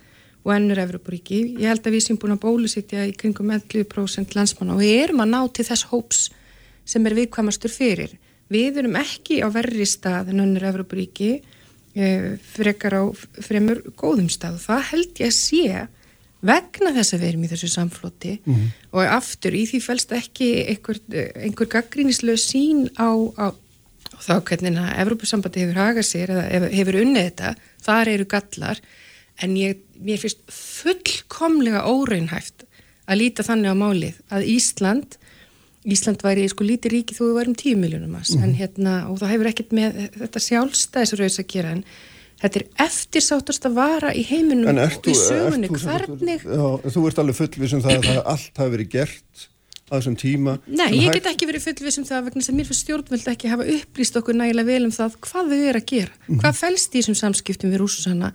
og 0.43 0.51
ennur 0.51 0.81
Evroparíki. 0.83 1.39
Ég 1.59 1.71
held 1.71 1.85
að 1.87 1.95
við 1.95 2.05
sem 2.07 2.19
búin 2.19 2.35
að 2.35 2.43
bólusitja 2.43 3.05
í 3.07 3.15
kringum 3.15 3.51
11% 3.55 4.35
landsmanna 4.35 4.75
og 4.75 4.83
við 4.83 4.93
erum 5.05 5.23
að 5.23 5.31
ná 5.31 5.39
til 5.55 5.65
þess 5.69 5.87
hóps 5.91 6.23
sem 6.87 7.05
er 7.07 7.15
viðkvamastur 7.15 7.71
fyrir. 7.71 8.15
Við 8.51 8.81
erum 8.81 8.97
ekki 8.99 9.39
á 9.39 9.47
verri 9.53 9.87
stað 9.87 10.33
en 10.33 10.43
önnur 10.43 10.67
Evroparíki 10.67 11.31
uh, 11.39 12.33
frekar 12.55 12.99
á 12.99 13.03
fremur 13.43 13.83
góðum 13.99 14.29
stað 14.31 14.59
það 14.65 14.87
held 14.91 15.23
ég 15.23 15.31
að 15.31 15.37
sé 15.39 15.85
vegna 16.43 16.91
þess 16.97 17.15
að 17.15 17.21
við 17.23 17.29
erum 17.31 17.43
í 17.47 17.49
þessu 17.53 17.69
samfloti 17.71 18.33
og 18.91 19.01
aftur 19.07 19.55
í 19.55 19.63
því 19.69 19.79
fælst 19.85 20.11
ekki 20.17 20.49
einhver, 20.73 20.99
einhver 21.39 21.69
gaggrínislega 21.71 22.37
sín 22.41 22.89
á, 22.99 23.09
á 23.39 23.47
á 24.13 24.17
þá 24.23 24.35
hvernig 24.45 24.77
að 24.79 24.99
Evrópusambandi 25.03 25.63
hefur 25.63 25.79
hagað 25.81 26.05
sér 26.07 26.29
eða 26.35 26.69
hefur- 26.71 26.99
unnið 27.01 27.25
þetta, 27.27 27.55
þar 27.83 28.07
eru 28.13 28.25
gallar. 28.29 28.79
En 29.41 29.55
ég, 29.57 29.79
mér 29.99 30.19
finnst 30.21 30.43
fullkomlega 30.51 31.81
óraunhæft 31.89 32.63
að 33.09 33.19
líta 33.19 33.43
þannig 33.43 33.73
á 33.73 33.75
málið 33.75 34.19
að 34.31 34.45
Ísland 34.53 35.17
Ísland 35.83 36.21
væri 36.23 36.45
sko 36.47 36.63
lítið 36.63 36.93
ríki 36.93 37.15
þú 37.17 37.25
við 37.27 37.37
værum 37.39 37.55
10 37.59 37.79
miljónum 37.81 38.13
mm 38.15 38.43
en 38.43 38.53
hérna, 38.55 38.93
og 39.11 39.17
það 39.19 39.33
hefur 39.33 39.49
ekkert 39.49 39.73
með 39.75 39.97
þetta 40.21 40.39
sjálfstæðisraus 40.45 41.39
að 41.41 41.47
gera 41.51 41.71
en 41.75 41.83
þetta 42.43 42.59
er 42.61 42.67
eftirsáttast 42.85 43.65
að 43.69 43.77
vara 43.79 44.11
í 44.13 44.23
heiminum 44.27 44.67
En 44.73 44.81
og 44.83 45.07
í 45.09 45.15
sögunni, 45.17 45.69
ert 45.71 45.79
þú, 45.79 45.89
hvernig 45.95 46.43
já, 46.43 46.93
þú 46.93 47.07
ert 47.09 47.21
alveg 47.23 47.39
fullvis 47.39 47.73
um 47.77 47.83
það 47.85 47.97
að 47.97 48.07
það 48.11 48.21
allt 48.35 48.61
hafi 48.63 48.73
verið 48.77 48.89
gert 48.97 49.47
á 49.89 49.93
þessum 49.99 50.15
tíma. 50.17 50.53
Nei, 50.65 50.87
sem 50.87 50.95
ég 50.97 51.07
hægt- 51.11 51.17
get 51.19 51.27
ekki 51.33 51.47
verið 51.49 51.65
fullviss 51.67 51.99
um 52.01 52.05
það 52.07 52.23
vegna 52.29 52.41
sem 52.45 52.55
mér 52.57 52.65
fyrir 52.69 52.79
stjórnvöld 52.81 53.27
ekki 53.33 53.51
hafa 53.51 53.67
upplýst 53.75 54.15
okkur 54.21 54.37
nægilega 54.39 54.69
vel 54.71 54.83
um 54.87 54.93
það 54.95 55.17
hvað 55.27 55.51
þau 55.53 55.59
eru 55.69 55.79
að 55.83 55.87
gera, 55.91 56.11
Mhm. 56.27 56.39
hvað 56.41 56.59
fælst 56.63 56.95
í 56.95 57.01
þessum 57.03 57.19
samskiptum 57.19 57.71
við 57.73 57.81
rússana, 57.83 58.33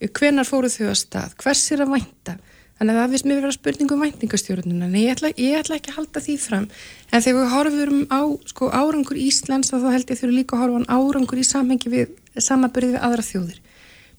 hvenar 0.00 0.46
fóru 0.46 0.68
þau 0.70 0.90
að 0.92 0.98
stað, 1.04 1.34
hvers 1.42 1.64
er 1.72 1.84
að 1.86 1.92
vænta? 1.96 2.36
Þannig 2.78 2.94
að 2.94 2.98
það 3.02 3.10
finnst 3.14 3.26
mér 3.26 3.40
vera 3.42 3.52
spurning 3.56 3.90
um 3.90 4.02
væntingastjórnuna 4.04 4.84
en 4.86 4.92
ég 4.94 5.10
ætla, 5.16 5.32
ég 5.34 5.56
ætla 5.58 5.78
ekki 5.80 5.90
að 5.90 5.96
halda 5.98 6.20
því 6.22 6.34
fram. 6.38 6.68
En 7.10 7.22
þegar 7.24 7.38
við 7.40 7.48
horfum 7.50 8.04
á 8.06 8.20
sko, 8.46 8.68
árangur 8.70 9.18
Íslands 9.18 9.72
þá 9.72 9.90
held 9.90 10.06
ég 10.06 10.20
þurfu 10.20 10.36
líka 10.36 10.54
að 10.54 10.62
horfa 10.62 10.86
á 10.86 10.96
árangur 11.02 11.40
í 11.42 11.46
samhengi 11.48 11.90
við 11.90 12.12
samaburði 12.44 12.94
við 12.94 13.04
aðra 13.08 13.26
þjóðir 13.26 13.60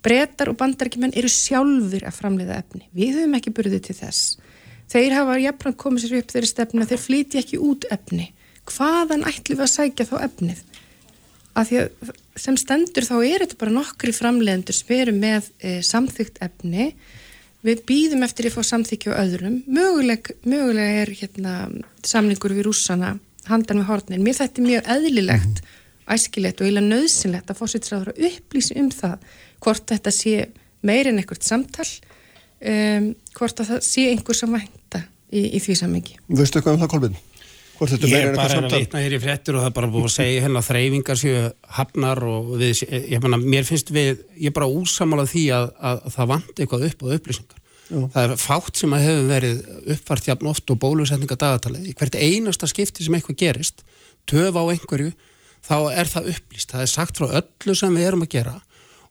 Bretar 0.03 0.51
og 0.51 0.57
bandarækjumenn 0.59 1.15
eru 1.19 1.29
sjálfur 1.31 2.05
að 2.07 2.15
framleiða 2.15 2.59
efni. 2.61 2.85
Við 2.95 3.19
höfum 3.19 3.35
ekki 3.39 3.53
burðið 3.55 3.81
til 3.89 3.97
þess. 3.97 4.37
Þeir 4.89 5.15
hafa 5.17 5.37
jafnfram 5.43 5.75
komið 5.83 6.05
sér 6.05 6.21
upp 6.21 6.33
þeirri 6.33 6.49
stefnu 6.49 6.85
að 6.85 6.93
þeir 6.93 7.01
flyti 7.03 7.41
ekki 7.41 7.59
út 7.61 7.87
efni. 7.91 8.29
Hvaðan 8.69 9.25
ætlum 9.27 9.59
við 9.59 9.65
að 9.65 9.73
sækja 9.73 10.07
þá 10.07 10.15
efnið? 10.29 10.61
Af 11.59 11.67
því 11.67 11.81
að 11.81 12.13
sem 12.39 12.57
stendur 12.61 13.03
þá 13.03 13.15
er 13.17 13.43
þetta 13.43 13.59
bara 13.59 13.75
nokkri 13.75 14.13
framleiðendur 14.15 14.77
sem 14.77 14.93
eru 14.95 15.15
með 15.17 15.49
e, 15.59 15.79
samþygt 15.83 16.39
efni. 16.45 16.93
Við 17.67 17.81
býðum 17.89 18.23
eftir 18.23 18.47
að 18.47 18.55
fá 18.55 18.69
samþykju 18.69 19.11
á 19.11 19.19
öðrum. 19.19 19.57
Möguleg, 19.67 20.31
mögulega 20.47 21.01
er 21.03 21.11
hérna, 21.11 21.55
samningur 22.07 22.55
við 22.55 22.69
rússana 22.69 23.17
handan 23.49 23.81
við 23.81 23.89
hornin. 23.89 24.23
Mér 24.23 24.37
þetta 24.37 24.61
er 24.61 24.69
mjög 24.69 24.89
eðlilegt, 24.95 25.61
æskilegt 26.15 26.61
og 26.61 26.67
eiginlega 26.67 26.89
nöðsynlegt 26.89 27.51
að 27.51 27.61
fósitsræður 27.61 28.11
að 28.13 28.27
upplýsi 28.29 28.77
um 28.81 28.91
það 28.93 29.29
hvort 29.63 29.87
þetta 29.91 30.13
sé 30.15 30.35
meir 30.85 31.09
en 31.11 31.21
ekkert 31.21 31.47
samtal, 31.47 31.87
um, 32.63 33.09
hvort 33.37 33.63
að 33.63 33.73
það 33.73 33.87
sé 33.89 34.05
einhver 34.13 34.37
sem 34.37 34.53
vænta 34.55 35.03
í, 35.31 35.43
í 35.57 35.63
því 35.63 35.79
samengi. 35.81 36.19
Veistu 36.29 36.59
eitthvað 36.59 36.77
um 36.77 36.85
það, 36.85 36.93
Kolbjörn? 36.95 37.19
hvort 37.79 37.93
þetta 37.93 38.09
Ég 38.09 38.13
meira 38.13 38.27
er 38.27 38.33
en 38.33 38.35
bara 38.35 38.43
eitthvað 38.43 38.57
að 38.57 38.65
samtal 38.65 38.81
vitna 38.83 39.01
hér 39.03 39.15
í 39.15 39.19
fréttur 39.23 39.55
og 39.55 39.63
það 39.63 39.69
er 39.69 39.75
bara 39.77 39.89
búið 39.93 40.07
að 40.09 40.13
segja 40.15 40.43
hérna 40.43 40.63
þreyfingar 40.67 41.19
séu 41.19 41.43
hafnar 41.77 42.21
og 42.27 42.49
við, 42.59 42.81
ég 43.13 43.23
meina, 43.23 43.39
mér 43.39 43.67
finnst 43.67 43.93
við, 43.95 44.23
ég 44.35 44.51
er 44.51 44.55
bara 44.57 44.67
úsamálað 44.67 45.31
því 45.33 45.45
að, 45.55 45.69
að, 45.77 46.01
að 46.09 46.17
það 46.17 46.29
vant 46.33 46.59
eitthvað 46.59 46.85
upp 46.89 47.05
á 47.05 47.07
upplýsingar. 47.15 47.63
Það 47.89 48.19
er 48.21 48.35
fátt 48.37 48.77
sem 48.77 48.91
að 48.93 49.05
hefur 49.07 49.29
verið 49.31 49.61
uppfært 49.95 50.27
jafn 50.29 50.49
oft 50.51 50.69
og 50.69 50.81
bólusetninga 50.83 51.39
dagatalið. 51.41 51.87
Í 51.89 51.95
hvert 51.97 52.19
einasta 52.19 52.69
skipti 52.69 53.05
sem 53.05 53.15
eitthvað 53.17 53.39
gerist, 53.39 53.81
töf 54.29 54.59
á 54.59 54.61
einhverju, 54.61 55.13
þá 55.65 55.77
er 55.93 56.11
það 56.11 56.33
upplýst. 56.35 56.73
Það 56.73 56.85
er 56.85 56.91
sagt 56.91 57.21
frá 57.21 57.27
öllu 57.41 57.75
sem 57.77 57.95
við 57.95 58.09
erum 58.09 58.25
að 58.25 58.35
gera 58.37 58.57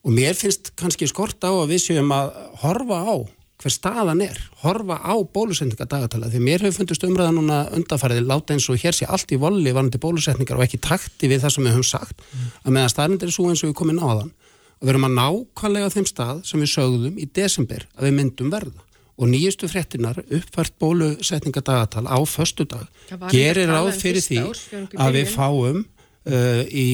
og 0.04 0.14
mér 0.14 0.38
finnst 0.38 0.72
kannski 0.78 1.08
skort 1.10 1.42
á 1.42 1.50
að 1.50 1.74
við 1.74 1.82
séum 1.88 2.12
að 2.14 2.30
horfa 2.62 3.02
á 3.02 3.16
hver 3.58 3.74
staðan 3.74 4.20
er, 4.22 4.36
horfa 4.62 5.00
á 5.02 5.14
bólusetninga 5.18 5.88
dagatalið, 5.90 6.36
því 6.36 6.42
mér 6.46 6.62
hefur 6.62 6.76
fundist 6.76 7.06
umræða 7.08 7.32
núna 7.34 7.56
undanfærið 7.74 8.28
láta 8.30 8.54
eins 8.54 8.68
og 8.70 8.78
hér 8.78 8.94
sé 8.94 9.08
allt 9.10 9.32
í 9.34 9.38
volli 9.42 9.72
varandi 9.74 9.98
bólusetningar 9.98 10.60
og 10.60 10.62
ekki 10.68 10.78
takti 10.78 11.30
við 11.30 11.42
það 11.42 11.54
sem 11.56 11.66
við 11.66 11.74
höfum 11.74 11.88
sagt, 11.88 12.22
að 12.62 12.76
meðan 12.76 12.92
staðnind 12.92 13.26
er 13.26 13.34
svo 13.34 13.48
eins 13.50 13.64
og 13.64 13.72
við 13.72 13.78
komum 13.80 13.98
náðan 13.98 14.30
og 14.30 14.86
við 14.86 14.92
erum 14.92 15.08
að 15.08 15.16
nákvæmlega 15.18 15.90
á 15.90 15.94
þeim 15.96 16.06
stað 16.06 16.44
sem 16.46 16.62
við 16.62 16.72
sögðum 16.76 17.18
í 17.18 17.26
desember 17.34 17.88
að 17.98 18.06
við 18.06 18.16
myndum 18.20 18.54
verða 18.54 18.86
og 19.18 19.30
nýjustu 19.32 19.66
fréttinar 19.66 20.22
uppfært 20.22 20.78
bólusetninga 20.78 21.64
dagatal 21.66 22.06
á 22.06 22.18
förstu 22.22 22.62
dag 22.62 22.86
gerir 23.34 23.66
ráð 23.66 23.90
um 23.90 23.98
fyrir 23.98 24.22
því 24.22 24.44
að 24.94 25.18
við 25.18 25.32
fáum 25.34 25.82
uh, 26.28 26.62
í, 26.68 26.88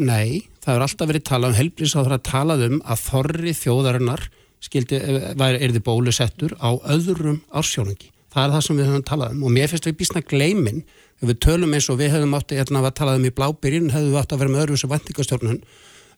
nei, 0.00 0.46
það 0.64 0.76
er 0.76 0.84
alltaf 0.86 1.10
verið 1.10 1.26
talað 1.28 1.52
um 1.52 1.58
helbrís 1.58 1.96
að 1.96 2.08
það 2.08 2.16
að 2.16 2.24
talað 2.30 2.64
um 2.68 2.78
að 2.84 3.04
þorri 3.08 3.54
þjóðarinnar 3.58 4.24
skildi, 4.60 4.98
er 5.00 5.74
þið 5.74 5.84
bólusettur 5.84 6.56
á 6.60 6.70
öðrum 6.92 7.40
ársjónungi. 7.56 8.10
Það 8.30 8.44
er 8.44 8.52
það 8.54 8.64
sem 8.66 8.78
við 8.78 8.90
höfum 8.90 9.06
talað 9.08 9.32
um 9.34 9.46
og 9.48 9.54
mér 9.54 9.70
finnst 9.70 9.86
við 9.88 9.96
bísna 9.98 10.22
gleimin 10.22 10.82
ef 11.20 11.26
við 11.26 11.38
tölum 11.42 11.72
eins 11.74 11.88
og 11.90 11.98
við 11.98 12.12
hefum 12.14 12.36
átti 12.38 12.58
hérna 12.58 12.82
að 12.84 12.94
talað 13.00 13.18
um 13.18 13.26
í 13.26 13.32
blábyrjun, 13.34 13.90
hefum 13.90 14.12
við 14.12 14.20
átti 14.20 14.36
að 14.36 14.42
vera 14.44 14.52
með 14.52 14.62
öðru 14.64 14.78
sem 14.80 14.92
vendingastjórnun. 14.92 15.62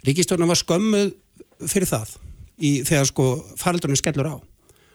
Ríkistjórnun 0.07 0.51
var 0.53 0.61
skömmuð 0.61 1.15
fyrir 1.71 1.89
það 1.89 2.17
í, 2.59 2.83
þegar 2.85 3.09
sko 3.09 3.29
faraldurinn 3.61 4.01
skellur 4.01 4.29
á. 4.29 4.37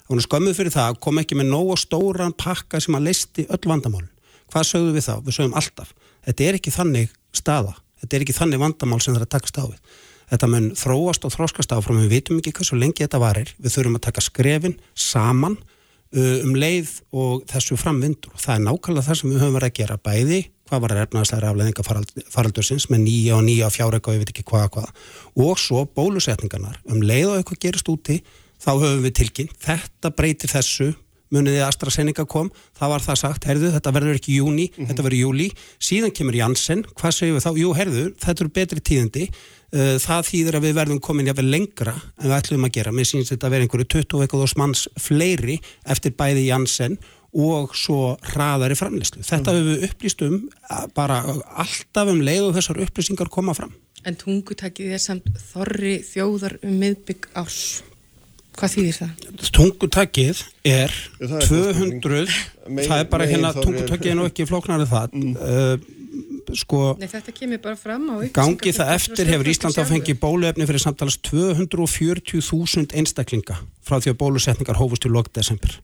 Hún 0.07 0.21
er 0.21 0.27
skömmuð 0.27 0.59
fyrir 0.59 0.75
það 0.75 0.91
að 0.91 0.99
kom 1.03 1.21
ekki 1.23 1.39
með 1.39 1.49
nógu 1.51 1.79
stóran 1.79 2.35
pakka 2.37 2.79
sem 2.83 2.95
að 2.95 3.09
leisti 3.09 3.47
öll 3.49 3.63
vandamál. 3.65 4.05
Hvað 4.51 4.69
sögðum 4.69 4.95
við 4.95 5.07
þá? 5.07 5.15
Við 5.25 5.35
sögðum 5.35 5.57
alltaf. 5.59 5.95
Þetta 6.27 6.45
er 6.45 6.59
ekki 6.59 6.75
þannig 6.75 7.15
staða. 7.37 7.77
Þetta 8.01 8.17
er 8.17 8.25
ekki 8.25 8.37
þannig 8.37 8.61
vandamál 8.61 8.99
sem 9.01 9.13
það 9.13 9.21
er 9.21 9.27
að 9.27 9.33
takast 9.37 9.61
á 9.61 9.65
við. 9.65 9.95
Þetta 10.27 10.51
mun 10.51 10.67
þróast 10.75 11.25
og 11.25 11.33
þróskast 11.33 11.73
áfram. 11.73 12.03
Við 12.03 12.13
vitum 12.17 12.41
ekki 12.41 12.53
hversu 12.57 12.77
lengi 12.77 13.05
þetta 13.05 13.23
varir. 13.23 13.53
Við 13.61 13.77
þurfum 13.77 13.97
að 13.97 14.05
taka 14.09 14.25
skrefin 14.25 14.75
saman 14.91 15.55
uh, 15.55 16.37
um 16.43 16.53
leið 16.57 16.91
og 17.15 17.47
þessu 17.49 17.79
framvindur. 17.79 18.35
Og 18.35 18.43
það 18.43 18.57
er 18.57 18.65
nákvæmlega 18.67 19.07
það 19.07 19.19
sem 19.21 19.31
við 19.31 19.43
höfum 19.45 19.57
verið 19.59 19.71
að 19.71 19.79
gera 19.81 19.99
bæði 20.09 20.43
hvað 20.67 20.83
var 20.83 20.95
efnaðslega 21.03 21.51
afleðinga 21.51 21.85
faraldursins 22.33 22.87
með 22.91 23.03
nýja 23.05 23.37
og 23.37 23.45
nýja 23.47 23.69
fjárreika 23.73 24.11
og 24.11 24.17
ég 24.17 24.23
veit 24.23 24.33
ekki 24.33 24.45
hvað 24.47 24.67
hvað 24.75 24.89
og 25.45 25.61
svo 25.61 25.83
bólusetningarnar 25.95 26.81
um 26.91 27.03
leið 27.03 27.31
og 27.31 27.39
eitthvað 27.39 27.61
gerist 27.63 27.91
úti 27.91 28.19
þá 28.57 28.71
höfum 28.73 29.03
við 29.05 29.15
tilkynnt, 29.21 29.57
þetta 29.63 30.11
breytir 30.17 30.51
þessu 30.51 30.91
muniði 31.33 31.61
AstraZeneca 31.65 32.25
kom 32.29 32.49
það 32.77 32.93
var 32.93 33.05
það 33.05 33.21
sagt, 33.23 33.47
herðu, 33.49 33.73
þetta 33.75 33.93
verður 33.95 34.19
ekki 34.19 34.39
júni 34.39 34.69
þetta 34.77 35.05
verður 35.05 35.23
júli, 35.25 35.51
síðan 35.79 36.15
kemur 36.15 36.39
Janssen 36.39 36.83
hvað 36.93 37.15
segjum 37.17 37.37
við 37.39 37.47
þá, 37.47 37.51
jú, 37.63 37.71
herðu, 37.77 38.03
þetta 38.23 38.43
eru 38.45 38.57
betri 38.59 38.83
tíðindi 38.91 39.29
Uh, 39.67 39.97
það 39.99 40.21
þýðir 40.29 40.55
að 40.55 40.63
við 40.63 40.75
verðum 40.77 40.99
komin 41.03 41.27
jáfnvel 41.27 41.49
lengra 41.51 41.91
en 41.91 42.29
við 42.29 42.35
ætlum 42.37 42.63
að 42.63 42.77
gera, 42.77 42.91
mér 42.95 43.07
sýnst 43.09 43.33
þetta 43.33 43.49
að 43.49 43.51
vera 43.51 43.65
einhverju 43.65 43.87
20 43.97 44.21
eitthvað 44.23 44.53
manns 44.61 44.83
fleiri 44.95 45.57
eftir 45.91 46.13
bæði 46.15 46.45
Janssen 46.47 46.95
og 47.35 47.73
svo 47.75 48.13
hraðari 48.31 48.77
framleyslu. 48.79 49.25
Þetta 49.27 49.51
Mm. 49.51 49.57
hefur 49.57 49.67
við 49.67 49.83
upplýst 49.89 50.23
um 50.23 50.49
að 50.71 50.93
bara 50.95 51.19
alltaf 51.59 52.07
um 52.07 52.21
leið 52.21 52.47
og 52.47 52.55
þessar 52.55 52.81
upplýsingar 52.85 53.29
koma 53.29 53.53
fram. 53.53 53.73
En 54.05 54.15
tungutakið 54.15 54.93
er 54.93 55.03
samt 55.03 55.27
þorri 55.51 55.99
þjóðar 55.99 56.63
um 56.63 56.79
miðbygg 56.79 57.27
árs. 57.35 57.83
Hvað 58.57 58.71
þýðir 58.73 58.95
það? 58.97 59.09
Tungutakið 59.57 60.39
er 60.65 60.93
er 61.21 61.43
200, 61.45 62.25
Megin- 62.67 62.89
það 62.89 62.99
er 63.03 63.09
bara 63.11 63.27
hérna, 63.29 63.51
tungutakið 63.53 64.11
er 64.11 64.17
nú 64.17 64.25
ekki 64.29 64.47
flóknarið 64.49 64.89
það, 64.89 65.13
uh, 65.37 65.77
sko, 66.57 66.79
Nei, 66.97 67.07
þetta 67.11 67.33
kemur 67.37 67.59
bara 67.61 67.75
fram 67.77 68.07
á 68.09 68.15
gangi 68.33 68.73
það 68.73 68.93
eftir 68.95 69.29
hefur 69.29 69.51
Ísland 69.53 69.77
að 69.77 69.91
fengi 69.91 70.15
bóluefni 70.17 70.65
fyrir 70.65 70.81
samtalast 70.81 71.21
240.000 71.29 72.95
einstaklinga 72.97 73.59
frá 73.85 73.99
því 74.01 74.13
að 74.15 74.17
bólusetningar 74.23 74.79
hófust 74.81 75.05
í 75.05 75.11
lok 75.13 75.29
desember. 75.37 75.77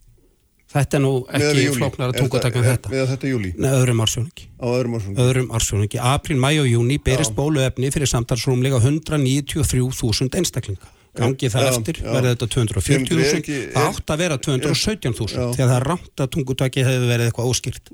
Þetta 0.74 0.98
er 0.98 1.02
nú 1.04 1.12
ekki 1.30 1.68
júlí. 1.68 1.78
flóknar 1.78 2.10
að 2.10 2.16
Er 2.16 2.22
tungutak 2.24 2.54
það- 2.54 2.64
með 2.64 2.66
er- 2.66 2.78
þetta. 2.80 2.90
miðað 2.90 3.10
þetta 3.14 3.28
í 3.28 3.32
júlí? 3.34 3.50
Nei, 3.62 3.70
öðrum 3.70 4.00
ársjóningi. 4.02 4.46
á 4.58 4.66
öðrum 4.74 4.96
ársum 4.98 5.16
Öðrum 5.22 5.48
ársjóningi. 5.54 5.98
Apríl, 6.02 6.38
mæ 6.42 6.50
og 6.64 6.66
júni 6.74 6.98
berist 6.98 7.36
bóluefni 7.36 7.92
fyrir 7.94 8.10
samtalsrúmlega 8.10 8.80
193.000 8.82 10.34
einstaklinga. 10.34 10.88
Gangi 11.14 11.50
það 11.54 11.62
Já, 11.62 11.70
eftir 11.70 11.98
verði 12.02 12.30
þetta 12.34 12.48
240.000. 12.56 13.20
Er 13.22 13.36
ekki- 13.38 13.58
Það 13.74 13.90
átt 13.90 14.14
að 14.14 14.18
vera 14.24 14.38
217.000 14.38 15.36
Já. 15.38 15.46
þegar 15.54 15.70
það 15.74 15.84
rámt 15.86 16.24
að 16.24 16.32
tungutaki 16.34 16.86
hefur 16.88 17.06
verið 17.12 17.30
eitthvað 17.30 17.50
óskýrt. 17.54 17.92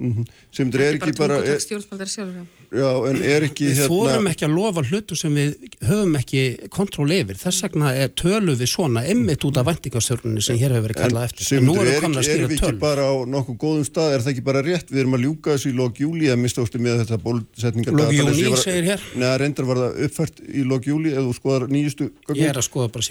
sem 0.55 0.71
er 0.71 0.93
ekki 0.95 1.17
bara 1.19 1.41
Er, 2.69 2.77
já, 2.79 2.89
en 3.09 3.17
er 3.25 3.45
ekki 3.47 3.65
Við 3.71 3.79
hérna 3.89 4.29
ekki 4.31 4.45
að 4.45 4.53
lofa 4.53 4.81
hlutu 4.85 5.15
sem 5.17 5.33
við 5.33 5.51
höfum 5.87 6.15
ekki 6.19 6.41
kontról 6.73 7.09
yfir. 7.13 7.37
Þess 7.39 7.63
vegna 7.65 7.87
er, 7.97 8.09
tölum 8.19 8.57
við 8.59 8.69
svona 8.69 9.01
emmitt 9.09 9.45
út 9.47 9.57
af 9.57 9.65
væntingarstjórnunni 9.69 10.41
sem 10.45 10.57
hér 10.59 10.71
hefur 10.75 10.85
verið 10.89 10.99
kallað 11.01 11.23
eftir. 11.29 11.43
En 11.57 11.65
nú 11.65 11.73
erum 11.77 11.87
er, 11.87 11.91
við 11.95 12.01
komin 12.05 12.19
að 12.19 12.23
ekki, 12.23 12.33
erum 12.35 12.49
skýra 12.49 12.49
við 12.49 12.57
ekki 12.69 12.83
bara 12.83 13.03
á 13.09 13.13
nokkuð 13.33 13.57
góðum 13.63 13.85
stað, 13.87 14.09
er 14.13 14.21
það 14.25 14.31
ekki 14.33 14.45
bara 14.49 14.61
rétt, 14.65 14.87
við 14.93 14.99
erum 15.03 15.15
að 15.17 15.23
ljúka 15.25 15.47
þessu 15.55 15.67
í 15.69 15.75
lok 15.79 15.93
júli 16.03 16.25
að 16.29 16.39
mista 16.43 16.59
ástu 16.65 16.77
með 16.83 16.95
þetta 17.03 17.17
bólusetningar 17.25 17.93
Lok 17.99 18.13
júní, 18.13 18.43
segir 18.61 18.85
hér. 18.91 18.99
Nei, 19.17 19.31
reyndar 19.41 19.65
var 19.69 19.77
það 19.83 19.91
uppfært 20.05 20.37
í 20.45 20.61
lok 20.67 20.83
júli 20.89 21.09
eða 21.15 21.25
þú 21.25 21.33
skoðar 21.39 21.63
nýjustu 21.73 22.05
gögnin. 22.27 22.43
Ég 22.43 22.53
er 22.53 22.59
að 22.61 22.69
skoða 22.69 22.87
bara 22.93 23.03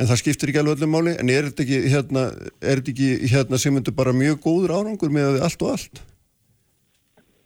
en 0.00 0.08
það 0.08 0.20
skiptir 0.22 0.50
ekki 0.50 0.62
alveg 0.62 0.78
öllum 0.78 0.94
máli 0.96 1.16
en 1.20 1.32
er 1.32 1.50
þetta 1.50 1.66
ekki 1.66 1.80
hérna, 1.92 2.22
er 2.60 2.80
þetta 2.80 2.94
ekki 2.94 3.34
hérna 3.34 3.60
sem 3.60 3.74
myndur 3.76 3.96
bara 3.96 4.16
mjög 4.16 4.40
góður 4.46 4.78
árangur 4.78 5.12
með 5.12 5.42
allt 5.44 5.66
og 5.66 5.74
allt? 5.74 6.00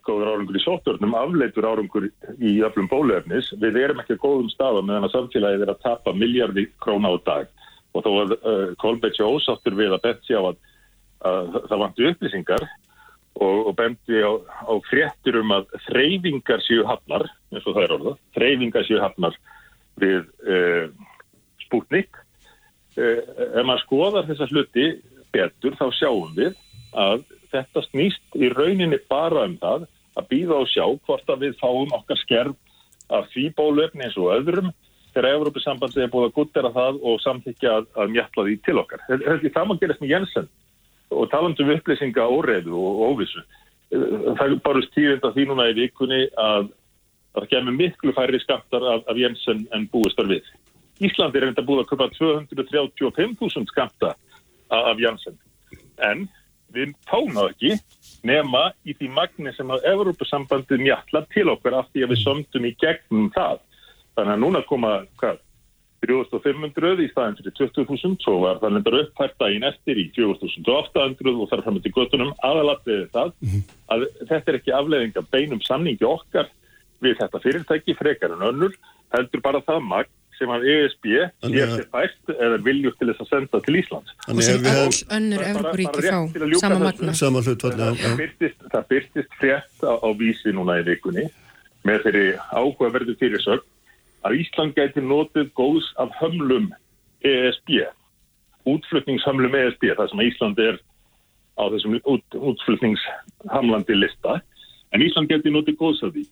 góður 0.05 0.31
árangur 0.35 0.57
í 0.57 0.61
sóttörnum, 0.61 1.15
afleitur 1.17 1.65
árangur 1.65 2.07
í 2.37 2.51
öflum 2.65 2.87
bóluefnis. 2.91 3.49
Við 3.61 3.79
erum 3.81 4.01
ekki 4.03 4.19
góðum 4.21 4.51
staða 4.53 4.83
meðan 4.85 5.07
að 5.07 5.15
samfélagið 5.15 5.65
er 5.65 5.71
að 5.73 5.83
tapa 5.85 6.13
miljardi 6.13 6.67
króna 6.83 7.09
á 7.09 7.15
dag 7.25 7.49
og 7.95 8.03
þó 8.05 8.11
að 8.21 8.33
uh, 8.37 8.65
Kolbætt 8.81 9.17
sé 9.17 9.25
ósáttur 9.25 9.77
við 9.77 9.95
að 9.95 10.03
bent 10.03 10.27
sé 10.27 10.37
á 10.37 10.43
að, 10.43 10.59
að 11.25 11.57
það 11.69 11.81
vantu 11.81 12.09
upplýsingar 12.11 12.65
og, 12.65 13.57
og 13.69 13.73
bendi 13.79 14.21
á, 14.21 14.31
á 14.67 14.73
fréttir 14.89 15.39
um 15.41 15.55
að 15.55 15.73
þreyfingar 15.87 16.63
séu 16.65 16.85
hafnar, 16.87 17.25
eins 17.53 17.65
og 17.65 17.77
það 17.77 17.87
er 17.87 17.95
orða, 17.97 18.15
þreyfingar 18.37 18.87
séu 18.87 19.01
hafnar 19.03 19.39
við 20.03 20.21
uh, 20.45 20.85
Sputnik. 21.65 22.21
Uh, 22.95 23.19
ef 23.59 23.65
maður 23.67 23.83
skoðar 23.83 24.27
þessa 24.29 24.47
hluti 24.51 24.85
betur 25.35 25.75
þá 25.75 25.85
sjáum 25.97 26.31
við 26.37 26.53
að 26.95 27.25
þetta 27.51 27.83
snýst 27.89 28.37
í 28.39 28.49
rauninni 28.53 28.99
bara 29.11 29.45
um 29.49 29.57
það 29.59 29.87
að 30.15 30.29
býða 30.31 30.61
og 30.61 30.69
sjá 30.71 30.85
hvort 31.07 31.31
að 31.31 31.43
við 31.43 31.57
fáum 31.59 31.95
okkar 31.97 32.21
skerf 32.21 32.55
af 33.13 33.27
því 33.33 33.49
bólöfni 33.57 34.07
eins 34.07 34.15
og 34.17 34.31
öðrum 34.37 34.71
þegar 35.15 35.37
Európa-sambandið 35.37 36.05
er 36.05 36.11
búið 36.11 36.29
að 36.29 36.35
guttera 36.35 36.71
það 36.75 37.01
og 37.07 37.21
samþykja 37.23 37.73
að, 37.79 37.85
að 37.95 38.13
mjalla 38.15 38.45
því 38.47 38.55
til 38.65 38.77
okkar. 38.81 39.03
Þetta 39.07 39.35
er 39.35 39.43
það 39.45 39.67
maður 39.69 39.81
gerast 39.83 40.01
með 40.03 40.13
Jensen 40.13 40.49
og 41.15 41.29
talandu 41.31 41.63
um 41.63 41.71
upplýsinga 41.75 42.25
óreiðu 42.31 42.79
og 42.79 43.03
óvissu. 43.11 43.43
Það 43.91 44.45
er 44.45 44.55
bara 44.65 44.83
stíðind 44.89 45.27
að 45.27 45.37
því 45.37 45.45
núna 45.49 45.69
í 45.71 45.77
vikunni 45.77 46.21
að 46.41 46.71
það 47.35 47.49
kemur 47.53 47.77
miklu 47.79 48.15
færri 48.15 48.41
skattar 48.43 48.87
af, 48.91 49.05
af 49.07 49.19
Jensen 49.19 49.63
en 49.75 49.87
búistar 49.91 50.27
við. 50.31 50.47
Íslandi 51.03 51.41
er 51.41 51.49
enda 51.49 51.65
búið 51.65 51.83
að 51.83 51.89
köpa 51.91 52.09
235.000 52.15 53.69
skatta 53.71 54.13
af 54.71 55.01
Jensen. 55.01 55.37
En 56.03 56.27
við 56.75 56.93
fáum 57.07 57.33
það 57.35 57.51
ekki 57.53 57.73
nema 58.27 58.69
í 58.87 58.95
því 58.97 59.09
magni 59.15 59.53
sem 59.55 59.71
að 59.71 59.87
Evrópusambandið 59.91 60.85
mjallar 60.85 61.27
til 61.33 61.47
okkar 61.51 61.79
af 61.81 61.89
því 61.91 62.05
að 62.05 62.13
við 62.13 62.21
sömdum 62.23 62.69
í 62.69 62.75
gegnum 62.81 63.31
það. 63.35 63.59
Þannig 64.15 64.33
að 64.35 64.41
núna 64.45 64.63
koma, 64.69 64.93
hvað, 65.19 65.41
3500 66.05 67.03
í 67.03 67.07
staðin 67.11 67.37
fyrir 67.39 67.55
20.000, 67.57 68.17
svo 68.23 68.35
var 68.43 68.59
það 68.61 68.75
lendar 68.75 68.97
upphært 68.99 69.37
daginn 69.41 69.65
eftir 69.67 69.99
í 69.99 70.05
4800 70.15 71.31
og 71.33 71.49
þar 71.51 71.63
fram 71.65 71.79
til 71.81 71.93
göttunum 71.95 72.33
aðalatriði 72.45 73.07
það 73.15 73.31
að 73.93 74.05
þetta 74.29 74.51
er 74.51 74.59
ekki 74.59 74.75
afleðing 74.75 75.17
af 75.19 75.31
beinum 75.33 75.63
samningi 75.65 76.07
okkar 76.07 76.51
við 77.03 77.17
þetta 77.21 77.41
fyrirtæki 77.43 77.97
frekar 77.97 78.35
en 78.35 78.45
önnur, 78.51 78.75
heldur 79.15 79.43
bara 79.45 79.63
það 79.65 79.87
magn 79.89 80.13
sem 80.39 80.51
að 80.51 80.65
ESB 80.73 81.07
Þannig 81.43 81.73
sér 81.73 81.87
fært 81.93 82.33
eða 82.35 82.59
viljur 82.65 82.95
til 82.99 83.09
þess 83.11 83.23
að 83.25 83.31
senda 83.31 83.61
til 83.65 83.77
Íslands. 83.81 84.15
Og 84.15 84.29
Þannig 84.29 84.47
sem 84.47 84.69
öll 84.71 84.99
önnur 85.17 85.45
að 85.45 85.51
fá, 85.51 86.19
sama 86.61 86.79
magna. 86.85 87.15
Það 87.15 88.87
byrtist, 88.91 89.37
frétt 89.39 89.85
á, 89.85 89.93
á 90.01 90.09
vísi 90.19 90.55
núna 90.55 90.79
í 90.81 90.87
vikunni 90.87 91.27
með 91.85 92.07
þeirri 92.07 92.25
áhugaverðu 92.51 93.17
fyrirsögn 93.21 93.67
að 94.25 94.39
Ísland 94.41 94.73
gæti 94.77 95.03
notið 95.05 95.51
góðs 95.57 95.91
af 96.01 96.11
hömlum 96.21 96.71
ESB 97.25 97.85
útflutningshamlum 98.69 99.55
ESB, 99.55 99.89
það 99.93 100.11
sem 100.11 100.23
Ísland 100.25 100.61
er 100.61 100.79
á 101.55 101.63
þessum 101.71 101.97
út, 102.01 102.25
útflutningshamlandi 102.35 103.97
lista, 103.97 104.39
en 104.93 105.05
Ísland 105.05 105.31
geti 105.31 105.53
notið 105.53 105.77
góðs 105.79 106.03
af 106.05 106.13
því. 106.15 106.25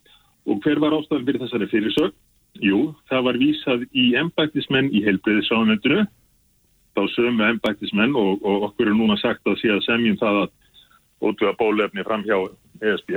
Og 0.50 0.60
hver 0.64 0.80
var 0.82 0.96
ástæðan 0.98 1.26
fyrir 1.28 1.42
þessari 1.44 1.70
fyrirsögn? 1.70 2.16
Jú, 2.62 2.92
það 3.10 3.24
var 3.26 3.38
vísað 3.40 3.86
í 3.98 4.04
embættismenn 4.18 4.92
í 4.94 5.00
heilbreyðissáðanöndinu, 5.02 6.04
þá 6.94 7.00
sömu 7.10 7.46
embættismenn 7.48 8.14
og, 8.14 8.44
og 8.46 8.68
okkur 8.68 8.92
er 8.92 8.94
núna 8.94 9.16
sagt 9.18 9.42
að 9.50 9.58
síðan 9.62 9.82
semjum 9.82 10.20
það 10.20 10.38
að 10.44 10.52
útvöða 11.30 11.56
bólefni 11.58 12.04
fram 12.06 12.22
hjá 12.26 12.36
ESB, 12.78 13.16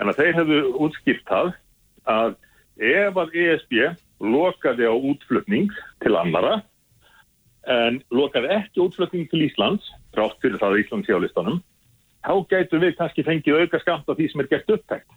en 0.00 0.10
að 0.10 0.18
þeir 0.18 0.38
hefðu 0.40 0.58
útskipt 0.82 1.28
það 1.30 1.52
að 2.10 2.34
ef 2.88 3.20
að 3.22 3.36
ESB 3.44 3.76
lokaði 4.24 4.90
á 4.90 4.94
útflutning 4.94 5.70
til 6.02 6.16
annara, 6.18 6.58
en 7.70 8.00
lokaði 8.14 8.50
ekki 8.56 8.82
útflutning 8.82 9.30
til 9.30 9.44
Íslands, 9.46 9.86
rátt 10.18 10.42
fyrir 10.42 10.58
það 10.58 10.80
Íslands 10.82 11.10
hjálistanum, 11.10 11.62
þá 12.26 12.34
gætu 12.50 12.82
við 12.82 12.98
kannski 12.98 13.26
fengið 13.26 13.62
auka 13.62 13.82
skamt 13.84 14.10
af 14.10 14.18
því 14.18 14.28
sem 14.32 14.42
er 14.42 14.50
gert 14.50 14.74
upptækt. 14.74 15.16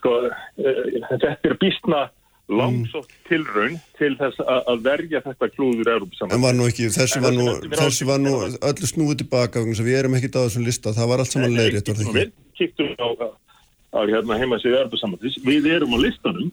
Sko, 0.00 0.12
þetta 0.58 1.34
er 1.46 1.58
býstna 1.62 2.04
langsótt 2.52 3.12
tilraun 3.28 3.78
til 3.96 4.12
þess 4.18 4.40
að 4.44 4.82
verja 4.84 5.22
þetta 5.24 5.48
klúður 5.54 5.90
Európa-samvæg. 5.94 6.34
En 6.36 6.44
var 6.44 6.56
nú 6.56 6.66
ekki, 6.68 6.90
þessi 6.92 7.22
var 7.24 7.32
nú, 7.32 7.46
þessi 7.72 8.08
var 8.08 8.20
nú 8.20 8.34
öllu 8.44 8.88
snúið 8.90 9.22
tilbaka, 9.22 9.62
við 9.64 9.96
erum 9.96 10.16
ekkit 10.18 10.36
á 10.36 10.44
þessum 10.44 10.66
lista, 10.66 10.92
það 10.92 11.10
var 11.12 11.22
allt 11.24 11.32
saman 11.32 11.56
ekki? 11.62 11.94
Við 12.12 12.34
kýttum 12.58 12.90
á, 13.00 13.08
á 13.96 14.00
hérna 14.04 14.38
heima 14.40 14.58
sig 14.60 14.76
Európa-samvæg, 14.76 15.38
við 15.46 15.70
erum 15.72 15.96
á 15.96 15.98
listanum, 16.04 16.50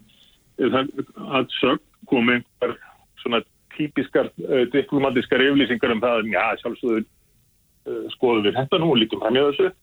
það 0.62 0.94
að 1.40 1.50
sög 1.60 1.84
komi 2.08 2.38
einhver 2.40 2.78
svona 3.22 3.42
típiskar 3.76 4.30
uh, 4.46 4.64
diplomatískar 4.72 5.44
yflýsingar 5.44 5.96
um 5.96 6.04
það, 6.04 6.32
já, 6.32 6.44
sjálfsögur 6.62 7.04
uh, 7.04 8.06
skoðum 8.16 8.48
við 8.48 8.58
þetta 8.60 8.80
nú 8.80 8.94
og 8.94 9.02
lítum 9.02 9.22
fram 9.24 9.38
í 9.40 9.44
þessu, 9.50 9.74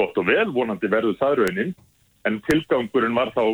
gott 0.00 0.20
og 0.20 0.28
vel, 0.28 0.46
vonandi 0.54 0.90
verður 0.92 1.18
það 1.20 1.42
raunin, 1.42 1.76
en 2.28 2.40
tilgangurinn 2.48 3.16
var 3.16 3.32
þá 3.36 3.44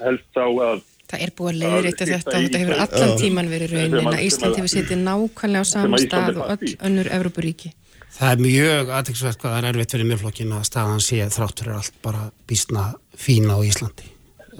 helst 0.00 0.40
á 0.40 0.48
að 0.48 0.82
Það 1.10 1.24
er 1.24 1.32
búið 1.38 1.50
að 1.50 1.60
leiðrita 1.64 2.06
þetta 2.10 2.30
og 2.30 2.44
þetta 2.44 2.62
hefur 2.62 2.82
allan 2.84 3.16
tíman 3.18 3.50
verið 3.50 3.74
raunin 3.74 4.10
að 4.12 4.24
Ísland 4.28 4.58
hefur 4.60 4.72
setið 4.74 5.02
nákvæmlega 5.02 5.66
á 5.66 5.72
saman 5.72 6.04
stað 6.04 6.38
og 6.38 6.52
öll 6.54 6.74
önnur 6.86 7.10
Evrópuríki. 7.18 7.72
Það 8.10 8.32
er 8.34 8.44
mjög 8.44 8.94
aðtæksvægt 8.98 9.42
hvað 9.42 9.52
það 9.54 9.58
er 9.60 9.68
erfitt 9.70 9.96
fyrir 9.96 10.10
miðflokkin 10.10 10.54
að 10.54 10.64
staðan 10.68 11.04
sé 11.04 11.26
þráttur 11.34 11.70
er 11.70 11.76
allt 11.80 12.00
bara 12.04 12.24
býstna 12.50 12.86
fína 13.16 13.58
á 13.58 13.60
Íslandi. 13.66 14.09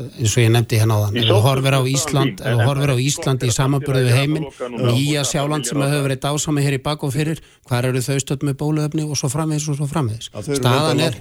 Eins 0.00 0.32
og 0.36 0.42
ég 0.42 0.50
nefndi 0.54 0.78
hérna 0.80 0.94
á 0.96 0.98
þann 1.04 1.16
ef 1.20 1.24
þú 1.30 1.38
horfir 1.44 1.74
á 1.76 1.82
Ísland 1.90 2.34
ef 2.40 2.46
þú 2.56 2.60
horfir 2.68 2.90
á 2.92 2.96
Ísland 3.04 3.40
í 3.44 3.46
samanbörðu 3.54 4.02
við 4.06 4.14
heiminn 4.18 4.46
nýja 4.86 5.22
sjáland 5.28 5.64
sem 5.68 5.78
hefur 5.82 6.04
verið 6.06 6.20
dásami 6.24 6.60
hér 6.64 6.74
í 6.78 6.84
bak 6.84 7.00
og 7.06 7.10
fyrir 7.14 7.38
hvar 7.68 7.82
eru 7.90 8.00
þau 8.04 8.18
stöld 8.22 8.42
með 8.46 8.54
bóluöfni 8.62 9.02
og 9.06 9.14
svo 9.20 9.28
framvegis 9.32 9.66
og 9.72 9.76
svo 9.80 9.88
framvegis? 9.90 10.26
Staðan 10.60 11.00
er 11.04 11.12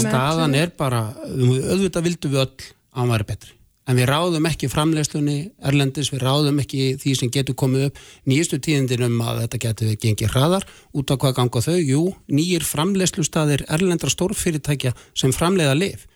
staðan 0.00 0.52
er 0.56 0.68
bara 0.78 1.00
auðvitað 1.26 2.06
vildu 2.08 2.26
við 2.32 2.40
öll 2.46 2.56
að 2.56 2.60
hann 3.00 3.12
væri 3.12 3.26
betri 3.32 3.50
en 3.86 3.98
við 3.98 4.08
ráðum 4.10 4.48
ekki 4.48 4.70
framlegslunni 4.70 5.36
erlendis, 5.70 6.10
við 6.12 6.24
ráðum 6.26 6.58
ekki 6.62 6.96
því 7.02 7.14
sem 7.20 7.30
getur 7.32 7.56
komið 7.58 7.88
upp. 7.88 8.00
Nýjastu 8.26 8.58
tíðindin 8.62 9.06
um 9.06 9.22
að 9.22 9.44
þetta 9.44 9.62
getur 9.62 9.94
gengið 10.02 10.34
hraðar 10.34 10.66
út 10.96 11.12
á 11.12 11.14
hvað 11.14 11.36
ganga 11.38 11.62
þau, 11.68 11.78
jú, 11.78 12.02
nýjir 12.26 12.66
framlegslustaðir 12.66 13.64
erlendra 13.70 14.10
stórfyrirtækja 14.12 14.94
sem 15.14 15.34
framleiða 15.34 15.78
lif 15.78 16.06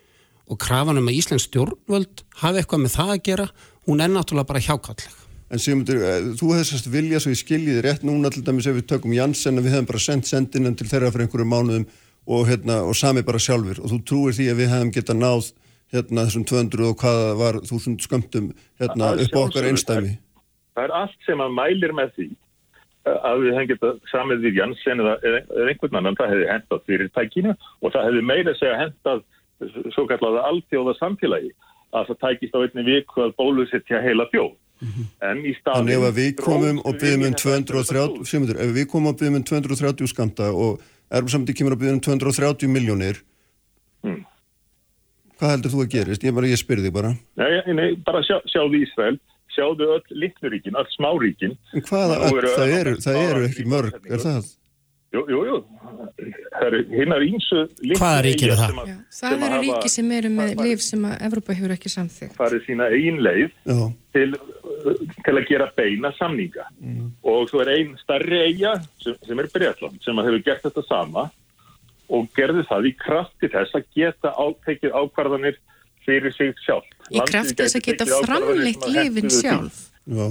og 0.50 0.58
krafan 0.58 0.98
um 0.98 1.08
að 1.08 1.20
Íslands 1.20 1.46
stjórnvöld 1.46 2.24
hafi 2.42 2.60
eitthvað 2.60 2.84
með 2.84 2.94
það 2.96 3.12
að 3.14 3.24
gera, 3.28 3.48
hún 3.86 4.02
er 4.02 4.10
náttúrulega 4.10 4.50
bara 4.50 4.62
hjákalleg. 4.64 5.18
En 5.50 5.62
Sigmundur, 5.62 6.02
þú 6.38 6.52
hefði 6.54 6.66
sérst 6.68 6.88
vilja 6.90 7.20
svo 7.22 7.32
ég 7.32 7.40
skiljiði 7.40 7.82
rétt 7.86 8.04
núna 8.06 8.30
til 8.30 8.42
dæmis 8.46 8.68
ef 8.70 8.76
við 8.76 8.86
tökum 8.90 9.14
Janssen 9.14 9.58
að 9.58 9.66
við 9.66 9.74
hefðum 9.74 9.88
bara 9.88 10.02
sendt 10.02 10.30
sendinum 10.30 10.76
til 10.78 10.86
þeirra 10.90 11.10
fyrir 11.10 11.26
einhverju 11.26 11.46
mánuðum 11.50 11.86
og, 12.30 12.44
hérna, 12.46 12.80
og 12.86 12.94
sami 12.98 13.24
bara 13.26 13.40
sjálfur 13.42 13.80
og 13.82 13.90
þú 13.90 13.98
trúir 14.06 14.36
því 14.36 14.46
að 14.52 14.60
við 14.60 14.70
hefðum 14.74 14.92
geta 14.94 15.16
náð 15.18 15.50
hérna 15.94 16.26
þessum 16.26 16.44
200 16.48 16.86
og 16.90 17.00
hvaða 17.02 17.32
var 17.40 17.60
þúsund 17.66 18.04
skömmtum 18.04 18.52
hérna 18.80 19.14
upp 19.24 19.34
á 19.36 19.40
okkar 19.46 19.68
einstæmi. 19.70 20.14
Það 20.74 20.86
er 20.86 20.94
allt 21.00 21.26
sem 21.26 21.42
að 21.42 21.56
mælir 21.56 21.96
með 21.96 22.14
því 22.16 22.28
að 23.10 23.42
við 23.42 23.60
getað 23.70 24.00
samið 24.10 24.44
við 24.44 24.58
Janssen 24.60 25.02
eða, 25.02 25.16
eða 25.24 25.68
einhvern 25.72 25.98
annan, 26.00 26.16
það 26.18 26.32
hefði 26.34 26.48
hendað 26.50 26.82
fyrirtækinu 26.86 27.54
og 27.56 27.92
það 27.94 28.06
hefði 28.08 28.24
meira 28.28 28.54
segja 28.58 28.80
hendað 28.80 29.22
svo 29.94 30.06
kallega 30.08 30.46
alltjóða 30.48 30.96
samfélagi 30.98 31.52
að 31.96 32.10
það 32.10 32.20
tækist 32.24 32.56
á 32.56 32.58
einni 32.60 32.84
viku 32.86 33.24
að 33.24 33.36
bólusetja 33.40 34.02
heila 34.04 34.28
bjóð. 34.32 34.52
Mm 34.80 34.88
-hmm. 34.88 35.06
En 35.28 35.38
í 35.44 35.52
staðin... 35.58 35.88
Þannig 35.88 36.08
ef 36.08 36.16
við 36.16 36.30
komum 36.40 36.78
og 36.84 36.94
byggjum 37.00 37.26
um 37.26 37.34
230, 37.34 38.24
semundur, 38.30 38.60
ef 38.60 38.70
við 38.76 38.86
komum 38.88 39.10
og 39.10 39.18
byggjum 39.18 39.36
um 39.36 39.44
230 39.44 40.06
skamta 40.08 40.52
og 40.52 40.80
erum 41.10 41.28
samt 41.28 41.50
í 41.50 41.56
kemur 41.56 41.74
og 41.74 41.80
byggjum 41.80 41.98
um 41.98 42.04
230 42.04 42.68
miljónir, 42.68 43.20
mm. 44.04 44.24
Hvað 45.40 45.56
heldur 45.56 45.74
þú 45.74 45.82
að 45.82 45.90
gerist? 45.96 46.24
Ég, 46.26 46.40
ég 46.52 46.60
spyrði 46.60 46.88
þig 46.88 46.96
bara. 47.00 47.10
Nei, 47.40 47.50
nei 47.74 47.88
bara 48.06 48.22
sjá, 48.26 48.38
sjáðu 48.52 48.84
Ísrael, 48.84 49.16
sjáðu 49.54 49.90
öll 49.96 50.22
litnuríkin, 50.22 50.78
öll 50.78 50.88
smáríkin. 50.94 51.58
En 51.74 51.84
hvaða, 51.88 52.22
það, 52.22 52.38
eru, 52.38 52.54
það, 52.56 52.78
eru, 52.78 52.96
það 53.06 53.20
eru 53.26 53.44
ekki 53.48 53.68
mörg, 53.70 54.00
er 54.10 54.24
það? 54.24 54.50
Jú, 55.10 55.24
jú, 55.26 55.40
jú. 55.42 55.56
Það 56.54 56.64
eru 56.68 56.80
hinnar 56.92 57.24
ímsu... 57.26 57.64
Hvaða 57.98 58.20
ríkir 58.28 58.52
er 58.54 58.60
það? 58.60 58.76
Já, 58.86 58.96
það 59.16 59.44
eru 59.48 59.58
ríki 59.64 59.90
sem 59.90 60.12
eru 60.14 60.30
með 60.36 60.52
liv 60.62 60.84
sem 60.86 61.08
að 61.08 61.24
Evrópa 61.26 61.56
hefur 61.58 61.74
ekki 61.74 61.90
samþygt. 61.90 62.36
Það 62.36 62.46
eru 62.46 62.60
sína 62.68 62.86
einn 62.94 63.18
leið 63.26 63.56
til, 64.14 64.28
til 65.26 65.34
að 65.34 65.42
gera 65.48 65.66
beina 65.74 66.12
samninga. 66.14 66.68
Mm. 66.78 67.10
Og 67.26 67.50
svo 67.50 67.64
er 67.64 67.72
einn 67.74 67.96
starri 68.04 68.38
eiga 68.46 68.76
sem, 69.02 69.18
sem 69.26 69.42
er 69.42 69.50
Breitland 69.50 69.98
sem 70.06 70.22
hefur 70.22 70.46
gert 70.46 70.68
þetta 70.68 70.86
sama 70.86 71.26
og 72.10 72.30
gerði 72.36 72.64
það 72.68 72.88
í 72.90 72.94
krafti 72.98 73.50
þess 73.52 73.76
að 73.78 73.86
geta 73.96 74.32
átekið 74.34 74.96
ákvarðanir 74.96 75.60
fyrir 76.06 76.34
sig 76.34 76.52
sjálf. 76.64 76.88
Í 77.10 77.22
krafti 77.30 77.56
þess 77.62 77.78
að 77.78 77.86
geta 77.86 78.08
framleitt 78.26 78.86
lifin 78.90 79.32
sjálf? 79.32 79.86
Já. 80.10 80.26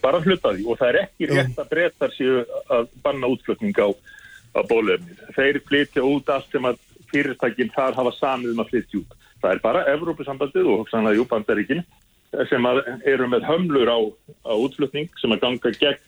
Bara 0.00 0.22
hlutaði 0.24 0.64
og 0.64 0.78
það 0.80 0.88
er 0.88 1.00
ekki 1.02 1.28
rétt 1.28 1.58
að 1.58 1.70
breytar 1.72 2.12
séu 2.14 2.42
að 2.72 2.88
banna 3.04 3.28
útflutning 3.28 3.76
á 3.76 3.88
á 4.56 4.60
bólefnið. 4.64 5.22
Þeir 5.36 5.60
flytja 5.68 6.04
út 6.06 6.30
allt 6.32 6.52
sem 6.52 6.68
að 6.68 6.78
fyrirtækinn 7.12 7.72
þar 7.74 7.96
hafa 7.98 8.12
samið 8.16 8.54
um 8.54 8.62
að 8.62 8.70
flytja 8.72 9.00
út. 9.02 9.16
Það 9.42 9.54
er 9.54 9.62
bara 9.62 9.86
Evrópusambandið 9.92 10.68
og 10.68 10.82
hugsanlega 10.82 11.20
Júbandaríkin 11.20 11.84
sem 12.50 12.66
eru 13.08 13.28
með 13.30 13.46
hömlur 13.48 13.88
á, 13.88 13.98
á 14.44 14.52
útflutning 14.56 15.08
sem 15.20 15.32
að 15.32 15.44
ganga 15.44 15.72
gegn 15.78 16.04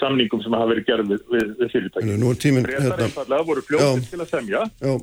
samningum 0.00 0.40
sem 0.42 0.54
hafa 0.56 0.70
verið 0.70 0.86
gerð 0.88 1.10
við, 1.12 1.24
við, 1.32 1.50
við 1.58 1.72
fyrirtækinn. 1.74 2.20
Nú 2.20 2.30
er 2.32 2.38
tíminn... 2.40 2.68
Réttar 2.68 2.84
hérna- 2.86 3.08
einfallega 3.08 3.48
voru 3.50 3.64
fljóðið 3.66 4.06
til 4.10 4.20
að 4.22 4.30
semja 4.30 4.62
Já. 4.80 4.94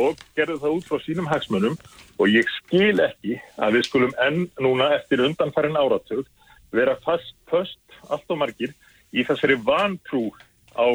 og 0.00 0.24
gerðu 0.36 0.58
það 0.64 0.74
út 0.76 0.88
frá 0.90 1.04
sínum 1.04 1.30
hagsmönum 1.30 1.78
og 2.18 2.34
ég 2.34 2.50
skil 2.58 3.04
ekki 3.04 3.38
að 3.56 3.78
við 3.78 3.88
skulum 3.88 4.12
enn 4.26 4.44
núna 4.60 4.90
eftir 4.98 5.24
undanfærin 5.24 5.78
áratug 5.80 6.26
vera 6.74 6.98
fast, 7.04 7.32
fast 7.48 7.80
allt 8.12 8.28
og 8.28 8.42
margir 8.42 8.74
í 9.16 9.24
þessari 9.24 9.56
vantrú 9.64 10.28
á 10.76 10.88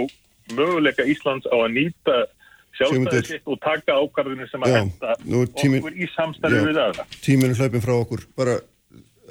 möguleika 0.53 1.05
Íslands 1.09 1.49
á 1.49 1.57
að 1.57 1.73
nýta 1.79 2.19
sjálfstæðið 2.77 3.27
sitt 3.29 3.49
og 3.49 3.59
taka 3.61 3.97
ákvarðinu 4.01 4.45
sem 4.49 4.63
að 4.65 4.77
henda 4.79 5.15
okkur 5.41 5.97
í 5.97 6.07
samstæðu 6.13 6.61
við 6.69 6.79
aðra. 6.81 7.05
Tíminu 7.25 7.57
hlaupin 7.57 7.83
frá 7.85 7.93
okkur, 7.97 8.23
bara 8.37 8.59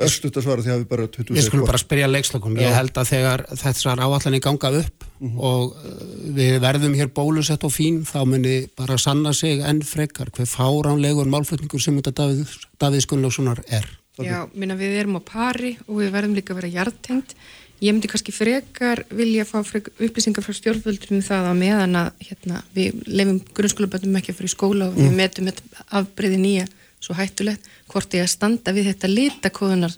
östut 0.01 0.37
að 0.37 0.47
svara 0.47 0.65
því 0.65 0.73
að 0.73 0.83
við 0.83 0.89
bara 0.91 1.07
20 1.17 1.37
Ég 1.37 1.47
skulum 1.47 1.69
bara 1.69 1.81
spyrja 1.81 2.11
leikslökum, 2.11 2.59
ég 2.61 2.77
held 2.77 2.97
að 2.97 3.11
þegar 3.11 3.45
þessar 3.61 4.03
áallanir 4.03 4.45
ganga 4.45 4.71
upp 4.81 5.07
mm 5.19 5.29
-hmm. 5.29 5.41
og 5.49 5.75
uh, 5.77 6.05
við 6.39 6.59
verðum 6.65 6.95
hér 6.99 7.11
bólusett 7.13 7.65
og 7.65 7.75
fín, 7.75 8.03
þá 8.09 8.25
muni 8.27 8.69
bara 8.77 8.99
sanna 8.99 9.33
sig 9.33 9.61
enn 9.61 9.83
frekar 9.83 10.31
hver 10.31 10.49
fáránlegur 10.49 11.29
málflutningur 11.29 11.81
sem 11.81 11.97
þetta 11.97 12.13
Davíð, 12.23 12.57
Davíð 12.79 13.07
Gunnlaugssonar 13.07 13.65
er. 13.69 13.89
Já, 14.21 14.47
minna 14.55 14.77
við 14.77 14.99
erum 15.01 15.17
á 15.17 15.23
pari 15.25 15.79
og 15.89 16.01
við 16.01 16.13
verðum 16.13 16.35
líka 16.37 16.53
að 16.53 16.61
vera 16.63 16.69
hjartengt 16.69 17.37
Ég 17.83 17.91
myndi 17.91 18.07
kannski 18.07 18.31
frekar 18.31 19.01
vilja 19.11 19.43
fá 19.43 19.57
frek, 19.67 19.89
upplýsingar 19.99 20.45
frá 20.47 20.55
stjórnvöldur 20.55 21.17
um 21.17 21.23
það 21.27 21.49
að 21.51 21.57
meðan 21.59 21.97
að 21.99 22.21
hérna, 22.29 22.61
við 22.77 23.01
lefum 23.11 23.41
grunnskólaböndum 23.57 24.19
ekki 24.21 24.31
að 24.31 24.39
fyrir 24.39 24.53
skóla 24.53 24.87
og 24.87 25.01
mm. 25.01 25.09
við 25.09 25.17
metum 25.19 25.51
afbreyði 25.99 26.39
nýja 26.39 26.69
svo 27.03 27.17
hættulegt 27.19 27.67
hvort 27.91 28.15
ég 28.17 28.25
að 28.25 28.33
standa 28.33 28.75
við 28.75 28.93
þetta 28.93 29.11
litakóðunar 29.11 29.97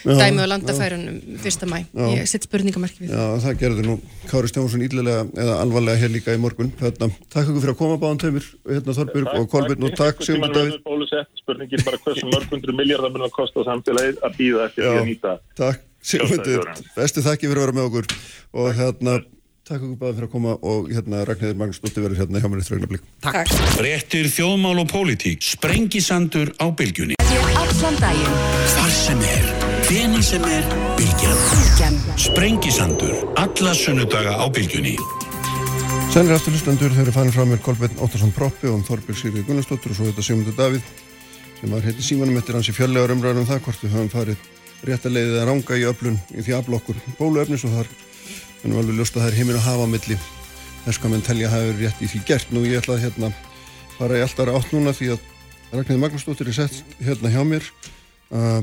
dæmi 0.00 0.40
á 0.40 0.46
landafærunum 0.48 1.16
fyrsta 1.42 1.66
mæ. 1.68 1.84
Ég 2.16 2.28
sett 2.28 2.46
spurningamarki 2.46 3.04
við. 3.04 3.10
Já, 3.12 3.24
það 3.44 3.58
gerður 3.60 3.88
nú 3.88 3.96
Kári 4.30 4.48
Stjónsson 4.48 4.84
íllega 4.86 5.26
eða 5.36 5.58
alvarlega 5.60 6.00
hér 6.00 6.14
líka 6.14 6.34
í 6.34 6.40
morgun. 6.40 6.72
Hérna, 6.80 7.10
takk 7.28 7.50
okkur 7.50 7.60
fyrir 7.64 7.74
að 7.74 7.80
koma 7.82 7.98
báðan 8.00 8.22
tömur, 8.22 8.46
hérna 8.70 8.96
Þorbjörg 8.96 9.34
og 9.34 9.50
Kolbjörn 9.52 9.88
og 9.90 9.98
takk 10.00 10.24
Sigmundur 10.24 10.72
Davíð. 10.72 11.18
Spurningin 11.42 11.84
bara 11.84 12.00
hversu 12.06 12.30
mörgundur 12.30 12.72
miljardar 12.78 13.12
mun 13.12 13.26
að 13.28 13.34
kosta 13.36 13.66
samfélagið 13.68 14.24
að 14.24 14.38
býða 14.40 14.64
eftir 14.70 14.86
því 14.86 14.94
að 15.02 15.10
nýta 15.10 15.36
Sigmundur, 16.00 16.64
bestu 16.96 17.20
þakki 17.26 17.50
fyrir 17.50 17.60
að 17.60 17.66
vera 17.66 17.76
með 17.76 17.90
okkur 17.90 18.06
og 18.56 18.72
hérna 18.78 19.18
takk 19.70 19.84
ykkur 19.86 19.98
báða 20.00 20.16
fyrir 20.16 20.26
að 20.26 20.32
koma 20.32 20.52
og 20.66 20.88
hérna 20.90 21.22
Ragnhildur 21.28 21.58
Magnúsdóttir 21.60 22.02
verður 22.02 22.20
hérna 22.24 22.40
hjá 22.42 22.48
mér 22.50 22.62
eftir 22.62 22.76
augnablik. 22.76 23.04
Takk. 23.22 23.52
Fréttir 23.76 24.26
þjóðmál 24.34 24.82
og 24.82 24.88
pólitík 24.90 25.44
Sprengisandur 25.46 26.50
á 26.58 26.66
bylgjunni. 26.74 27.18
Hvar 27.20 28.90
sem 28.90 29.22
er, 29.22 29.46
hvenær 29.86 30.24
sem 30.26 30.44
er 30.48 30.66
Bylgjan 30.98 31.38
Bylgjan. 31.52 31.98
Sprengisandur, 32.18 33.14
alla 33.38 33.74
sunnudaga 33.78 34.34
á 34.42 34.46
bylgjunni 34.50 34.96
Sennir 36.10 36.34
aftur 36.34 36.56
hlustandur 36.56 36.90
þegar 36.96 37.14
fannin 37.14 37.34
frá 37.34 37.46
mér 37.46 37.62
Kolbjörn 37.62 38.02
Óttarsson 38.02 38.34
Proppi 38.34 38.66
og 38.66 38.82
Þorbjörg 38.88 39.20
Sigri 39.20 39.46
Gunnarsdóttir 39.46 39.94
og 39.94 40.00
svo 40.00 40.10
þetta 40.10 40.26
Sigmundur 40.26 40.58
Davíð 40.58 40.82
sem 41.60 41.70
var 41.70 41.86
heiti 41.86 42.02
símanum 42.02 42.40
eftir 42.40 42.58
hans 42.58 42.70
í 42.72 42.74
fjöllega 42.74 43.14
umræðum 43.14 43.46
það 43.46 43.62
hvort 43.68 43.84
við 43.84 43.94
höfum 43.94 44.10
farið 44.10 44.46
rétt 44.88 45.06
að 45.06 45.14
leiðið 45.14 45.38
að 45.38 45.50
ranga 45.52 45.78
í 45.78 45.86
öflun 45.86 46.22
í 46.34 46.42
því 46.42 46.56
aflokkur 46.58 47.02
bóluefnis 47.20 47.66
og 47.68 47.76
þar 47.78 47.92
munum 48.62 48.80
alveg 48.82 48.98
ljóst 48.98 49.16
að 49.16 49.24
það 49.24 49.30
er 49.30 49.38
heiminn 49.38 49.58
að 49.58 49.66
hafa 49.66 49.84
á 49.84 49.92
milli. 49.94 50.16
Þess 50.84 51.00
hvað 51.00 51.12
menn 51.14 51.26
telja 51.26 51.48
að 51.48 51.54
hafa 51.54 51.68
verið 51.68 51.84
rétt 51.86 52.00
í 52.00 52.08
því 52.10 52.22
gert. 52.28 52.52
Nú 52.52 52.64
ég 52.66 52.80
ætla 52.80 52.96
að 52.96 53.04
hérna 53.04 53.30
fara 53.96 54.18
í 54.18 54.24
alltaf 54.24 54.54
átt 54.54 54.72
núna 54.74 54.94
því 54.96 55.12
að 55.14 55.28
Ragnhildur 55.70 56.02
Magnúsdóttir 56.02 56.50
er 56.50 56.56
sett 56.56 56.96
hérna 57.00 57.30
hjá 57.30 57.40
mér. 57.46 57.66
Uh, 58.30 58.62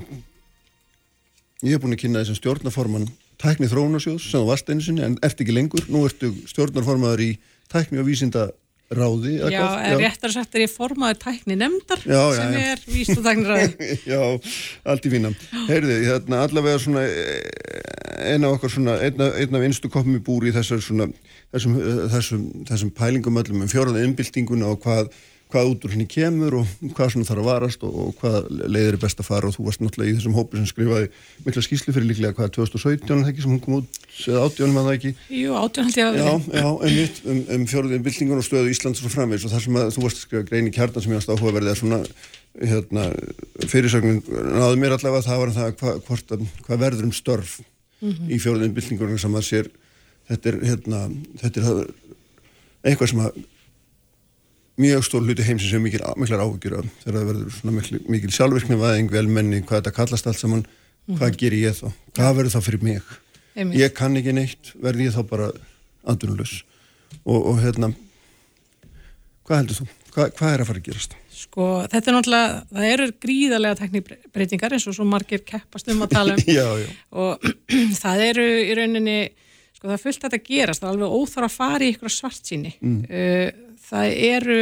ég 1.63 1.77
er 1.77 1.81
búin 1.81 1.95
að 1.95 2.03
kynna 2.03 2.23
þessum 2.23 2.39
stjórnaforman 2.41 3.07
tækni 3.41 3.69
þróunarsjóðs 3.69 4.29
sem 4.31 4.41
þú 4.41 4.49
varst 4.49 4.69
einu 4.69 4.83
sinni 4.83 5.05
en 5.05 5.17
ert 5.25 5.41
ekki 5.41 5.53
lengur, 5.53 5.85
nú 5.93 6.03
ertu 6.07 6.31
stjórnarformaður 6.49 7.23
í 7.25 7.29
tækni 7.71 8.01
og 8.01 8.07
vísinda 8.09 8.47
ráði 8.93 9.35
Já, 9.51 9.63
en 9.83 9.99
réttar 9.99 10.31
sagt 10.31 10.55
er 10.55 10.63
ég 10.63 10.71
formaður 10.71 11.19
tækni 11.25 11.57
nefndar 11.59 12.03
Já, 12.07 12.21
já, 12.31 12.37
sem 12.37 12.57
er 12.61 12.83
víst 12.87 13.17
og 13.17 13.23
tækni 13.25 13.47
ráði 13.49 13.97
Já, 14.13 14.21
allt 14.87 15.07
í 15.07 15.11
fína. 15.11 15.31
Heyrði, 15.67 15.97
hérna, 16.07 16.43
allavega 16.47 16.79
svona 16.81 17.03
eh, 17.03 18.33
eina 18.33 18.51
okkar 18.53 18.71
svona, 18.71 18.97
eina, 19.03 19.31
eina 19.35 19.59
af 19.59 19.67
einstu 19.67 19.91
koppum 19.91 20.15
í 20.17 20.23
búri 20.23 20.51
í 20.51 20.55
þessar 20.55 20.83
svona 20.83 21.09
þessum, 21.55 21.79
eh, 21.81 22.03
þessum, 22.15 22.45
þessum 22.69 22.93
pælingum 22.95 23.41
öllum 23.43 23.65
um 23.65 23.71
fjóraða 23.71 24.05
innbyltinguna 24.07 24.71
og 24.71 24.79
hvað 24.85 25.11
hvað 25.47 25.69
út 25.71 25.85
úr 25.87 25.93
henni 25.95 26.05
kemur 26.11 26.55
og 26.59 26.67
hvað 26.97 27.11
svona 27.13 27.27
þarf 27.29 27.39
að 27.43 27.47
varast 27.47 27.83
og, 27.87 27.93
og 28.03 28.15
hvað 28.19 28.47
leiðir 28.67 28.97
er 28.97 28.99
best 29.01 29.21
að 29.21 29.27
fara. 29.29 29.47
Og 29.47 29.55
þú 29.55 29.63
varst 29.67 29.79
náttúrulega 29.83 30.11
í 30.11 30.15
þessum 30.17 30.35
hópi 30.35 30.59
sem 30.59 30.67
skrifaði 30.67 31.07
mikla 31.45 31.63
skýslu 31.63 31.93
fyrir 31.95 32.09
líklega 32.09 32.35
hvað 32.35 32.51
2017 32.57 33.07
er 33.07 33.21
það 33.23 33.31
ekki 33.31 33.45
sem 33.45 33.53
hún 33.55 33.61
kom 33.63 33.77
út 33.79 33.87
eða 34.27 34.41
18 34.49 34.73
með 34.75 34.83
það 34.89 34.97
ekki? 34.97 35.11
Jú, 35.37 35.49
átjón 35.61 35.87
held 35.87 35.97
ég 35.97 36.07
að 36.07 36.17
Já, 36.17 36.25
vera 36.27 36.59
já, 36.59 36.69
einmitt 36.89 37.17
um, 37.31 37.39
um 37.57 37.63
fjóruðin 37.71 38.03
byltingun 38.07 38.41
og 38.41 38.47
stöðu 38.49 38.73
Íslands 38.73 39.03
og 39.07 39.13
framvegs 39.13 39.45
og 39.47 39.53
það 39.55 39.63
sem 39.67 39.79
að 39.79 39.91
þú 39.95 40.03
varst 40.07 40.19
að 40.19 40.25
skrifa 40.27 40.47
grein 40.51 40.67
í 40.67 40.73
kjarnan 40.75 41.03
sem 41.05 41.11
ég 41.13 41.19
varst 41.21 41.31
áhugaverðið 41.31 41.71
er 41.71 41.79
svona 41.79 41.99
hérna, 42.57 43.03
fyrirsögnin 43.69 44.19
náðu 44.27 44.79
mér 44.81 44.95
allavega 44.97 45.27
það 45.29 45.41
var 45.43 45.51
það 45.57 45.75
hva, 45.79 45.91
hvort, 46.07 46.27
að- 46.33 46.47
hvað 46.67 46.81
verður 46.87 47.07
um 47.07 47.13
störf 47.15 47.59
Mhm. 48.01 48.27
í 48.29 48.37
fjóruðin 48.37 48.75
mjög 54.77 55.03
stór 55.07 55.23
hluti 55.25 55.43
heimsins 55.47 55.71
sem 55.73 55.81
mikil, 55.81 56.03
miklar 56.21 56.43
áhugjur 56.45 56.75
af 56.79 56.89
þegar 57.03 57.15
það 57.19 57.29
verður 57.31 57.53
svona 57.57 57.75
mikil, 57.79 57.99
mikil 58.13 58.33
sjálfvirkni 58.35 58.77
væðing, 58.81 59.11
velmenni, 59.11 59.61
hvað 59.65 59.81
þetta 59.81 59.95
kallast 59.97 60.27
allt 60.29 60.37
saman 60.41 60.65
hvað 61.07 61.29
Mhm. 61.31 61.37
ger 61.39 61.53
ég 61.55 61.73
þá, 61.79 61.87
hvað 62.17 62.35
verður 62.37 62.53
það 62.57 62.65
fyrir 62.67 62.83
mig 62.83 63.01
Einmitt. 63.55 63.79
ég 63.79 63.93
kann 63.95 64.17
ekki 64.19 64.33
neitt 64.35 64.73
verði 64.83 65.07
ég 65.07 65.15
þá 65.15 65.23
bara 65.29 65.51
andunulus 66.05 66.63
og, 67.25 67.45
og 67.47 67.61
hérna 67.63 67.93
hvað 69.47 69.61
heldur 69.61 69.79
þú, 69.79 69.87
hvað, 70.13 70.31
hvað 70.37 70.53
er 70.53 70.61
að 70.63 70.69
fara 70.71 70.81
að 70.83 70.87
gerast 70.89 71.15
Sko, 71.37 71.65
þetta 71.85 72.09
er 72.09 72.15
náttúrulega, 72.17 72.53
það 72.73 72.85
eru 72.91 73.05
gríðarlega 73.23 73.77
tekníbreytingar 73.77 74.73
eins 74.73 74.87
og 74.89 74.95
svo 74.97 75.05
margir 75.05 75.43
keppast 75.45 75.87
um 75.93 76.01
að 76.01 76.09
tala 76.15 76.33
um 76.33 76.41
já, 76.59 76.65
já, 76.81 76.87
og 77.13 77.45
það 78.03 78.23
eru 78.31 78.45
í 78.65 78.73
rauninni, 78.79 79.17
sko 79.77 79.85
það 79.87 79.93
er 79.97 80.01
fullt 80.01 80.23
þetta 80.25 80.39
að 80.41 80.47
gerast, 80.49 80.81
það 80.81 80.89
er 80.89 80.95
alveg 80.97 81.15
óþar 81.21 81.45
að 81.47 81.53
fara 81.59 81.85
í 81.85 81.91
ykkur 81.93 82.13
svart 82.15 82.49
síni. 82.49 82.73
Mm. 82.81 83.03
Það 83.87 84.15
eru 84.27 84.61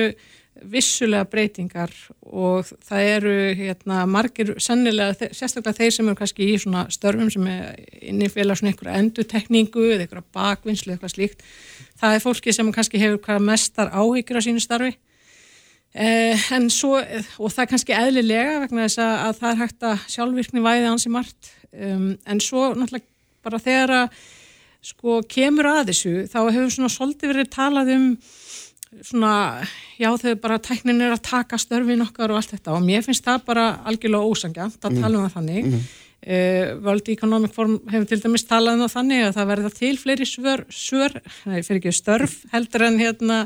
vissulega 0.71 1.27
breytingar 1.27 1.91
og 2.23 2.69
það 2.87 3.07
eru 3.09 3.33
hérna 3.59 4.03
margir 4.07 4.53
sennilega, 4.63 5.29
sérstaklega 5.35 5.81
þeir 5.81 5.95
sem 5.97 6.07
eru 6.07 6.19
kannski 6.19 6.47
í 6.53 6.59
svona 6.61 6.85
störfum 6.93 7.31
sem 7.33 7.47
er 7.51 7.81
innifélag 7.99 8.59
svona 8.59 8.71
einhverja 8.71 9.01
endutekningu 9.01 9.83
eða 9.89 10.05
einhverja 10.05 10.37
bakvinnslu 10.37 10.93
eða 10.93 10.97
eitthvað 10.97 11.15
slíkt. 11.15 11.43
Það 11.99 12.15
er 12.15 12.23
fólki 12.23 12.55
sem 12.55 12.71
kannski 12.75 13.01
hefur 13.01 13.43
mestar 13.43 13.91
áhyggjur 13.91 14.39
á 14.39 14.45
sínu 14.47 14.63
starfi. 14.63 14.95
Eh, 15.95 16.47
en 16.51 16.69
svo, 16.73 16.97
og 16.99 17.51
það 17.51 17.61
er 17.63 17.69
kannski 17.71 17.93
eðlilega 17.95 18.55
vegna 18.65 18.87
þess 18.87 18.99
að, 18.99 19.13
að 19.25 19.37
það 19.41 19.51
er 19.51 19.59
hægt 19.61 19.85
að 19.87 20.07
sjálfvirkni 20.11 20.63
væði 20.65 20.89
ansi 20.89 21.11
margt 21.13 21.51
um, 21.71 22.09
en 22.27 22.41
svo 22.43 22.65
náttúrulega 22.75 23.07
bara 23.45 23.61
þegar 23.63 23.93
að 24.01 24.17
sko 24.85 25.21
kemur 25.31 25.69
að 25.69 25.93
þessu 25.93 26.15
þá 26.29 26.39
hefur 26.49 26.73
svona 26.75 26.91
svolítið 26.91 27.31
verið 27.31 27.53
talað 27.53 27.93
um 27.95 28.09
svona, 29.05 29.65
já 29.99 30.09
þau 30.21 30.33
bara 30.41 30.61
tæknin 30.63 31.03
er 31.03 31.15
að 31.15 31.23
taka 31.27 31.59
störfin 31.61 32.03
okkar 32.05 32.33
og 32.33 32.39
allt 32.39 32.55
þetta. 32.55 32.75
Og 32.77 32.83
mér 32.85 33.05
finnst 33.05 33.25
það 33.25 33.45
bara 33.49 33.67
algjörlega 33.87 34.31
ósangjant 34.31 34.79
að 34.81 34.99
tala 35.01 35.19
um 35.19 35.25
það 35.25 35.37
þannig. 35.39 35.69
Mm. 35.71 35.85
World 36.81 37.09
Economic 37.13 37.53
Forum 37.53 37.75
hefur 37.91 38.07
til 38.09 38.21
dæmis 38.23 38.47
talað 38.49 38.79
um 38.79 38.85
það 38.85 38.95
þannig 38.95 39.25
að 39.27 39.35
það 39.35 39.49
verða 39.51 39.71
til 39.75 39.91
fleiri 40.01 40.25
svör, 40.25 40.63
svör 40.73 41.13
nei, 41.45 41.59
fyrir 41.61 41.81
ekki 41.83 41.93
störf 41.93 42.39
heldur 42.49 42.87
en 42.87 42.97
hérna 42.97 43.37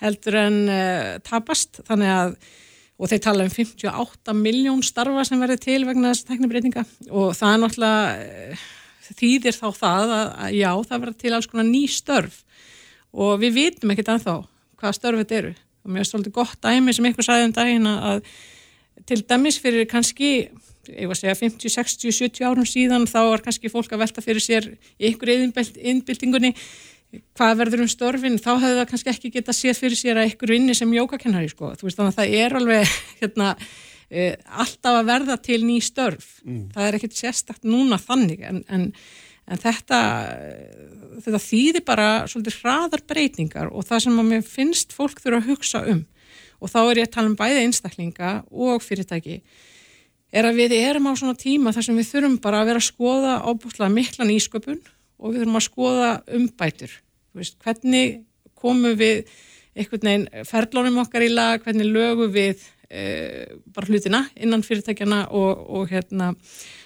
heldur 0.00 0.38
en 0.40 0.58
uh, 0.66 1.12
tapast. 1.26 1.82
Þannig 1.86 2.12
að 2.16 2.34
og 3.00 3.08
þeir 3.08 3.22
tala 3.24 3.46
um 3.46 3.52
58 3.52 4.34
miljón 4.36 4.82
starfa 4.84 5.22
sem 5.24 5.40
verður 5.40 5.62
til 5.62 5.78
vegna 5.88 6.10
þess 6.10 6.26
teknibreitinga 6.28 6.82
og 7.08 7.30
það 7.38 7.54
er 7.54 7.62
náttúrulega 7.62 8.02
uh, 8.58 8.66
þýðir 9.20 9.56
þá 9.56 9.66
það 9.78 10.12
að, 10.16 10.26
að 10.44 10.56
já, 10.58 10.70
það 10.90 11.04
verður 11.04 11.18
til 11.22 11.32
alls 11.36 11.48
konar 11.50 11.68
ný 11.70 11.84
störf. 11.90 12.42
Og 13.10 13.38
við 13.42 13.56
vitum 13.56 13.94
ekkert 13.94 14.12
ennþá 14.16 14.34
hvaða 14.80 14.96
störf 14.96 15.22
þetta 15.22 15.38
eru. 15.42 15.52
Og 15.84 15.92
mér 15.94 16.04
er 16.04 16.10
svolítið 16.10 16.36
gott 16.36 16.58
dæmi 16.64 16.96
sem 16.96 17.06
einhver 17.08 17.26
sagði 17.26 17.48
um 17.48 17.54
daginn 17.56 17.88
að 17.90 18.24
til 19.08 19.22
dæmis 19.24 19.60
fyrir 19.60 19.88
kannski 19.88 20.32
ég 20.90 21.08
var 21.08 21.14
að 21.14 21.20
segja 21.22 21.36
50, 21.38 21.72
60, 21.76 22.14
70 22.16 22.46
árum 22.48 22.68
síðan 22.68 23.06
þá 23.08 23.20
var 23.28 23.44
kannski 23.44 23.70
fólk 23.72 23.92
að 23.94 24.02
velta 24.04 24.24
fyrir 24.24 24.44
sér 24.44 24.66
einhverju 24.98 25.50
innbyltingunni 25.92 26.54
hvað 27.10 27.56
verður 27.58 27.84
um 27.84 27.90
störfin, 27.90 28.38
þá 28.38 28.52
hefur 28.54 28.76
það 28.78 28.90
kannski 28.92 29.12
ekki 29.12 29.30
geta 29.34 29.54
séð 29.56 29.80
fyrir 29.80 29.98
sér 29.98 30.20
að 30.20 30.32
ykkur 30.32 30.52
vinni 30.54 30.76
sem 30.78 30.92
jókakennari 30.94 31.50
sko, 31.50 31.72
þú 31.78 31.88
veist 31.88 31.98
þannig 31.98 32.12
að 32.12 32.20
það 32.20 32.34
er 32.38 32.56
alveg 32.60 32.92
hérna, 33.22 33.48
uh, 33.56 34.36
alltaf 34.64 34.98
að 35.00 35.10
verða 35.10 35.38
til 35.42 35.58
ný 35.66 35.80
störf, 35.84 36.28
það 36.74 36.86
er 36.86 36.98
ekkit 37.00 37.18
sérstakt 37.18 37.66
núna 37.66 37.98
þannig 38.00 38.46
en, 38.46 38.62
en, 38.70 38.86
en 39.50 39.60
þetta, 39.60 39.98
þetta 41.24 41.42
þýðir 41.42 41.84
bara 41.86 42.08
svolítið 42.30 42.60
hraðar 42.62 43.02
breytingar 43.10 43.72
og 43.72 43.86
það 43.88 44.06
sem 44.06 44.22
að 44.22 44.30
mér 44.30 44.46
finnst 44.46 44.94
fólk 44.96 45.20
þurfa 45.22 45.42
að 45.42 45.50
hugsa 45.50 45.84
um 45.90 46.04
og 46.60 46.70
þá 46.70 46.80
er 46.82 47.00
ég 47.00 47.08
að 47.08 47.14
tala 47.16 47.30
um 47.30 47.36
bæði 47.38 47.66
einstaklinga 47.66 48.32
og 48.50 48.82
fyrirtæki 48.84 49.40
er 50.30 50.46
að 50.46 50.60
við 50.60 50.74
erum 50.78 51.08
á 51.10 51.12
svona 51.18 51.38
tíma 51.38 51.74
þar 51.74 51.86
sem 51.86 51.98
við 51.98 52.10
þurfum 52.12 52.40
bara 52.42 52.62
að 52.62 52.70
vera 52.70 52.82
að 52.82 52.88
skoða 52.88 53.36
ábúslega 53.42 53.94
mikla 53.94 54.26
nýsköpun 54.28 54.80
og 55.20 55.32
við 55.32 55.40
þurfum 55.42 55.58
að 55.58 55.66
skoða 55.66 56.10
umbætur. 56.38 56.92
Veist, 57.36 57.56
hvernig 57.64 58.20
komum 58.58 58.98
við 58.98 59.24
einhvern 59.74 60.06
veginn 60.10 60.46
ferlónum 60.48 61.00
okkar 61.02 61.24
í 61.24 61.30
lag, 61.32 61.62
hvernig 61.64 61.88
lögum 61.88 62.30
við 62.34 62.62
e, 62.90 63.02
bara 63.74 63.90
hlutina 63.90 64.24
innan 64.36 64.64
fyrirtækjana 64.66 65.24
og, 65.36 65.64
og, 65.80 65.88
hérna, 65.90 66.32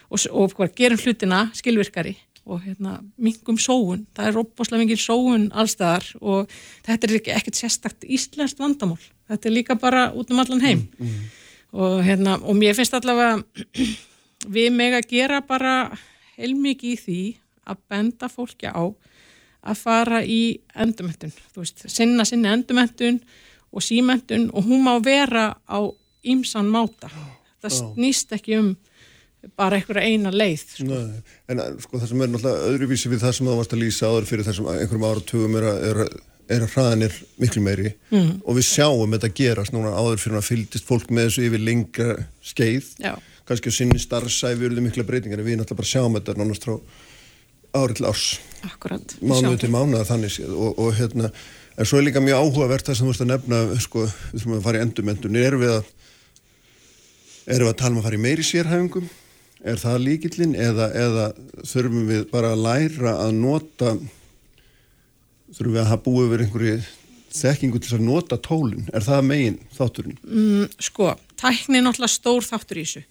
og, 0.09 0.25
og 0.31 0.65
gerum 0.77 1.01
hlutina 1.01 1.47
skilvirkari 1.57 2.17
og 2.45 2.61
hérna, 2.65 2.99
mingum 3.17 3.57
sóun. 3.61 4.05
Það 4.17 4.29
er 4.29 4.41
opbáslega 4.43 4.83
mingil 4.83 5.01
sóun 5.01 5.47
allstaðar 5.57 6.11
og 6.21 6.51
þetta 6.85 7.09
er 7.09 7.15
ekki, 7.19 7.33
ekkert 7.33 7.61
sérstakt 7.61 8.05
íslenskt 8.05 8.61
vandamál. 8.61 9.01
Þetta 9.31 9.49
er 9.49 9.55
líka 9.55 9.77
bara 9.81 10.11
út 10.13 10.33
um 10.33 10.43
allan 10.43 10.65
heim. 10.65 10.85
Mm, 10.99 11.07
mm. 11.07 11.31
Og, 11.75 11.97
hérna, 12.05 12.37
og 12.43 12.59
mér 12.59 12.77
finnst 12.77 12.95
allavega 12.95 13.41
við 14.57 14.77
meg 14.77 14.99
að 14.99 15.09
gera 15.15 15.41
bara 15.47 15.75
heilmikið 16.37 16.93
í 16.93 17.01
því 17.01 17.23
að 17.65 17.81
benda 17.89 18.29
fólki 18.29 18.69
á 18.69 18.85
að 19.65 19.81
fara 19.81 20.21
í 20.21 20.59
endumöntun, 20.77 21.33
þú 21.55 21.63
veist, 21.63 21.87
sinna 21.89 22.27
sinni 22.29 22.51
endumöntun 22.53 23.23
og 23.73 23.83
símöntun 23.83 24.51
og 24.53 24.67
hún 24.69 24.85
má 24.85 24.99
vera 25.01 25.55
á 25.65 25.81
ímsan 26.25 26.69
máta. 26.69 27.09
Það 27.65 27.79
snýst 27.79 28.35
ekki 28.37 28.59
um 28.61 28.75
bara 29.59 29.79
einhverja 29.79 30.11
eina 30.11 30.33
leið. 30.35 30.63
Sko. 30.77 30.87
Nei, 30.89 31.23
en 31.53 31.63
sko 31.83 31.99
það 31.99 32.11
sem 32.11 32.23
er 32.25 32.31
náttúrulega 32.33 32.71
öðruvísi 32.71 33.11
við 33.13 33.25
það 33.25 33.35
sem 33.39 33.51
það 33.51 33.59
varst 33.61 33.75
að 33.75 33.83
lýsa 33.83 34.11
áður 34.11 34.29
fyrir 34.31 34.49
þessum 34.49 34.71
einhverjum 34.73 35.09
áratugum 35.09 35.59
er 35.61 35.67
að, 35.71 35.81
er 35.89 36.03
að, 36.05 36.15
er 36.55 36.67
að 36.67 36.77
hraðanir 36.77 37.19
miklu 37.41 37.65
meiri 37.65 37.95
mm. 38.11 38.31
og 38.45 38.59
við 38.59 38.69
sjáum 38.69 39.17
þetta 39.17 39.33
gerast 39.41 39.75
núna 39.75 39.95
áður 39.97 40.23
fyrir 40.25 40.41
að 40.41 40.49
fylgist 40.51 40.89
fólk 40.89 41.11
með 41.11 41.31
þessu 41.31 41.49
yfir 41.49 41.65
lengra 41.65 42.17
skeið, 42.53 42.93
Já. 43.05 43.13
kannski 43.49 43.73
á 43.73 43.77
sinni 43.79 44.01
starfsæfi 44.03 44.69
eruðu 44.69 44.85
mikla 44.85 45.09
breytingar 45.09 45.43
en 45.43 45.49
við 45.49 45.61
náttúrulega 45.61 45.83
bara 45.83 45.93
sjáum 45.93 46.19
þetta 46.19 46.39
nánast 46.41 46.69
frá 46.69 46.79
árið 47.75 47.99
til 47.99 48.09
árs 48.09 48.27
Akkurat. 48.69 49.17
mánuðu 49.21 49.61
til 49.65 49.73
mánuða 49.75 50.07
þannig 50.09 50.33
séð 50.37 50.55
og, 50.55 50.79
og 50.79 50.95
hérna, 50.95 51.33
en 51.75 51.89
svo 51.89 51.99
er 51.99 52.07
líka 52.07 52.23
mjög 52.23 52.45
áhugavert 52.45 52.87
það 52.87 53.01
sem 53.01 53.09
þú 53.09 53.11
veist 53.11 53.25
að 53.25 53.33
nefna, 53.33 53.61
sko, 53.83 54.05
við 54.07 54.39
þurfum 54.39 54.57
að 54.61 54.65
fara 54.69 54.79
í 54.79 54.85
endurmendun, 54.85 55.41
erum 55.41 55.65
við 55.65 55.75
að 55.75 55.93
erum 57.45 57.69
við 57.69 57.73
að 57.75 57.81
er 59.65 59.81
það 59.81 60.03
líkillin 60.05 60.53
eða, 60.61 60.91
eða 60.93 61.31
þurfum 61.65 62.11
við 62.11 62.27
bara 62.33 62.53
að 62.55 62.65
læra 62.67 63.17
að 63.25 63.33
nota 63.39 63.95
þurfum 65.55 65.73
við 65.73 65.81
að 65.83 65.91
hafa 65.93 66.05
búið 66.05 66.31
verið 66.35 66.47
einhverju 66.49 66.77
þekkingu 67.35 67.81
til 67.83 67.97
að 67.97 68.05
nota 68.07 68.39
tólinn, 68.39 68.85
er 68.95 69.03
það 69.03 69.25
megin 69.27 69.57
þátturinn? 69.75 70.19
Mm, 70.23 70.69
sko, 70.83 71.15
tækni 71.41 71.81
er 71.81 71.87
náttúrulega 71.87 72.15
stór 72.15 72.47
þáttur 72.47 72.81
í 72.81 72.85
þessu 72.87 73.05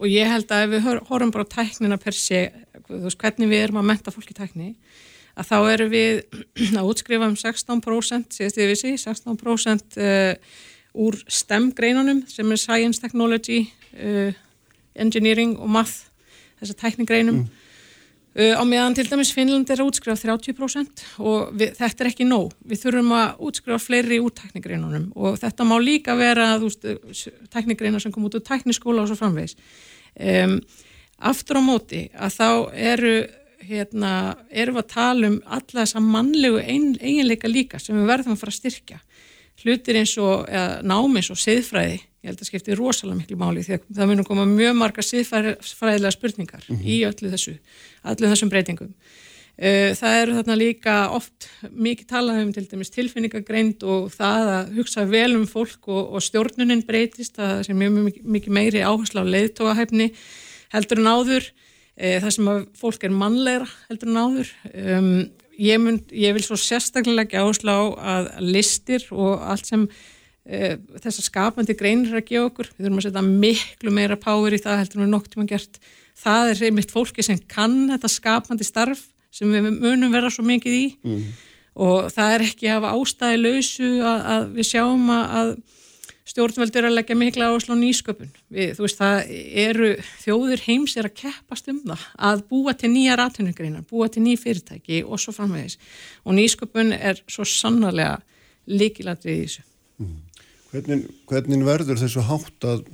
og 0.00 0.08
ég 0.08 0.28
held 0.32 0.52
að 0.52 0.64
ef 0.64 0.72
við 0.74 0.86
horfum 1.10 1.32
bara 1.34 1.48
tæknina 1.54 2.00
per 2.00 2.16
sé, 2.16 2.42
þú 2.88 3.04
veist, 3.04 3.20
hvernig 3.20 3.50
við 3.50 3.64
erum 3.66 3.80
að 3.80 3.88
menta 3.92 4.12
fólki 4.14 4.36
tækni, 4.36 4.74
að 5.36 5.48
þá 5.50 5.56
eru 5.74 5.88
við 5.92 6.20
að 6.80 6.90
útskrifa 6.90 7.28
um 7.28 7.38
16% 7.38 8.36
síðast 8.36 8.60
ég 8.60 8.70
vissi, 8.72 8.94
16% 9.00 10.00
uh, 10.00 10.32
úr 11.00 11.20
STEM 11.30 11.70
greinunum 11.76 12.24
sem 12.28 12.48
er 12.50 12.60
Science, 12.60 13.00
Technology 13.02 13.62
uh, 13.96 14.32
Engineering 14.94 15.56
og 15.58 15.70
Math 15.70 16.10
þessar 16.60 16.78
tækningreinum 16.86 17.42
mm. 17.44 17.58
Uh, 18.30 18.54
á 18.54 18.62
meðan 18.62 18.94
til 18.94 19.08
dæmis 19.10 19.32
Finnland 19.34 19.66
er 19.74 19.80
að 19.82 19.88
útskrifa 19.90 20.14
30% 20.22 21.00
og 21.18 21.48
við, 21.58 21.72
þetta 21.74 22.04
er 22.04 22.08
ekki 22.12 22.26
nóg. 22.28 22.52
Við 22.62 22.84
þurfum 22.84 23.08
að 23.18 23.40
útskrifa 23.48 23.78
fleiri 23.82 24.20
úr 24.22 24.30
teknigreinunum 24.38 25.08
og 25.18 25.34
þetta 25.40 25.66
má 25.66 25.74
líka 25.82 26.14
vera 26.14 26.52
teknigreina 27.50 27.98
sem 27.98 28.14
kom 28.14 28.28
út 28.28 28.36
úr 28.38 28.44
tekniskóla 28.46 29.02
og 29.02 29.10
svo 29.10 29.18
framvegs. 29.18 29.56
Um, 30.14 30.60
aftur 31.18 31.58
á 31.58 31.62
móti 31.72 32.04
að 32.14 32.36
þá 32.36 32.48
eru 32.94 33.14
hérna, 33.66 34.12
erum 34.46 34.78
við 34.78 34.84
að 34.84 34.92
tala 34.94 35.32
um 35.32 35.40
alla 35.44 35.82
þessa 35.82 36.04
mannlegu 36.04 36.62
ein, 36.62 36.92
eiginleika 37.02 37.50
líka 37.50 37.82
sem 37.82 37.98
við 37.98 38.12
verðum 38.14 38.38
að 38.38 38.44
fara 38.44 38.54
að 38.54 38.60
styrkja. 38.60 39.00
Hlutir 39.60 39.98
eins 40.00 40.14
og 40.18 40.48
námis 40.82 41.30
og 41.30 41.36
siðfræði 41.36 42.00
ég 42.20 42.28
held 42.28 42.42
að 42.42 42.50
skipti 42.50 42.76
rosalega 42.76 43.18
miklu 43.22 43.38
máli 43.40 43.64
því 43.64 43.76
að 43.78 43.88
það 43.96 44.10
munum 44.10 44.28
koma 44.28 44.44
mjög 44.48 44.76
marga 44.76 45.04
siðfræðilega 45.04 46.12
spurningar 46.12 46.64
mm 46.66 46.76
-hmm. 46.76 46.86
í 46.86 46.96
öllu 47.08 47.32
þessu 47.32 47.54
öllu 48.12 48.32
þessum 48.32 48.52
breytingum. 48.52 48.92
Uh, 49.60 49.92
það 49.96 50.18
eru 50.22 50.34
þarna 50.38 50.56
líka 50.56 50.92
oft 51.12 51.48
mikið 51.68 52.06
talað 52.08 52.42
um 52.42 52.52
til 52.52 52.66
dæmis 52.68 52.92
tilfinningagreind 52.94 53.82
og 53.84 54.12
það 54.12 54.52
að 54.56 54.70
hugsa 54.76 55.04
vel 55.04 55.36
um 55.36 55.46
fólk 55.46 55.88
og, 55.88 56.14
og 56.14 56.22
stjórnunin 56.24 56.86
breytist 56.86 57.36
það 57.36 57.66
sem 57.66 57.76
mjög 57.76 57.92
mikið, 57.92 58.22
mikið 58.24 58.52
meiri 58.52 58.80
áherslu 58.84 59.20
á 59.20 59.32
leiðtóahæfni 59.34 60.12
heldur 60.72 60.98
en 60.98 61.12
áður. 61.12 61.50
Uh, 62.00 62.16
það 62.20 62.30
sem 62.30 62.48
að 62.48 62.64
fólk 62.80 63.04
er 63.04 63.12
mannlegra 63.12 63.68
heldur 63.88 64.08
en 64.08 64.22
áður. 64.24 64.54
Um, 64.72 65.30
ég, 65.60 65.82
mun, 65.82 66.00
ég 66.10 66.32
vil 66.36 66.46
svo 66.46 66.56
sérstaklega 66.58 67.28
ekki 67.28 67.42
áherslu 67.42 67.76
á 67.76 67.82
að 68.14 68.32
listir 68.48 69.04
og 69.12 69.44
allt 69.44 69.68
sem 69.68 69.86
Eh, 70.50 70.78
þessar 70.98 71.26
skapandi 71.26 71.74
greinir 71.78 72.16
að 72.16 72.30
gefa 72.30 72.46
okkur 72.48 72.68
við 72.72 72.86
þurfum 72.86 72.98
að 72.98 73.04
setja 73.04 73.22
miklu 73.22 73.90
meira 73.92 74.16
power 74.18 74.54
í 74.56 74.58
það 74.58 74.78
heldur 74.80 75.02
við 75.02 75.10
nokk 75.12 75.26
tíma 75.28 75.44
gert 75.46 75.76
það 76.18 76.48
er 76.50 76.62
einmitt 76.66 76.90
fólki 76.94 77.22
sem 77.22 77.38
kann 77.44 77.90
þetta 77.90 78.08
skapandi 78.10 78.64
starf 78.64 79.02
sem 79.30 79.52
við 79.52 79.68
munum 79.76 80.10
vera 80.10 80.30
svo 80.32 80.42
mikið 80.48 80.78
í 80.78 80.86
mm. 81.04 81.28
og 81.86 82.08
það 82.16 82.34
er 82.34 82.44
ekki 82.48 82.70
að 82.70 82.80
hafa 82.80 82.94
ástæði 82.96 83.42
lausu 83.44 83.90
að, 84.00 84.24
að 84.32 84.48
við 84.56 84.68
sjáum 84.72 85.12
að, 85.14 85.36
að 85.42 85.52
stjórnveldur 86.30 86.86
að 86.86 86.96
leggja 86.98 87.16
mikla 87.18 87.50
áherslu 87.50 87.74
á 87.74 87.82
nýsköpun. 87.82 88.30
Við, 88.54 88.72
þú 88.78 88.86
veist 88.86 89.00
það 89.00 89.32
eru 89.64 89.90
þjóður 90.22 90.64
heims 90.68 90.96
er 91.00 91.08
að 91.08 91.16
keppast 91.24 91.70
um 91.72 91.80
það 91.84 92.04
að 92.30 92.44
búa 92.52 92.74
til 92.78 92.92
nýja 92.92 93.18
ratvinnugreinar, 93.18 93.86
búa 93.90 94.10
til 94.12 94.24
ný 94.24 94.36
fyrirtæki 94.38 95.02
og 95.02 95.22
svo 95.22 95.34
framvegis. 95.36 95.78
Og 96.24 96.36
nýsköpun 96.38 96.94
er 96.96 97.22
svo 97.30 97.46
sannarlega 97.48 98.20
líkilatrið 98.70 99.36
í 99.36 99.46
þessu. 99.46 99.66
Mm. 100.00 100.18
Hvernig, 100.70 101.06
hvernig 101.26 101.66
verður 101.66 101.98
þessu 101.98 102.22
hátt 102.28 102.66
að, 102.70 102.84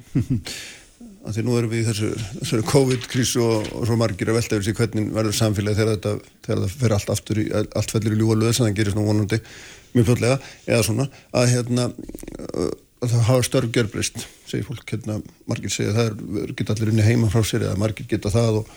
að 1.28 1.34
því 1.36 1.44
nú 1.44 1.58
erum 1.58 1.72
við 1.74 1.82
í 1.82 1.88
þessu, 1.90 2.12
þessu 2.38 2.62
COVID-krísu 2.70 3.42
og, 3.44 3.68
og 3.76 3.84
svo 3.90 3.98
margir 4.00 4.32
að 4.32 4.38
velta 4.40 4.56
yfir 4.56 4.70
sig 4.70 4.78
hvernig 4.78 5.10
verður 5.12 5.36
samfélagi 5.36 5.82
þegar 5.82 5.98
þetta 5.98 6.14
þegar 6.46 6.62
það 6.62 6.78
fer 6.80 6.96
allt 6.96 7.12
aftur 7.12 7.42
í, 7.42 7.46
allt 7.52 7.92
fellir 7.92 8.16
í 8.16 8.22
ljúa 8.22 8.38
löðs 8.40 8.62
en 8.62 8.70
það 8.70 8.78
gerist 8.80 8.96
nú 8.96 9.04
vonandi 9.10 9.42
mjög 9.92 10.08
flotlega 10.08 10.40
eða 10.64 10.88
svona. 10.88 11.08
Að 11.36 11.52
hérna 11.52 11.88
það 13.02 13.26
hafa 13.28 13.46
störf 13.46 13.72
gerbrist 13.74 14.22
segir 14.48 14.64
fólk, 14.66 14.86
hérna 14.88 15.18
margir 15.48 15.72
segja 15.72 15.94
það 15.96 16.06
er, 16.10 16.54
geta 16.56 16.76
allir 16.76 16.92
inn 16.92 17.02
í 17.02 17.06
heima 17.06 17.30
frá 17.32 17.44
sér 17.44 17.66
eða 17.66 17.80
margir 17.80 18.08
geta 18.08 18.32
það 18.32 18.62
og, 18.62 18.72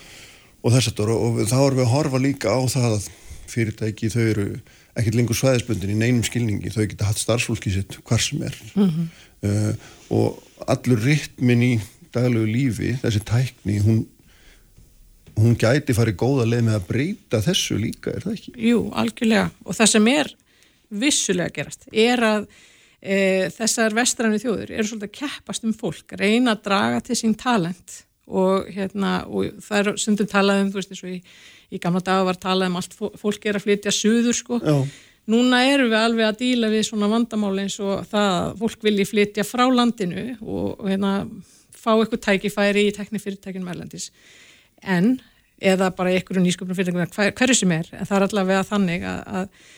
og 0.63 0.75
þess 0.75 0.91
að 0.91 1.01
og, 1.05 1.23
og 1.29 1.39
þá 1.47 1.57
erum 1.61 1.79
við 1.79 1.85
að 1.85 1.93
horfa 1.93 2.21
líka 2.23 2.51
á 2.51 2.59
það 2.67 2.97
að 2.97 3.09
fyrirtæki 3.49 4.11
þau 4.13 4.25
eru 4.25 4.47
ekkert 4.99 5.17
lengur 5.17 5.37
svæðisbundin 5.37 5.93
í 5.93 5.97
neinum 5.97 6.25
skilningi. 6.27 6.71
Þau 6.73 6.85
geta 6.91 7.07
hatt 7.07 7.21
starfsfólki 7.21 7.71
sitt 7.73 7.97
hvar 8.07 8.21
sem 8.21 8.41
er. 8.45 8.55
Mm 8.75 8.89
-hmm. 8.89 9.09
uh, 9.47 9.73
og 10.09 10.67
allur 10.67 11.01
rytmin 11.05 11.63
í 11.63 11.73
daglegu 12.13 12.47
lífi 12.49 12.95
þessi 13.01 13.21
tækni 13.25 13.79
hún, 13.85 13.99
hún 15.37 15.55
gæti 15.55 15.95
farið 15.95 16.17
góða 16.19 16.47
leið 16.49 16.65
með 16.67 16.79
að 16.79 16.87
breyta 16.89 17.41
þessu 17.45 17.77
líka, 17.77 18.11
er 18.11 18.25
það 18.25 18.33
ekki? 18.33 18.55
Jú, 18.69 18.81
algjörlega. 18.91 19.51
Og 19.65 19.77
það 19.77 19.91
sem 19.93 20.07
er 20.07 20.33
vissulega 20.89 21.53
gerast 21.53 21.85
er 21.93 22.23
að 22.25 22.47
e, 23.01 23.47
þessar 23.55 23.95
vestræni 23.97 24.41
þjóður 24.41 24.75
eru 24.75 24.87
svolítið 24.89 25.09
að 25.09 25.17
keppast 25.21 25.65
um 25.67 25.75
fólk, 25.75 26.17
reyna 26.19 26.55
að 26.55 26.65
draga 26.67 27.03
til 27.05 27.19
sín 27.19 27.37
talent 27.39 28.03
og, 28.29 28.67
hérna, 28.69 29.23
og 29.25 29.55
það 29.65 29.79
er 29.79 30.03
sundum 30.03 30.29
talað 30.29 30.65
um 30.65 30.73
þú 30.73 30.81
veist 30.81 30.93
eins 30.93 31.05
og 31.05 31.15
í 31.15 31.21
í 31.69 31.79
gamla 31.81 32.01
daga 32.03 32.25
var 32.27 32.39
talað 32.41 32.71
um 32.71 32.79
allt 32.79 32.97
fólk 32.97 33.47
er 33.47 33.59
að 33.59 33.65
flytja 33.67 33.93
suður 33.93 34.37
sko. 34.37 34.59
Já. 34.63 34.75
núna 35.29 35.61
erum 35.69 35.91
við 35.91 35.99
alveg 35.99 36.25
að 36.25 36.39
díla 36.41 36.69
við 36.73 36.87
svona 36.87 37.09
vandamáli 37.11 37.67
eins 37.67 37.77
og 37.83 38.05
það 38.09 38.29
að 38.33 38.53
fólk 38.63 38.85
vilji 38.87 39.07
flytja 39.11 39.45
frá 39.45 39.65
landinu 39.69 40.23
og, 40.41 40.79
og 40.79 40.87
hérna 40.89 41.11
fá 41.79 41.91
eitthvað 41.93 42.23
tækifæri 42.25 42.87
í 42.89 42.95
teknifyrirtækinu 42.97 43.67
meðlandis 43.67 44.09
en 44.81 45.19
eða 45.59 45.91
bara 45.93 46.15
einhverju 46.15 46.41
nýsköpnum 46.41 46.77
fyrirtækinu 46.77 47.05
hver, 47.13 47.35
hverju 47.37 47.59
sem 47.61 47.75
er, 47.75 47.91
en 47.93 48.09
það 48.09 48.17
er 48.17 48.25
allavega 48.25 48.65
þannig 48.65 49.05
að, 49.05 49.21
að, 49.37 49.69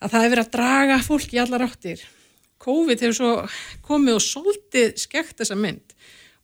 að 0.00 0.14
það 0.14 0.26
hefur 0.26 0.42
að 0.42 0.52
draga 0.56 0.98
fólk 1.06 1.36
í 1.36 1.42
allar 1.44 1.66
áttir 1.68 2.02
COVID 2.60 3.04
hefur 3.04 3.16
svo 3.16 3.34
komið 3.86 4.18
og 4.18 4.24
svolítið 4.24 4.94
skekt 5.00 5.40
þessa 5.40 5.56
mynd. 5.58 5.94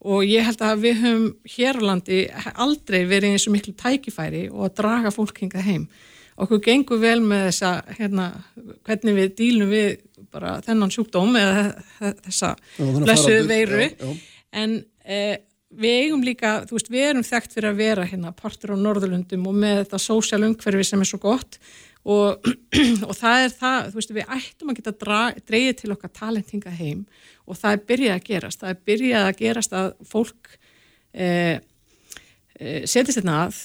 Og 0.07 0.27
ég 0.29 0.45
held 0.47 0.61
að 0.63 0.85
við 0.85 1.01
höfum 1.03 1.25
hér 1.57 1.81
á 1.81 1.89
landi 1.91 2.21
aldrei 2.55 3.01
verið 3.09 3.35
eins 3.35 3.47
og 3.49 3.57
miklu 3.57 3.75
tækifæri 3.81 4.45
og 4.53 4.69
að 4.69 4.77
draga 4.83 5.13
fólk 5.15 5.41
hingað 5.43 5.67
heim. 5.67 5.89
Okkur 6.37 6.61
gengur 6.65 7.01
vel 7.01 7.19
með 7.25 7.47
þessa 7.49 7.71
hérna, 7.97 8.27
hvernig 8.85 9.17
við 9.17 9.35
dílum 9.39 9.73
við 9.73 9.89
bara 10.33 10.59
þennan 10.67 10.93
sjúkdóm 10.93 11.37
eða 11.41 11.63
þessa 12.27 12.53
blessuðu 12.77 13.47
veiru. 13.49 13.81
já, 13.87 13.95
já. 14.05 14.17
en 14.53 14.77
eh, 15.05 15.39
við 15.77 16.03
eigum 16.03 16.25
líka, 16.27 16.53
þú 16.69 16.77
veist, 16.77 16.93
við 16.93 17.09
erum 17.11 17.27
þekkt 17.27 17.57
fyrir 17.57 17.71
að 17.73 17.81
vera 17.81 18.07
hérna 18.09 18.33
partur 18.37 18.77
á 18.77 18.77
Norðurlundum 18.79 19.49
og 19.49 19.57
með 19.65 19.81
þetta 19.83 20.03
sósjál 20.03 20.45
umhverfi 20.47 20.87
sem 20.87 21.03
er 21.03 21.09
svo 21.09 21.21
gott 21.25 21.59
og, 22.07 22.51
og 23.09 23.15
það 23.19 23.45
er 23.45 23.55
það, 23.61 23.89
þú 23.91 24.01
veist, 24.01 24.13
við 24.17 24.35
ættum 24.39 24.73
að 24.73 24.81
geta 24.81 25.21
dreyið 25.51 25.79
til 25.81 25.93
okkar 25.95 26.13
talentinga 26.15 26.75
heim 26.79 27.07
og 27.47 27.59
það 27.59 27.73
er 27.73 27.87
byrjað 27.91 28.17
að 28.17 28.27
gerast, 28.31 28.63
það 28.63 28.75
er 28.75 28.83
byrjað 28.91 29.29
að 29.29 29.39
gerast 29.41 29.77
að 29.77 29.89
fólk 30.07 30.53
eh, 31.13 31.57
eh, 32.59 32.83
setjast 32.87 33.21
þetta 33.21 33.39
að, 33.47 33.63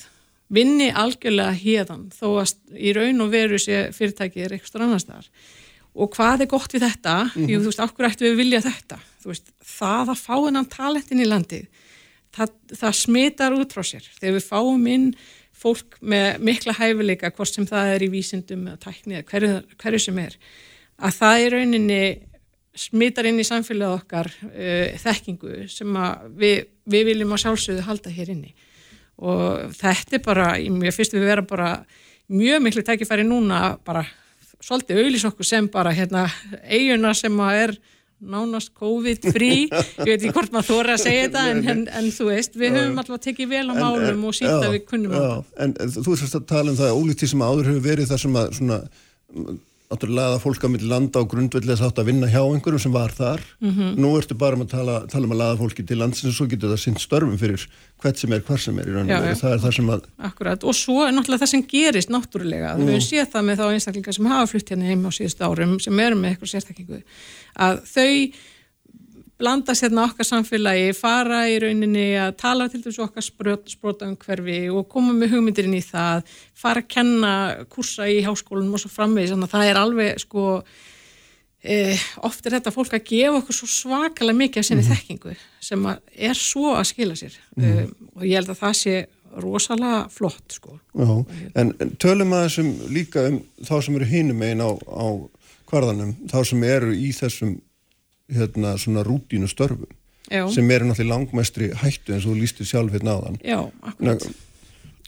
vinni 0.52 0.90
algjörlega 0.92 1.56
hérðan 1.56 2.08
þó 2.12 2.28
að 2.42 2.56
í 2.76 2.94
raun 2.98 3.24
og 3.24 3.32
veru 3.32 3.60
sé 3.62 3.86
fyrirtækið 3.96 4.48
er 4.48 4.56
eitthvað 4.58 4.88
annar 4.88 5.04
staðar 5.04 5.30
og 5.92 6.12
hvað 6.16 6.46
er 6.46 6.50
gott 6.52 6.74
við 6.74 6.86
þetta? 6.86 7.16
Mm 7.24 7.32
-hmm. 7.36 7.50
Jú, 7.52 7.60
þú 7.60 7.70
veist, 7.70 7.84
okkur 7.84 8.08
ættum 8.08 8.28
við 8.28 8.38
vilja 8.40 8.62
þetta, 8.64 8.98
þú 9.22 9.32
veist, 9.32 9.52
það 9.60 10.12
að 10.14 10.22
fá 10.24 10.36
hennan 10.46 10.70
talentin 10.72 11.24
í 11.24 11.28
landið, 11.28 11.66
það, 12.32 12.54
það 12.80 12.94
smitar 12.96 13.54
út 13.54 13.74
frá 13.74 13.84
sér, 13.84 14.06
þegar 14.20 14.36
við 14.38 14.46
fáum 14.48 14.88
inn 14.88 15.16
fólk 15.62 16.00
með 16.02 16.42
mikla 16.42 16.76
hæfileika 16.78 17.32
hvort 17.36 17.54
sem 17.54 17.68
það 17.70 17.94
er 17.96 18.06
í 18.06 18.12
vísindum 18.12 18.68
eða 18.72 18.82
tækni 18.88 19.20
eða 19.20 19.28
hverju, 19.30 19.54
hverju 19.82 20.04
sem 20.08 20.20
er 20.24 20.38
að 21.02 21.18
það 21.18 21.46
er 21.46 21.56
rauninni 21.56 22.04
smittar 22.78 23.28
inn 23.28 23.42
í 23.42 23.48
samfélagið 23.48 23.98
okkar 23.98 24.30
uh, 24.48 25.00
þekkingu 25.02 25.66
sem 25.72 25.98
við, 26.40 26.64
við 26.90 27.08
viljum 27.12 27.36
að 27.36 27.44
sjálfsögðu 27.46 27.88
halda 27.88 28.14
hér 28.16 28.32
inni. 28.32 28.54
Og 29.22 29.74
þetta 29.78 30.18
er 30.18 30.24
bara, 30.26 30.48
ég 30.58 30.96
finnst 30.96 31.14
við 31.14 31.28
vera 31.28 31.44
bara 31.46 31.72
mjög 32.32 32.64
miklu 32.64 32.84
tækifæri 32.86 33.26
núna 33.28 33.76
bara 33.86 34.06
svolítið 34.62 35.02
auðlis 35.02 35.26
okkur 35.28 35.48
sem 35.48 35.68
bara 35.72 35.94
hérna 35.94 36.28
eiguna 36.64 37.14
sem 37.18 37.36
er 37.52 37.76
nánast 38.22 38.72
COVID-frí, 38.78 39.54
ég 40.06 40.06
veit 40.06 40.20
ekki 40.20 40.34
hvort 40.36 40.54
maður 40.54 40.70
þóra 40.70 40.96
að 40.98 41.04
segja 41.06 41.26
þetta 41.28 41.46
en, 41.52 41.64
en, 41.74 41.82
en 42.00 42.10
þú 42.14 42.30
veist, 42.30 42.58
við 42.60 42.78
höfum 42.78 43.02
alltaf 43.02 43.24
tekið 43.26 43.52
vel 43.56 43.66
á 43.70 43.74
málum 43.80 44.28
og 44.30 44.38
sínt 44.38 44.54
að 44.54 44.78
við 44.78 44.86
kunnum 44.92 45.18
á 45.18 45.22
það. 45.22 45.44
En 45.66 45.76
þú 45.98 46.08
veist 46.14 46.38
að 46.38 46.48
tala 46.54 46.74
um 46.74 46.80
það 46.80 46.96
ólíkt 47.00 47.24
því 47.24 47.32
sem 47.34 47.46
áður 47.48 47.72
hefur 47.72 47.86
verið 47.90 48.12
þar 48.14 48.24
sem 48.26 48.40
að 48.42 48.56
svona 48.60 48.80
náttúrulega 49.92 50.36
að 50.36 50.44
fólk 50.46 50.64
að 50.64 50.72
myndi 50.72 50.88
landa 50.90 51.20
á 51.20 51.24
grundvelli 51.28 51.76
þess 51.76 52.00
að 52.00 52.08
vinna 52.08 52.30
hjá 52.32 52.40
einhverjum 52.42 52.84
sem 52.86 52.94
var 52.94 53.12
þar 53.16 53.42
mm 53.60 53.72
-hmm. 53.72 53.96
nú 54.00 54.12
ertu 54.18 54.38
bara 54.40 54.56
um 54.56 54.64
að 54.64 54.72
tala, 54.72 54.96
tala 55.12 55.28
um 55.28 55.34
að 55.36 55.42
laða 55.42 55.58
fólki 55.60 55.86
til 55.86 55.98
landsins 56.00 56.32
og 56.32 56.38
svo 56.38 56.48
getur 56.48 56.72
það 56.72 56.84
sinn 56.84 56.98
störfum 56.98 57.38
fyrir 57.38 57.68
hvert 58.02 58.18
sem 58.18 58.32
er, 58.32 58.42
hvar 58.42 58.60
sem 58.60 58.80
er 58.80 58.88
í 58.88 58.94
rauninu 58.94 59.12
já, 59.12 59.20
já. 59.28 59.36
það 59.36 59.54
er 59.54 59.60
það 59.60 59.76
sem 59.76 59.90
að 59.90 60.02
Akkurat, 60.18 60.64
og 60.64 60.76
svo 60.76 61.04
er 61.06 61.12
náttúrulega 61.12 61.44
það 61.44 61.52
sem 61.54 61.66
gerist 61.68 62.10
náttúrulega, 62.10 62.76
mm. 62.76 62.86
við 62.86 62.94
höfum 62.96 63.08
séð 63.10 63.28
það 63.34 63.46
með 63.48 63.60
þá 63.60 63.66
einstaklingar 63.74 64.14
sem 64.14 64.32
hafa 64.32 64.48
flutt 64.48 64.70
hérna 64.72 64.90
heim 64.90 65.06
á 65.06 65.12
síðustu 65.12 65.44
árum 65.44 65.80
sem 65.80 66.00
eru 66.00 66.16
með 66.16 66.30
eitthvað 66.32 66.54
sérstaklingu 66.56 67.02
að 67.56 67.84
þau 67.92 68.16
blanda 69.42 69.74
sérna 69.78 70.06
okkar 70.08 70.28
samfélagi, 70.28 70.92
fara 70.98 71.42
í 71.50 71.58
rauninni 71.64 72.06
að 72.22 72.36
tala 72.42 72.68
til 72.72 72.82
þessu 72.86 73.04
okkar 73.08 73.26
sprota 73.26 74.08
umhverfi 74.08 74.60
og 74.72 74.88
koma 74.92 75.14
með 75.18 75.34
hugmyndir 75.36 75.68
inn 75.68 75.78
í 75.80 75.84
það, 75.84 76.24
fara 76.62 76.84
að 76.84 76.90
kenna 76.94 77.34
kursa 77.74 78.08
í 78.12 78.22
háskólunum 78.26 78.78
og 78.78 78.84
svo 78.86 78.92
framvegis, 78.94 79.34
þannig 79.34 79.50
að 79.50 79.56
það 79.58 79.70
er 79.72 79.80
alveg 79.82 80.20
sko 80.24 80.46
eh, 81.64 82.00
oft 82.26 82.46
er 82.50 82.56
þetta 82.58 82.72
fólk 82.74 82.94
að 82.98 83.04
gefa 83.12 83.38
okkur 83.42 83.54
svo 83.60 83.68
svakalega 83.70 84.38
mikið 84.40 84.64
af 84.64 84.66
sinni 84.70 84.82
Mhm. 84.86 84.94
þekkingu 84.96 85.36
sem 85.62 85.86
er 86.18 86.34
svo 86.38 86.72
að 86.78 86.86
skila 86.90 87.14
sér 87.20 87.36
Mhm. 87.58 87.84
um, 87.84 87.96
og 88.16 88.24
ég 88.24 88.34
held 88.40 88.50
að 88.50 88.62
það 88.64 88.74
sé 88.84 88.96
rosalega 89.42 90.10
flott 90.12 90.52
sko. 90.52 90.80
Já, 90.96 91.26
en, 91.56 91.74
en 91.80 91.92
tölum 91.98 92.34
að 92.36 92.48
þessum 92.50 92.72
líka 92.92 93.28
um 93.30 93.38
þá 93.64 93.82
sem 93.84 93.96
eru 93.96 94.06
hinum 94.06 94.42
einn 94.44 94.60
á, 94.60 94.70
á 94.76 95.08
kvarðanum, 95.70 96.16
þá 96.28 96.44
sem 96.46 96.64
eru 96.64 96.92
í 96.92 97.14
þessum 97.16 97.62
hérna 98.36 98.76
svona 98.82 99.04
rútínu 99.08 99.48
störfum 99.52 99.90
Já. 100.32 100.46
sem 100.54 100.70
eru 100.72 100.86
náttúrulega 100.88 101.12
langmestri 101.16 101.72
hættu 101.76 102.14
eins 102.16 102.26
og 102.26 102.34
þú 102.36 102.40
lístir 102.42 102.66
sjálf 102.70 102.94
hérna 102.96 103.18
áðan. 103.20 103.38
Já, 103.44 103.60
akkurat. 103.84 104.24
Ná, 104.24 104.34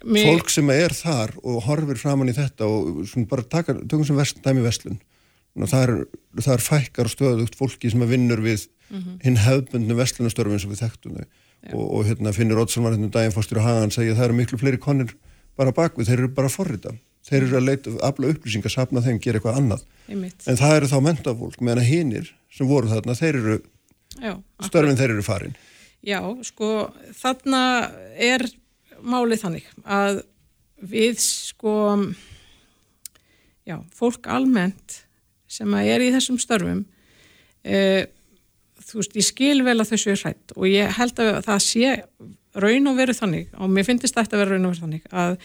Mér- 0.04 0.26
Fólk 0.28 0.50
sem 0.52 0.68
er 0.70 0.92
þar 0.92 1.32
og 1.48 1.62
horfir 1.64 1.96
framann 1.96 2.28
í 2.28 2.34
þetta 2.36 2.68
og 2.68 3.06
bara 3.30 3.42
taka, 3.48 3.74
tökum 3.88 4.04
sem 4.06 4.18
vest, 4.20 4.42
dæmi 4.44 4.60
vestlun. 4.66 4.98
Það, 5.56 5.84
er, 5.84 5.92
er 6.56 6.64
fækkar 6.66 7.08
stöðugt 7.08 7.56
fólki 7.56 7.90
sem 7.92 8.02
vinnur 8.10 8.42
við 8.44 8.68
Mhm. 8.92 9.22
hinn 9.24 9.38
hefðbundnu 9.38 9.96
vestlunastörfum 9.96 10.60
sem 10.60 10.70
við 10.74 10.82
þekktum 10.84 11.16
þau. 11.18 11.26
Og, 11.74 11.86
og 11.96 12.06
hérna 12.06 12.34
finnur 12.36 12.60
Oddsson 12.60 12.84
var 12.84 12.92
hérna 12.92 13.06
um 13.08 13.14
daginn 13.16 13.32
fórstur 13.32 13.58
og 13.62 13.64
hagan 13.64 13.90
segja 13.96 14.12
að 14.14 14.18
það 14.20 14.26
eru 14.28 14.34
miklu 14.42 14.58
fleiri 14.60 14.78
konir 14.78 15.14
bara 15.58 15.72
bakvið, 15.72 16.06
þeir 16.10 16.20
eru 16.20 16.28
bara 16.36 16.50
forrita. 16.52 16.92
Þeir 17.34 17.48
eru 17.48 17.58
að 17.58 17.66
leita, 17.66 17.92
afla 18.06 18.30
upplýsingar, 18.30 18.70
sapna 18.70 19.02
þeim, 19.02 19.20
gera 19.24 19.40
eitthvað 19.40 19.56
annað. 19.58 19.86
Einmitt. 20.06 20.44
En 20.46 20.60
það 20.60 20.76
eru 20.78 20.90
þá 20.92 20.98
mentafólk, 21.08 21.62
meðan 21.62 21.82
að 21.82 21.90
hinnir 21.90 22.28
sem 22.54 22.70
voru 22.70 22.92
þarna, 22.92 23.16
þeir 23.18 23.40
eru, 23.40 23.56
Já, 24.22 24.36
störfin 24.68 25.00
þeir 25.00 25.16
eru 25.16 25.24
farin. 25.26 25.56
Já, 26.06 26.20
sko, 26.46 26.70
þarna 27.18 27.64
er 28.22 28.46
málið 29.02 29.42
þannig 29.48 29.72
að 29.82 30.22
við 30.84 31.18
sko, 31.24 31.76
já, 33.66 33.80
fólk 33.96 34.30
almennt 34.32 35.00
sem 35.50 35.74
að 35.74 35.90
er 35.96 36.06
í 36.06 36.12
þessum 36.14 36.38
störfum, 36.42 36.84
e, 37.64 38.06
þú 38.84 39.02
veist, 39.02 39.18
ég 39.18 39.28
skil 39.28 39.58
vel 39.66 39.80
að 39.80 39.94
þessu 39.94 40.14
er 40.14 40.24
hrætt 40.24 40.56
og 40.58 40.68
ég 40.70 40.98
held 40.98 41.22
að 41.24 41.38
það 41.48 41.62
sé 41.66 41.94
raun 42.60 42.90
og 42.92 42.98
veru 43.00 43.16
þannig, 43.18 43.54
og 43.58 43.72
mér 43.72 43.88
finnst 43.88 44.10
þetta 44.12 44.36
að 44.36 44.44
vera 44.44 44.56
raun 44.58 44.68
og 44.68 44.76
veru 44.76 44.84
þannig, 44.84 45.08
að 45.10 45.38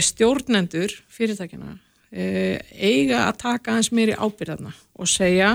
stjórnendur 0.00 0.92
fyrirtækina 1.12 1.76
e, 2.10 2.58
eiga 2.72 3.26
að 3.26 3.40
taka 3.42 3.74
aðeins 3.74 3.92
meiri 3.92 4.16
ábyrðarna 4.16 4.72
og 4.96 5.10
segja 5.10 5.50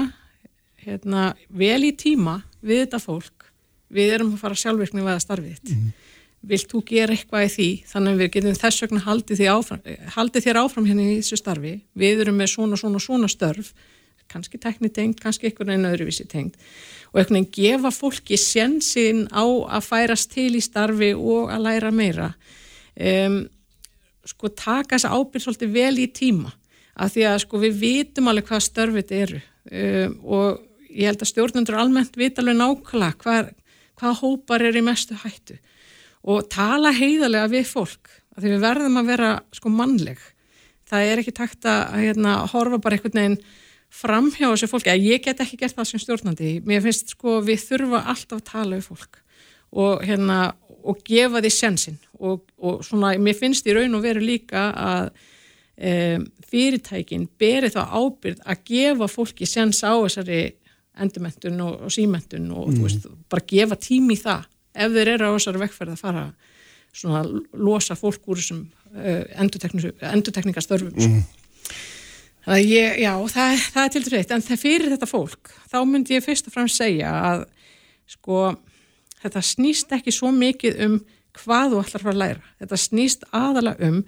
hérna, 0.85 1.31
vel 1.49 1.81
í 1.87 1.91
tíma 1.97 2.39
við 2.61 2.85
þetta 2.85 3.01
fólk, 3.01 3.47
við 3.91 4.15
erum 4.17 4.33
að 4.35 4.43
fara 4.43 4.57
sjálfvirkni 4.57 5.03
við 5.03 5.13
að 5.15 5.23
starfið 5.25 5.59
þitt. 5.59 6.09
Vilt 6.51 6.71
þú 6.71 6.79
gera 6.89 7.13
eitthvað 7.13 7.43
í 7.45 7.49
því, 7.53 7.69
þannig 7.91 8.13
að 8.15 8.21
við 8.21 8.29
getum 8.35 8.55
þess 8.57 8.81
vegna 8.81 9.01
haldið, 9.05 9.37
því 9.37 9.49
áfram, 9.51 9.81
haldið 10.15 10.45
þér 10.47 10.59
áfram 10.63 10.87
hérna 10.89 11.03
í 11.03 11.17
þessu 11.19 11.37
starfi, 11.37 11.73
við 11.93 12.23
erum 12.23 12.39
með 12.41 12.49
svona, 12.55 12.79
svona, 12.81 13.01
svona 13.03 13.29
störf, 13.29 13.69
kannski 14.31 14.57
tekni 14.61 14.89
tengd, 14.89 15.19
kannski 15.21 15.49
einhvern 15.49 15.73
veginn 15.73 15.89
öðruvísi 15.91 16.25
tengd 16.31 16.55
og 17.11 17.19
einhvern 17.19 17.41
veginn 17.41 17.51
gefa 17.53 17.91
fólki 17.93 18.39
sjensin 18.39 19.25
á 19.29 19.43
að 19.43 19.85
færast 19.85 20.31
til 20.33 20.53
í 20.55 20.61
starfi 20.63 21.11
og 21.13 21.51
að 21.51 21.65
læra 21.67 21.91
meira. 21.93 22.29
Um, 22.95 23.43
sko 24.27 24.51
taka 24.53 24.97
þessa 24.97 25.13
ábyrð 25.15 25.45
svolítið 25.45 25.71
vel 25.75 25.95
í 26.01 26.07
tíma 26.13 26.51
af 27.01 27.13
því 27.13 27.23
að 27.29 27.39
sko 27.45 27.61
við 27.61 27.79
vitum 27.81 28.29
alveg 28.29 28.49
hvað 28.49 28.65
störfið 28.67 29.13
eru. 29.17 29.39
Um, 29.71 30.15
og 30.25 30.61
ég 30.91 31.07
held 31.07 31.23
að 31.23 31.31
stjórnendur 31.31 31.79
almennt 31.79 32.17
vita 32.19 32.43
alveg 32.43 32.57
nákvæmlega 32.59 33.17
hvað, 33.21 33.51
hvað 33.99 34.19
hópar 34.21 34.65
er 34.67 34.77
í 34.77 34.83
mestu 34.85 35.17
hættu. 35.21 35.57
Og 36.21 36.45
tala 36.51 36.91
heiðarlega 36.93 37.49
við 37.51 37.65
fólk 37.71 38.11
af 38.35 38.43
því 38.43 38.53
við 38.53 38.63
verðum 38.65 38.99
að 39.01 39.09
vera 39.13 39.31
sko 39.55 39.71
mannleg. 39.73 40.21
Það 40.91 41.07
er 41.07 41.21
ekki 41.21 41.33
takt 41.35 41.67
að 41.69 41.97
hérna, 42.01 42.35
horfa 42.51 42.81
bara 42.83 42.97
einhvern 42.97 43.17
veginn 43.17 43.41
framhjá 43.91 44.49
þessu 44.49 44.69
fólki. 44.71 44.91
Að 44.91 45.07
ég 45.07 45.23
get 45.23 45.41
ekki 45.43 45.59
gert 45.61 45.77
það 45.77 45.89
sem 45.89 46.03
stjórnandi. 46.03 46.53
Mér 46.67 46.83
finnst 46.83 47.15
sko 47.15 47.39
við 47.45 47.63
þurfa 47.63 48.03
alltaf 48.11 48.41
að 48.41 48.47
tala 48.51 48.77
við 48.77 48.89
fólk 48.91 49.21
og 49.71 50.01
hérna 50.03 50.51
og 50.83 50.99
gefa 51.07 51.39
því 51.39 51.51
sensin 51.55 51.99
og, 52.21 52.45
og 52.61 52.81
svona 52.85 53.15
mér 53.21 53.37
finnst 53.37 53.67
í 53.67 53.75
raun 53.75 53.97
og 53.97 54.03
veru 54.05 54.23
líka 54.23 54.69
að 54.77 55.11
um, 55.81 56.25
fyrirtækin 56.51 57.27
beri 57.39 57.71
þá 57.73 57.81
ábyrð 57.89 58.43
að 58.45 58.63
gefa 58.69 59.09
fólki 59.11 59.47
sens 59.49 59.81
á 59.81 59.93
þessari 59.95 60.41
endurmentun 61.01 61.61
og, 61.65 61.85
og 61.87 61.93
símentun 61.93 62.49
og 62.51 62.71
Mm. 62.71 62.81
veist, 62.83 63.07
bara 63.29 63.47
gefa 63.47 63.75
tími 63.79 64.17
í 64.17 64.21
það 64.21 64.47
ef 64.75 64.95
þeir 64.95 65.13
eru 65.15 65.31
á 65.31 65.35
þessari 65.35 65.61
vekkferð 65.65 65.93
að 65.95 66.03
fara 66.03 66.25
svona 66.91 67.21
losa 67.53 67.95
fólk 67.95 68.27
úr 68.27 68.41
þessum 68.41 68.65
uh, 68.95 69.23
endurtekningarstörfum 69.39 70.91
mm. 70.91 71.15
Mm. 71.15 71.23
Þannig 72.41 72.57
að 72.57 72.71
ég, 72.73 72.95
já, 73.03 73.11
það, 73.29 73.63
það 73.69 73.83
er 73.83 73.91
til 73.93 74.03
dætt, 74.09 74.31
en 74.33 74.41
það 74.41 74.61
fyrir 74.63 74.93
þetta 74.95 75.07
fólk, 75.09 75.51
þá 75.69 75.75
myndi 75.85 76.15
ég 76.15 76.23
fyrst 76.25 76.47
og 76.49 76.55
fremst 76.55 76.79
segja 76.79 77.11
að, 77.13 77.43
sko, 78.09 78.39
þetta 79.21 79.43
snýst 79.45 79.93
ekki 79.93 80.13
svo 80.15 80.31
mikið 80.33 80.79
um 80.87 80.95
hvað 81.39 81.73
þú 81.73 81.81
ætlar 81.81 82.01
að 82.01 82.05
fara 82.05 82.13
að 82.13 82.21
læra. 82.21 82.51
Þetta 82.61 82.81
snýst 82.85 83.25
aðalega 83.35 83.89
um, 83.89 84.01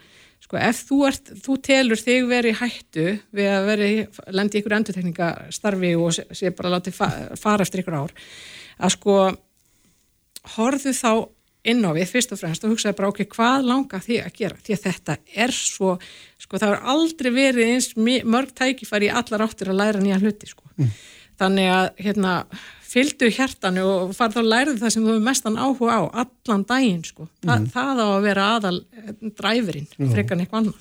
sko, 0.44 0.60
ef 0.60 0.82
þú, 0.90 0.98
ert, 1.10 1.32
þú 1.46 1.60
telur 1.64 2.02
þig 2.02 2.28
verið 2.30 2.60
hættu 2.60 3.06
við 3.36 3.52
að 3.52 3.70
veri, 3.70 3.92
lendi 4.36 4.60
ykkur 4.60 4.76
endurtekningastarfi 4.80 5.94
og 6.00 6.20
sé, 6.20 6.52
bara 6.58 6.74
látið 6.76 6.98
fa 6.98 7.10
fara 7.40 7.66
eftir 7.66 7.84
ykkur 7.84 8.02
ár, 8.02 8.14
að 8.80 8.96
sko, 8.98 9.18
horfðu 10.58 10.94
þá 10.98 11.14
inn 11.64 11.84
á 11.88 11.96
við 11.96 12.10
fyrst 12.12 12.34
og 12.36 12.42
fremst 12.42 12.66
og 12.66 12.74
hugsaði 12.74 12.98
bara 12.98 13.10
ok, 13.14 13.24
hvað 13.32 13.68
langar 13.70 14.04
því 14.04 14.20
að 14.26 14.38
gera 14.42 14.60
því 14.60 14.76
að 14.76 14.86
þetta 14.90 15.18
er 15.46 15.56
svo, 15.56 15.96
sko 16.42 16.60
það 16.60 16.74
er 16.76 16.88
aldrei 16.94 17.30
verið 17.32 17.72
eins 17.72 17.90
mörg 17.96 18.52
tækifæri 18.58 19.08
í 19.08 19.14
allar 19.16 19.46
áttir 19.46 19.72
að 19.72 19.80
læra 19.80 20.04
nýja 20.04 20.20
hluti 20.20 20.50
sko. 20.52 20.68
þannig 21.40 21.70
að 21.72 21.88
hérna 22.04 22.34
fylgdu 22.94 23.30
hjartanu 23.34 23.84
og 23.90 24.12
farð 24.18 24.38
að 24.44 24.50
læra 24.54 24.74
það 24.78 24.92
sem 24.94 25.04
þú 25.06 25.14
hefur 25.16 25.26
mestan 25.28 25.58
áhuga 25.58 25.96
á 25.98 26.02
allan 26.24 26.66
daginn 26.70 27.04
sko, 27.08 27.28
Þa, 27.44 27.56
Mhm. 27.60 27.70
það 27.74 28.02
á 28.04 28.08
að 28.14 28.22
vera 28.28 28.44
aðal 28.60 28.78
dræfurinn, 29.38 29.88
Já. 29.98 30.12
frekar 30.14 30.38
eitthvað 30.44 30.60
annað 30.62 30.80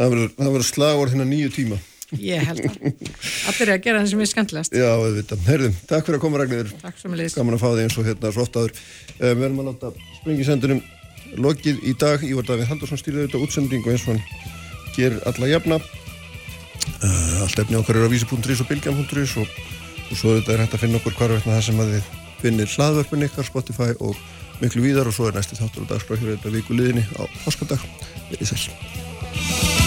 Það 0.00 0.12
verður, 0.14 0.64
slagur 0.64 1.08
hérna 1.12 1.26
nýju 1.28 1.50
tíma. 1.52 1.78
ég 2.16 2.40
held 2.42 2.60
að 2.64 2.76
allir 3.48 3.68
er 3.68 3.72
að 3.78 3.82
gera 3.84 4.00
það 4.00 4.08
sem 4.10 4.20
er 4.20 4.26
skemmtilegast 4.30 4.72
Já, 4.74 4.86
auðvitað. 4.96 5.42
Herðum, 5.46 5.74
takk 5.86 6.06
fyrir 6.06 6.16
að 6.18 6.22
koma 6.24 6.38
Ragnir. 6.40 6.70
Takk 6.82 6.96
sem 6.98 7.12
leys. 7.14 7.34
Gaman 7.36 7.54
að 7.54 7.60
fá 7.62 7.68
þig 7.70 7.82
eins 7.84 7.98
og 8.00 8.04
hérna 8.08 8.32
svo 8.34 8.42
oft 8.42 8.56
áður. 8.58 8.72
Uh, 9.20 9.34
við 9.34 9.44
erum 9.46 9.60
að 9.62 9.68
láta 9.70 9.92
sprengisendunum 10.20 10.80
lokið 11.36 11.84
í 11.86 11.92
dag. 12.00 12.18
Ívar 12.26 12.48
Davíð 12.48 12.66
Haldursson 12.72 12.98
stýrði 12.98 13.26
auðvitað 13.28 13.44
útsending 13.46 13.84
og 13.86 13.92
eins 13.92 14.06
og 14.08 14.16
hann 14.16 14.24
gerir 14.96 15.20
alla 15.30 15.46
jafna. 15.52 15.78
Uh, 17.00 17.42
allt 17.44 17.58
efni 17.62 17.76
okkar 17.78 17.96
eru 18.00 18.08
á 18.08 18.12
vísi.is 18.12 18.60
og 18.64 18.68
bilgjam.is 18.72 19.36
og, 19.38 19.46
og 20.10 20.18
svo 20.18 20.34
auðvitað 20.34 20.54
er 20.54 20.64
hægt 20.64 20.76
að 20.76 20.84
finna 20.84 21.00
okkur 21.00 21.16
hvar 21.18 21.34
veitna 21.36 21.56
það 21.56 21.66
sem 21.68 21.82
að 21.82 21.92
þið 21.94 22.08
finnir 22.40 22.72
hlaðvörpun 22.74 23.26
ykkar, 23.28 23.48
Spotify 23.50 23.90
og 24.00 24.24
miklu 24.60 24.84
víðar 24.84 25.10
og 25.10 25.16
svo 25.16 25.28
er 25.30 25.38
næsti 25.38 25.60
þáttur 25.60 25.86
og 25.86 25.92
dagskrá 25.92 26.18
hér 26.20 26.34
auðvitað 26.34 26.58
viku 26.58 26.78
liðinni 26.78 27.06
á 27.16 27.22
páskadag. 27.44 27.86
Verið 28.32 28.54
sæl. 28.54 29.79